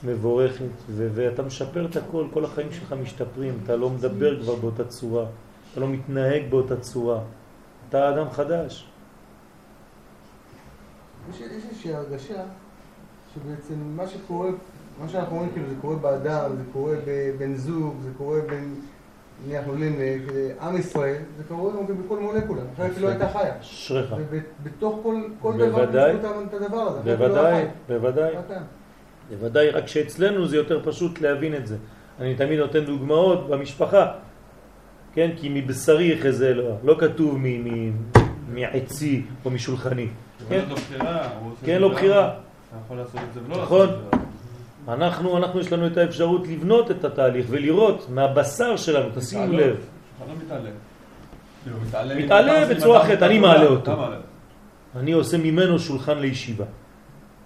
מבורכת, 0.05 0.65
ו, 0.89 1.09
ואתה 1.15 1.43
משפר 1.43 1.87
את 1.87 1.97
הכל, 1.97 2.27
כל 2.33 2.45
החיים 2.45 2.73
שלך 2.73 2.95
משתפרים, 3.03 3.59
אתה 3.65 3.77
לא 3.77 3.91
מדבר 3.91 4.43
כבר 4.43 4.55
באותה 4.55 4.85
צורה, 4.85 5.27
אתה 5.73 5.81
לא 5.81 5.89
מתנהג 5.89 6.43
באותה 6.51 6.81
צורה, 6.81 7.21
אתה 7.89 8.09
אדם 8.09 8.31
חדש. 8.31 8.89
יש 11.31 11.43
איזושהי 11.43 11.95
הרגשה 11.95 12.43
שבעצם 13.35 13.75
מה 13.97 14.07
שקורה, 14.07 14.51
מה 15.03 15.09
שאנחנו 15.09 15.37
אומרים 15.37 15.53
כאילו 15.53 15.69
זה 15.69 15.75
קורה 15.81 15.97
באדם, 15.97 16.57
זה 16.57 16.63
קורה 16.73 16.95
בבן 17.07 17.57
זוג, 17.57 17.95
זה 18.03 18.11
קורה 18.19 18.41
בין, 18.41 18.75
נניח 19.47 19.65
עולים 19.67 19.99
לעם 19.99 20.77
ישראל, 20.77 21.23
זה 21.37 21.45
קורה 21.49 21.73
גם 21.73 22.05
בכל 22.05 22.21
מולקולה, 22.21 22.63
אחרת 22.75 22.99
לא 22.99 23.09
הייתה 23.09 23.29
חיה. 23.29 23.61
אשריך. 23.61 24.15
ובתוך 24.31 25.01
כל, 25.03 25.23
כל 25.41 25.53
דבר 25.57 25.85
בוודאי. 25.85 26.15
את 26.15 26.55
הדבר 26.55 26.81
הזה, 26.81 27.11
לא 27.11 27.17
בוודאי. 27.17 27.65
בוודאי. 27.89 28.35
בוודאי, 29.31 29.71
רק 29.71 29.89
שאצלנו 29.89 30.47
זה 30.47 30.57
יותר 30.57 30.81
פשוט 30.85 31.21
להבין 31.21 31.55
את 31.55 31.67
זה. 31.67 31.77
אני 32.21 32.35
תמיד 32.35 32.59
נותן 32.59 32.85
דוגמאות 32.85 33.49
במשפחה, 33.49 34.07
כן? 35.15 35.31
כי 35.37 35.49
מבשרי 35.55 36.05
יחזה 36.13 36.55
לא, 36.55 36.77
לא 36.85 36.97
כתוב 36.99 37.39
מ- 37.39 37.65
מ- 37.89 37.93
מעצי 38.55 39.23
או 39.45 39.51
משולחני. 39.51 40.07
כן. 40.49 40.61
כן? 40.61 40.65
לא 40.69 40.75
בחירה, 40.75 41.29
כן, 41.65 41.81
לא. 41.81 41.89
בחירה. 41.89 42.29
אתה 42.29 42.77
יכול 42.85 42.97
לעשות 42.97 43.21
את 43.29 43.35
זה 43.35 43.41
ולא 43.47 43.63
נכון. 43.63 43.87
לעשות 43.87 44.05
את 44.15 44.19
זה. 44.19 44.93
אנחנו, 44.93 45.37
אנחנו 45.37 45.61
יש 45.61 45.73
לנו 45.73 45.87
את 45.87 45.97
האפשרות 45.97 46.49
לבנות 46.49 46.91
את 46.91 47.05
התהליך 47.05 47.47
ולראות 47.51 48.07
מהבשר 48.11 48.77
שלנו, 48.77 49.09
תשימו. 49.15 49.53
לב. 49.53 49.77
מתעלה 52.17 52.67
בצורה 52.75 53.03
אחרת, 53.03 53.23
אני 53.23 53.39
מעלה 53.39 53.67
אותו. 53.67 53.93
אני 54.97 55.13
עושה 55.13 55.39
ממנו 55.39 55.79
שולחן 55.79 56.19
לישיבה. 56.19 56.65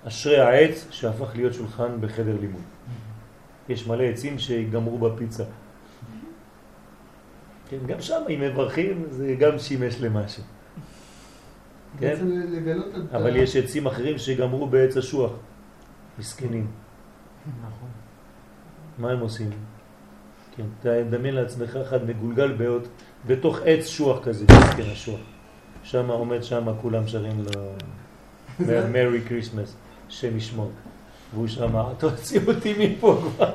אשרי 0.05 0.41
העץ 0.41 0.87
שהפך 0.91 1.37
להיות 1.37 1.55
שולחן 1.55 2.01
בחדר 2.01 2.37
לימוד. 2.41 2.63
יש 3.69 3.87
מלא 3.87 4.03
עצים 4.03 4.39
שיגמרו 4.39 4.99
בפיצה. 4.99 5.45
כן, 7.69 7.79
גם 7.87 8.01
שם 8.01 8.23
אם 8.29 8.41
מברכים 8.41 9.05
זה 9.11 9.35
גם 9.39 9.59
שימש 9.59 10.01
למשהו. 10.01 10.43
כן? 11.99 12.17
אבל 13.13 13.37
יש 13.37 13.57
עצים 13.57 13.87
אחרים 13.87 14.19
שגמרו 14.19 14.67
בעץ 14.67 14.97
אשוח. 14.97 15.33
מסכנים. 16.19 16.67
נכון. 17.47 17.89
מה 18.99 19.11
הם 19.11 19.21
עושים? 19.21 19.51
כן, 20.57 20.65
תדמיין 20.83 21.35
לעצמך 21.35 21.77
אחד 21.77 22.07
מגולגל 22.07 22.53
באות, 22.53 22.89
בתוך 23.27 23.59
עץ 23.65 23.87
שוח 23.87 24.25
כזה, 24.25 24.45
מסכן 24.45 24.91
השוח. 24.93 25.21
שם 25.83 26.11
עומד 26.11 26.43
שם, 26.43 26.69
כולם 26.81 27.07
שרים 27.07 27.45
לו 27.45 27.73
Merry 28.93 29.21
Christmas, 29.21 29.77
שם 30.09 30.37
ישמור. 30.37 30.71
והוא 31.35 31.47
שם, 31.49 31.73
תוציא 31.99 32.41
אותי 32.47 32.75
מפה 32.97 33.19
כבר. 33.37 33.53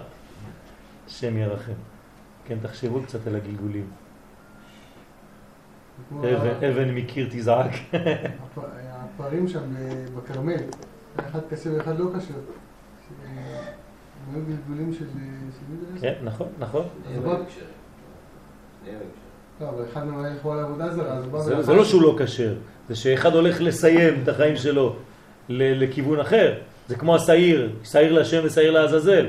השם 1.08 1.38
ירחם. 1.38 1.72
כן, 2.48 2.58
תחשבו 2.62 3.04
קצת 3.04 3.28
על 3.28 3.36
הגלגולים. 3.36 3.88
אבן, 6.20 6.64
אבן 6.70 6.92
מקיר 6.96 7.28
תזעק. 7.32 7.72
הפ- 7.94 8.60
הפערים 8.92 9.48
שם 9.48 9.60
ב- 9.74 10.18
בכרמל, 10.18 10.56
אחד 11.20 11.40
קשה 11.50 11.70
ואחד 11.78 12.00
לא 12.00 12.06
קשה. 12.18 12.34
הם 13.24 14.36
היו 14.36 14.44
גלגולים 14.46 14.94
של... 14.94 15.06
זה? 15.94 16.00
כן, 16.02 16.14
נכון, 16.24 16.48
נכון. 16.60 16.86
זה, 21.62 21.74
לא 21.74 21.86
שהוא 21.86 22.02
לא 22.02 22.16
כשר, 22.20 22.56
זה 22.90 22.96
שאחד 22.96 23.34
הולך 23.34 23.62
לסיים 23.62 24.14
את 24.24 24.28
החיים 24.28 24.56
שלו 24.56 24.96
לכיוון 25.50 26.20
אחר. 26.20 26.54
זה 26.88 26.96
כמו 26.96 27.16
השעיר, 27.16 27.76
שעיר 27.84 28.12
להשם 28.14 28.42
ושעיר 28.44 28.72
לעזאזל. 28.72 29.28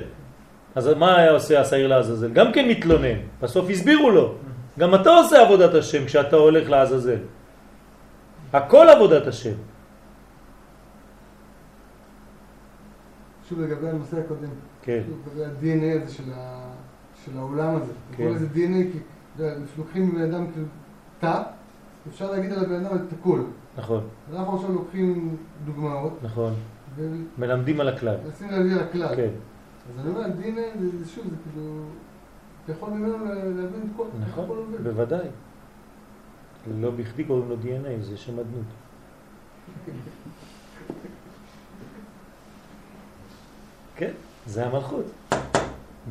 אז 0.75 0.89
מה 0.89 1.17
היה 1.19 1.31
עושה 1.31 1.61
השעיר 1.61 1.87
לעזאזל? 1.87 2.33
גם 2.33 2.53
כן 2.53 2.69
מתלונן, 2.69 3.19
בסוף 3.43 3.71
הסבירו 3.71 4.11
לו. 4.11 4.35
גם 4.79 4.95
אתה 4.95 5.11
עושה 5.11 5.43
עבודת 5.43 5.75
השם 5.75 6.05
כשאתה 6.07 6.37
הולך 6.37 6.71
לעזאזל. 6.71 7.19
הכל 8.53 8.87
עבודת 8.89 9.27
השם. 9.27 9.55
שוב 13.49 13.61
לגבי 13.61 13.89
הנושא 13.89 14.17
הקודם. 14.21 14.49
כן. 14.83 15.03
לגבי 15.29 15.45
ה-DNA 15.45 16.03
הזה 16.03 16.15
של 16.15 16.23
ה- 16.35 16.73
של 17.25 17.39
העולם 17.39 17.77
הזה. 17.77 17.93
כן. 18.11 18.17
קוראים 18.17 18.35
לזה 18.35 18.47
DNA 18.55 18.93
כי, 18.93 18.99
לוקחים 19.79 20.09
מבן 20.15 20.35
אדם 20.35 20.47
תא, 21.21 21.43
אפשר 22.09 22.31
להגיד 22.31 22.53
על 22.53 22.65
הבן 22.65 22.85
אדם 22.87 22.97
את 22.97 23.13
הכל. 23.21 23.41
נכון, 23.79 24.09
אז 24.31 24.35
אנחנו 24.35 24.57
עכשיו 24.57 24.73
לוקחים 24.73 25.37
דוגמאות, 25.65 26.19
נכון. 26.23 26.55
ומנסים 26.97 27.29
מלמדים 27.39 27.81
על 27.81 27.89
הכלל. 27.89 28.17
להביא 28.51 28.75
לכלל. 28.77 29.17
כן, 29.17 29.29
אז 29.95 30.07
אני 30.07 30.09
אומר, 30.15 30.27
DNA 30.27 30.79
זה 31.03 31.09
שוב, 31.09 31.25
זה 31.31 31.37
כאילו, 31.51 31.85
אתה 32.65 32.73
יכול 32.73 32.91
ממנו 32.91 33.25
לה- 33.25 33.35
להבין 33.35 33.81
את 33.85 33.97
כל, 33.97 34.05
נכון. 34.31 34.75
בוודאי. 34.83 35.29
לא 36.81 36.91
בכדי 36.91 37.25
קוראים 37.25 37.49
לו 37.49 37.57
DNA, 37.63 38.03
זה 38.03 38.17
שם 38.17 38.33
אדנות. 38.39 38.65
כן, 43.97 44.11
זה 44.47 44.67
המלכות. 44.67 45.05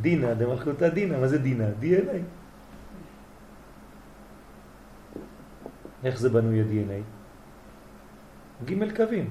דינה 0.02 0.34
דמלכותא 0.34 0.90
דינה, 0.90 1.18
מה 1.19 1.27
זה 1.27 1.38
דינה? 1.38 1.65
DNA. 1.81 2.18
איך 6.03 6.19
זה 6.19 6.30
בנוי 6.30 6.61
ה-DNA? 6.61 7.02
ג' 8.65 8.95
קווים. 8.95 9.30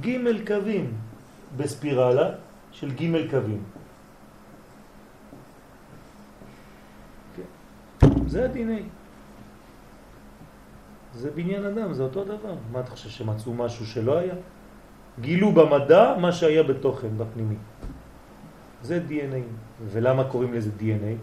ג' 0.00 0.46
קווים 0.46 0.94
בספירלה 1.56 2.30
של 2.72 2.90
ג' 2.94 3.30
קווים. 3.30 3.62
זה 8.26 8.44
ה-DNA. 8.44 8.82
זה 11.14 11.30
בניין 11.30 11.64
אדם, 11.64 11.92
זה 11.92 12.02
אותו 12.02 12.24
דבר. 12.24 12.54
מה 12.72 12.80
אתה 12.80 12.90
חושב 12.90 13.08
שמצאו 13.08 13.54
משהו 13.54 13.86
שלא 13.86 14.18
היה? 14.18 14.34
גילו 15.20 15.52
במדע 15.52 16.16
מה 16.20 16.32
שהיה 16.32 16.62
בתוכן, 16.62 17.08
בפנימי. 17.18 17.56
זה 18.82 19.00
DNA. 19.08 19.42
ולמה 19.84 20.24
קוראים 20.24 20.54
לזה 20.54 20.70
DNA? 20.78 21.16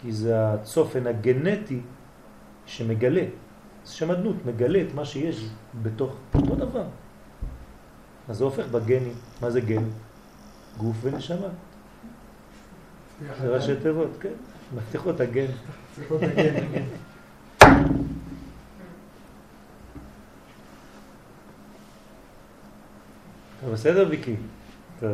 כי 0.00 0.12
זה 0.12 0.52
הצופן 0.52 1.06
הגנטי 1.06 1.80
שמגלה. 2.66 3.24
זה 3.86 3.92
שם 3.92 4.10
אדנות, 4.10 4.36
מגלה 4.46 4.82
את 4.82 4.94
מה 4.94 5.04
שיש 5.04 5.46
בתוך 5.82 6.16
אותו 6.34 6.54
דבר. 6.54 6.84
אז 8.28 8.36
זה 8.36 8.44
הופך 8.44 8.66
בגנים. 8.66 9.14
מה 9.40 9.50
זה 9.50 9.60
גן? 9.60 9.84
גוף 10.78 10.96
ונשמה. 11.02 11.48
זה 13.40 13.48
ראשי 13.48 13.76
תיבות, 13.82 14.10
כן. 14.20 14.32
מפתחות 14.76 15.20
הגן. 15.20 15.46
להגן. 16.10 16.84
טוב, 23.60 23.72
בסדר 23.72 24.06
ויקי? 24.10 24.36
טוב. 25.00 25.12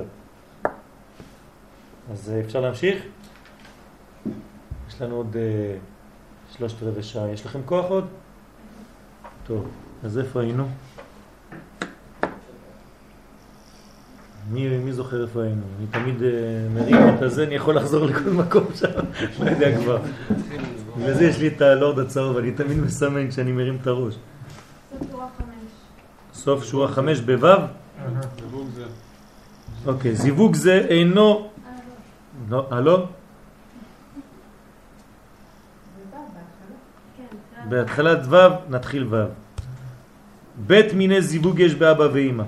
אז 2.12 2.30
אה, 2.30 2.40
אפשר 2.40 2.60
להמשיך? 2.60 3.02
יש 4.88 5.02
לנו 5.02 5.16
עוד 5.16 5.36
אה, 5.36 5.76
שלושת 6.50 6.82
רבעי 6.82 7.02
שעה. 7.02 7.28
יש 7.28 7.46
לכם 7.46 7.60
כוח 7.64 7.84
עוד? 7.84 8.21
טוב, 9.52 9.68
אז 10.04 10.18
איפה 10.18 10.40
היינו? 10.40 10.68
מי, 14.50 14.78
מי 14.78 14.92
זוכר 14.92 15.22
איפה 15.22 15.42
היינו? 15.42 15.62
אני 15.78 15.86
תמיד 15.86 16.22
אה, 16.22 16.28
מרים 16.74 16.96
את 16.96 17.22
הזה, 17.22 17.44
אני 17.44 17.54
יכול 17.54 17.76
לחזור 17.76 18.06
לכל 18.06 18.30
מקום 18.30 18.64
שם, 18.74 18.86
לא 19.44 19.50
יודע 19.50 19.78
כבר. 19.78 19.98
בגלל 20.96 21.14
זה 21.14 21.24
יש 21.24 21.38
לי 21.38 21.48
את 21.48 21.60
הלורד 21.62 21.98
הצהוב, 21.98 22.36
אני 22.36 22.52
תמיד 22.52 22.78
מסמן 22.78 23.30
כשאני 23.30 23.52
מרים 23.52 23.78
את 23.82 23.86
הראש. 23.86 24.14
סוף 24.98 25.10
שורה 25.10 25.28
חמש. 25.38 25.46
סוף 26.34 26.64
שורה 26.64 26.88
חמש 26.88 27.20
בו'? 27.20 27.46
אוקיי, 29.86 30.16
זיווג 30.16 30.54
זה 30.54 30.86
אינו... 30.88 31.50
אה, 31.66 31.72
לא. 32.50 32.66
הלו? 32.70 33.06
כן, 37.16 37.68
בהתחלת 37.68 38.18
ו' 38.30 38.36
נתחיל 38.68 39.06
ו'. 39.10 39.41
בית 40.56 40.94
מיני 40.94 41.22
זיווג 41.22 41.58
יש 41.60 41.74
באבא 41.74 42.08
ואמא. 42.12 42.44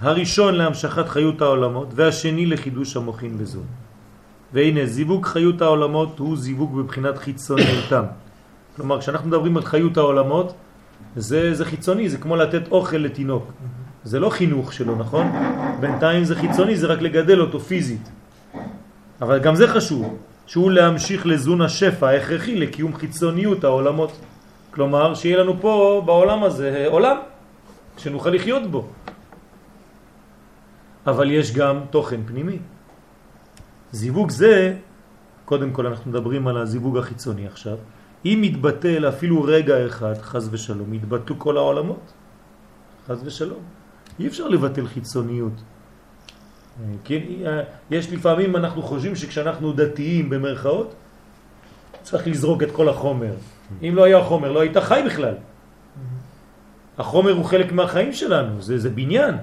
הראשון 0.00 0.54
להמשכת 0.54 1.08
חיות 1.08 1.42
העולמות 1.42 1.88
והשני 1.94 2.46
לחידוש 2.46 2.96
המוחין 2.96 3.38
בזו. 3.38 3.60
והנה 4.52 4.86
זיווג 4.86 5.26
חיות 5.26 5.62
העולמות 5.62 6.18
הוא 6.18 6.36
זיווג 6.36 6.76
בבחינת 6.76 7.18
חיצוניותם. 7.18 8.04
כלומר 8.76 9.00
כשאנחנו 9.00 9.28
מדברים 9.28 9.56
על 9.56 9.62
חיות 9.62 9.96
העולמות 9.96 10.54
זה, 11.16 11.54
זה 11.54 11.64
חיצוני, 11.64 12.08
זה 12.08 12.18
כמו 12.18 12.36
לתת 12.36 12.62
אוכל 12.70 12.96
לתינוק. 12.96 13.52
זה 14.04 14.20
לא 14.20 14.30
חינוך 14.30 14.72
שלו, 14.72 14.96
נכון? 14.96 15.32
בינתיים 15.80 16.24
זה 16.24 16.36
חיצוני, 16.36 16.76
זה 16.76 16.86
רק 16.86 17.00
לגדל 17.00 17.40
אותו 17.40 17.60
פיזית. 17.60 18.10
אבל 19.20 19.38
גם 19.38 19.54
זה 19.54 19.68
חשוב, 19.68 20.16
שהוא 20.46 20.70
להמשיך 20.70 21.26
לזון 21.26 21.60
השפע 21.60 22.08
ההכרחי 22.08 22.56
לקיום 22.56 22.94
חיצוניות 22.94 23.64
העולמות. 23.64 24.12
כלומר, 24.70 25.14
שיהיה 25.14 25.36
לנו 25.36 25.60
פה 25.60 26.02
בעולם 26.06 26.42
הזה 26.42 26.86
עולם, 26.88 27.16
שנוכל 28.00 28.30
לחיות 28.30 28.70
בו. 28.70 28.88
אבל 31.06 31.30
יש 31.30 31.54
גם 31.54 31.80
תוכן 31.90 32.20
פנימי. 32.26 32.58
זיווג 33.92 34.30
זה, 34.30 34.76
קודם 35.44 35.70
כל 35.72 35.86
אנחנו 35.86 36.10
מדברים 36.10 36.48
על 36.48 36.56
הזיווג 36.56 36.98
החיצוני 36.98 37.46
עכשיו, 37.46 37.78
אם 38.24 38.38
מתבטל 38.42 39.08
אפילו 39.08 39.42
רגע 39.42 39.86
אחד, 39.86 40.14
חז 40.18 40.48
ושלום, 40.52 40.94
יתבטלו 40.94 41.38
כל 41.38 41.56
העולמות. 41.56 42.12
חז 43.08 43.22
ושלום. 43.24 43.62
אי 44.20 44.26
אפשר 44.26 44.48
לבטל 44.48 44.86
חיצוניות. 44.86 45.52
כן, 47.04 47.20
יש 47.90 48.12
לפעמים 48.12 48.56
אנחנו 48.56 48.82
חושבים 48.82 49.16
שכשאנחנו 49.16 49.72
דתיים 49.72 50.30
במרכאות, 50.30 50.94
צריך 52.02 52.26
לזרוק 52.26 52.62
את 52.62 52.70
כל 52.70 52.88
החומר. 52.88 53.34
אם 53.82 53.92
לא 53.94 54.04
היה 54.04 54.24
חומר, 54.24 54.52
לא 54.52 54.60
היית 54.60 54.76
חי 54.76 55.02
בכלל. 55.06 55.34
החומר 57.00 57.32
הוא 57.32 57.44
חלק 57.44 57.72
מהחיים 57.72 58.12
שלנו, 58.12 58.62
זה, 58.62 58.78
זה 58.78 58.90
בניין. 58.90 59.34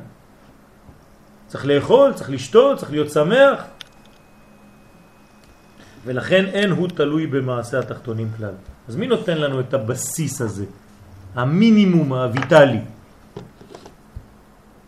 צריך 1.47 1.65
לאכול, 1.65 2.13
צריך 2.13 2.29
לשתות, 2.29 2.77
צריך 2.77 2.91
להיות 2.91 3.09
שמח. 3.09 3.63
ולכן 6.05 6.45
אין 6.45 6.71
הוא 6.71 6.87
תלוי 6.87 7.27
במעשה 7.27 7.79
התחתונים 7.79 8.29
כלל. 8.37 8.53
אז 8.87 8.95
מי 8.95 9.07
נותן 9.07 9.37
לנו 9.37 9.59
את 9.59 9.73
הבסיס 9.73 10.41
הזה? 10.41 10.65
המינימום 11.35 12.13
הויטלי. 12.13 12.81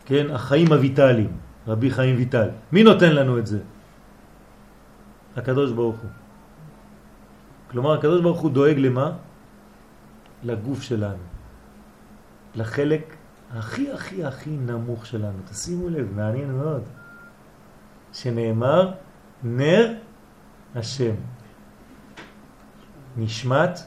כן, 0.05 0.25
החיים 0.31 0.73
הויטליים, 0.73 1.31
רבי 1.67 1.91
חיים 1.91 2.15
ויטל. 2.17 2.49
מי 2.71 2.83
נותן 2.83 3.11
לנו 3.15 3.37
את 3.37 3.47
זה? 3.47 3.59
הקדוש 5.37 5.71
ברוך 5.71 5.97
הוא. 5.99 6.09
כלומר, 7.71 7.93
הקדוש 7.93 8.21
ברוך 8.21 8.39
הוא 8.39 8.51
דואג 8.51 8.77
למה? 8.77 9.11
לגוף 10.43 10.81
שלנו. 10.81 11.28
לחלק 12.55 13.15
הכי 13.53 13.91
הכי 13.91 14.25
הכי 14.25 14.49
נמוך 14.49 15.05
שלנו. 15.05 15.37
תשימו 15.49 15.89
לב, 15.89 16.07
מעניין 16.15 16.51
מאוד. 16.51 16.83
שנאמר, 18.13 18.91
נר 19.43 19.93
השם. 20.75 21.15
נשמת 23.17 23.79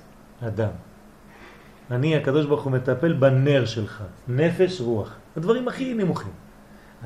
אדם. 0.47 0.71
אני, 1.91 2.17
הקדוש 2.17 2.47
ברוך 2.47 2.63
הוא 2.65 2.73
מטפל 2.73 3.13
בנר 3.13 3.65
שלך, 3.65 4.03
נפש, 4.29 4.81
רוח. 4.81 5.17
הדברים 5.37 5.69
הכי 5.69 5.95
נמוכים. 5.95 6.33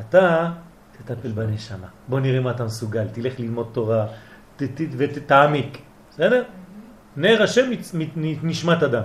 אתה 0.01 0.53
תטפל 0.93 1.33
בנשמה. 1.33 1.87
בוא 2.09 2.20
נראה 2.20 2.41
מה 2.41 2.51
אתה 2.51 2.65
מסוגל, 2.65 3.09
תלך 3.09 3.41
ללמוד 3.41 3.70
תורה 3.73 4.07
ותעמיק, 4.97 5.78
בסדר? 6.11 6.43
נר 7.16 7.43
השם 7.43 7.70
נשמת 8.43 8.83
אדם. 8.83 9.03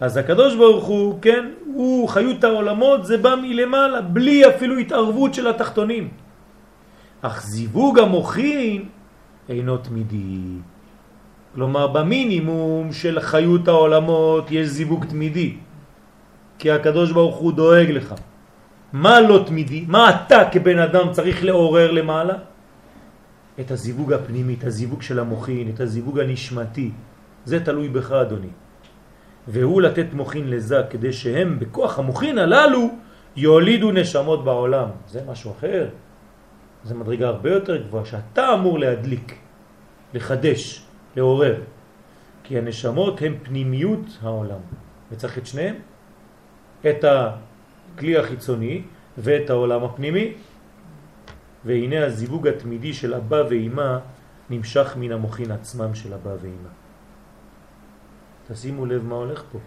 אז 0.00 0.16
הקדוש 0.16 0.54
ברוך 0.56 0.84
הוא, 0.84 1.18
כן, 1.22 1.44
הוא 1.74 2.08
חיות 2.08 2.44
העולמות, 2.44 3.04
זה 3.04 3.16
בא 3.18 3.34
מלמעלה, 3.42 4.00
בלי 4.00 4.48
אפילו 4.48 4.78
התערבות 4.78 5.34
של 5.34 5.46
התחתונים. 5.48 6.08
אך 7.22 7.42
זיווג 7.42 7.98
המוחין 7.98 8.84
אינו 9.48 9.76
תמידי. 9.76 10.60
כלומר, 11.54 11.86
במינימום 11.86 12.92
של 12.92 13.20
חיות 13.20 13.68
העולמות 13.68 14.50
יש 14.50 14.66
זיווג 14.68 15.04
תמידי. 15.04 15.56
כי 16.58 16.70
הקדוש 16.70 17.12
ברוך 17.12 17.36
הוא 17.36 17.52
דואג 17.52 17.90
לך. 17.90 18.14
מה 18.92 19.20
לא 19.20 19.44
תמידי? 19.46 19.84
מה 19.88 20.10
אתה 20.10 20.48
כבן 20.52 20.78
אדם 20.78 21.12
צריך 21.12 21.44
לעורר 21.44 21.90
למעלה? 21.90 22.34
את 23.60 23.70
הזיווג 23.70 24.12
הפנימי, 24.12 24.54
את 24.54 24.64
הזיווג 24.64 25.02
של 25.02 25.18
המוחין, 25.18 25.70
את 25.74 25.80
הזיווג 25.80 26.18
הנשמתי. 26.20 26.90
זה 27.44 27.64
תלוי 27.64 27.88
בך, 27.88 28.12
אדוני. 28.12 28.52
והוא 29.48 29.82
לתת 29.82 30.06
מוחין 30.12 30.50
לזה 30.50 30.82
כדי 30.90 31.12
שהם 31.12 31.58
בכוח 31.58 31.98
המוחין 31.98 32.38
הללו 32.38 32.88
יולידו 33.36 33.92
נשמות 33.92 34.44
בעולם. 34.44 34.88
זה 35.08 35.20
משהו 35.28 35.52
אחר. 35.58 35.88
זה 36.84 36.94
מדרגה 36.94 37.28
הרבה 37.28 37.50
יותר 37.50 37.76
גבוהה 37.76 38.04
שאתה 38.04 38.54
אמור 38.54 38.78
להדליק, 38.78 39.38
לחדש, 40.14 40.82
לעורר. 41.16 41.60
כי 42.44 42.58
הנשמות 42.58 43.22
הן 43.22 43.34
פנימיות 43.42 44.18
העולם. 44.22 44.60
וצריך 45.12 45.38
את 45.38 45.46
שניהם, 45.46 45.74
את 46.90 47.04
הכלי 47.04 48.18
החיצוני 48.18 48.82
ואת 49.18 49.50
העולם 49.50 49.84
הפנימי. 49.84 50.32
והנה 51.64 52.04
הזיווג 52.04 52.48
התמידי 52.48 52.94
של 52.94 53.14
אבא 53.14 53.42
ואימא 53.50 53.98
נמשך 54.50 54.94
מן 54.96 55.12
המוחין 55.12 55.50
עצמם 55.50 55.94
של 55.94 56.14
אבא 56.14 56.30
ואימא. 56.40 56.68
תשימו 58.52 58.86
לב 58.86 59.04
מה 59.04 59.14
הולך 59.14 59.42
פה. 59.52 59.58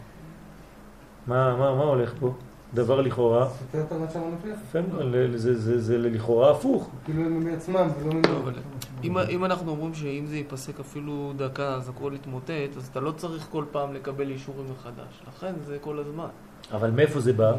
מה, 1.27 1.55
מה, 1.55 1.75
מה 1.75 1.83
הולך 1.83 2.13
פה? 2.19 2.33
דבר 2.73 3.01
לכאורה. 3.01 3.49
סותר 3.49 3.81
את 3.81 3.91
המצב 3.91 4.19
הנפש? 4.23 5.45
זה 5.55 5.97
לכאורה 5.97 6.51
הפוך. 6.51 6.89
כאילו 7.05 7.25
הם 7.25 7.43
מעצמם 7.43 7.87
ולא 7.99 8.13
ממנו. 8.13 9.19
אם 9.29 9.45
אנחנו 9.45 9.71
אומרים 9.71 9.93
שאם 9.93 10.25
זה 10.27 10.35
ייפסק 10.37 10.79
אפילו 10.79 11.33
דקה 11.35 11.73
אז 11.73 11.89
הכל 11.89 12.11
יתמוטט, 12.15 12.77
אז 12.77 12.87
אתה 12.91 12.99
לא 12.99 13.11
צריך 13.11 13.47
כל 13.51 13.63
פעם 13.71 13.93
לקבל 13.93 14.29
אישורים 14.29 14.65
מחדש. 14.71 15.23
לכן 15.27 15.53
זה 15.65 15.77
כל 15.81 15.99
הזמן. 15.99 16.27
אבל 16.71 16.91
מאיפה 16.91 17.19
זה 17.19 17.33
בא? 17.33 17.53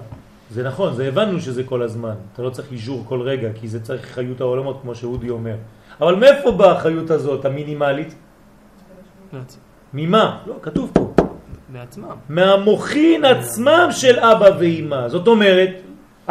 זה 0.51 0.63
נכון, 0.63 0.95
זה 0.95 1.09
הבנו 1.09 1.41
שזה 1.41 1.65
כל 1.65 1.83
הזמן. 1.83 2.15
אתה 2.33 2.43
לא 2.43 2.51
צריך 2.51 2.73
אישור 2.73 3.05
כל 3.09 3.21
רגע, 3.21 3.49
כי 3.55 3.69
זה 3.69 3.81
צריך 3.83 4.07
חיות 4.07 4.41
העולמות, 4.41 4.79
כמו 4.83 4.95
שאודי 4.95 5.31
אומר. 5.31 5.57
אבל 6.01 6.15
מאיפה 6.15 6.51
באה 6.51 6.73
החיות 6.73 7.11
הזאת, 7.11 7.45
המינימלית? 7.45 8.15
ממה? 9.95 10.39
לא, 10.47 10.55
כתוב 10.63 10.91
פה. 10.95 11.13
מעצמם. 11.73 12.17
מהמוכין 12.29 13.25
עצמם 13.25 13.89
של 13.91 14.19
אבא 14.19 14.51
ואימא. 14.59 15.09
זאת 15.09 15.27
אומרת, 15.27 15.71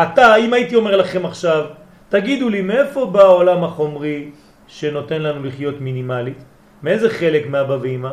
אתה, 0.04 0.36
אם 0.36 0.54
הייתי 0.54 0.76
אומר 0.76 0.98
לכם 0.98 1.26
עכשיו, 1.26 1.66
תגידו 2.10 2.50
לי, 2.50 2.62
מאיפה 2.62 3.06
בא 3.06 3.22
העולם 3.22 3.64
החומרי 3.64 4.32
שנותן 4.68 5.22
לנו 5.22 5.44
לחיות 5.44 5.82
מינימלית? 5.82 6.44
מאיזה 6.84 7.10
חלק 7.10 7.48
מאבא 7.48 7.78
ואימא? 7.82 8.10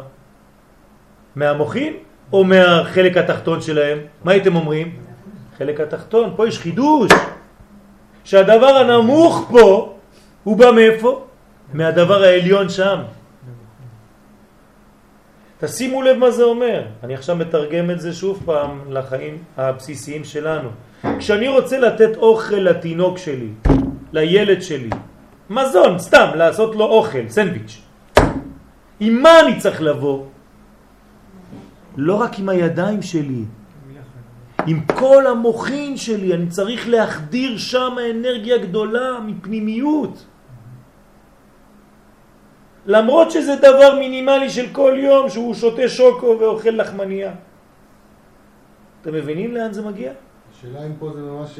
מהמוכין 1.36 1.92
או 2.32 2.44
מהחלק 2.44 3.16
התחתון 3.16 3.60
שלהם? 3.60 3.98
מה 4.24 4.32
הייתם 4.32 4.56
אומרים? 4.56 4.96
חלק 5.58 5.80
התחתון. 5.80 6.32
פה 6.36 6.48
יש 6.48 6.58
חידוש. 6.58 7.10
שהדבר 8.24 8.66
הנמוך 8.66 9.48
פה 9.50 9.94
הוא 10.44 10.56
בא 10.56 10.70
מאיפה? 10.70 11.24
מהדבר 11.72 12.22
העליון 12.22 12.68
שם. 12.68 12.98
תשימו 15.60 16.02
לב 16.02 16.16
מה 16.16 16.30
זה 16.30 16.42
אומר. 16.42 16.82
אני 17.02 17.14
עכשיו 17.14 17.36
מתרגם 17.36 17.90
את 17.90 18.00
זה 18.00 18.12
שוב 18.12 18.42
פעם 18.44 18.80
לחיים 18.90 19.38
הבסיסיים 19.56 20.24
שלנו. 20.24 20.68
כשאני 21.18 21.48
רוצה 21.48 21.78
לתת 21.78 22.16
אוכל 22.16 22.56
לתינוק 22.56 23.18
שלי, 23.18 23.48
לילד 24.12 24.62
שלי, 24.62 24.90
מזון, 25.50 25.98
סתם, 25.98 26.26
לעשות 26.34 26.76
לו 26.76 26.84
אוכל, 26.84 27.28
סנדוויץ'. 27.28 27.82
עם 29.00 29.22
מה 29.22 29.40
אני 29.40 29.58
צריך 29.58 29.82
לבוא? 29.82 30.24
לא 31.96 32.14
רק 32.14 32.38
עם 32.38 32.48
הידיים 32.48 33.02
שלי, 33.02 33.44
עם 34.66 34.80
כל 34.94 35.26
המוחין 35.26 35.96
שלי, 35.96 36.34
אני 36.34 36.46
צריך 36.46 36.88
להחדיר 36.88 37.58
שם 37.58 37.96
אנרגיה 38.10 38.58
גדולה 38.58 39.20
מפנימיות. 39.26 40.24
למרות 42.86 43.30
שזה 43.30 43.56
דבר 43.56 43.98
מינימלי 43.98 44.50
של 44.50 44.66
כל 44.72 44.94
יום 44.96 45.28
שהוא 45.28 45.54
שותה 45.54 45.88
שוקו 45.88 46.36
ואוכל 46.40 46.70
לחמניה. 46.70 47.32
אתם 49.02 49.14
מבינים 49.14 49.54
לאן 49.54 49.72
זה 49.72 49.82
מגיע? 49.82 50.12
השאלה 50.52 50.86
אם 50.86 50.92
פה 50.98 51.10
זה 51.14 51.20
ממש, 51.20 51.50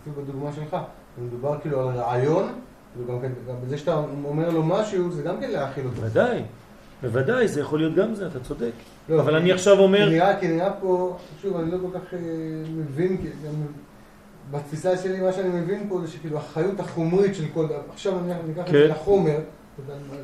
אפילו 0.00 0.16
בדוגמה 0.16 0.52
שלך, 0.52 0.76
מדובר 1.18 1.60
כאילו 1.60 1.88
על 1.88 1.96
רעיון, 1.96 2.52
וגם 2.98 3.20
כן, 3.20 3.32
בזה 3.64 3.78
שאתה 3.78 4.02
אומר 4.24 4.50
לו 4.50 4.62
משהו, 4.62 5.10
זה 5.10 5.22
גם 5.22 5.40
כן 5.40 5.50
להאכיל 5.50 5.86
אותו. 5.86 6.02
ודאי, 6.02 6.42
בוודאי, 7.02 7.48
זה 7.48 7.60
יכול 7.60 7.78
להיות 7.78 7.94
גם 7.94 8.14
זה, 8.14 8.26
אתה 8.26 8.40
צודק. 8.40 8.70
לא, 9.08 9.20
אבל 9.20 9.34
אני 9.34 9.52
עכשיו 9.52 9.78
אומר... 9.78 10.08
נראה, 10.08 10.40
כי 10.40 10.48
נראה 10.48 10.72
פה, 10.72 11.16
שוב, 11.42 11.56
אני 11.56 11.70
לא 11.70 11.76
כל 11.82 11.98
כך 11.98 12.14
אה, 12.14 12.18
מבין, 12.68 13.16
גם 13.16 13.52
בתפיסה 14.50 14.96
שלי, 14.96 15.20
מה 15.20 15.32
שאני 15.32 15.48
מבין 15.48 15.86
פה 15.88 16.00
זה 16.00 16.08
שכאילו 16.08 16.38
החיות 16.38 16.80
החומרית 16.80 17.34
של 17.34 17.44
כל 17.54 17.66
דבר, 17.66 17.80
עכשיו 17.92 18.18
אני 18.18 18.52
אקח 18.52 18.60
את 18.60 18.72
זה 18.72 18.84
כן. 18.86 18.90
לחומר. 18.90 19.38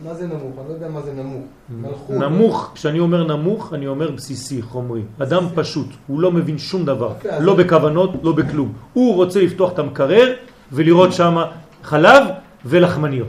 מה 0.05 0.15
זה 0.15 0.27
נמוך? 0.27 0.59
אני 0.59 0.69
לא 0.69 0.75
יודע 0.75 0.89
מה 0.89 1.03
זה 1.03 1.13
נמוך. 1.13 2.11
נמוך, 2.11 2.71
כשאני 2.75 3.01
אומר 3.01 3.37
נמוך, 3.37 3.73
אני 3.75 3.87
אומר 3.87 4.11
בסיסי, 4.11 4.63
חומרי. 4.63 5.03
אדם 5.23 5.45
פשוט, 5.55 5.87
הוא 6.07 6.21
לא 6.21 6.33
מבין 6.33 6.59
שום 6.59 6.85
דבר. 6.85 7.13
לא 7.41 7.57
בכוונות, 7.57 8.11
לא 8.23 8.33
בכלום. 8.33 8.73
הוא 8.93 9.15
רוצה 9.15 9.41
לפתוח 9.41 9.73
את 9.73 9.79
המקרר 9.79 10.35
ולראות 10.73 11.13
שם 11.13 11.37
חלב 11.83 12.25
ולחמניות. 12.65 13.29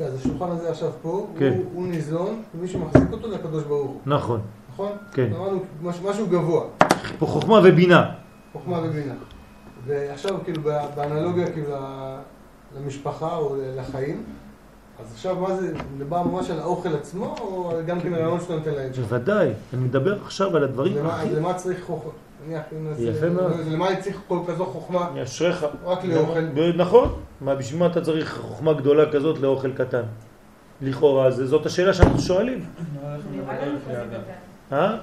אז 0.00 0.14
השולחן 0.14 0.50
הזה 0.50 0.70
עכשיו 0.70 0.90
פה, 1.02 1.26
כן. 1.38 1.52
הוא 1.72 1.88
ניזון, 1.88 2.42
ומי 2.54 2.68
שמחזיק 2.68 3.12
אותו 3.12 3.30
זה 3.30 3.36
הקדוש 3.36 3.64
ברוך 3.64 3.90
הוא. 3.90 4.00
נכון. 4.06 4.40
נכון? 4.72 4.92
כן. 5.12 5.28
אמרנו 5.36 5.58
משהו 5.82 6.26
גבוה. 6.26 6.64
פה 7.18 7.26
חוכמה 7.26 7.60
ובינה. 7.64 8.10
חוכמה 8.52 8.78
ובינה. 8.78 9.14
ועכשיו 9.86 10.38
כאילו 10.44 10.62
באנלוגיה 10.96 11.50
כאילו 11.52 11.68
למשפחה 12.76 13.36
או 13.36 13.56
לחיים, 13.76 14.22
אז 15.04 15.12
עכשיו 15.14 15.36
מה 15.36 15.56
זה, 15.56 15.74
מדבר 15.96 16.22
ממש 16.22 16.50
על 16.50 16.58
האוכל 16.58 16.94
עצמו, 16.94 17.34
או 17.40 17.72
גם 17.86 18.00
כן 18.00 18.14
הרעיון 18.14 18.40
שאתה 18.40 18.56
נותן 18.56 18.74
להם? 18.74 18.92
בוודאי, 18.92 19.52
אני 19.74 19.82
מדבר 19.82 20.22
עכשיו 20.22 20.56
על 20.56 20.64
הדברים 20.64 21.06
הכי... 21.06 21.28
אז 21.28 21.36
למה 21.36 21.54
צריך 21.54 21.84
חוכמה? 21.84 22.12
יפה 22.98 23.28
מאוד. 23.30 23.52
למה 23.70 23.96
צריך 24.00 24.20
כל 24.28 24.38
כזו 24.46 24.66
חוכמה? 24.66 25.10
אשריך. 25.22 25.66
רק 25.84 26.04
לאוכל. 26.04 26.40
נכון. 26.76 27.08
מה, 27.40 27.54
בשביל 27.54 27.80
מה 27.80 27.86
אתה 27.86 28.00
צריך 28.00 28.38
חוכמה 28.42 28.72
גדולה 28.72 29.12
כזאת 29.12 29.38
לאוכל 29.38 29.72
קטן? 29.72 30.02
לכאורה, 30.80 31.30
זאת 31.30 31.66
השאלה 31.66 31.94
שאנחנו 31.94 32.20
שואלים. 32.20 32.64
אה? 34.72 34.96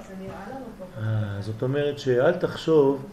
זאת 1.40 1.62
אומרת 1.62 2.00
שאל 2.00 2.32
תחשוב 2.32 3.06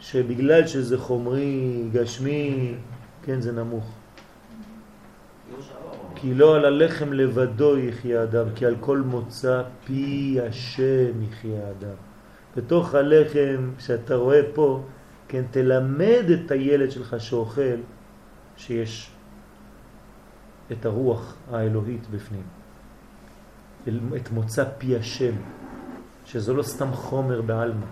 שבגלל 0.00 0.66
שזה 0.66 0.98
חומרי, 0.98 1.84
גשמי, 1.92 2.74
כן, 3.22 3.40
זה 3.40 3.52
נמוך. 3.52 3.84
כי 6.20 6.34
לא 6.34 6.56
על 6.56 6.64
הלחם 6.64 7.12
לבדו 7.12 7.78
יחיה 7.78 8.22
אדם, 8.22 8.46
כי 8.54 8.66
על 8.66 8.76
כל 8.80 8.98
מוצא 8.98 9.62
פי 9.84 10.38
השם 10.48 11.22
יחיה 11.22 11.70
אדם. 11.70 11.96
בתוך 12.56 12.94
הלחם 12.94 13.70
שאתה 13.78 14.14
רואה 14.14 14.40
פה, 14.54 14.82
כן, 15.28 15.42
תלמד 15.50 16.24
את 16.34 16.50
הילד 16.50 16.90
שלך 16.90 17.16
שאוכל, 17.18 17.78
שיש 18.56 19.10
את 20.72 20.86
הרוח 20.86 21.36
האלוהית 21.50 22.06
בפנים. 22.10 22.42
את 24.16 24.30
מוצא 24.30 24.64
פי 24.78 24.96
השם, 24.96 25.34
שזה 26.24 26.52
לא 26.52 26.62
סתם 26.62 26.92
חומר 26.92 27.42
בעלמא. 27.42 27.86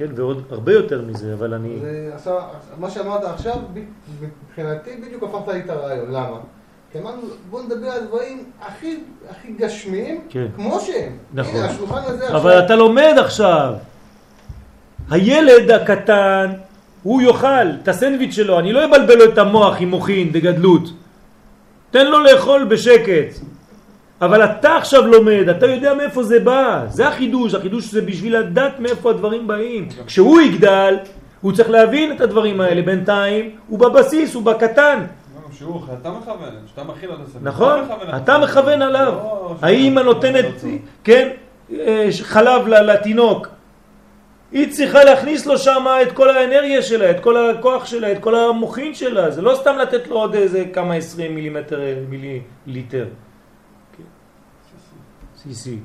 כן, 0.00 0.06
ועוד 0.16 0.42
הרבה 0.50 0.72
יותר 0.72 1.02
מזה, 1.02 1.34
אבל 1.34 1.54
אני... 1.54 1.76
עכשיו, 2.14 2.40
מה 2.78 2.90
שאמרת 2.90 3.24
עכשיו, 3.24 3.56
מבחינתי 4.20 4.90
בדיוק 4.96 5.22
הפכת 5.22 5.48
לי 5.48 5.60
את 5.60 5.70
הרעיון, 5.70 6.08
למה? 6.08 6.36
כי 6.92 6.98
אמרנו, 6.98 7.22
בוא 7.50 7.62
נדבר 7.62 7.86
על 7.86 8.06
דברים 8.06 8.44
הכי, 8.62 9.00
הכי 9.30 9.52
גשמיים, 9.52 10.20
כן. 10.28 10.46
כמו 10.56 10.80
שהם. 10.80 11.12
נכון. 11.34 11.54
הנה, 11.54 11.66
השולחן 11.66 12.02
הזה 12.04 12.24
עכשיו... 12.24 12.36
אבל 12.40 12.64
אתה 12.64 12.76
לומד 12.76 13.14
עכשיו. 13.18 13.74
הילד 15.10 15.70
הקטן, 15.70 16.52
הוא 17.02 17.22
יאכל 17.22 17.70
את 17.82 17.88
הסנדוויץ' 17.88 18.34
שלו, 18.34 18.58
אני 18.58 18.72
לא 18.72 18.84
אבלבל 18.84 19.14
לו 19.14 19.24
את 19.32 19.38
המוח 19.38 19.76
עם 19.80 19.90
מוחין 19.90 20.32
דגדלות. 20.32 20.92
תן 21.90 22.06
לו 22.06 22.20
לאכול 22.20 22.64
בשקט. 22.64 23.40
אבל 24.20 24.44
אתה 24.44 24.76
עכשיו 24.76 25.06
לומד, 25.06 25.48
אתה 25.48 25.66
יודע 25.66 25.94
מאיפה 25.94 26.22
זה 26.22 26.40
בא, 26.40 26.84
זה 26.88 27.08
החידוש, 27.08 27.54
החידוש 27.54 27.84
זה 27.84 28.02
בשביל 28.02 28.36
לדעת 28.36 28.80
מאיפה 28.80 29.10
הדברים 29.10 29.46
באים. 29.46 29.88
כשהוא 30.06 30.40
יגדל, 30.40 30.96
הוא 31.40 31.52
צריך 31.52 31.70
להבין 31.70 32.12
את 32.12 32.20
הדברים 32.20 32.60
האלה, 32.60 32.82
בינתיים 32.82 33.50
הוא 33.68 33.78
בבסיס, 33.78 34.34
הוא 34.34 34.42
בקטן. 34.42 34.98
לא, 35.34 35.40
שיעור, 35.58 35.86
אתה 36.00 36.10
מכוון, 36.10 36.54
שאתה 36.66 36.84
מכיל 36.84 37.10
על 37.10 37.16
הספר. 37.24 37.38
נכון, 37.42 37.80
אתה 38.16 38.38
מכוון 38.38 38.82
עליו. 38.82 39.12
לא, 39.12 39.54
האמא 39.62 40.00
נותנת, 40.00 40.64
כן, 41.04 41.28
חלב 42.22 42.68
לתינוק. 42.68 43.48
היא 44.52 44.72
צריכה 44.72 45.04
להכניס 45.04 45.46
לו 45.46 45.58
שם 45.58 45.86
את 46.02 46.12
כל 46.12 46.36
האנרגיה 46.36 46.82
שלה, 46.82 47.10
את 47.10 47.20
כל 47.20 47.50
הכוח 47.50 47.86
שלה, 47.86 48.12
את 48.12 48.18
כל 48.18 48.34
המוחין 48.34 48.94
שלה. 48.94 49.30
זה 49.30 49.42
לא 49.42 49.54
סתם 49.54 49.76
לתת 49.82 50.08
לו 50.08 50.16
עוד 50.16 50.34
איזה 50.34 50.64
כמה 50.72 50.94
עשרים 50.94 51.34
מילימטר, 51.34 51.80
אה, 51.80 51.94
מיליליטר. 52.08 53.04
סיסי. 55.42 55.78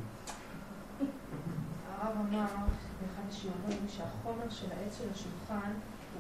הרב 2.02 2.14
אמר 2.32 2.40
באחד 2.40 3.24
השיעורים 3.30 3.78
שהחומר 3.98 4.50
של 4.50 4.66
העץ 4.72 4.98
של 4.98 5.04
השולחן 5.14 5.72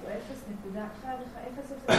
הוא 0.01 0.09
0.1 1.89 1.91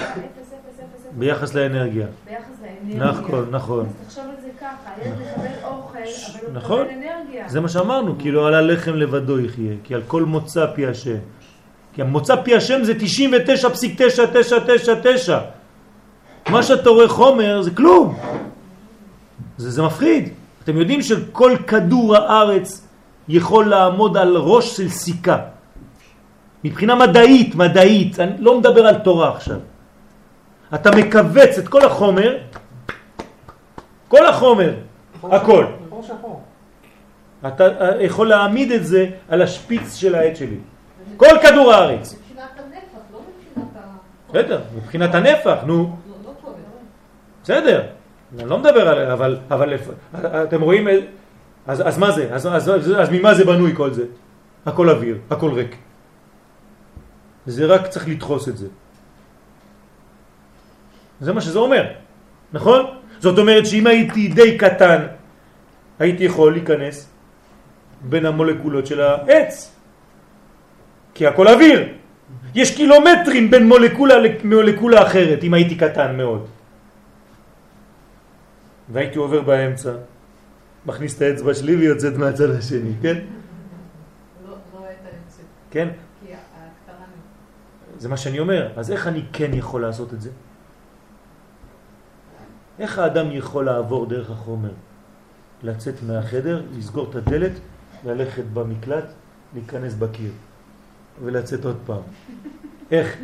ביחס 1.18 1.54
לאנרגיה. 1.54 2.06
ביחס 2.24 2.54
לאנרגיה. 2.62 3.04
נכון, 3.04 3.50
נכון. 3.50 3.86
אז 3.86 3.92
תחשוב 4.06 4.24
על 4.24 4.30
זה 4.42 4.48
ככה, 4.60 4.90
הילד 4.96 5.16
מקבל 5.18 5.64
אוכל, 5.64 5.98
אבל 5.98 6.46
הוא 6.46 6.54
נכון. 6.54 6.86
מקבל 6.86 6.96
אנרגיה. 6.96 7.48
זה 7.48 7.60
מה 7.60 7.68
שאמרנו, 7.68 8.18
כאילו 8.18 8.46
על 8.46 8.54
הלחם 8.54 8.94
לבדו 8.94 9.40
יחיה, 9.40 9.74
כי 9.84 9.94
על 9.94 10.02
כל 10.06 10.22
מוצא 10.22 10.66
פי 10.74 10.86
השם. 10.86 11.18
כי 11.92 12.02
המוצא 12.02 12.42
פי 12.42 12.56
השם 12.56 12.84
זה 12.84 12.92
99.9999. 12.92 13.04
מה 16.50 16.62
שאתה 16.62 16.90
רואה 16.90 17.08
חומר 17.08 17.62
זה 17.62 17.70
כלום. 17.70 18.18
זה, 19.58 19.70
זה 19.70 19.82
מפחיד. 19.82 20.28
אתם 20.66 20.76
יודעים 20.76 21.02
שכל 21.02 21.56
כדור 21.66 22.16
הארץ 22.16 22.88
יכול 23.28 23.70
לעמוד 23.70 24.16
על 24.16 24.36
ראש 24.36 24.76
של 24.76 24.88
סיכה. 24.88 25.38
מבחינה 26.64 26.94
מדעית, 26.94 27.55
מדעית, 27.55 28.20
אני 28.20 28.32
לא 28.38 28.59
מדבר 28.59 28.86
על 28.86 28.98
תורה 28.98 29.36
עכשיו. 29.36 29.56
אתה 30.74 30.90
מקבץ 30.90 31.59
את 31.59 31.68
כל 31.68 31.86
החומר, 31.86 32.38
כל 34.09 34.26
החומר, 34.26 34.74
הכל. 35.22 35.64
אתה 37.47 37.64
אה, 37.66 38.02
יכול 38.02 38.28
להעמיד 38.28 38.72
את 38.72 38.86
זה 38.86 39.06
על 39.28 39.43
השפיץ 39.43 39.94
של 39.94 40.14
העט 40.14 40.36
שלי. 40.36 40.59
כל 41.16 41.38
כדור 41.43 41.72
הארץ. 41.72 42.14
מבחינת 42.14 42.51
הנפח, 42.59 43.02
לא 43.12 43.20
מבחינת 43.22 43.76
ה... 43.76 43.80
בסדר, 44.28 44.60
מבחינת 44.76 45.14
הנפח, 45.14 45.56
נו, 45.66 45.76
לא, 45.76 46.14
לא 46.24 46.52
בסדר. 47.43 47.82
אני 48.38 48.48
לא 48.48 48.58
מדבר 48.58 48.88
על... 48.88 49.10
אבל, 49.10 49.38
אבל 49.50 49.76
אתם 50.24 50.60
רואים... 50.60 50.88
אז, 51.66 51.88
אז 51.88 51.98
מה 51.98 52.10
זה? 52.10 52.28
אז, 52.34 52.46
אז, 52.46 52.70
אז, 52.70 52.92
אז 52.98 53.08
ממה 53.10 53.34
זה 53.34 53.44
בנוי 53.44 53.72
כל 53.74 53.92
זה? 53.92 54.04
הכל 54.66 54.90
אוויר, 54.90 55.18
הכל 55.30 55.50
ריק. 55.52 55.76
זה 57.46 57.66
רק 57.66 57.86
צריך 57.86 58.08
לדחוס 58.08 58.48
את 58.48 58.56
זה. 58.56 58.66
זה 61.20 61.32
מה 61.32 61.40
שזה 61.40 61.58
אומר, 61.58 61.84
נכון? 62.52 62.86
זאת 63.18 63.38
אומרת 63.38 63.66
שאם 63.66 63.86
הייתי 63.86 64.28
די 64.28 64.58
קטן, 64.58 65.06
הייתי 65.98 66.24
יכול 66.24 66.52
להיכנס 66.52 67.08
בין 68.02 68.26
המולקולות 68.26 68.86
של 68.86 69.00
העץ. 69.00 69.72
כי 71.14 71.26
הכל 71.26 71.48
אוויר. 71.48 71.88
יש 72.54 72.76
קילומטרים 72.76 73.50
בין 73.50 73.68
מולקולה 73.68 74.14
למולקולה 74.18 75.02
אחרת, 75.02 75.44
אם 75.44 75.54
הייתי 75.54 75.74
קטן 75.74 76.16
מאוד. 76.16 76.46
והייתי 78.92 79.18
עובר 79.18 79.42
באמצע, 79.42 79.92
מכניס 80.86 81.16
את 81.16 81.22
האצבע 81.22 81.54
שלי 81.54 81.76
ויוצאת 81.76 82.16
מהצד 82.16 82.50
השני, 82.50 82.92
כן? 83.02 83.14
לא 83.14 84.50
לא 84.50 84.78
את 84.78 84.84
האמצע. 85.04 85.42
כן? 85.70 85.88
כי 86.20 86.32
הקטנה... 86.32 87.04
זה 87.98 88.08
מה 88.08 88.16
שאני 88.16 88.38
אומר. 88.38 88.72
אז 88.76 88.90
איך 88.90 89.06
אני 89.06 89.22
כן 89.32 89.54
יכול 89.54 89.82
לעשות 89.82 90.14
את 90.14 90.20
זה? 90.20 90.30
איך 92.78 92.98
האדם 92.98 93.26
יכול 93.32 93.64
לעבור 93.64 94.06
דרך 94.06 94.30
החומר? 94.30 94.72
לצאת 95.62 95.94
מהחדר, 96.06 96.62
לסגור 96.78 97.10
את 97.10 97.14
הדלת, 97.14 97.52
ללכת 98.04 98.44
במקלט, 98.54 99.04
להיכנס 99.54 99.94
בקיר 99.94 100.30
ולצאת 101.24 101.64
עוד 101.64 101.76
פעם. 101.86 102.02
איך? 102.90 103.16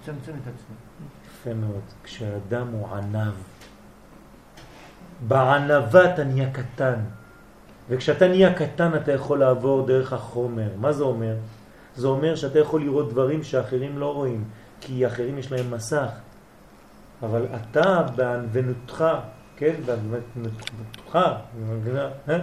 לצמצם 0.00 0.32
את 0.32 0.46
עצמו. 0.46 0.74
יפה 1.26 1.54
מאוד. 1.54 1.82
כשהאדם 2.04 2.66
הוא 2.68 2.88
ענב, 2.88 3.32
בענבה 5.20 6.14
אתה 6.14 6.24
נהיה 6.24 6.50
קטן. 6.50 6.94
וכשאתה 7.88 8.28
נהיה 8.28 8.54
קטן 8.54 8.94
אתה 8.94 9.12
יכול 9.12 9.38
לעבור 9.38 9.86
דרך 9.86 10.12
החומר. 10.12 10.68
מה 10.76 10.92
זה 10.92 11.04
אומר? 11.04 11.34
זה 11.96 12.06
אומר 12.06 12.34
שאתה 12.34 12.58
יכול 12.58 12.80
לראות 12.80 13.10
דברים 13.10 13.42
שאחרים 13.42 13.98
לא 13.98 14.14
רואים, 14.14 14.44
כי 14.80 15.06
אחרים 15.06 15.38
יש 15.38 15.52
להם 15.52 15.70
מסך. 15.70 16.08
אבל 17.22 17.46
אתה 17.56 18.02
בענוונותך, 18.16 19.04
כן? 19.56 19.74
בענוונותך, 19.86 21.18
מבינה? 21.58 22.08
אה? 22.28 22.38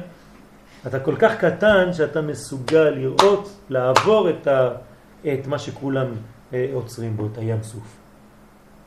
אתה 0.88 0.99
כל 0.99 1.15
כך 1.19 1.35
קטן 1.39 1.93
שאתה 1.93 2.22
מסוגל 2.22 2.89
לראות, 2.89 3.60
לעבור 3.69 4.30
את, 4.30 4.47
ה, 4.47 4.69
את 5.22 5.47
מה 5.47 5.60
שכולם 5.60 6.07
אה, 6.53 6.69
עוצרים 6.73 7.18
בו, 7.18 7.26
את 7.26 7.38
הים 7.38 7.64
סוף. 7.64 7.97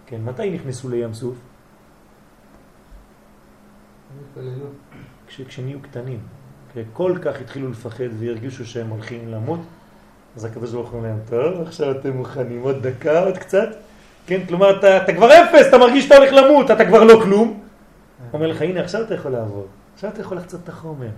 כן, 0.07 0.21
מתי 0.25 0.51
נכנסו 0.51 0.89
לים 0.89 1.15
סוף? 1.15 1.37
התפללו. 4.21 4.67
כש, 5.29 5.41
כשנהיו 5.41 5.81
קטנים. 5.81 6.19
כי 6.73 6.81
כל 6.93 7.19
כך 7.23 7.41
התחילו 7.41 7.71
לפחד 7.71 8.05
והרגישו 8.19 8.67
שהם 8.67 8.89
הולכים 8.89 9.29
למות, 9.29 9.61
אז 10.37 10.45
הקדוש 10.45 10.73
ברוך 10.73 10.91
הוא 10.91 10.99
אומר 10.99 11.09
להם, 11.09 11.19
טוב, 11.31 11.67
עכשיו 11.67 11.91
אתם 11.91 12.17
מוכנים 12.17 12.63
עוד 12.63 12.87
דקה, 12.87 13.21
עוד 13.25 13.39
קצת? 13.39 13.69
כן, 14.27 14.47
כלומר, 14.49 14.79
אתה, 14.79 14.97
אתה 14.97 15.15
כבר 15.15 15.29
אפס, 15.33 15.69
אתה 15.69 15.79
מרגיש 15.79 16.05
שאתה 16.05 16.17
הולך 16.17 16.33
למות, 16.33 16.71
אתה 16.71 16.85
כבר 16.85 17.05
לא 17.05 17.21
כלום. 17.23 17.49
הוא 17.49 18.27
אומר 18.33 18.47
לך, 18.47 18.63
הנה, 18.63 18.81
עכשיו 18.81 19.03
אתה 19.03 19.15
יכול 19.15 19.33
לעבוד, 19.33 19.67
עכשיו 19.95 20.11
אתה 20.11 20.21
יכול 20.21 20.37
לחצות 20.37 20.61
את 20.65 20.69
החומר. 20.69 21.09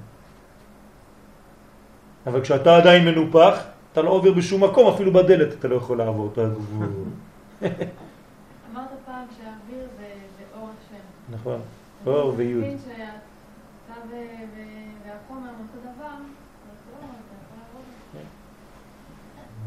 אבל 2.26 2.40
כשאתה 2.40 2.76
עדיין 2.76 3.04
מנופח, 3.04 3.62
אתה 3.92 4.02
לא 4.02 4.10
עובר 4.10 4.32
בשום 4.32 4.64
מקום, 4.64 4.94
אפילו 4.94 5.12
בדלת 5.12 5.52
אתה 5.58 5.68
לא 5.68 5.76
יכול 5.76 5.98
לעבור 5.98 6.30
את 6.32 6.38
הגבול. 6.38 6.88
אמרת 8.72 8.88
פעם 9.06 9.24
שהאוויר 9.36 9.86
זה 9.98 10.04
אור 10.56 10.68
השם. 10.68 11.34
נכון, 11.34 11.60
אור 12.06 12.35
ויוד. 12.36 12.64
לא. 12.64 12.70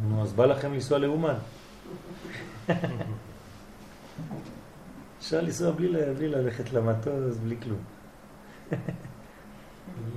נו, 0.10 0.22
אז 0.22 0.34
בא 0.34 0.46
לכם 0.46 0.74
לנסוע 0.74 0.98
לאומן. 0.98 1.36
אפשר 5.20 5.42
לנסוע 5.42 5.72
בלי, 5.72 6.28
ללכת 6.28 6.74
למטוס, 6.74 7.38
בלי 7.38 7.56
כלום. 7.64 7.80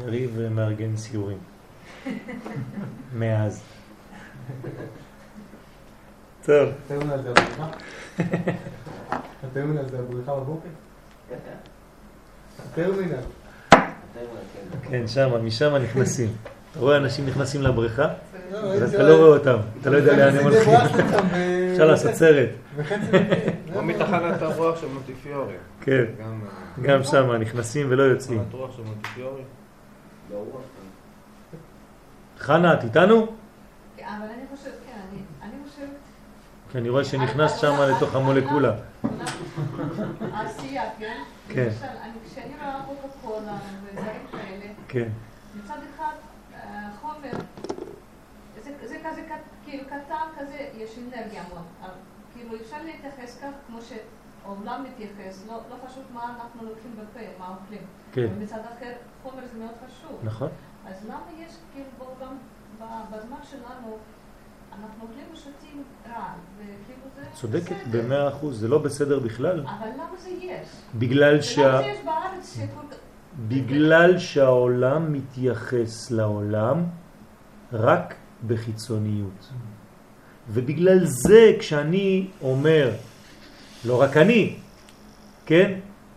יריב 0.01 0.49
מארגן 0.51 0.97
סיורים. 0.97 1.39
מאז. 3.15 3.63
טוב, 6.43 6.69
זה 6.89 7.31
הבריחה? 7.31 7.71
הטרמינל 9.43 9.89
זה 9.89 9.99
הבריחה 9.99 10.35
בבוקר? 10.35 10.69
הטרמינל. 12.65 13.17
כן, 14.91 15.07
שמה, 15.07 15.39
משם 15.39 15.77
נכנסים. 15.77 16.29
אתה 16.73 16.81
רואה 16.81 16.97
אנשים 16.97 17.27
נכנסים 17.27 17.63
לבריכה, 17.63 18.09
לא, 18.53 18.59
ואתה 18.81 19.03
לא 19.03 19.17
רואה 19.17 19.29
אותם, 19.39 19.57
אתה 19.81 19.91
לא 19.91 19.97
יודע 19.97 20.17
לאן 20.17 20.37
הם 20.39 20.45
הולכים. 20.45 20.75
אפשר 21.73 21.87
לעשות 21.87 22.15
סרט. 22.15 22.49
או 23.75 23.83
מתחנת 23.89 24.43
הרוח 24.43 24.81
של 24.81 24.87
מונטיפיורי. 24.89 25.55
כן, 25.81 26.05
גם 26.83 27.03
שם 27.05 27.33
נכנסים 27.33 27.87
ולא 27.91 28.03
יוצאים. 28.03 28.39
תחנת 28.39 28.55
רוח 28.55 28.77
של 28.77 28.83
מונטיפיורי. 28.83 29.43
לא 30.33 30.37
רוח. 30.53 30.61
חנה, 32.39 32.75
את 32.75 32.85
איתנו? 32.85 33.17
אבל 33.17 33.27
אני 34.09 34.43
חושבת, 34.57 34.73
כן, 34.87 34.93
אני- 35.13 35.21
אני 35.43 35.71
חושבת... 35.71 35.87
כי 36.73 36.79
אני 36.79 36.89
רואה 36.89 37.05
שנכנס 37.05 37.61
שם 37.61 37.75
לתוך 37.97 38.15
המולקולה. 38.15 38.73
העשייה, 40.33 40.83
כן? 40.99 41.17
כן. 41.49 41.69
כשאני 42.37 42.55
רואה 42.55 42.83
קוקה 42.87 43.09
קולה 43.23 43.59
ודברים 43.85 44.27
כאלה, 44.33 44.73
כן, 44.89 45.09
מצד 45.57 45.79
אחד, 45.95 46.13
החומר, 46.55 47.31
זה, 48.63 48.89
זה 48.89 48.97
כזה 49.05 49.29
כאילו 49.65 49.85
קטן 49.87 50.27
כזה, 50.39 50.69
יש 50.75 50.99
אנרגיה 50.99 51.43
המון. 51.43 51.63
אבל 51.83 51.91
כאילו 52.35 52.57
אפשר 52.57 52.77
להתייחס 52.85 53.41
כך 53.43 53.49
כמו 53.67 53.79
שהעולם 53.83 54.85
מתייחס, 54.85 55.45
לא, 55.47 55.61
לא 55.71 55.77
חשוב 55.87 56.05
מה 56.15 56.35
אנחנו 56.37 56.65
לוקחים 56.69 56.97
בפה, 56.97 57.21
מה 57.39 57.57
אוכלים. 57.61 57.83
כן. 58.13 58.27
ומצד 58.37 58.61
אחר, 58.77 58.93
חומר 59.23 59.47
זה 59.53 59.59
מאוד 59.59 59.75
חשוב. 59.87 60.21
נכון. 60.25 60.49
אז 60.87 61.05
למה 61.05 61.27
יש 61.39 61.53
כאילו 61.73 61.89
בעולם, 61.99 62.37
ב- 62.81 63.17
בזמן 63.17 63.39
שלנו, 63.51 63.99
אנחנו 64.83 65.03
אוכלים 65.03 65.25
ושותים 65.33 65.83
רעל, 66.09 66.39
וכאילו 66.59 67.09
זה 67.17 67.23
צודקת. 67.41 67.77
במאה 67.91 68.29
אחוז, 68.29 68.61
זה 68.61 68.69
לא 68.69 68.79
בסדר 68.79 69.19
בכלל. 69.19 69.61
אבל 69.61 69.89
למה 69.95 70.17
זה 70.23 70.29
יש? 70.29 70.69
בגלל 70.95 71.41
שה... 71.43 71.61
ולמה 71.61 71.81
זה 71.81 71.87
יש 71.87 71.99
בארץ. 72.05 72.71
בגלל 73.49 74.19
שהעולם 74.19 75.13
מתייחס 75.13 76.11
לעולם 76.11 76.85
רק 77.73 78.15
בחיצוניות. 78.47 79.53
ובגלל 80.51 81.05
זה 81.05 81.53
כשאני 81.59 82.27
אומר, 82.43 82.91
לא 83.85 84.03
רק 84.03 84.17
אני, 84.17 84.57
כן? 85.47 85.73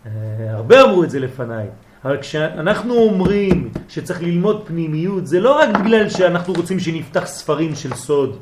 אה, 0.06 0.10
הרבה 0.48 0.82
אמרו 0.82 1.04
את 1.04 1.10
זה 1.10 1.18
לפניי, 1.18 1.66
אבל 2.04 2.20
כשאנחנו 2.20 2.94
אומרים 2.94 3.70
שצריך 3.88 4.22
ללמוד 4.22 4.66
פנימיות, 4.66 5.26
זה 5.26 5.40
לא 5.40 5.58
רק 5.58 5.68
בגלל 5.80 6.08
שאנחנו 6.08 6.54
רוצים 6.54 6.78
שנפתח 6.80 7.26
ספרים 7.26 7.74
של 7.74 7.94
סוד, 7.94 8.38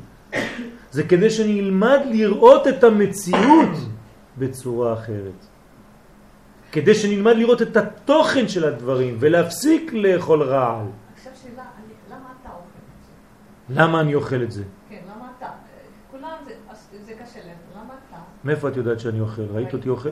זה 0.91 1.03
כדי 1.03 1.29
שאני 1.29 1.59
אלמד 1.59 1.99
לראות 2.11 2.67
את 2.67 2.83
המציאות 2.83 3.69
בצורה 4.37 4.93
אחרת. 4.93 5.45
כדי 6.71 6.95
שנלמד 6.95 7.35
לראות 7.35 7.61
את 7.61 7.77
התוכן 7.77 8.47
של 8.47 8.65
הדברים 8.65 9.17
ולהפסיק 9.19 9.93
לאכול 9.93 10.43
רעל. 10.43 10.85
עכשיו 11.15 11.31
שאלה, 11.43 11.51
אני- 11.61 11.93
למה 12.15 12.25
אתה 12.41 12.49
אוכל 12.49 12.59
את 13.69 13.75
זה? 13.75 13.81
למה 13.81 14.01
אני 14.01 14.15
אוכל 14.15 14.43
את 14.43 14.51
זה? 14.51 14.63
כן, 14.89 14.99
למה 15.15 15.27
אתה? 15.37 15.47
כולם 16.11 16.35
זה, 16.47 16.53
זה 17.05 17.13
קשה 17.13 17.39
להם, 17.45 17.55
למה 17.75 17.93
אתה? 18.09 18.17
מאיפה 18.43 18.67
את 18.67 18.77
יודעת 18.77 18.99
שאני 18.99 19.19
אוכל? 19.19 19.41
ראית 19.51 19.73
אותי 19.73 19.89
אוכל? 19.89 20.09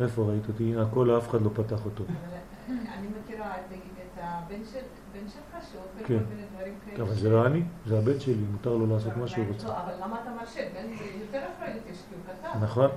איפה 0.00 0.22
ראית 0.22 0.48
אותי? 0.48 0.74
הכל 0.76 1.18
אף 1.18 1.28
אחד 1.28 1.42
לא 1.42 1.50
פתח 1.54 1.84
אותו. 1.84 2.04
אני 2.68 3.06
מכירה 3.24 3.50
את 3.50 4.18
הבן 4.20 4.64
של- 4.72 4.78
בן 5.12 5.28
שלך 5.28 5.64
שאוכל 5.72 6.04
כן. 6.08 6.18
כל 6.18 6.24
מיני 6.34 6.42
דברים 6.64 6.96
כאלה. 6.96 7.04
אבל 7.04 7.14
זה 7.14 7.30
לא 7.30 7.46
אני, 7.46 7.62
זה 7.86 7.98
הבן 7.98 8.20
שלי, 8.20 8.34
מותר 8.52 8.76
לו 8.76 8.86
לעשות 8.86 9.16
מה 9.16 9.28
שהוא 9.28 9.44
רוצה. 9.48 9.66
לא, 9.68 9.72
אבל 9.82 9.92
למה 10.04 10.16
אתה 10.22 10.30
מרשה? 10.40 10.60
בן 10.74 10.86
יותר 11.20 11.42
אחריות 11.56 11.82
יש 11.90 11.98
כי 12.08 12.14
הוא 12.14 12.50
קטן. 12.50 12.58
נכון? 12.64 12.88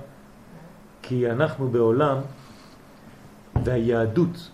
כי 1.02 1.30
אנחנו 1.30 1.68
בעולם, 1.68 2.18
והיהדות 3.64 4.50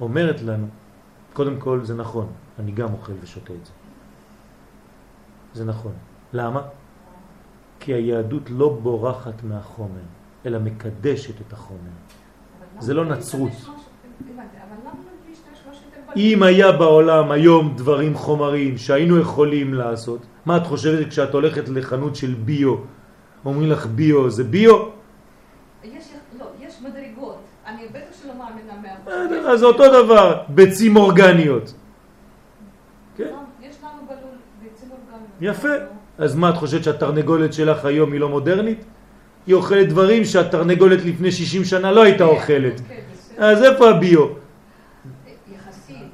אומרת 0.00 0.42
לנו, 0.42 0.66
קודם 1.32 1.60
כל 1.60 1.80
זה 1.84 1.94
נכון, 1.94 2.32
אני 2.58 2.72
גם 2.72 2.92
אוכל 2.92 3.12
ושותה 3.20 3.52
את 3.52 3.66
זה. 3.66 3.72
זה 5.54 5.64
נכון. 5.64 5.92
למה? 6.32 6.62
כי 7.80 7.94
היהדות 7.94 8.50
לא 8.50 8.78
בורחת 8.82 9.42
מהחומר, 9.42 10.00
אלא 10.46 10.58
מקדשת 10.58 11.40
את 11.40 11.52
החומר. 11.52 11.90
זה 12.78 12.94
לא 12.94 13.04
נצרות. 13.04 13.50
משהו- 13.50 13.72
הבנתי, 13.72 14.32
אבל 14.56 14.76
למה 14.84 14.92
לא 14.94 15.28
להשתמש 15.28 15.58
משהו 15.70 15.84
יותר 15.90 16.00
אם 16.16 16.42
היה 16.42 16.72
בעולם 16.72 17.30
היום 17.30 17.74
דברים 17.76 18.14
חומרים 18.14 18.78
שהיינו 18.78 19.18
יכולים 19.18 19.74
לעשות, 19.74 20.20
מה 20.46 20.56
את 20.56 20.66
חושבת 20.66 21.08
כשאת 21.08 21.34
הולכת 21.34 21.68
לחנות 21.68 22.16
של 22.16 22.34
ביו, 22.34 22.76
אומרים 23.44 23.70
לך 23.70 23.86
ביו, 23.86 24.30
זה 24.30 24.44
ביו? 24.44 24.76
יש, 25.84 26.04
לא, 26.38 26.44
יש 26.60 26.74
מדרגות. 26.82 27.38
אני 27.66 27.82
בטח 27.92 28.22
שלא 28.22 28.32
מאמינה 28.38 28.72
מאה 28.82 29.52
אז 29.52 29.64
אותו 29.64 29.84
דבר, 30.04 30.36
ביצים 30.48 30.96
אורגניות. 30.96 31.74
כן. 33.16 33.34
יש 33.62 33.76
לנו 33.82 34.06
בלול 34.06 34.36
ביצים 34.62 34.88
אורגניות. 34.90 35.56
יפה. 35.58 35.68
אז 36.18 36.34
מה 36.34 36.50
את 36.50 36.54
חושבת 36.56 36.84
שהתרנגולת 36.84 37.52
שלך 37.52 37.84
היום 37.84 38.12
היא 38.12 38.20
לא 38.20 38.28
מודרנית? 38.28 38.84
היא 39.46 39.54
אוכלת 39.54 39.88
דברים 39.88 40.24
שהתרנגולת 40.24 41.04
לפני 41.04 41.32
60 41.32 41.64
שנה 41.64 41.92
לא 41.92 42.02
הייתה 42.02 42.24
אוכלת. 42.24 42.80
כן. 42.88 43.00
אז 43.38 43.62
איפה 43.62 43.90
הביו? 43.90 44.45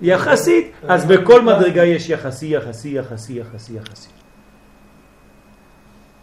יחסית. 0.03 0.73
אז 0.89 1.05
בכל 1.05 1.43
מדרגה 1.43 1.85
יש 1.85 2.09
יחסי, 2.09 2.47
יחסי, 2.47 2.89
יחסי, 2.89 3.33
יחסי, 3.33 3.73
יחסי. 3.77 4.09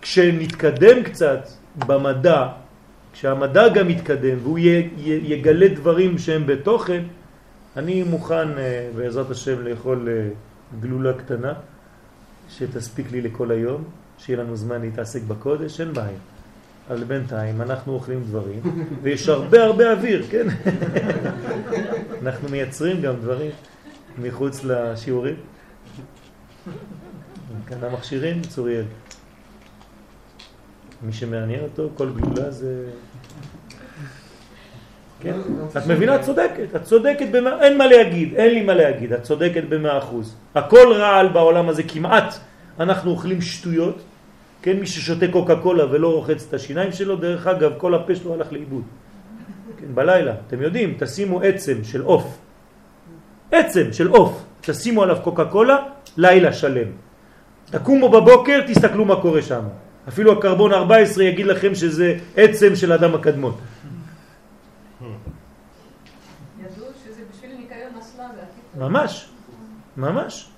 כשנתקדם 0.01 1.03
קצת 1.03 1.47
במדע, 1.75 2.47
כשהמדע 3.13 3.67
גם 3.67 3.89
יתקדם 3.89 4.37
והוא 4.43 4.59
יגלה 5.03 5.67
דברים 5.67 6.17
שהם 6.17 6.47
בתוכן, 6.47 7.03
אני 7.77 8.03
מוכן 8.03 8.57
אה, 8.57 8.89
בעזרת 8.95 9.31
השם 9.31 9.61
לאכול 9.61 10.07
אה, 10.11 10.29
גלולה 10.79 11.13
קטנה 11.13 11.53
שתספיק 12.49 13.11
לי 13.11 13.21
לכל 13.21 13.51
היום, 13.51 13.83
שיהיה 14.17 14.39
לנו 14.39 14.55
זמן 14.55 14.81
להתעסק 14.81 15.21
בקודש, 15.21 15.81
אין 15.81 15.93
בעיה. 15.93 16.17
אבל 16.89 17.03
בינתיים 17.03 17.61
אנחנו 17.61 17.93
אוכלים 17.93 18.23
דברים 18.23 18.59
ויש 19.01 19.29
הרבה 19.29 19.63
הרבה 19.63 19.91
אוויר, 19.91 20.25
כן? 20.29 20.47
אנחנו 22.23 22.49
מייצרים 22.49 23.01
גם 23.01 23.15
דברים 23.15 23.51
מחוץ 24.17 24.63
לשיעורים. 24.63 25.35
קנה 27.65 27.89
מכשירים, 27.89 28.41
צוריאל. 28.41 28.85
מי 31.01 31.13
שמעניין 31.13 31.63
אותו, 31.63 31.89
כל 31.95 32.09
גלולה 32.09 32.51
זה... 32.51 32.85
כן? 35.21 35.33
את 35.77 35.87
מבינה? 35.87 36.15
את 36.15 36.21
צודקת, 36.21 36.75
את 36.75 36.83
צודקת 36.83 37.27
במאה, 37.31 37.61
אין 37.61 37.77
מה 37.77 37.87
להגיד, 37.87 38.33
אין 38.33 38.53
לי 38.53 38.61
מה 38.61 38.73
להגיד, 38.73 39.13
את 39.13 39.23
צודקת 39.23 39.63
במאה 39.69 39.97
אחוז. 39.97 40.35
הכל 40.55 40.93
רעל 40.93 41.27
בעולם 41.27 41.69
הזה 41.69 41.83
כמעט, 41.83 42.35
אנחנו 42.79 43.11
אוכלים 43.11 43.41
שטויות, 43.41 44.01
כן? 44.61 44.79
מי 44.79 44.87
ששותה 44.87 45.25
קוקה 45.31 45.55
קולה 45.55 45.85
ולא 45.91 46.13
רוחץ 46.13 46.45
את 46.47 46.53
השיניים 46.53 46.91
שלו, 46.91 47.15
דרך 47.15 47.47
אגב, 47.47 47.73
כל 47.77 47.95
הפה 47.95 48.15
שלו 48.15 48.33
הלך 48.33 48.53
לאיבוד. 48.53 48.83
כן, 49.77 49.95
בלילה, 49.95 50.33
אתם 50.47 50.61
יודעים, 50.61 50.95
תשימו 50.99 51.41
עצם 51.41 51.83
של 51.83 52.01
עוף, 52.01 52.37
עצם 53.51 53.93
של 53.93 54.07
עוף, 54.07 54.43
תשימו 54.61 55.03
עליו 55.03 55.17
קוקה 55.23 55.45
קולה, 55.45 55.77
לילה 56.17 56.53
שלם. 56.53 56.87
תקומו 57.65 58.09
בבוקר, 58.09 58.59
תסתכלו 58.67 59.05
מה 59.05 59.21
קורה 59.21 59.41
שם. 59.41 59.63
אפילו 60.07 60.31
הקרבון 60.33 60.73
14 60.73 61.23
יגיד 61.23 61.45
לכם 61.45 61.75
שזה 61.75 62.17
עצם 62.35 62.75
של 62.75 62.93
אדם 62.93 63.15
הקדמון. 63.15 63.55
טוב. 68.79 68.89
ממש, 68.89 69.29
ממש. 69.97 70.49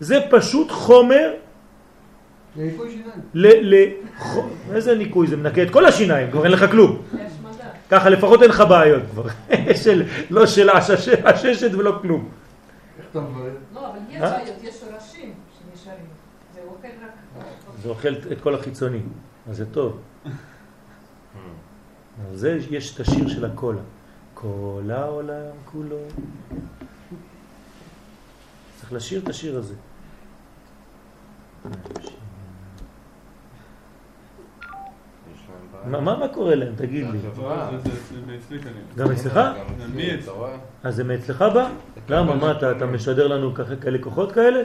זה 0.00 0.18
פשוט 0.30 0.70
חומר 0.70 1.34
לניקוי 2.56 3.02
שיניים. 3.34 3.96
איזה 4.72 4.94
ניקוי? 4.94 5.26
זה 5.26 5.36
מנקה 5.36 5.62
את 5.62 5.70
כל 5.70 5.84
השיניים, 5.84 6.30
כבר 6.30 6.44
אין 6.44 6.52
לך 6.52 6.70
כלום. 6.70 7.02
ככה 7.90 8.08
לפחות 8.10 8.42
אין 8.42 8.50
לך 8.50 8.62
בעיות 8.68 9.02
כבר. 9.10 9.26
לא 10.30 10.46
של 10.46 10.70
עששת 11.24 11.74
ולא 11.74 11.98
כלום. 12.02 12.28
איך 12.98 13.06
אתה 13.10 13.20
מברר? 13.20 13.50
לא, 13.74 13.90
אבל 13.90 13.98
יש 14.10 14.22
אה? 14.22 14.30
בעיות, 14.30 14.56
יש 14.62 14.74
שורשים 14.74 15.34
שנשארים. 15.58 16.04
זה 16.54 16.60
אוכל 16.68 16.88
רק... 17.04 17.44
זה 17.82 17.88
אוכל 17.88 18.14
את 18.32 18.40
כל 18.40 18.54
החיצוני, 18.54 19.00
אז 19.50 19.56
זה 19.56 19.66
טוב. 19.66 19.98
על 22.30 22.36
זה 22.36 22.58
יש 22.70 22.94
את 22.94 23.00
השיר 23.00 23.28
של 23.28 23.44
הקולה. 23.44 23.80
כל 24.34 24.90
העולם 24.90 25.56
כולו. 25.64 25.96
צריך 28.80 28.92
לשיר 28.92 29.20
את 29.22 29.28
השיר 29.28 29.58
הזה. 29.58 29.74
יש 31.64 31.70
להם 35.48 35.66
בעיה. 35.71 35.71
מה, 35.86 36.00
מה, 36.00 36.28
קורה 36.28 36.54
להם? 36.54 36.72
תגיד 36.76 37.06
לי. 37.12 37.18
זה- 37.18 37.28
זה- 37.84 37.90
זה. 38.10 38.70
גם 38.96 39.10
אצלך? 39.12 39.40
אז 40.82 40.96
זה 40.96 41.04
מאצלך 41.04 41.42
בא? 41.54 41.68
למה? 42.08 42.34
מה 42.34 42.50
אתה, 42.52 42.70
אתה 42.70 42.86
משדר 42.86 43.26
לנו 43.26 43.54
כאלה 43.80 43.98
כוחות 43.98 44.32
כאלה? 44.32 44.62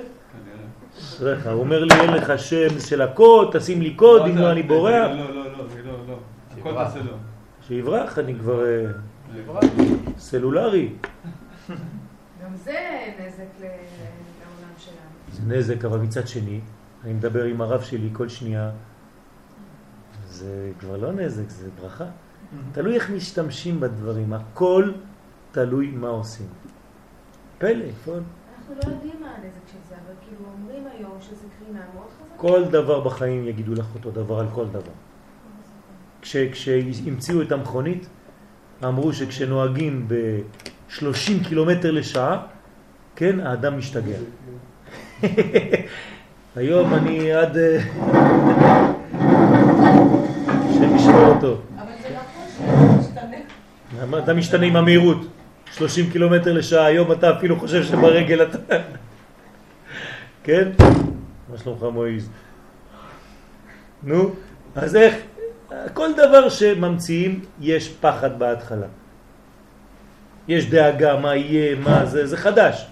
כנראה. 1.19 1.51
הוא 1.51 1.59
אומר 1.61 1.83
לי 1.83 1.95
אין 2.01 2.09
לך 2.13 2.33
שם 2.39 2.79
של 2.79 3.01
הקוד, 3.01 3.49
תשים 3.57 3.81
לי 3.81 3.93
קוד, 3.93 4.21
אם 4.25 4.33
זה- 4.35 4.41
לא 4.41 4.51
אני 4.51 4.63
בורח. 4.63 4.93
לא, 4.93 5.35
לא, 5.35 5.51
לא, 5.57 5.67
זה 5.73 5.81
לא, 5.85 5.93
לא. 6.07 6.15
שיברח. 6.55 6.87
תעשה 6.87 6.99
לא. 7.05 7.11
שיברח, 7.67 8.19
אני 8.19 8.35
כבר 8.35 8.65
אה. 8.65 8.85
סלולרי. 10.17 10.89
גם 11.69 11.75
זה 12.63 12.71
נזק 13.19 13.45
לעולם 13.59 14.73
שלנו. 14.77 14.97
זה 15.31 15.55
נזק, 15.57 15.85
אבל 15.85 15.97
מצד 15.99 16.27
שני, 16.27 16.59
אני 17.03 17.13
מדבר 17.13 17.43
עם 17.43 17.61
הרב 17.61 17.81
שלי 17.81 18.09
כל 18.13 18.29
שנייה, 18.29 18.69
זה 20.37 20.71
כבר 20.79 20.97
לא 20.97 21.11
נזק, 21.11 21.49
זה 21.49 21.69
ברכה. 21.81 22.05
תלוי 22.71 22.95
איך 22.95 23.09
משתמשים 23.09 23.79
בדברים, 23.79 24.33
הכל 24.33 24.91
תלוי 25.51 25.87
מה 25.87 26.07
עושים. 26.07 26.47
פלא, 27.57 27.85
נכון? 28.01 28.23
אנחנו 28.57 28.75
לא 28.75 28.95
יודעים 28.95 29.21
מה 29.21 29.27
הנזק 29.27 29.67
של 29.71 29.77
זה, 29.89 29.95
אבל 29.95 30.13
כאילו 30.27 30.45
אומרים 30.53 30.83
היום 30.97 31.17
שזה 31.21 31.47
קרינה 31.59 31.79
מאוד 31.93 32.07
חזקה. 32.07 32.37
כל 32.37 32.63
דבר 32.71 32.99
בחיים 32.99 33.47
יגידו 33.47 33.73
לך 33.73 33.85
אותו 33.95 34.11
דבר 34.11 34.39
על 34.39 34.47
כל 34.53 34.65
דבר. 34.67 34.91
כש, 36.21 36.35
כשהמציאו 36.37 37.41
את 37.41 37.51
המכונית, 37.51 38.07
אמרו 38.83 39.13
שכשנוהגים 39.13 40.07
ב-30 40.07 41.47
קילומטר 41.47 41.91
לשעה, 41.91 42.45
כן, 43.15 43.39
האדם 43.39 43.77
משתגע. 43.77 44.17
היום 46.55 46.93
אני 46.93 47.33
עד... 47.33 47.57
השם 50.69 50.95
ישמור 50.95 51.25
אותו. 51.25 51.57
אבל. 51.79 51.87
למה 54.01 54.19
אתה 54.19 54.33
משתנה 54.33 54.65
עם 54.65 54.75
המהירות? 54.75 55.17
30 55.73 56.09
קילומטר 56.09 56.53
לשעה, 56.53 56.85
היום 56.85 57.11
אתה 57.11 57.37
אפילו 57.37 57.59
חושב 57.59 57.83
שברגל 57.83 58.43
אתה... 58.43 58.57
כן? 60.43 60.69
מה 61.51 61.57
שלומך 61.57 61.83
מועיז? 61.93 62.29
נו, 64.03 64.31
אז 64.75 64.95
איך? 64.95 65.15
כל 65.93 66.13
דבר 66.13 66.49
שממציאים 66.49 67.39
יש 67.61 67.89
פחד 67.89 68.39
בהתחלה. 68.39 68.87
יש 70.47 70.69
דאגה, 70.69 71.19
מה 71.19 71.35
יהיה, 71.35 71.75
מה 71.75 72.05
זה, 72.05 72.27
זה 72.27 72.37
חדש. 72.37 72.87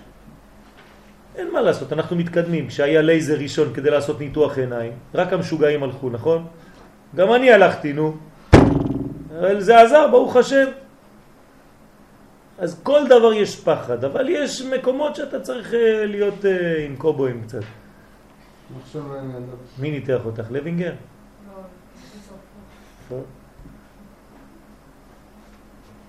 אין 1.35 1.51
מה 1.53 1.61
לעשות, 1.61 1.93
אנחנו 1.93 2.15
מתקדמים. 2.15 2.67
כשהיה 2.67 3.01
לייזר 3.01 3.37
ראשון 3.37 3.73
כדי 3.73 3.89
לעשות 3.89 4.19
ניתוח 4.19 4.57
עיניים, 4.57 4.91
רק 5.13 5.33
המשוגעים 5.33 5.83
הלכו, 5.83 6.09
נכון? 6.09 6.47
גם 7.15 7.33
אני 7.33 7.51
הלכתי, 7.51 7.93
נו. 7.93 8.17
אבל 9.39 9.59
זה 9.59 9.81
עזר, 9.81 10.07
ברוך 10.11 10.35
השם. 10.35 10.65
אז 12.57 12.79
כל 12.83 13.07
דבר 13.07 13.33
יש 13.33 13.59
פחד, 13.59 14.03
אבל 14.03 14.29
יש 14.29 14.61
מקומות 14.61 15.15
שאתה 15.15 15.39
צריך 15.39 15.73
אה, 15.73 16.05
להיות 16.05 16.45
אה, 16.45 16.85
עם 16.85 16.95
קובויים 16.95 17.41
קצת. 17.43 17.61
מי 19.79 19.91
ניתח 19.91 20.19
אותך? 20.25 20.51
לוינגר? 20.51 20.93
לא. 23.11 23.17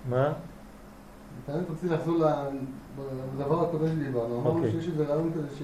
מה? 0.09 0.33
אני 1.49 1.63
רציתי 1.71 1.95
לחזור 1.95 2.17
לדבר 3.35 3.69
הקודם 3.69 3.87
שדיברנו. 3.87 4.41
אמרנו 4.41 4.59
אוקיי. 4.59 4.71
שיש 4.71 4.89
איזה 4.89 5.05
רעיון 5.05 5.33
כזה 5.35 5.57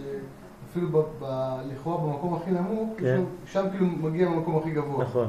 שאפילו 0.72 0.88
ב- 0.88 1.04
ב- 1.24 1.58
לכאורה 1.72 2.06
במקום 2.06 2.34
הכי 2.34 2.50
נמוך, 2.50 2.90
כן. 2.98 3.16
לו- 3.16 3.24
שם 3.46 3.66
כאילו 3.70 3.86
מגיע 3.86 4.28
במקום 4.28 4.56
הכי 4.58 4.70
גבוה. 4.70 5.04
נכון. 5.04 5.28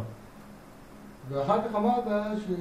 ואחר 1.30 1.60
כך 1.62 1.76
אמרת 1.76 2.04
ש... 2.40 2.52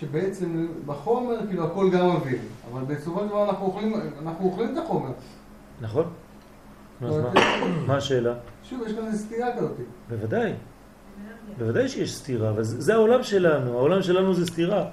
שבעצם 0.00 0.66
בחומר 0.86 1.46
כאילו 1.48 1.64
הכל 1.66 1.90
גם 1.90 2.06
אוויר, 2.06 2.38
אבל 2.72 2.82
בסופו 2.94 3.20
של 3.20 3.26
דבר 3.28 3.48
אנחנו 3.50 3.66
אוכלים, 3.66 3.92
אנחנו 4.22 4.44
אוכלים 4.46 4.72
את 4.72 4.84
החומר. 4.84 5.10
נכון? 5.80 6.04
אז 7.02 7.16
מה? 7.18 7.30
מה 7.86 7.96
השאלה? 7.96 8.34
שוב, 8.64 8.82
יש 8.86 8.92
כאן 8.92 9.06
איזו 9.06 9.18
סתירה 9.24 9.56
כזאת. 9.56 9.76
בוודאי. 10.08 10.52
בוודאי 11.58 11.88
שיש 11.88 12.14
סתירה, 12.16 12.50
אבל 12.50 12.62
זה 12.62 12.80
זה 12.80 12.94
העולם 12.94 13.22
שלנו, 13.22 13.72
העולם 13.78 14.02
שלנו 14.02 14.34
זה 14.34 14.46
סתירה. 14.46 14.84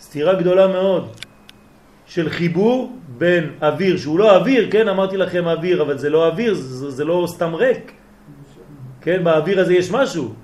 סתירה 0.00 0.34
גדולה 0.34 0.66
מאוד 0.68 1.08
של 2.06 2.30
חיבור 2.30 2.96
בין 3.18 3.50
אוויר, 3.62 3.96
שהוא 3.96 4.18
לא 4.18 4.36
אוויר, 4.36 4.70
כן, 4.70 4.88
אמרתי 4.88 5.16
לכם 5.16 5.44
אוויר, 5.46 5.82
אבל 5.82 5.98
זה 5.98 6.10
לא 6.10 6.26
אוויר, 6.26 6.54
זה, 6.54 6.90
זה 6.90 7.04
לא 7.04 7.24
סתם 7.28 7.54
ריק. 7.54 7.92
כן, 9.00 9.24
באוויר 9.24 9.60
הזה 9.60 9.74
יש 9.74 9.90
משהו. 9.90 10.34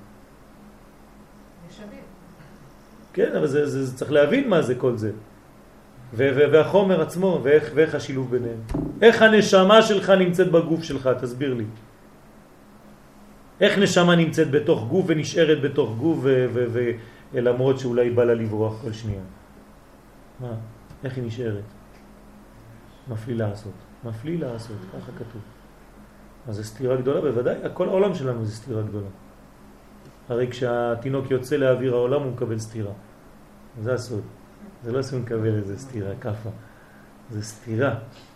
כן, 3.13 3.37
אבל 3.37 3.47
זה, 3.47 3.67
זה, 3.67 3.85
זה 3.85 3.97
צריך 3.97 4.13
להבין 4.13 4.49
מה 4.49 4.63
זה 4.63 4.75
כל 4.75 4.97
זה. 4.97 5.11
ו- 6.15 6.31
ו- 6.37 6.53
והחומר 6.53 7.01
עצמו, 7.01 7.41
ואיך, 7.43 7.71
ואיך 7.75 7.95
השילוב 7.95 8.31
ביניהם. 8.31 8.61
איך 9.03 9.23
הנשמה 9.23 9.83
שלך 9.83 10.11
נמצאת 10.11 10.51
בגוף 10.51 10.83
שלך, 10.83 11.11
תסביר 11.21 11.55
לי. 11.55 11.65
איך 13.61 13.79
נשמה 13.79 14.17
נמצאת 14.17 14.51
בתוך 14.51 14.87
גוף 14.89 15.05
ונשארת 15.09 15.61
בתוך 15.61 15.97
גוף, 15.99 16.19
ו- 16.23 16.47
ו- 16.53 16.67
ו- 16.73 16.91
למרות 17.35 17.79
שאולי 17.79 18.11
בא 18.11 18.25
לה 18.25 18.35
לברוח 18.35 18.83
כל 18.83 18.93
שנייה. 18.93 19.21
מה? 20.41 20.55
איך 21.05 21.17
היא 21.17 21.25
נשארת? 21.25 21.65
מפליא 23.09 23.37
לעשות. 23.37 23.73
מפליא 24.05 24.39
לעשות, 24.39 24.77
ככה 24.93 25.13
כתוב. 25.13 25.43
אז 26.49 26.57
זה 26.57 26.65
סתירה 26.65 26.97
גדולה, 26.97 27.21
בוודאי, 27.21 27.55
כל 27.75 27.89
העולם 27.89 28.15
שלנו 28.15 28.45
זה 28.45 28.57
סתירה 28.57 28.83
גדולה. 28.83 29.09
הרי 30.29 30.51
כשהתינוק 30.51 31.31
יוצא 31.31 31.57
לאוויר 31.57 31.95
העולם 31.95 32.23
הוא 32.23 32.33
מקבל 32.33 32.59
סתירה. 32.59 32.93
זה 33.83 33.95
הסוד. 33.95 34.23
זה 34.85 34.93
לא 34.93 35.03
שהוא 35.03 35.21
מקבל 35.21 35.55
איזה 35.55 35.79
סתירה, 35.79 36.15
כפה. 36.21 36.51
זה 37.31 37.43
סתירה. 37.43 37.95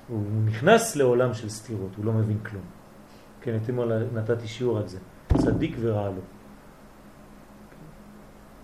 הוא 0.09 0.25
נכנס 0.45 0.97
לעולם 0.97 1.35
של 1.35 1.49
סתירות, 1.49 1.91
הוא 1.97 2.05
לא 2.05 2.13
מבין 2.13 2.39
כלום. 2.39 2.63
כן, 3.41 3.59
אתמול 3.65 3.93
נתתי 4.15 4.49
שיעור 4.49 4.79
על 4.79 4.89
זה. 4.89 4.99
צדיק 5.37 5.77
ורע 5.81 6.11
לו. 6.11 6.21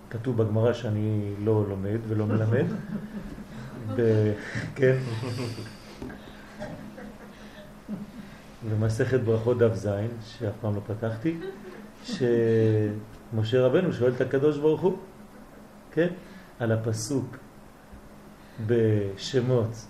כתוב 0.09 0.37
בגמרא 0.37 0.73
שאני 0.73 1.33
לא 1.43 1.65
לומד 1.69 1.99
ולא 2.07 2.25
מלמד. 2.25 2.65
כן. 4.75 4.97
במסכת 8.69 9.19
ברכות 9.19 9.57
דף 9.57 9.73
זין, 9.73 10.11
שאף 10.21 10.53
פעם 10.61 10.75
לא 10.75 10.81
פתחתי, 10.87 11.37
שמשה 12.03 13.61
רבנו 13.61 13.93
שואל 13.93 14.11
את 14.15 14.21
הקדוש 14.21 14.57
ברוך 14.57 14.81
הוא, 14.81 14.97
כן, 15.91 16.07
על 16.59 16.71
הפסוק 16.71 17.37
בשמות 18.67 19.85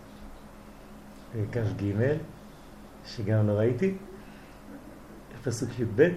אה, 1.35 1.41
כ"ג, 1.51 2.15
שגם 3.05 3.47
לא 3.47 3.53
ראיתי, 3.53 3.93
פסוק 5.43 5.69
י"ב, 5.79 6.09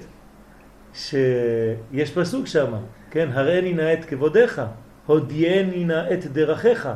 שיש 0.94 2.10
פסוק 2.14 2.46
שם, 2.46 2.72
כן, 3.10 3.28
הראני 3.32 3.72
נא 3.72 3.92
את 3.92 4.04
כבודיך, 4.04 4.62
הודיעני 5.06 5.84
נא 5.84 6.02
את 6.12 6.26
דרכיך, 6.26 6.88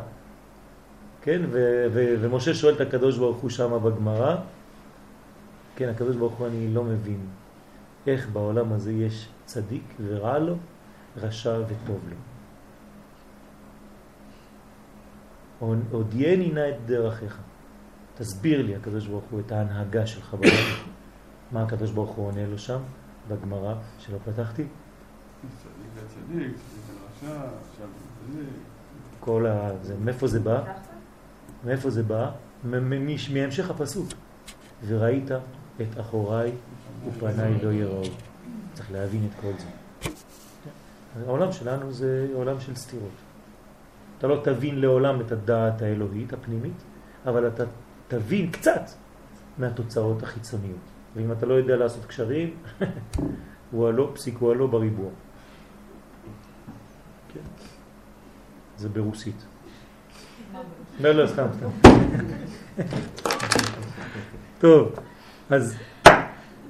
כן, 1.26 1.42
ו- 1.50 1.86
ו- 1.92 2.14
ומשה 2.20 2.54
שואל 2.54 2.74
את 2.74 2.80
הקדוש 2.80 3.18
ברוך 3.18 3.36
הוא 3.36 3.50
שם 3.50 3.78
בגמרא, 3.84 4.36
כן, 5.76 5.88
הקדוש 5.88 6.16
ברוך 6.16 6.34
הוא 6.34 6.46
אני 6.46 6.74
לא 6.74 6.84
מבין 6.84 7.26
איך 8.06 8.28
בעולם 8.28 8.72
הזה 8.72 8.92
יש 8.92 9.28
צדיק 9.44 9.82
ורע 10.06 10.38
לו, 10.38 10.56
רשע 11.16 11.58
וטוב 11.68 12.00
לו. 12.08 12.16
הודיעני 15.90 16.50
נא 16.50 16.68
את 16.68 16.86
דרכיך. 16.86 17.38
תסביר 18.14 18.62
לי, 18.62 18.76
הקדוש 18.76 19.06
ברוך 19.06 19.24
הוא, 19.30 19.40
את 19.46 19.52
ההנהגה 19.52 20.06
שלך 20.06 20.34
בעולם. 20.34 20.90
מה 21.52 21.62
הקדוש 21.62 21.90
ברוך 21.90 22.10
הוא 22.10 22.26
עונה 22.26 22.46
לו 22.46 22.58
שם, 22.58 22.78
בגמרא, 23.28 23.74
שלא 23.98 24.18
פתחתי? 24.24 24.62
צדיק 24.62 24.70
זה 25.94 26.00
צדיק, 26.08 26.52
צדיק 26.56 26.82
זה 26.86 26.92
רשע, 26.92 27.40
עכשיו 27.70 27.86
זה 27.98 28.32
צדיק. 28.32 28.48
כל 29.20 29.46
ה... 29.46 29.70
זה, 29.82 29.94
מאיפה 30.04 30.26
זה 30.26 30.40
בא? 30.40 30.62
מאיפה 31.64 31.90
זה 31.90 32.02
בא? 32.02 32.30
מהמשך 32.64 33.70
הפסוק. 33.70 34.08
וראית 34.86 35.30
את 35.80 36.00
אחוריי 36.00 36.52
ופניי 37.08 37.54
לא 37.62 37.72
יראו. 37.72 38.02
צריך 38.74 38.92
להבין 38.92 39.28
את 39.30 39.40
כל 39.40 39.52
זה. 39.58 39.66
העולם 41.26 41.52
שלנו 41.52 41.92
זה 41.92 42.28
עולם 42.34 42.60
של 42.60 42.76
סתירות. 42.76 43.10
אתה 44.18 44.26
לא 44.26 44.40
תבין 44.44 44.80
לעולם 44.80 45.20
את 45.20 45.32
הדעת 45.32 45.82
האלוהית 45.82 46.32
הפנימית, 46.32 46.82
אבל 47.26 47.48
אתה 47.48 47.64
תבין 48.08 48.50
קצת 48.50 48.82
מהתוצאות 49.58 50.22
החיצוניות. 50.22 50.78
ואם 51.16 51.32
אתה 51.32 51.46
לא 51.46 51.54
יודע 51.54 51.76
לעשות 51.76 52.04
קשרים, 52.06 52.56
הוא 53.70 53.88
הלא, 53.88 54.10
פסיק 54.14 54.36
הוא 54.38 54.52
הלא 54.52 54.66
בריבוע. 54.66 55.10
כן. 57.34 57.40
זה 58.76 58.88
ברוסית. 58.88 59.44
לא, 61.00 61.12
לא, 61.12 61.26
סתם, 61.26 61.46
סתם. 61.56 61.90
טוב, 64.60 64.92
אז 65.50 65.76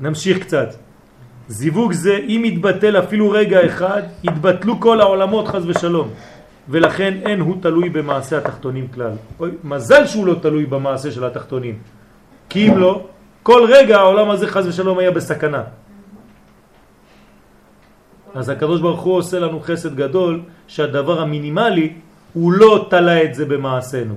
נמשיך 0.01 0.39
קצת. 0.39 0.69
זיווג 1.49 1.93
זה, 1.93 2.17
אם 2.17 2.43
יתבטל 2.45 2.99
אפילו 2.99 3.31
רגע 3.31 3.67
אחד, 3.67 4.03
יתבטלו 4.25 4.81
כל 4.81 5.01
העולמות 5.01 5.49
חז 5.49 5.69
ושלום. 5.69 6.11
ולכן 6.69 7.15
אין 7.23 7.41
הוא 7.41 7.57
תלוי 7.63 7.89
במעשה 7.89 8.39
התחתונים 8.39 8.89
כלל. 8.89 9.13
אוי, 9.41 9.51
מזל 9.65 10.07
שהוא 10.07 10.27
לא 10.27 10.35
תלוי 10.43 10.67
במעשה 10.67 11.11
של 11.11 11.25
התחתונים. 11.25 11.79
כי 12.49 12.69
אם 12.69 12.79
לא, 12.79 13.07
כל 13.43 13.67
רגע 13.69 13.97
העולם 13.97 14.31
הזה 14.31 14.47
חז 14.47 14.67
ושלום 14.67 14.99
היה 14.99 15.11
בסכנה. 15.11 15.63
אז 18.35 18.49
הקדוש 18.49 18.81
ברוך 18.81 19.01
הוא 19.01 19.17
עושה 19.17 19.39
לנו 19.39 19.61
חסד 19.61 19.95
גדול 19.95 20.41
שהדבר 20.67 21.21
המינימלי 21.21 21.93
הוא 22.37 22.53
לא 22.53 22.87
תלה 22.91 23.25
את 23.25 23.35
זה 23.35 23.45
במעשינו. 23.45 24.15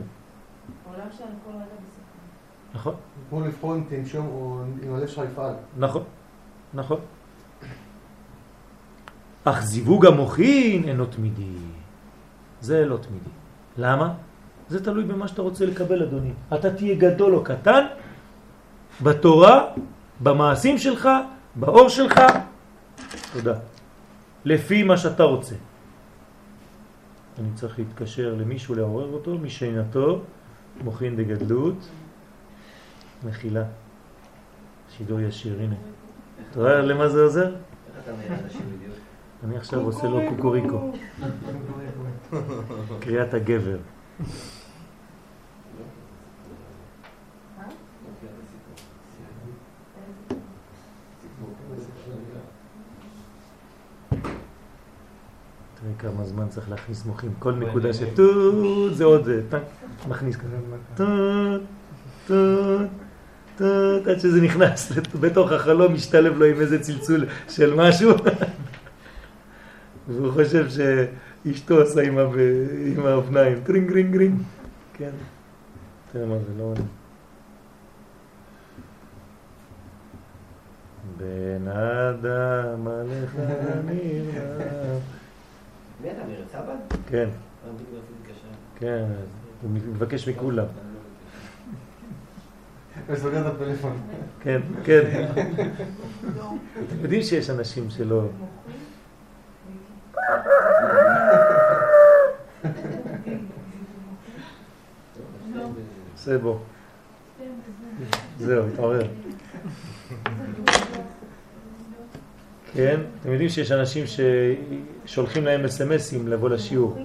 נכון? 2.73 2.95
כמו 3.29 3.41
לבחור 3.45 3.75
אם 3.75 3.83
תנשום 3.89 4.27
או 4.27 4.59
אם 4.83 4.93
הלב 4.95 5.07
שלך 5.07 5.23
יפעל. 5.31 5.53
נכון, 5.77 6.03
נכון. 6.73 6.99
אך 9.43 9.61
זיווג 9.61 10.05
המוחין 10.05 10.83
אינו 10.83 11.05
תמידי. 11.05 11.43
זה 12.61 12.85
לא 12.85 12.97
תמידי. 12.97 13.29
למה? 13.77 14.13
זה 14.69 14.83
תלוי 14.83 15.03
במה 15.03 15.27
שאתה 15.27 15.41
רוצה 15.41 15.65
לקבל, 15.65 16.03
אדוני. 16.03 16.33
אתה 16.53 16.75
תהיה 16.75 16.95
גדול 16.95 17.35
או 17.35 17.43
קטן, 17.43 17.85
בתורה, 19.03 19.65
במעשים 20.19 20.77
שלך, 20.77 21.09
באור 21.55 21.89
שלך, 21.89 22.19
תודה. 23.33 23.55
לפי 24.45 24.83
מה 24.83 24.97
שאתה 24.97 25.23
רוצה. 25.23 25.55
אני 27.39 27.49
צריך 27.55 27.79
להתקשר 27.79 28.35
למישהו, 28.35 28.75
לעורר 28.75 29.13
אותו, 29.13 29.37
משינתו, 29.37 30.21
מוחין 30.83 31.15
דגדלות, 31.15 31.89
מחילה. 33.23 33.63
שידור 34.97 35.19
ישיר, 35.19 35.59
הנה. 35.59 35.75
אתה 36.51 36.59
רואה 36.59 36.81
למה 36.81 37.09
זה 37.09 37.21
עוזר? 37.21 37.55
אני 39.43 39.57
עכשיו 39.57 39.79
עושה 39.79 40.07
לו 40.07 40.19
קוקוריקו. 40.29 40.91
קריאת 42.99 43.33
הגבר. 43.33 43.77
כמה 55.99 56.25
זמן 56.25 56.47
צריך 56.49 56.69
להכניס 56.69 57.05
מוחים. 57.05 57.33
כל 57.39 57.53
נקודה 57.53 57.93
של 57.93 58.15
טוט 58.15 58.93
זה 58.93 59.03
עוד 59.03 59.23
זה, 59.23 59.41
מכניס 60.07 60.35
כזה. 60.35 60.55
טוט, 60.95 61.61
טוט, 62.27 62.89
טוט, 63.57 64.07
עד 64.07 64.19
שזה 64.19 64.41
נכנס 64.41 64.91
בתוך 65.21 65.51
החלום, 65.51 65.93
משתלב 65.93 66.37
לו 66.37 66.45
עם 66.45 66.61
איזה 66.61 66.79
צלצול 66.79 67.25
של 67.49 67.73
משהו. 67.75 68.11
והוא 70.07 70.31
חושב 70.31 70.67
שאשתו 70.69 71.81
עשה 71.81 72.01
עם 72.01 73.05
האופניים, 73.05 73.59
גרינג 73.63 73.89
גרינג 73.89 74.13
גרינג. 74.13 74.41
כן. 74.93 75.11
תראה 76.11 76.25
מה 76.25 76.35
זה, 76.37 76.53
לא 76.57 76.63
עונה. 76.63 76.81
בן 81.17 81.67
אדם 81.67 82.87
עליך 82.87 83.35
נרדם. 83.85 85.18
מי 86.01 86.11
אתה, 86.11 86.21
מארץ 86.27 86.51
סבא? 86.51 86.75
כן. 87.07 87.29
כן, 88.75 89.05
הוא 89.61 89.71
מבקש 89.71 90.29
מכולם. 90.29 90.65
וסוגר 93.07 93.47
את 93.47 93.53
הפלאפון. 93.53 93.97
כן, 94.41 94.61
כן. 94.83 95.25
אתם 96.73 97.03
יודעים 97.03 97.21
שיש 97.21 97.49
אנשים 97.49 97.89
שלא... 97.89 98.23
זה 106.15 106.37
בוא. 106.37 106.57
זהו, 108.37 108.67
התעורר. 108.67 109.07
כן, 112.73 112.99
אתם 113.21 113.31
יודעים 113.31 113.49
שיש 113.49 113.71
אנשים 113.71 114.05
ששולחים 115.05 115.45
להם 115.45 115.65
אסמסים 115.65 116.27
לבוא 116.27 116.49
לשיעור, 116.49 116.97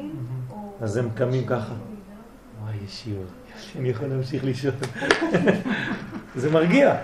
אז 0.80 0.96
הם 0.96 1.08
קמים 1.14 1.46
ככה. 1.46 1.74
וואי, 2.62 2.74
יש 2.86 2.92
שיעור, 2.92 3.24
אני 3.78 3.88
יכול 3.88 4.08
להמשיך 4.08 4.44
לישון. 4.44 4.74
זה 6.36 6.50
מרגיע. 6.50 6.96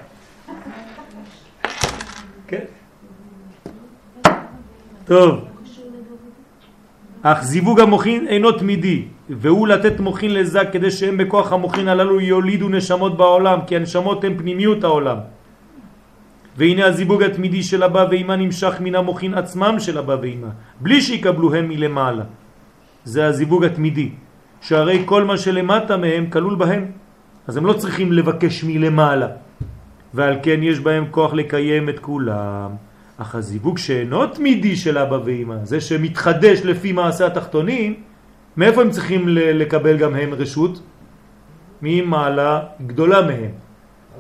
כן. 2.46 2.64
טוב. 5.04 5.44
אך 7.22 7.42
זיווג 7.42 7.80
המוחין 7.80 8.26
אינו 8.28 8.52
תמידי, 8.52 9.04
והוא 9.30 9.68
לתת 9.68 10.00
מוחין 10.00 10.34
לזק 10.34 10.68
כדי 10.72 10.90
שהם 10.90 11.16
בכוח 11.16 11.52
המוחין 11.52 11.88
הללו 11.88 12.20
יולידו 12.20 12.68
נשמות 12.68 13.16
בעולם, 13.16 13.58
כי 13.66 13.76
הנשמות 13.76 14.24
הן 14.24 14.38
פנימיות 14.38 14.84
העולם. 14.84 15.16
והנה 16.60 16.86
הזיווג 16.86 17.22
התמידי 17.22 17.62
של 17.62 17.82
אבא 17.82 18.06
ואמא 18.10 18.32
נמשך 18.32 18.74
מן 18.80 18.94
המוחין 18.94 19.34
עצמם 19.34 19.74
של 19.78 19.98
אבא 19.98 20.16
ואמא, 20.22 20.48
בלי 20.80 21.00
שיקבלו 21.00 21.54
הם 21.54 21.68
מלמעלה. 21.68 22.24
זה 23.04 23.26
הזיווג 23.26 23.64
התמידי, 23.64 24.10
שהרי 24.60 25.02
כל 25.04 25.24
מה 25.24 25.38
שלמטה 25.38 25.96
מהם 25.96 26.30
כלול 26.30 26.54
בהם, 26.54 26.84
אז 27.46 27.56
הם 27.56 27.66
לא 27.66 27.72
צריכים 27.72 28.12
לבקש 28.12 28.64
מלמעלה, 28.64 29.28
ועל 30.14 30.36
כן 30.42 30.60
יש 30.62 30.80
בהם 30.80 31.04
כוח 31.10 31.32
לקיים 31.32 31.88
את 31.88 31.98
כולם. 31.98 32.70
אך 33.16 33.34
הזיווג 33.34 33.78
שאינו 33.78 34.26
תמידי 34.26 34.76
של 34.76 34.98
אבא 34.98 35.18
ואמא, 35.24 35.64
זה 35.64 35.80
שמתחדש 35.80 36.60
לפי 36.60 36.92
מעשה 36.92 37.26
התחתונים, 37.26 37.94
מאיפה 38.56 38.80
הם 38.80 38.90
צריכים 38.90 39.24
לקבל 39.32 39.96
גם 39.96 40.14
הם 40.14 40.34
רשות? 40.34 40.82
ממעלה 41.82 42.60
גדולה 42.86 43.22
מהם, 43.22 43.69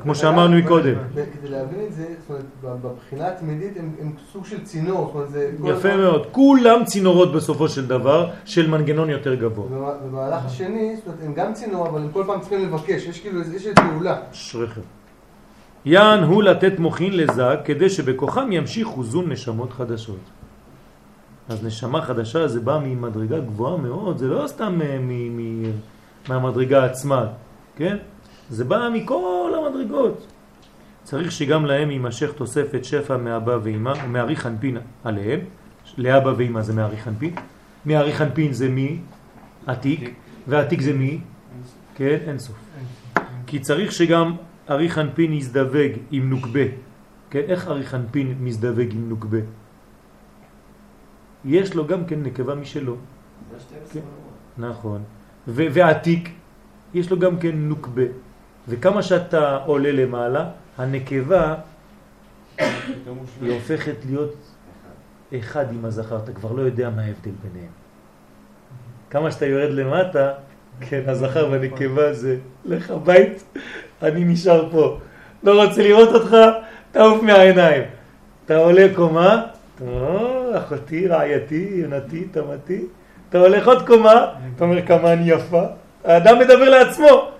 כמו 0.02 0.14
שאמרנו 0.14 0.56
מקודם. 0.56 0.94
כדי 1.14 1.48
להבין 1.48 1.80
את 1.86 1.92
זה, 1.92 2.06
זאת 2.20 2.30
אומרת, 2.64 2.80
בבחינה 2.84 3.28
התמידית 3.28 3.76
הם 3.76 3.90
הם 4.00 4.12
סוג 4.32 4.44
של 4.46 4.64
צינור, 4.64 5.06
זאת 5.06 5.14
אומרת, 5.14 5.30
זה... 5.30 5.50
יפה 5.64 5.88
הזמן- 5.88 6.00
מאוד. 6.00 6.26
כולם 6.32 6.84
צינורות 6.84 7.32
בסופו 7.32 7.68
של 7.68 7.86
דבר 7.86 8.30
של 8.44 8.70
מנגנון 8.70 9.10
יותר 9.10 9.34
גבוה. 9.34 9.66
במהלך 10.06 10.44
השני, 10.46 10.96
זאת 10.96 11.06
אומרת, 11.06 11.20
הם 11.24 11.34
גם 11.34 11.52
צינור, 11.54 11.88
אבל 11.88 12.00
הם 12.00 12.08
כל 12.12 12.24
פעם 12.26 12.40
צריכים 12.40 12.64
לבקש, 12.68 13.06
יש 13.06 13.20
כאילו 13.20 13.40
איזה- 13.40 13.56
יש 13.56 13.66
פעולה. 13.76 14.16
אשריכם. 14.32 14.80
יען 15.84 16.22
הוא 16.22 16.42
לתת 16.42 16.78
מוחין 16.78 17.16
לזק 17.16 17.60
כדי 17.64 17.90
שבכוחם 17.90 18.52
ימשיכו 18.52 19.04
זון 19.04 19.32
נשמות 19.32 19.72
חדשות. 19.72 20.20
אז 21.48 21.64
נשמה 21.64 22.02
חדשה 22.02 22.48
זה 22.48 22.60
בא 22.60 22.78
ממדרגה 22.84 23.38
גבוהה 23.38 23.76
מאוד, 23.76 24.18
זה 24.18 24.26
לא 24.28 24.46
סתם 24.46 24.78
אה, 24.82 24.98
מהמדרגה 26.28 26.84
עצמה, 26.84 27.26
כן? 27.76 27.96
זה 28.50 28.64
בא 28.64 28.88
מכל 28.92 29.52
המדרגות. 29.58 30.26
צריך 31.04 31.32
שגם 31.32 31.66
להם 31.66 31.90
יימשך 31.90 32.32
תוספת 32.32 32.84
שפע 32.84 33.16
מאבא 33.16 33.58
ואמא 33.62 33.94
ומארי 34.04 34.36
חנפין 34.36 34.76
עליהם. 35.04 35.40
לאבא 35.98 36.32
ואמא 36.36 36.62
זה 36.62 36.72
מארי 36.72 36.96
חנפין. 36.96 37.34
מארי 37.86 38.12
חנפין 38.12 38.52
זה 38.52 38.68
מי? 38.68 38.98
עתיק. 39.66 40.14
ועתיק 40.46 40.80
זה 40.80 40.92
מי? 40.92 41.20
כן, 41.94 42.18
אין 42.26 42.38
סוף. 42.38 42.56
כי 43.46 43.58
צריך 43.58 43.92
שגם 43.92 44.36
ארי 44.70 44.88
חנפין 44.88 45.32
יזדווג 45.32 45.92
עם 46.10 46.30
נוקבה. 46.30 46.66
כן, 47.30 47.42
איך 47.48 47.68
ארי 47.68 47.84
חנפין 47.86 48.34
מזדווג 48.40 48.88
עם 48.92 49.08
נוקבה? 49.08 49.38
יש 51.44 51.74
לו 51.74 51.86
גם 51.86 52.04
כן 52.04 52.22
נקבה 52.22 52.54
משלו. 52.54 52.96
זה 53.50 53.56
ה-12 53.56 53.92
כן. 53.92 54.00
נכון. 54.58 55.02
ועתיק, 55.46 56.28
יש 56.94 57.10
לו 57.10 57.18
גם 57.18 57.38
כן 57.38 57.54
נוקבה. 57.54 58.29
וכמה 58.70 59.02
שאתה 59.02 59.58
עולה 59.66 59.92
למעלה, 59.92 60.44
הנקבה 60.78 61.54
היא. 62.58 62.66
הופכת 63.50 63.94
להיות 64.06 64.34
אחד 65.38 65.72
עם 65.72 65.84
הזכר, 65.84 66.16
אתה 66.16 66.32
כבר 66.32 66.52
לא 66.52 66.62
יודע 66.62 66.90
מה 66.90 67.02
ההבדל 67.02 67.30
ביניהם. 67.42 67.70
כמה 69.10 69.30
שאתה 69.30 69.46
יורד 69.46 69.70
למטה, 69.70 70.32
כן, 70.80 71.00
הזכר 71.06 71.48
והנקבה 71.50 72.12
זה, 72.12 72.36
לך 72.64 72.90
הבית, 72.90 73.42
אני 74.02 74.24
נשאר 74.24 74.68
פה. 74.70 74.98
לא 75.42 75.64
רוצה 75.64 75.82
לראות 75.82 76.08
אותך, 76.08 76.36
תעוף 76.92 77.22
מהעיניים. 77.22 77.82
אתה 78.44 78.56
עולה 78.56 78.86
קומה, 78.94 79.46
או, 79.80 80.58
אחותי, 80.58 81.08
רעייתי, 81.08 81.70
יונתי, 81.74 82.24
תמתי, 82.24 82.84
אתה 83.28 83.38
הולך 83.38 83.68
עוד 83.68 83.86
קומה, 83.86 84.26
אתה 84.56 84.64
אומר 84.64 84.86
כמה 84.86 85.12
אני 85.12 85.30
יפה, 85.30 85.62
האדם 86.04 86.38
מדבר 86.38 86.70
לעצמו. 86.70 87.30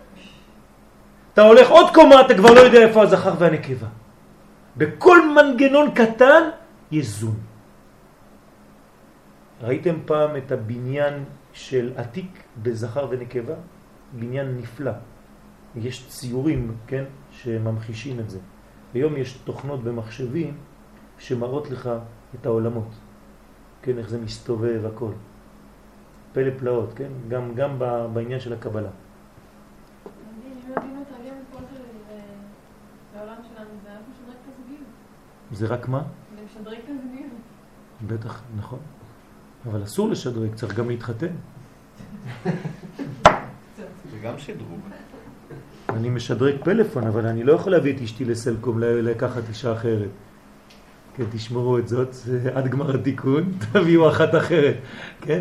אתה 1.32 1.43
הולך 1.43 1.70
עוד 1.70 1.94
קומה, 1.94 2.20
אתה 2.20 2.35
כבר 2.35 2.51
לא 2.55 2.61
יודע 2.61 2.78
איפה 2.78 3.02
הזכר 3.02 3.35
והנקבה. 3.39 3.86
בכל 4.77 5.19
מנגנון 5.35 5.90
קטן 5.94 6.43
יש 6.90 7.07
זון. 7.07 7.36
ראיתם 9.62 9.94
פעם 10.07 10.36
את 10.36 10.52
הבניין 10.52 11.24
של 11.52 11.93
עתיק 11.97 12.27
בזכר 12.62 13.07
ונקבה? 13.11 13.55
בניין 14.19 14.57
נפלא. 14.57 14.93
יש 15.77 16.09
ציורים, 16.09 16.74
כן, 16.86 17.05
שממחישים 17.31 18.20
את 18.20 18.31
זה. 18.31 18.39
היום 18.94 19.16
יש 19.16 19.32
תוכנות 19.44 19.85
במחשבים 19.85 20.55
שמראות 21.19 21.70
לך 21.70 21.90
את 22.35 22.47
העולמות. 22.47 22.89
כן, 23.82 23.98
איך 23.98 24.09
זה 24.09 24.19
מסתובב 24.20 24.81
הכל. 24.94 25.11
פלא 26.32 26.51
פלאות, 26.59 26.93
כן? 26.97 27.09
גם, 27.28 27.55
גם 27.55 27.78
בעניין 28.12 28.40
של 28.40 28.52
הקבלה. 28.52 28.89
אם 30.07 30.11
יודעים 30.69 31.01
לתרגם 31.01 31.35
את 31.36 31.57
כל 31.57 31.62
זה 31.73 31.78
ל- 31.78 33.16
לעולם 33.16 33.36
שלנו, 33.43 33.70
זה 33.82 33.89
היה 33.89 33.98
משדרג 34.11 34.35
את 34.44 34.52
הזוגיות. 34.55 34.89
זה 35.52 35.66
רק 35.66 35.89
מה? 35.89 36.02
זה 36.36 36.43
משדרג 36.47 36.78
את 36.85 36.89
הזוגיות. 36.89 37.31
בטח, 38.06 38.43
נכון. 38.56 38.78
אבל 39.66 39.85
אסור 39.85 40.09
לשדרג, 40.09 40.55
צריך 40.55 40.74
גם 40.74 40.89
להתחתן. 40.89 41.35
זה 44.10 44.18
גם 44.22 44.39
שדרוג. 44.39 44.81
אני 45.89 46.10
משדרג 46.10 46.55
פלאפון, 46.64 47.06
אבל 47.06 47.27
אני 47.27 47.44
לא 47.44 47.52
יכול 47.52 47.72
להביא 47.72 47.97
את 47.97 48.02
אשתי 48.02 48.24
לסלקום 48.24 48.78
לקחת 48.81 49.43
אישה 49.48 49.72
אחרת. 49.72 50.10
כן, 51.14 51.24
תשמרו 51.32 51.78
את 51.78 51.89
זאת, 51.89 52.12
זה 52.12 52.51
עד 52.55 52.68
גמר 52.68 52.94
התיקון, 52.94 53.52
תביאו 53.72 54.10
אחת 54.10 54.35
אחרת, 54.35 54.77
כן? 55.20 55.40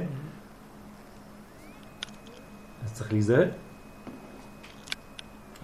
אז 2.86 2.94
צריך 2.94 3.12
להיזהר. 3.14 3.48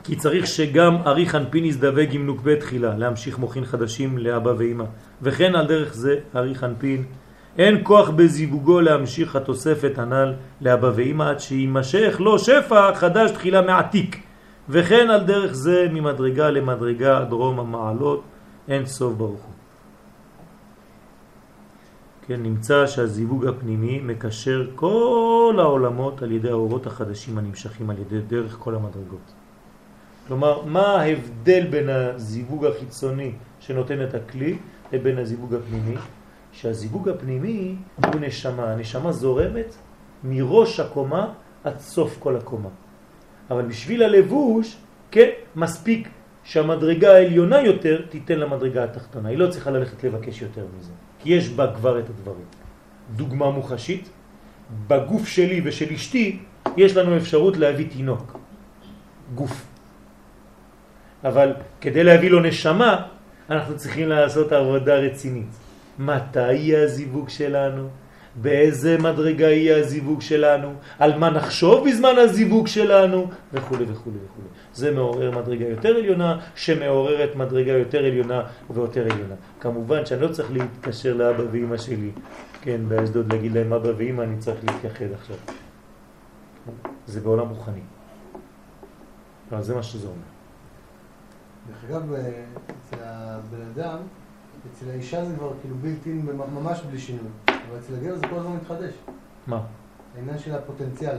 כי 0.06 0.16
צריך 0.16 0.48
שגם 0.48 0.98
ארי 1.06 1.26
חנפין 1.26 1.66
יזדווג 1.66 2.10
עם 2.12 2.26
נוקבי 2.26 2.56
תחילה, 2.56 2.98
להמשיך 2.98 3.40
מוכין 3.40 3.66
חדשים 3.66 4.18
לאבא 4.18 4.54
ואמא. 4.58 4.86
וכן 5.22 5.56
על 5.56 5.68
דרך 5.68 5.94
זה 5.94 6.16
ארי 6.36 6.56
חנפין, 6.56 7.04
אין 7.58 7.80
כוח 7.84 8.10
בזיווגו 8.10 8.82
להמשיך 8.82 9.36
התוספת 9.36 9.98
הנ"ל 9.98 10.34
לאבא 10.62 10.92
ואמא 10.96 11.24
עד 11.24 11.40
שימשך 11.40 12.16
לו 12.20 12.40
שפע 12.40 12.96
חדש 12.96 13.32
תחילה 13.32 13.62
מעתיק. 13.62 14.22
וכן 14.70 15.10
על 15.10 15.24
דרך 15.24 15.54
זה 15.54 15.88
ממדרגה 15.94 16.50
למדרגה 16.50 17.24
דרום 17.24 17.60
המעלות 17.60 18.24
אין 18.68 18.86
סוף 18.86 19.14
ברוך 19.14 19.42
הוא. 19.42 19.54
כן, 22.28 22.44
נמצא 22.44 22.88
שהזיווג 22.88 23.46
הפנימי 23.46 24.00
מקשר 24.00 24.68
כל 24.76 25.56
העולמות 25.60 26.22
על 26.22 26.32
ידי 26.32 26.50
האורות 26.50 26.88
החדשים 26.88 27.38
הנמשכים 27.38 27.90
על 27.90 27.96
ידי 28.00 28.20
דרך 28.20 28.56
כל 28.60 28.76
המדרגות. 28.76 29.45
כלומר, 30.28 30.66
מה 30.66 31.02
ההבדל 31.02 31.68
בין 31.70 31.90
הזיווג 31.90 32.66
החיצוני 32.66 33.32
שנותן 33.60 34.04
את 34.04 34.14
הכלי 34.14 34.58
לבין 34.92 35.18
הזיווג 35.18 35.54
הפנימי? 35.54 35.96
שהזיווג 36.52 37.10
הפנימי 37.10 37.76
הוא 37.96 38.22
נשמה. 38.22 38.72
הנשמה 38.72 39.12
זורמת 39.12 39.76
מראש 40.24 40.80
הקומה 40.80 41.34
עד 41.64 41.80
סוף 41.80 42.18
כל 42.20 42.36
הקומה. 42.36 42.70
אבל 43.52 43.66
בשביל 43.66 44.04
הלבוש, 44.04 44.78
כן, 45.12 45.30
מספיק 45.56 46.10
שהמדרגה 46.44 47.14
העליונה 47.14 47.62
יותר 47.62 48.02
תיתן 48.10 48.40
למדרגה 48.40 48.84
התחתונה. 48.84 49.30
היא 49.30 49.38
לא 49.38 49.48
צריכה 49.52 49.72
ללכת 49.72 50.04
לבקש 50.04 50.42
יותר 50.42 50.66
מזה, 50.78 50.92
כי 51.20 51.34
יש 51.34 51.50
בה 51.50 51.74
כבר 51.76 52.00
את 52.00 52.10
הדברים. 52.10 52.46
דוגמה 53.16 53.52
מוחשית, 53.52 54.10
בגוף 54.88 55.28
שלי 55.28 55.62
ושל 55.66 55.94
אשתי 55.94 56.40
יש 56.78 56.98
לנו 56.98 57.18
אפשרות 57.18 57.58
להביא 57.58 57.90
תינוק, 57.90 58.38
גוף. 59.36 59.75
אבל 61.26 61.54
כדי 61.82 62.04
להביא 62.04 62.30
לו 62.30 62.40
נשמה, 62.40 63.06
אנחנו 63.50 63.78
צריכים 63.78 64.10
לעשות 64.10 64.52
עבודה 64.52 64.96
רצינית. 64.96 65.50
מתי 66.00 66.54
יהיה 66.54 66.84
הזיווג 66.84 67.30
שלנו? 67.30 67.88
באיזה 68.36 68.98
מדרגה 68.98 69.50
יהיה 69.50 69.78
הזיווג 69.78 70.22
שלנו? 70.22 70.74
על 71.00 71.20
מה 71.20 71.30
נחשוב 71.30 71.88
בזמן 71.88 72.16
הזיווג 72.18 72.68
שלנו? 72.68 73.28
וכו' 73.54 73.76
וכו' 73.76 74.10
וכו'. 74.10 74.42
זה 74.74 74.92
מעורר 74.92 75.32
מדרגה 75.32 75.66
יותר 75.66 75.96
עליונה, 75.96 76.40
שמעוררת 76.56 77.36
מדרגה 77.36 77.72
יותר 77.72 78.06
עליונה 78.06 78.42
ויותר 78.70 79.02
עליונה. 79.02 79.36
כמובן 79.60 80.06
שאני 80.06 80.22
לא 80.22 80.28
צריך 80.28 80.52
להתקשר 80.52 81.14
לאבא 81.14 81.44
ואמא 81.52 81.78
שלי, 81.78 82.12
כן, 82.62 82.82
באשדוד 82.88 83.34
להגיד 83.34 83.54
להם 83.54 83.74
אבא 83.74 83.90
ואמא, 83.98 84.22
אני 84.22 84.38
צריך 84.38 84.58
להתייחד 84.68 85.14
עכשיו. 85.14 85.38
זה 87.08 87.22
בעולם 87.22 87.50
רוחני. 87.50 87.82
אבל 89.52 89.62
זה 89.62 89.76
מה 89.76 89.84
שזה 89.84 90.08
אומר. 90.08 90.35
דרך 91.68 91.84
אגב, 91.92 92.14
אה, 92.14 92.44
אצל 92.68 92.96
הבן 93.04 93.62
אדם, 93.74 93.98
אצל 94.74 94.90
האישה 94.90 95.26
זה 95.26 95.36
כבר 95.36 95.52
כאילו 95.62 95.76
בלתי, 95.76 96.14
ממש 96.54 96.82
בלי 96.90 97.00
שינוי. 97.00 97.24
אבל 97.48 97.56
אצל 97.80 97.94
הגבר 97.96 98.16
זה 98.16 98.28
כל 98.28 98.36
הזמן 98.36 98.56
מתחדש. 98.56 98.94
מה? 99.48 99.62
העניין 100.16 100.38
של 100.40 100.56
הפוטנציאל. 100.56 101.18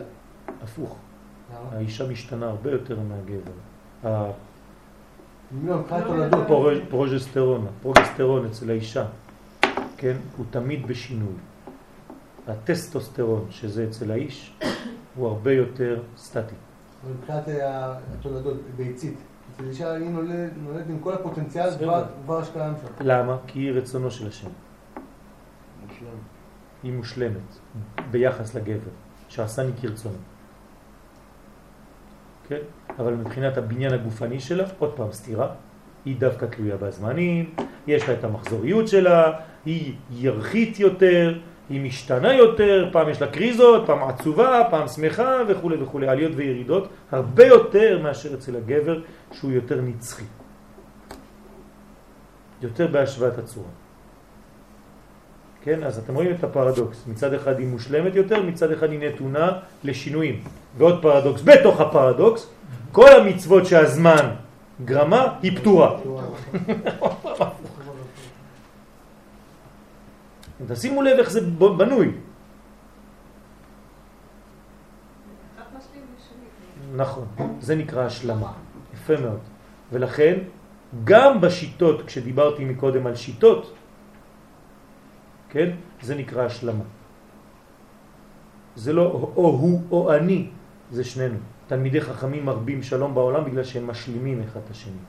הפוך. 0.62 0.96
למה? 1.50 1.76
האישה 1.76 2.08
משתנה 2.08 2.46
הרבה 2.46 2.70
יותר 2.70 2.98
מהגבר. 3.00 3.52
ה- 4.04 4.30
לא, 5.64 5.78
מבחינת 5.78 6.04
תולדות. 6.06 6.46
פור- 6.46 6.70
פרוג'סטרון, 6.90 7.66
הפרוגסטרון 7.66 8.46
אצל 8.46 8.70
האישה, 8.70 9.06
כן, 9.96 10.16
הוא 10.36 10.46
תמיד 10.50 10.86
בשינוי. 10.86 11.32
הטסטוסטרון, 12.48 13.46
שזה 13.50 13.84
אצל 13.84 14.10
האיש, 14.10 14.56
הוא 15.16 15.26
הרבה 15.28 15.52
יותר 15.52 16.02
סטטי. 16.16 16.54
אבל 17.04 17.12
מבחינת 17.12 17.48
אה, 17.48 17.94
התולדות, 18.18 18.56
ביצית. 18.76 19.18
אצל 19.56 19.68
אישה 19.68 19.92
היא 19.92 20.10
נולדת 20.10 20.50
נולדת 20.62 20.84
עם 20.88 20.98
כל 20.98 21.12
הפוטנציאל. 21.12 21.70
כבר- 21.78 22.04
כבר 22.24 22.44
שקיים 22.44 22.74
שם. 22.80 22.92
למה? 23.00 23.36
כי 23.46 23.58
היא 23.58 23.72
רצונו 23.72 24.10
של 24.10 24.28
השם. 24.28 24.48
מושלם. 25.86 26.08
היא 26.82 26.92
מושלמת 26.92 27.56
ביחס 28.10 28.54
לגבר, 28.54 28.90
שעשני 29.28 29.70
כרצונו. 29.80 30.16
כן? 32.48 32.58
אבל 32.98 33.14
מבחינת 33.14 33.56
הבניין 33.58 33.92
הגופני 33.92 34.40
שלה, 34.40 34.64
עוד 34.78 34.92
פעם 34.96 35.12
סתירה, 35.12 35.48
היא 36.04 36.16
דווקא 36.20 36.44
תלויה 36.46 36.76
בזמנים, 36.76 37.54
יש 37.86 38.08
לה 38.08 38.14
את 38.14 38.24
המחזוריות 38.24 38.88
שלה, 38.88 39.32
היא 39.64 39.94
ירחית 40.10 40.80
יותר, 40.80 41.38
היא 41.70 41.80
משתנה 41.80 42.34
יותר, 42.34 42.88
פעם 42.92 43.08
יש 43.08 43.20
לה 43.20 43.26
קריזות, 43.26 43.86
פעם 43.86 44.08
עצובה, 44.08 44.62
פעם 44.70 44.88
שמחה 44.88 45.42
וכו' 45.48 45.70
וכו', 45.80 46.00
עליות 46.08 46.32
וירידות, 46.36 46.88
הרבה 47.12 47.46
יותר 47.46 48.00
מאשר 48.02 48.34
אצל 48.34 48.56
הגבר 48.56 49.00
שהוא 49.32 49.52
יותר 49.52 49.80
נצחי. 49.80 50.24
יותר 52.62 52.86
בהשוואת 52.86 53.38
הצורה. 53.38 53.68
כן, 55.62 55.84
אז 55.84 55.98
אתם 55.98 56.14
רואים 56.14 56.34
את 56.34 56.44
הפרדוקס. 56.44 57.04
מצד 57.06 57.34
אחד 57.34 57.58
היא 57.58 57.66
מושלמת 57.66 58.14
יותר, 58.14 58.42
מצד 58.42 58.72
אחד 58.72 58.90
היא 58.90 59.00
נתונה 59.00 59.52
לשינויים. 59.84 60.40
ועוד 60.78 61.02
פרדוקס, 61.02 61.42
בתוך 61.42 61.80
הפרדוקס, 61.80 62.50
כל 62.92 63.08
המצוות 63.20 63.66
שהזמן 63.66 64.30
גרמה 64.84 65.34
היא 65.42 65.56
פתורה. 65.56 65.90
תשימו 70.68 71.02
לב 71.02 71.18
איך 71.18 71.30
זה 71.30 71.40
בנוי. 71.76 72.12
נכון, 76.96 77.26
זה 77.60 77.74
נקרא 77.74 78.02
השלמה. 78.04 78.52
יפה 78.94 79.20
מאוד. 79.20 79.40
ולכן, 79.92 80.38
גם 81.04 81.40
בשיטות, 81.40 82.06
כשדיברתי 82.06 82.64
מקודם 82.64 83.06
על 83.06 83.14
שיטות, 83.14 83.74
כן, 85.48 85.70
זה 86.02 86.14
נקרא 86.14 86.42
השלמה. 86.44 86.84
זה 88.76 88.92
לא 88.92 89.04
או 89.36 89.46
הוא 89.46 89.82
או 89.90 90.14
אני, 90.14 90.50
זה 90.90 91.04
שנינו. 91.04 91.38
תלמידי 91.66 92.00
חכמים 92.00 92.44
מרבים 92.44 92.82
שלום 92.82 93.14
בעולם 93.14 93.44
בגלל 93.44 93.64
שהם 93.64 93.86
משלימים 93.86 94.42
אחד 94.42 94.60
את 94.64 94.70
השני. 94.70 95.02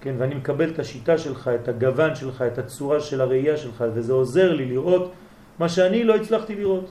כן, 0.00 0.14
ואני 0.18 0.34
מקבל 0.34 0.70
את 0.70 0.78
השיטה 0.78 1.18
שלך, 1.18 1.50
את 1.54 1.68
הגוון 1.68 2.14
שלך, 2.14 2.42
את 2.42 2.58
הצורה 2.58 3.00
של 3.00 3.20
הראייה 3.20 3.56
שלך, 3.56 3.84
וזה 3.94 4.12
עוזר 4.12 4.52
לי 4.52 4.66
לראות 4.66 5.12
מה 5.58 5.68
שאני 5.68 6.04
לא 6.04 6.14
הצלחתי 6.14 6.54
לראות. 6.54 6.90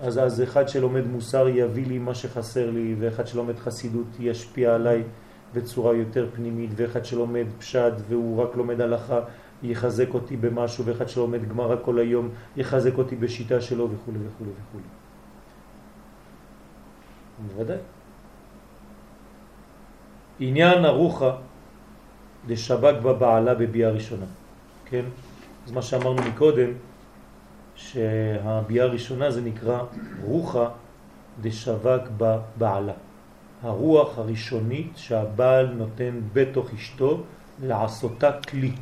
אז, 0.00 0.18
אז 0.18 0.42
אחד 0.42 0.68
שלומד 0.68 1.06
מוסר 1.06 1.48
יביא 1.48 1.86
לי 1.86 1.98
מה 1.98 2.14
שחסר 2.14 2.70
לי, 2.70 2.94
ואחד 2.98 3.26
שלומד 3.26 3.58
חסידות 3.58 4.06
ישפיע 4.20 4.74
עליי 4.74 5.02
בצורה 5.54 5.94
יותר 5.94 6.28
פנימית, 6.34 6.70
ואחד 6.76 7.04
שלומד 7.04 7.46
פשט 7.58 7.92
והוא 8.08 8.42
רק 8.42 8.56
לומד 8.56 8.80
הלכה 8.80 9.20
יחזק 9.62 10.14
אותי 10.14 10.36
במשהו, 10.36 10.84
ואחד 10.84 11.08
שלומד 11.08 11.48
גמרא 11.48 11.76
כל 11.84 11.98
היום 11.98 12.28
יחזק 12.56 12.98
אותי 12.98 13.16
בשיטה 13.16 13.60
שלו 13.60 13.90
וכו' 13.90 14.12
וכו' 14.12 14.44
וכו'. 14.44 14.78
בוודאי. 17.46 17.78
עניין 20.40 20.84
ארוחה 20.84 21.36
דשבק 22.46 22.94
בבעלה 23.02 23.54
בביאה 23.54 23.90
ראשונה, 23.90 24.26
כן? 24.84 25.04
אז 25.66 25.72
מה 25.72 25.82
שאמרנו 25.82 26.22
מקודם, 26.22 26.70
שהביאה 27.76 28.84
הראשונה 28.84 29.30
זה 29.30 29.40
נקרא 29.40 29.82
רוחה 30.22 30.68
דשבק 31.40 32.00
בבעלה. 32.16 32.92
הרוח 33.62 34.18
הראשונית 34.18 34.92
שהבעל 34.96 35.66
נותן 35.66 36.20
בתוך 36.32 36.74
אשתו 36.74 37.22
לעשותה 37.62 38.32
כלי. 38.32 38.72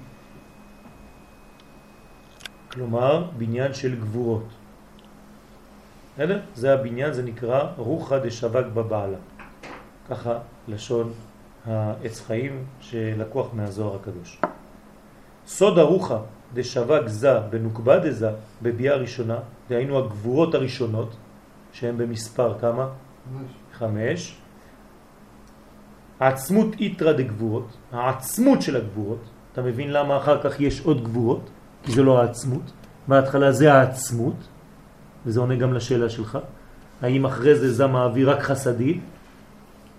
כלומר, 2.72 3.30
בניין 3.38 3.74
של 3.74 4.00
גבורות. 4.00 4.48
בסדר? 6.14 6.40
זה 6.54 6.74
הבניין, 6.74 7.12
זה 7.12 7.22
נקרא 7.22 7.72
רוחה 7.76 8.18
דשבק 8.18 8.64
בבעלה. 8.74 9.18
ככה 10.10 10.38
לשון 10.68 11.12
העץ 11.66 12.20
חיים 12.20 12.64
שלקוח 12.80 13.46
מהזוהר 13.52 13.96
הקדוש. 13.96 14.40
סוד 15.46 15.78
הרוחה 15.78 16.18
דשבק 16.54 17.02
זה 17.06 17.40
בנוקבה 17.40 17.98
דזה 17.98 18.30
בביאה 18.62 18.94
הראשונה, 18.94 19.38
דהיינו 19.68 19.98
הגבורות 19.98 20.54
הראשונות, 20.54 21.16
שהן 21.72 21.98
במספר 21.98 22.58
כמה? 22.58 22.88
חמש. 23.72 24.36
העצמות 26.20 26.68
איתרא 26.80 27.12
דגבורות, 27.12 27.76
העצמות 27.92 28.62
של 28.62 28.76
הגבורות, 28.76 29.24
אתה 29.52 29.62
מבין 29.62 29.92
למה 29.92 30.16
אחר 30.16 30.42
כך 30.42 30.60
יש 30.60 30.80
עוד 30.80 31.04
גבורות? 31.04 31.50
כי 31.82 31.92
זה 31.92 32.02
לא 32.02 32.20
העצמות, 32.20 32.72
בהתחלה 33.08 33.52
זה 33.52 33.72
העצמות, 33.72 34.36
וזה 35.26 35.40
עונה 35.40 35.56
גם 35.56 35.74
לשאלה 35.74 36.10
שלך, 36.10 36.38
האם 37.02 37.26
אחרי 37.26 37.54
זה 37.54 37.72
זה 37.72 37.86
מעביר 37.86 38.30
רק 38.30 38.40
חסדי? 38.40 39.00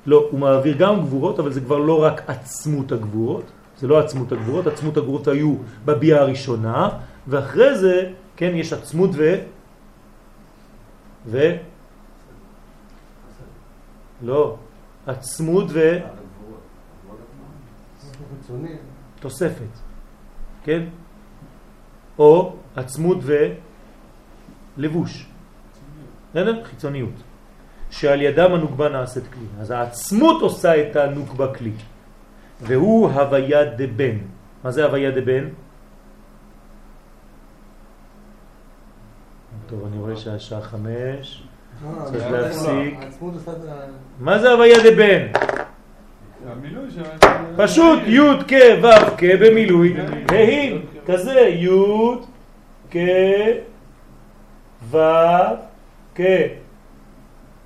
לא, 0.06 0.28
הוא 0.32 0.40
מעביר 0.40 0.78
גם 0.78 1.02
גבורות, 1.02 1.40
אבל 1.40 1.52
זה 1.52 1.62
כבר 1.62 1.78
לא 1.78 2.04
רק 2.04 2.22
עצמות 2.28 2.92
הגבורות, 2.92 3.52
זה 3.78 3.88
לא 3.88 4.00
עצמות 4.00 4.32
הגבורות, 4.32 4.68
עצמות 4.68 4.98
הגבורות 4.98 5.28
היו 5.28 5.56
בביאה 5.86 6.22
הראשונה, 6.22 6.90
ואחרי 7.28 7.78
זה, 7.78 8.12
כן, 8.36 8.52
יש 8.56 8.74
עצמות 8.74 9.10
ו... 9.14 9.36
ו... 11.26 11.56
לא, 14.22 14.56
עצמות 15.08 15.66
ו... 15.70 15.98
תוספת, 19.20 19.74
כן? 20.64 20.84
או 22.20 22.56
עצמות 22.76 23.18
ולבוש, 24.78 25.28
בסדר? 26.32 26.64
חיצוניות, 26.66 27.14
שעל 27.94 28.22
ידם 28.22 28.54
הנוקבה 28.54 28.90
נעשית 28.90 29.24
כלי. 29.34 29.46
אז 29.62 29.72
העצמות 29.72 30.42
עושה 30.42 30.82
את 30.82 30.96
הנוקבה 30.96 31.54
כלי, 31.54 31.72
והוא 32.62 33.10
הוויה 33.10 33.66
דבן. 33.66 34.18
מה 34.64 34.72
זה 34.72 34.86
הוויה 34.86 35.12
דבן? 35.12 35.50
טוב, 39.68 39.86
אני 39.86 40.00
רואה 40.00 40.16
שהשעה 40.16 40.62
חמש. 40.62 41.44
לא, 41.84 42.06
צריך 42.06 42.24
להפסיק. 42.32 43.00
מה 44.20 44.40
זה 44.40 44.52
הוויה 44.52 44.78
דבן? 44.92 45.28
פשוט 47.58 48.00
י' 48.06 48.20
כ' 48.48 48.84
ו' 48.84 49.18
כ' 49.18 49.24
במילוי, 49.40 49.96
והיא. 50.32 50.80
כזה, 51.06 51.40
י' 51.40 51.70
כ' 52.92 52.98
ו' 54.92 54.98
כ'. 56.16 56.22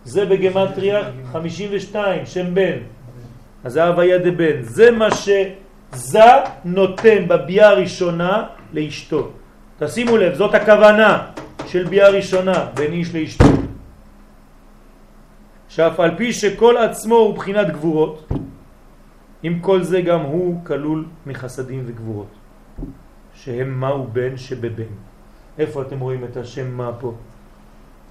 זה 0.08 0.26
בגמטריה 0.26 1.12
52, 1.32 2.26
שם 2.26 2.56
בן. 2.56 2.78
אז 3.64 3.74
זה 3.74 3.84
הוויה 3.84 4.18
דבן. 4.18 4.64
זה 4.64 4.92
מה 4.92 5.12
שזה 5.12 6.32
נותן 6.66 7.28
בביאה 7.28 7.70
הראשונה 7.70 8.44
לאשתו. 8.74 9.32
תשימו 9.80 10.18
לב, 10.18 10.34
זאת 10.34 10.56
הכוונה 10.56 11.12
של 11.68 11.84
ביאה 11.92 12.10
ראשונה 12.10 12.72
בין 12.74 12.92
איש 12.94 13.16
לאשתו. 13.16 13.46
שאף 15.68 16.00
על 16.00 16.12
פי 16.18 16.34
שכל 16.34 16.78
עצמו 16.78 17.16
הוא 17.16 17.36
בחינת 17.36 17.68
גבורות, 17.68 18.32
עם 19.44 19.60
כל 19.60 19.84
זה 19.84 20.02
גם 20.02 20.22
הוא 20.22 20.66
כלול 20.66 21.06
מחסדים 21.28 21.84
וגבורות, 21.86 22.32
שהם 23.36 23.80
מהו 23.80 24.08
בן 24.08 24.38
שבבן. 24.38 24.94
איפה 25.60 25.82
אתם 25.82 26.00
רואים 26.00 26.24
את 26.24 26.38
השם 26.38 26.72
מה 26.72 26.92
פה? 27.00 27.14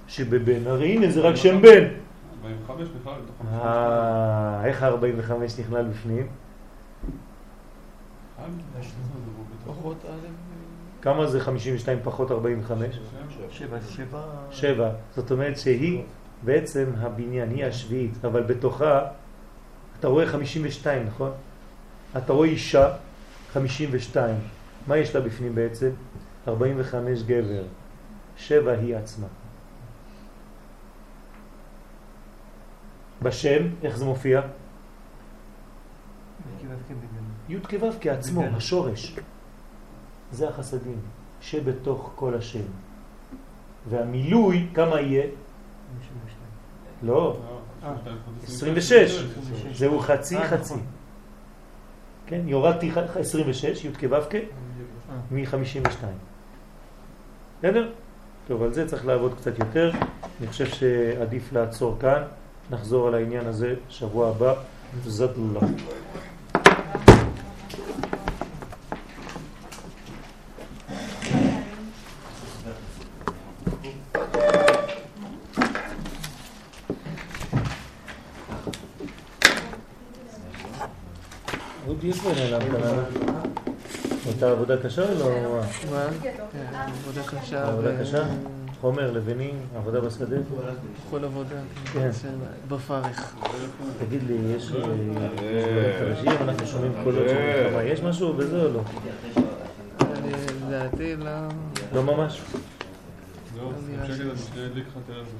שבבן. 0.07 0.67
הרי 0.67 0.95
הנה 0.95 1.11
זה 1.11 1.21
רק 1.21 1.35
שם 1.35 1.61
בן. 1.61 1.87
45 2.43 2.89
בכלל, 2.89 3.13
בתוך 3.21 3.63
אה, 3.63 4.65
איך 4.65 4.83
ה-45 4.83 5.31
נכלל 5.59 5.87
בפנים? 5.87 6.27
פחות 9.65 9.97
א', 10.05 10.27
כמה 11.01 11.27
זה 11.27 11.39
52 11.39 11.99
פחות 12.03 12.31
45? 12.31 12.99
שבע, 13.51 13.77
שבע... 13.89 14.21
שבע. 14.51 14.89
זאת 15.15 15.31
אומרת 15.31 15.57
שהיא 15.57 16.03
בעצם 16.43 16.85
הבניין, 16.97 17.49
היא 17.49 17.65
השביעית, 17.65 18.25
אבל 18.25 18.43
בתוכה 18.43 19.07
אתה 19.99 20.07
רואה 20.07 20.25
52, 20.25 21.05
נכון? 21.07 21.31
אתה 22.17 22.33
רואה 22.33 22.47
אישה 22.47 22.89
52. 23.53 24.35
מה 24.87 24.97
יש 24.97 25.15
לה 25.15 25.21
בפנים 25.21 25.55
בעצם? 25.55 25.89
45 26.47 27.23
גבר. 27.23 27.63
שבע 28.37 28.71
היא 28.71 28.95
עצמה. 28.95 29.27
בשם, 33.23 33.67
איך 33.83 33.97
זה 33.97 34.05
מופיע? 34.05 34.41
י' 37.49 37.59
כו' 37.79 37.89
כעצמו. 38.01 38.43
השורש. 38.55 39.15
זה 40.31 40.49
החסדים, 40.49 40.99
שבתוך 41.41 42.11
כל 42.15 42.33
השם. 42.35 42.61
והמילוי, 43.89 44.67
כמה 44.73 45.01
יהיה? 45.01 45.23
לא, 47.03 47.37
26. 48.43 49.23
זהו 49.73 49.99
חצי 49.99 50.37
אה, 50.37 50.47
חצי. 50.47 50.73
נכון. 50.73 50.85
כן, 52.27 52.41
יורדתי 52.45 52.91
ח- 52.91 53.17
26, 53.17 53.85
י' 53.85 53.91
כו' 53.99 54.17
כ', 54.29 54.35
מ-52. 55.31 56.05
בסדר? 57.59 57.89
טוב, 58.47 58.63
על 58.63 58.73
זה 58.73 58.87
צריך 58.87 59.05
לעבוד 59.05 59.33
קצת 59.37 59.59
יותר. 59.59 59.91
אני 60.39 60.47
חושב 60.47 60.65
שעדיף 60.65 61.53
לעצור 61.53 61.97
כאן. 61.99 62.23
נחזור 62.71 63.07
על 63.07 63.13
העניין 63.13 63.47
הזה 63.47 63.75
שבוע 63.89 64.29
הבא. 64.29 64.53
זאת 65.05 65.31
לא. 65.53 65.61
הייתה 84.25 84.51
עבודה 84.51 84.77
קשה 84.77 85.03
או 85.03 85.19
לא? 85.19 85.61
מה? 85.91 86.07
כן, 86.21 86.33
עבודה 86.73 87.23
קשה. 87.23 87.67
עבודה 87.67 87.89
קשה? 88.01 88.23
חומר, 88.81 89.11
לבנים, 89.11 89.59
עבודה 89.75 90.01
בשדה? 90.01 90.37
כל 91.09 91.23
עבודה, 91.23 91.55
כן. 91.93 92.11
כן, 92.21 92.29
בפרך. 92.67 93.35
תגיד 93.99 94.23
לי, 94.23 94.33
יש 94.33 94.71
אה, 94.71 94.79
דברים 94.79 95.13
חדשים? 95.99 96.31
אנחנו 96.41 96.67
שומעים 96.67 96.93
קולות 97.03 97.23
של 97.29 97.63
מלחמה. 97.63 97.83
יש 97.83 98.01
משהו 98.01 98.33
בזה 98.33 98.61
או 98.61 98.67
לא? 98.67 98.81
לדעתי 100.67 101.15
לא... 101.15 101.31
לא 101.93 102.03
ממש? 102.03 102.41
הערב, 103.59 104.37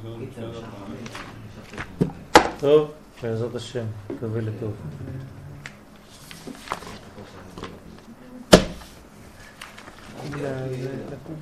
שלום, 0.03 0.25
בסדר. 0.27 0.61
טוב, 2.59 2.91
בעזרת 3.23 3.55
השם, 3.55 3.85
מקווה 4.09 4.41
לטוב. 4.41 4.73
לקום 11.11 11.35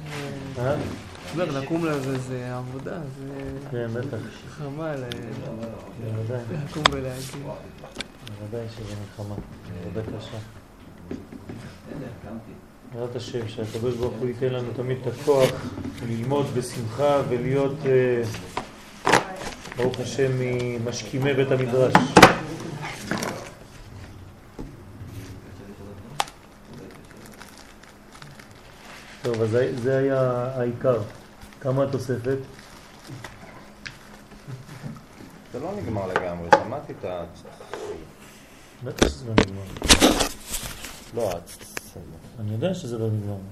ל- 1.36 1.52
זה- 1.52 1.60
לקום... 1.60 1.86
לזה 1.86 2.18
זה 2.20 2.56
עבודה, 2.56 2.98
זה 3.20 3.28
כן, 3.72 3.88
בטח. 3.94 4.18
אה, 4.62 4.70
בוודאי, 4.70 6.40
לקום 6.70 6.84
ולהגיד. 6.92 7.26
בוודאי 8.40 8.66
שזה 8.76 8.94
מלחמה. 9.02 9.36
עבודה 9.86 10.02
קשה. 10.18 10.38
בעזרת 12.94 13.16
השם, 13.16 13.48
שהקדוש 13.48 13.96
ברוך 13.96 14.14
הוא 14.20 14.28
ייתן 14.28 14.54
לנו 14.54 14.68
תמיד 14.76 14.98
את 15.02 15.14
הכוח 15.14 15.50
ללמוד 16.08 16.46
בשמחה 16.58 17.22
ולהיות, 17.30 17.76
אה, 17.86 18.22
ברוך 19.78 20.00
השם, 20.00 20.32
ממשכימי 20.40 21.34
בית 21.34 21.52
המדרש. 21.52 21.94
טוב, 29.24 29.42
אז 29.42 29.58
זה 29.84 29.98
היה 29.98 30.50
העיקר. 30.56 30.98
כמה 31.66 31.84
התוספת? 31.84 32.38
זה 35.54 35.60
לא 35.60 35.72
נגמר 35.76 36.08
לגמרי, 36.08 36.50
שמעתי 36.66 36.94
את 37.00 37.06
ה... 37.06 37.24
בטח 38.84 39.08
שזה 39.08 39.26
לא 39.26 39.34
נגמר. 39.34 39.64
לא, 41.16 41.32
אני 42.40 42.52
יודע 42.52 42.74
שזה 42.74 42.98
לא 42.98 43.08
נגמר. 43.08 43.38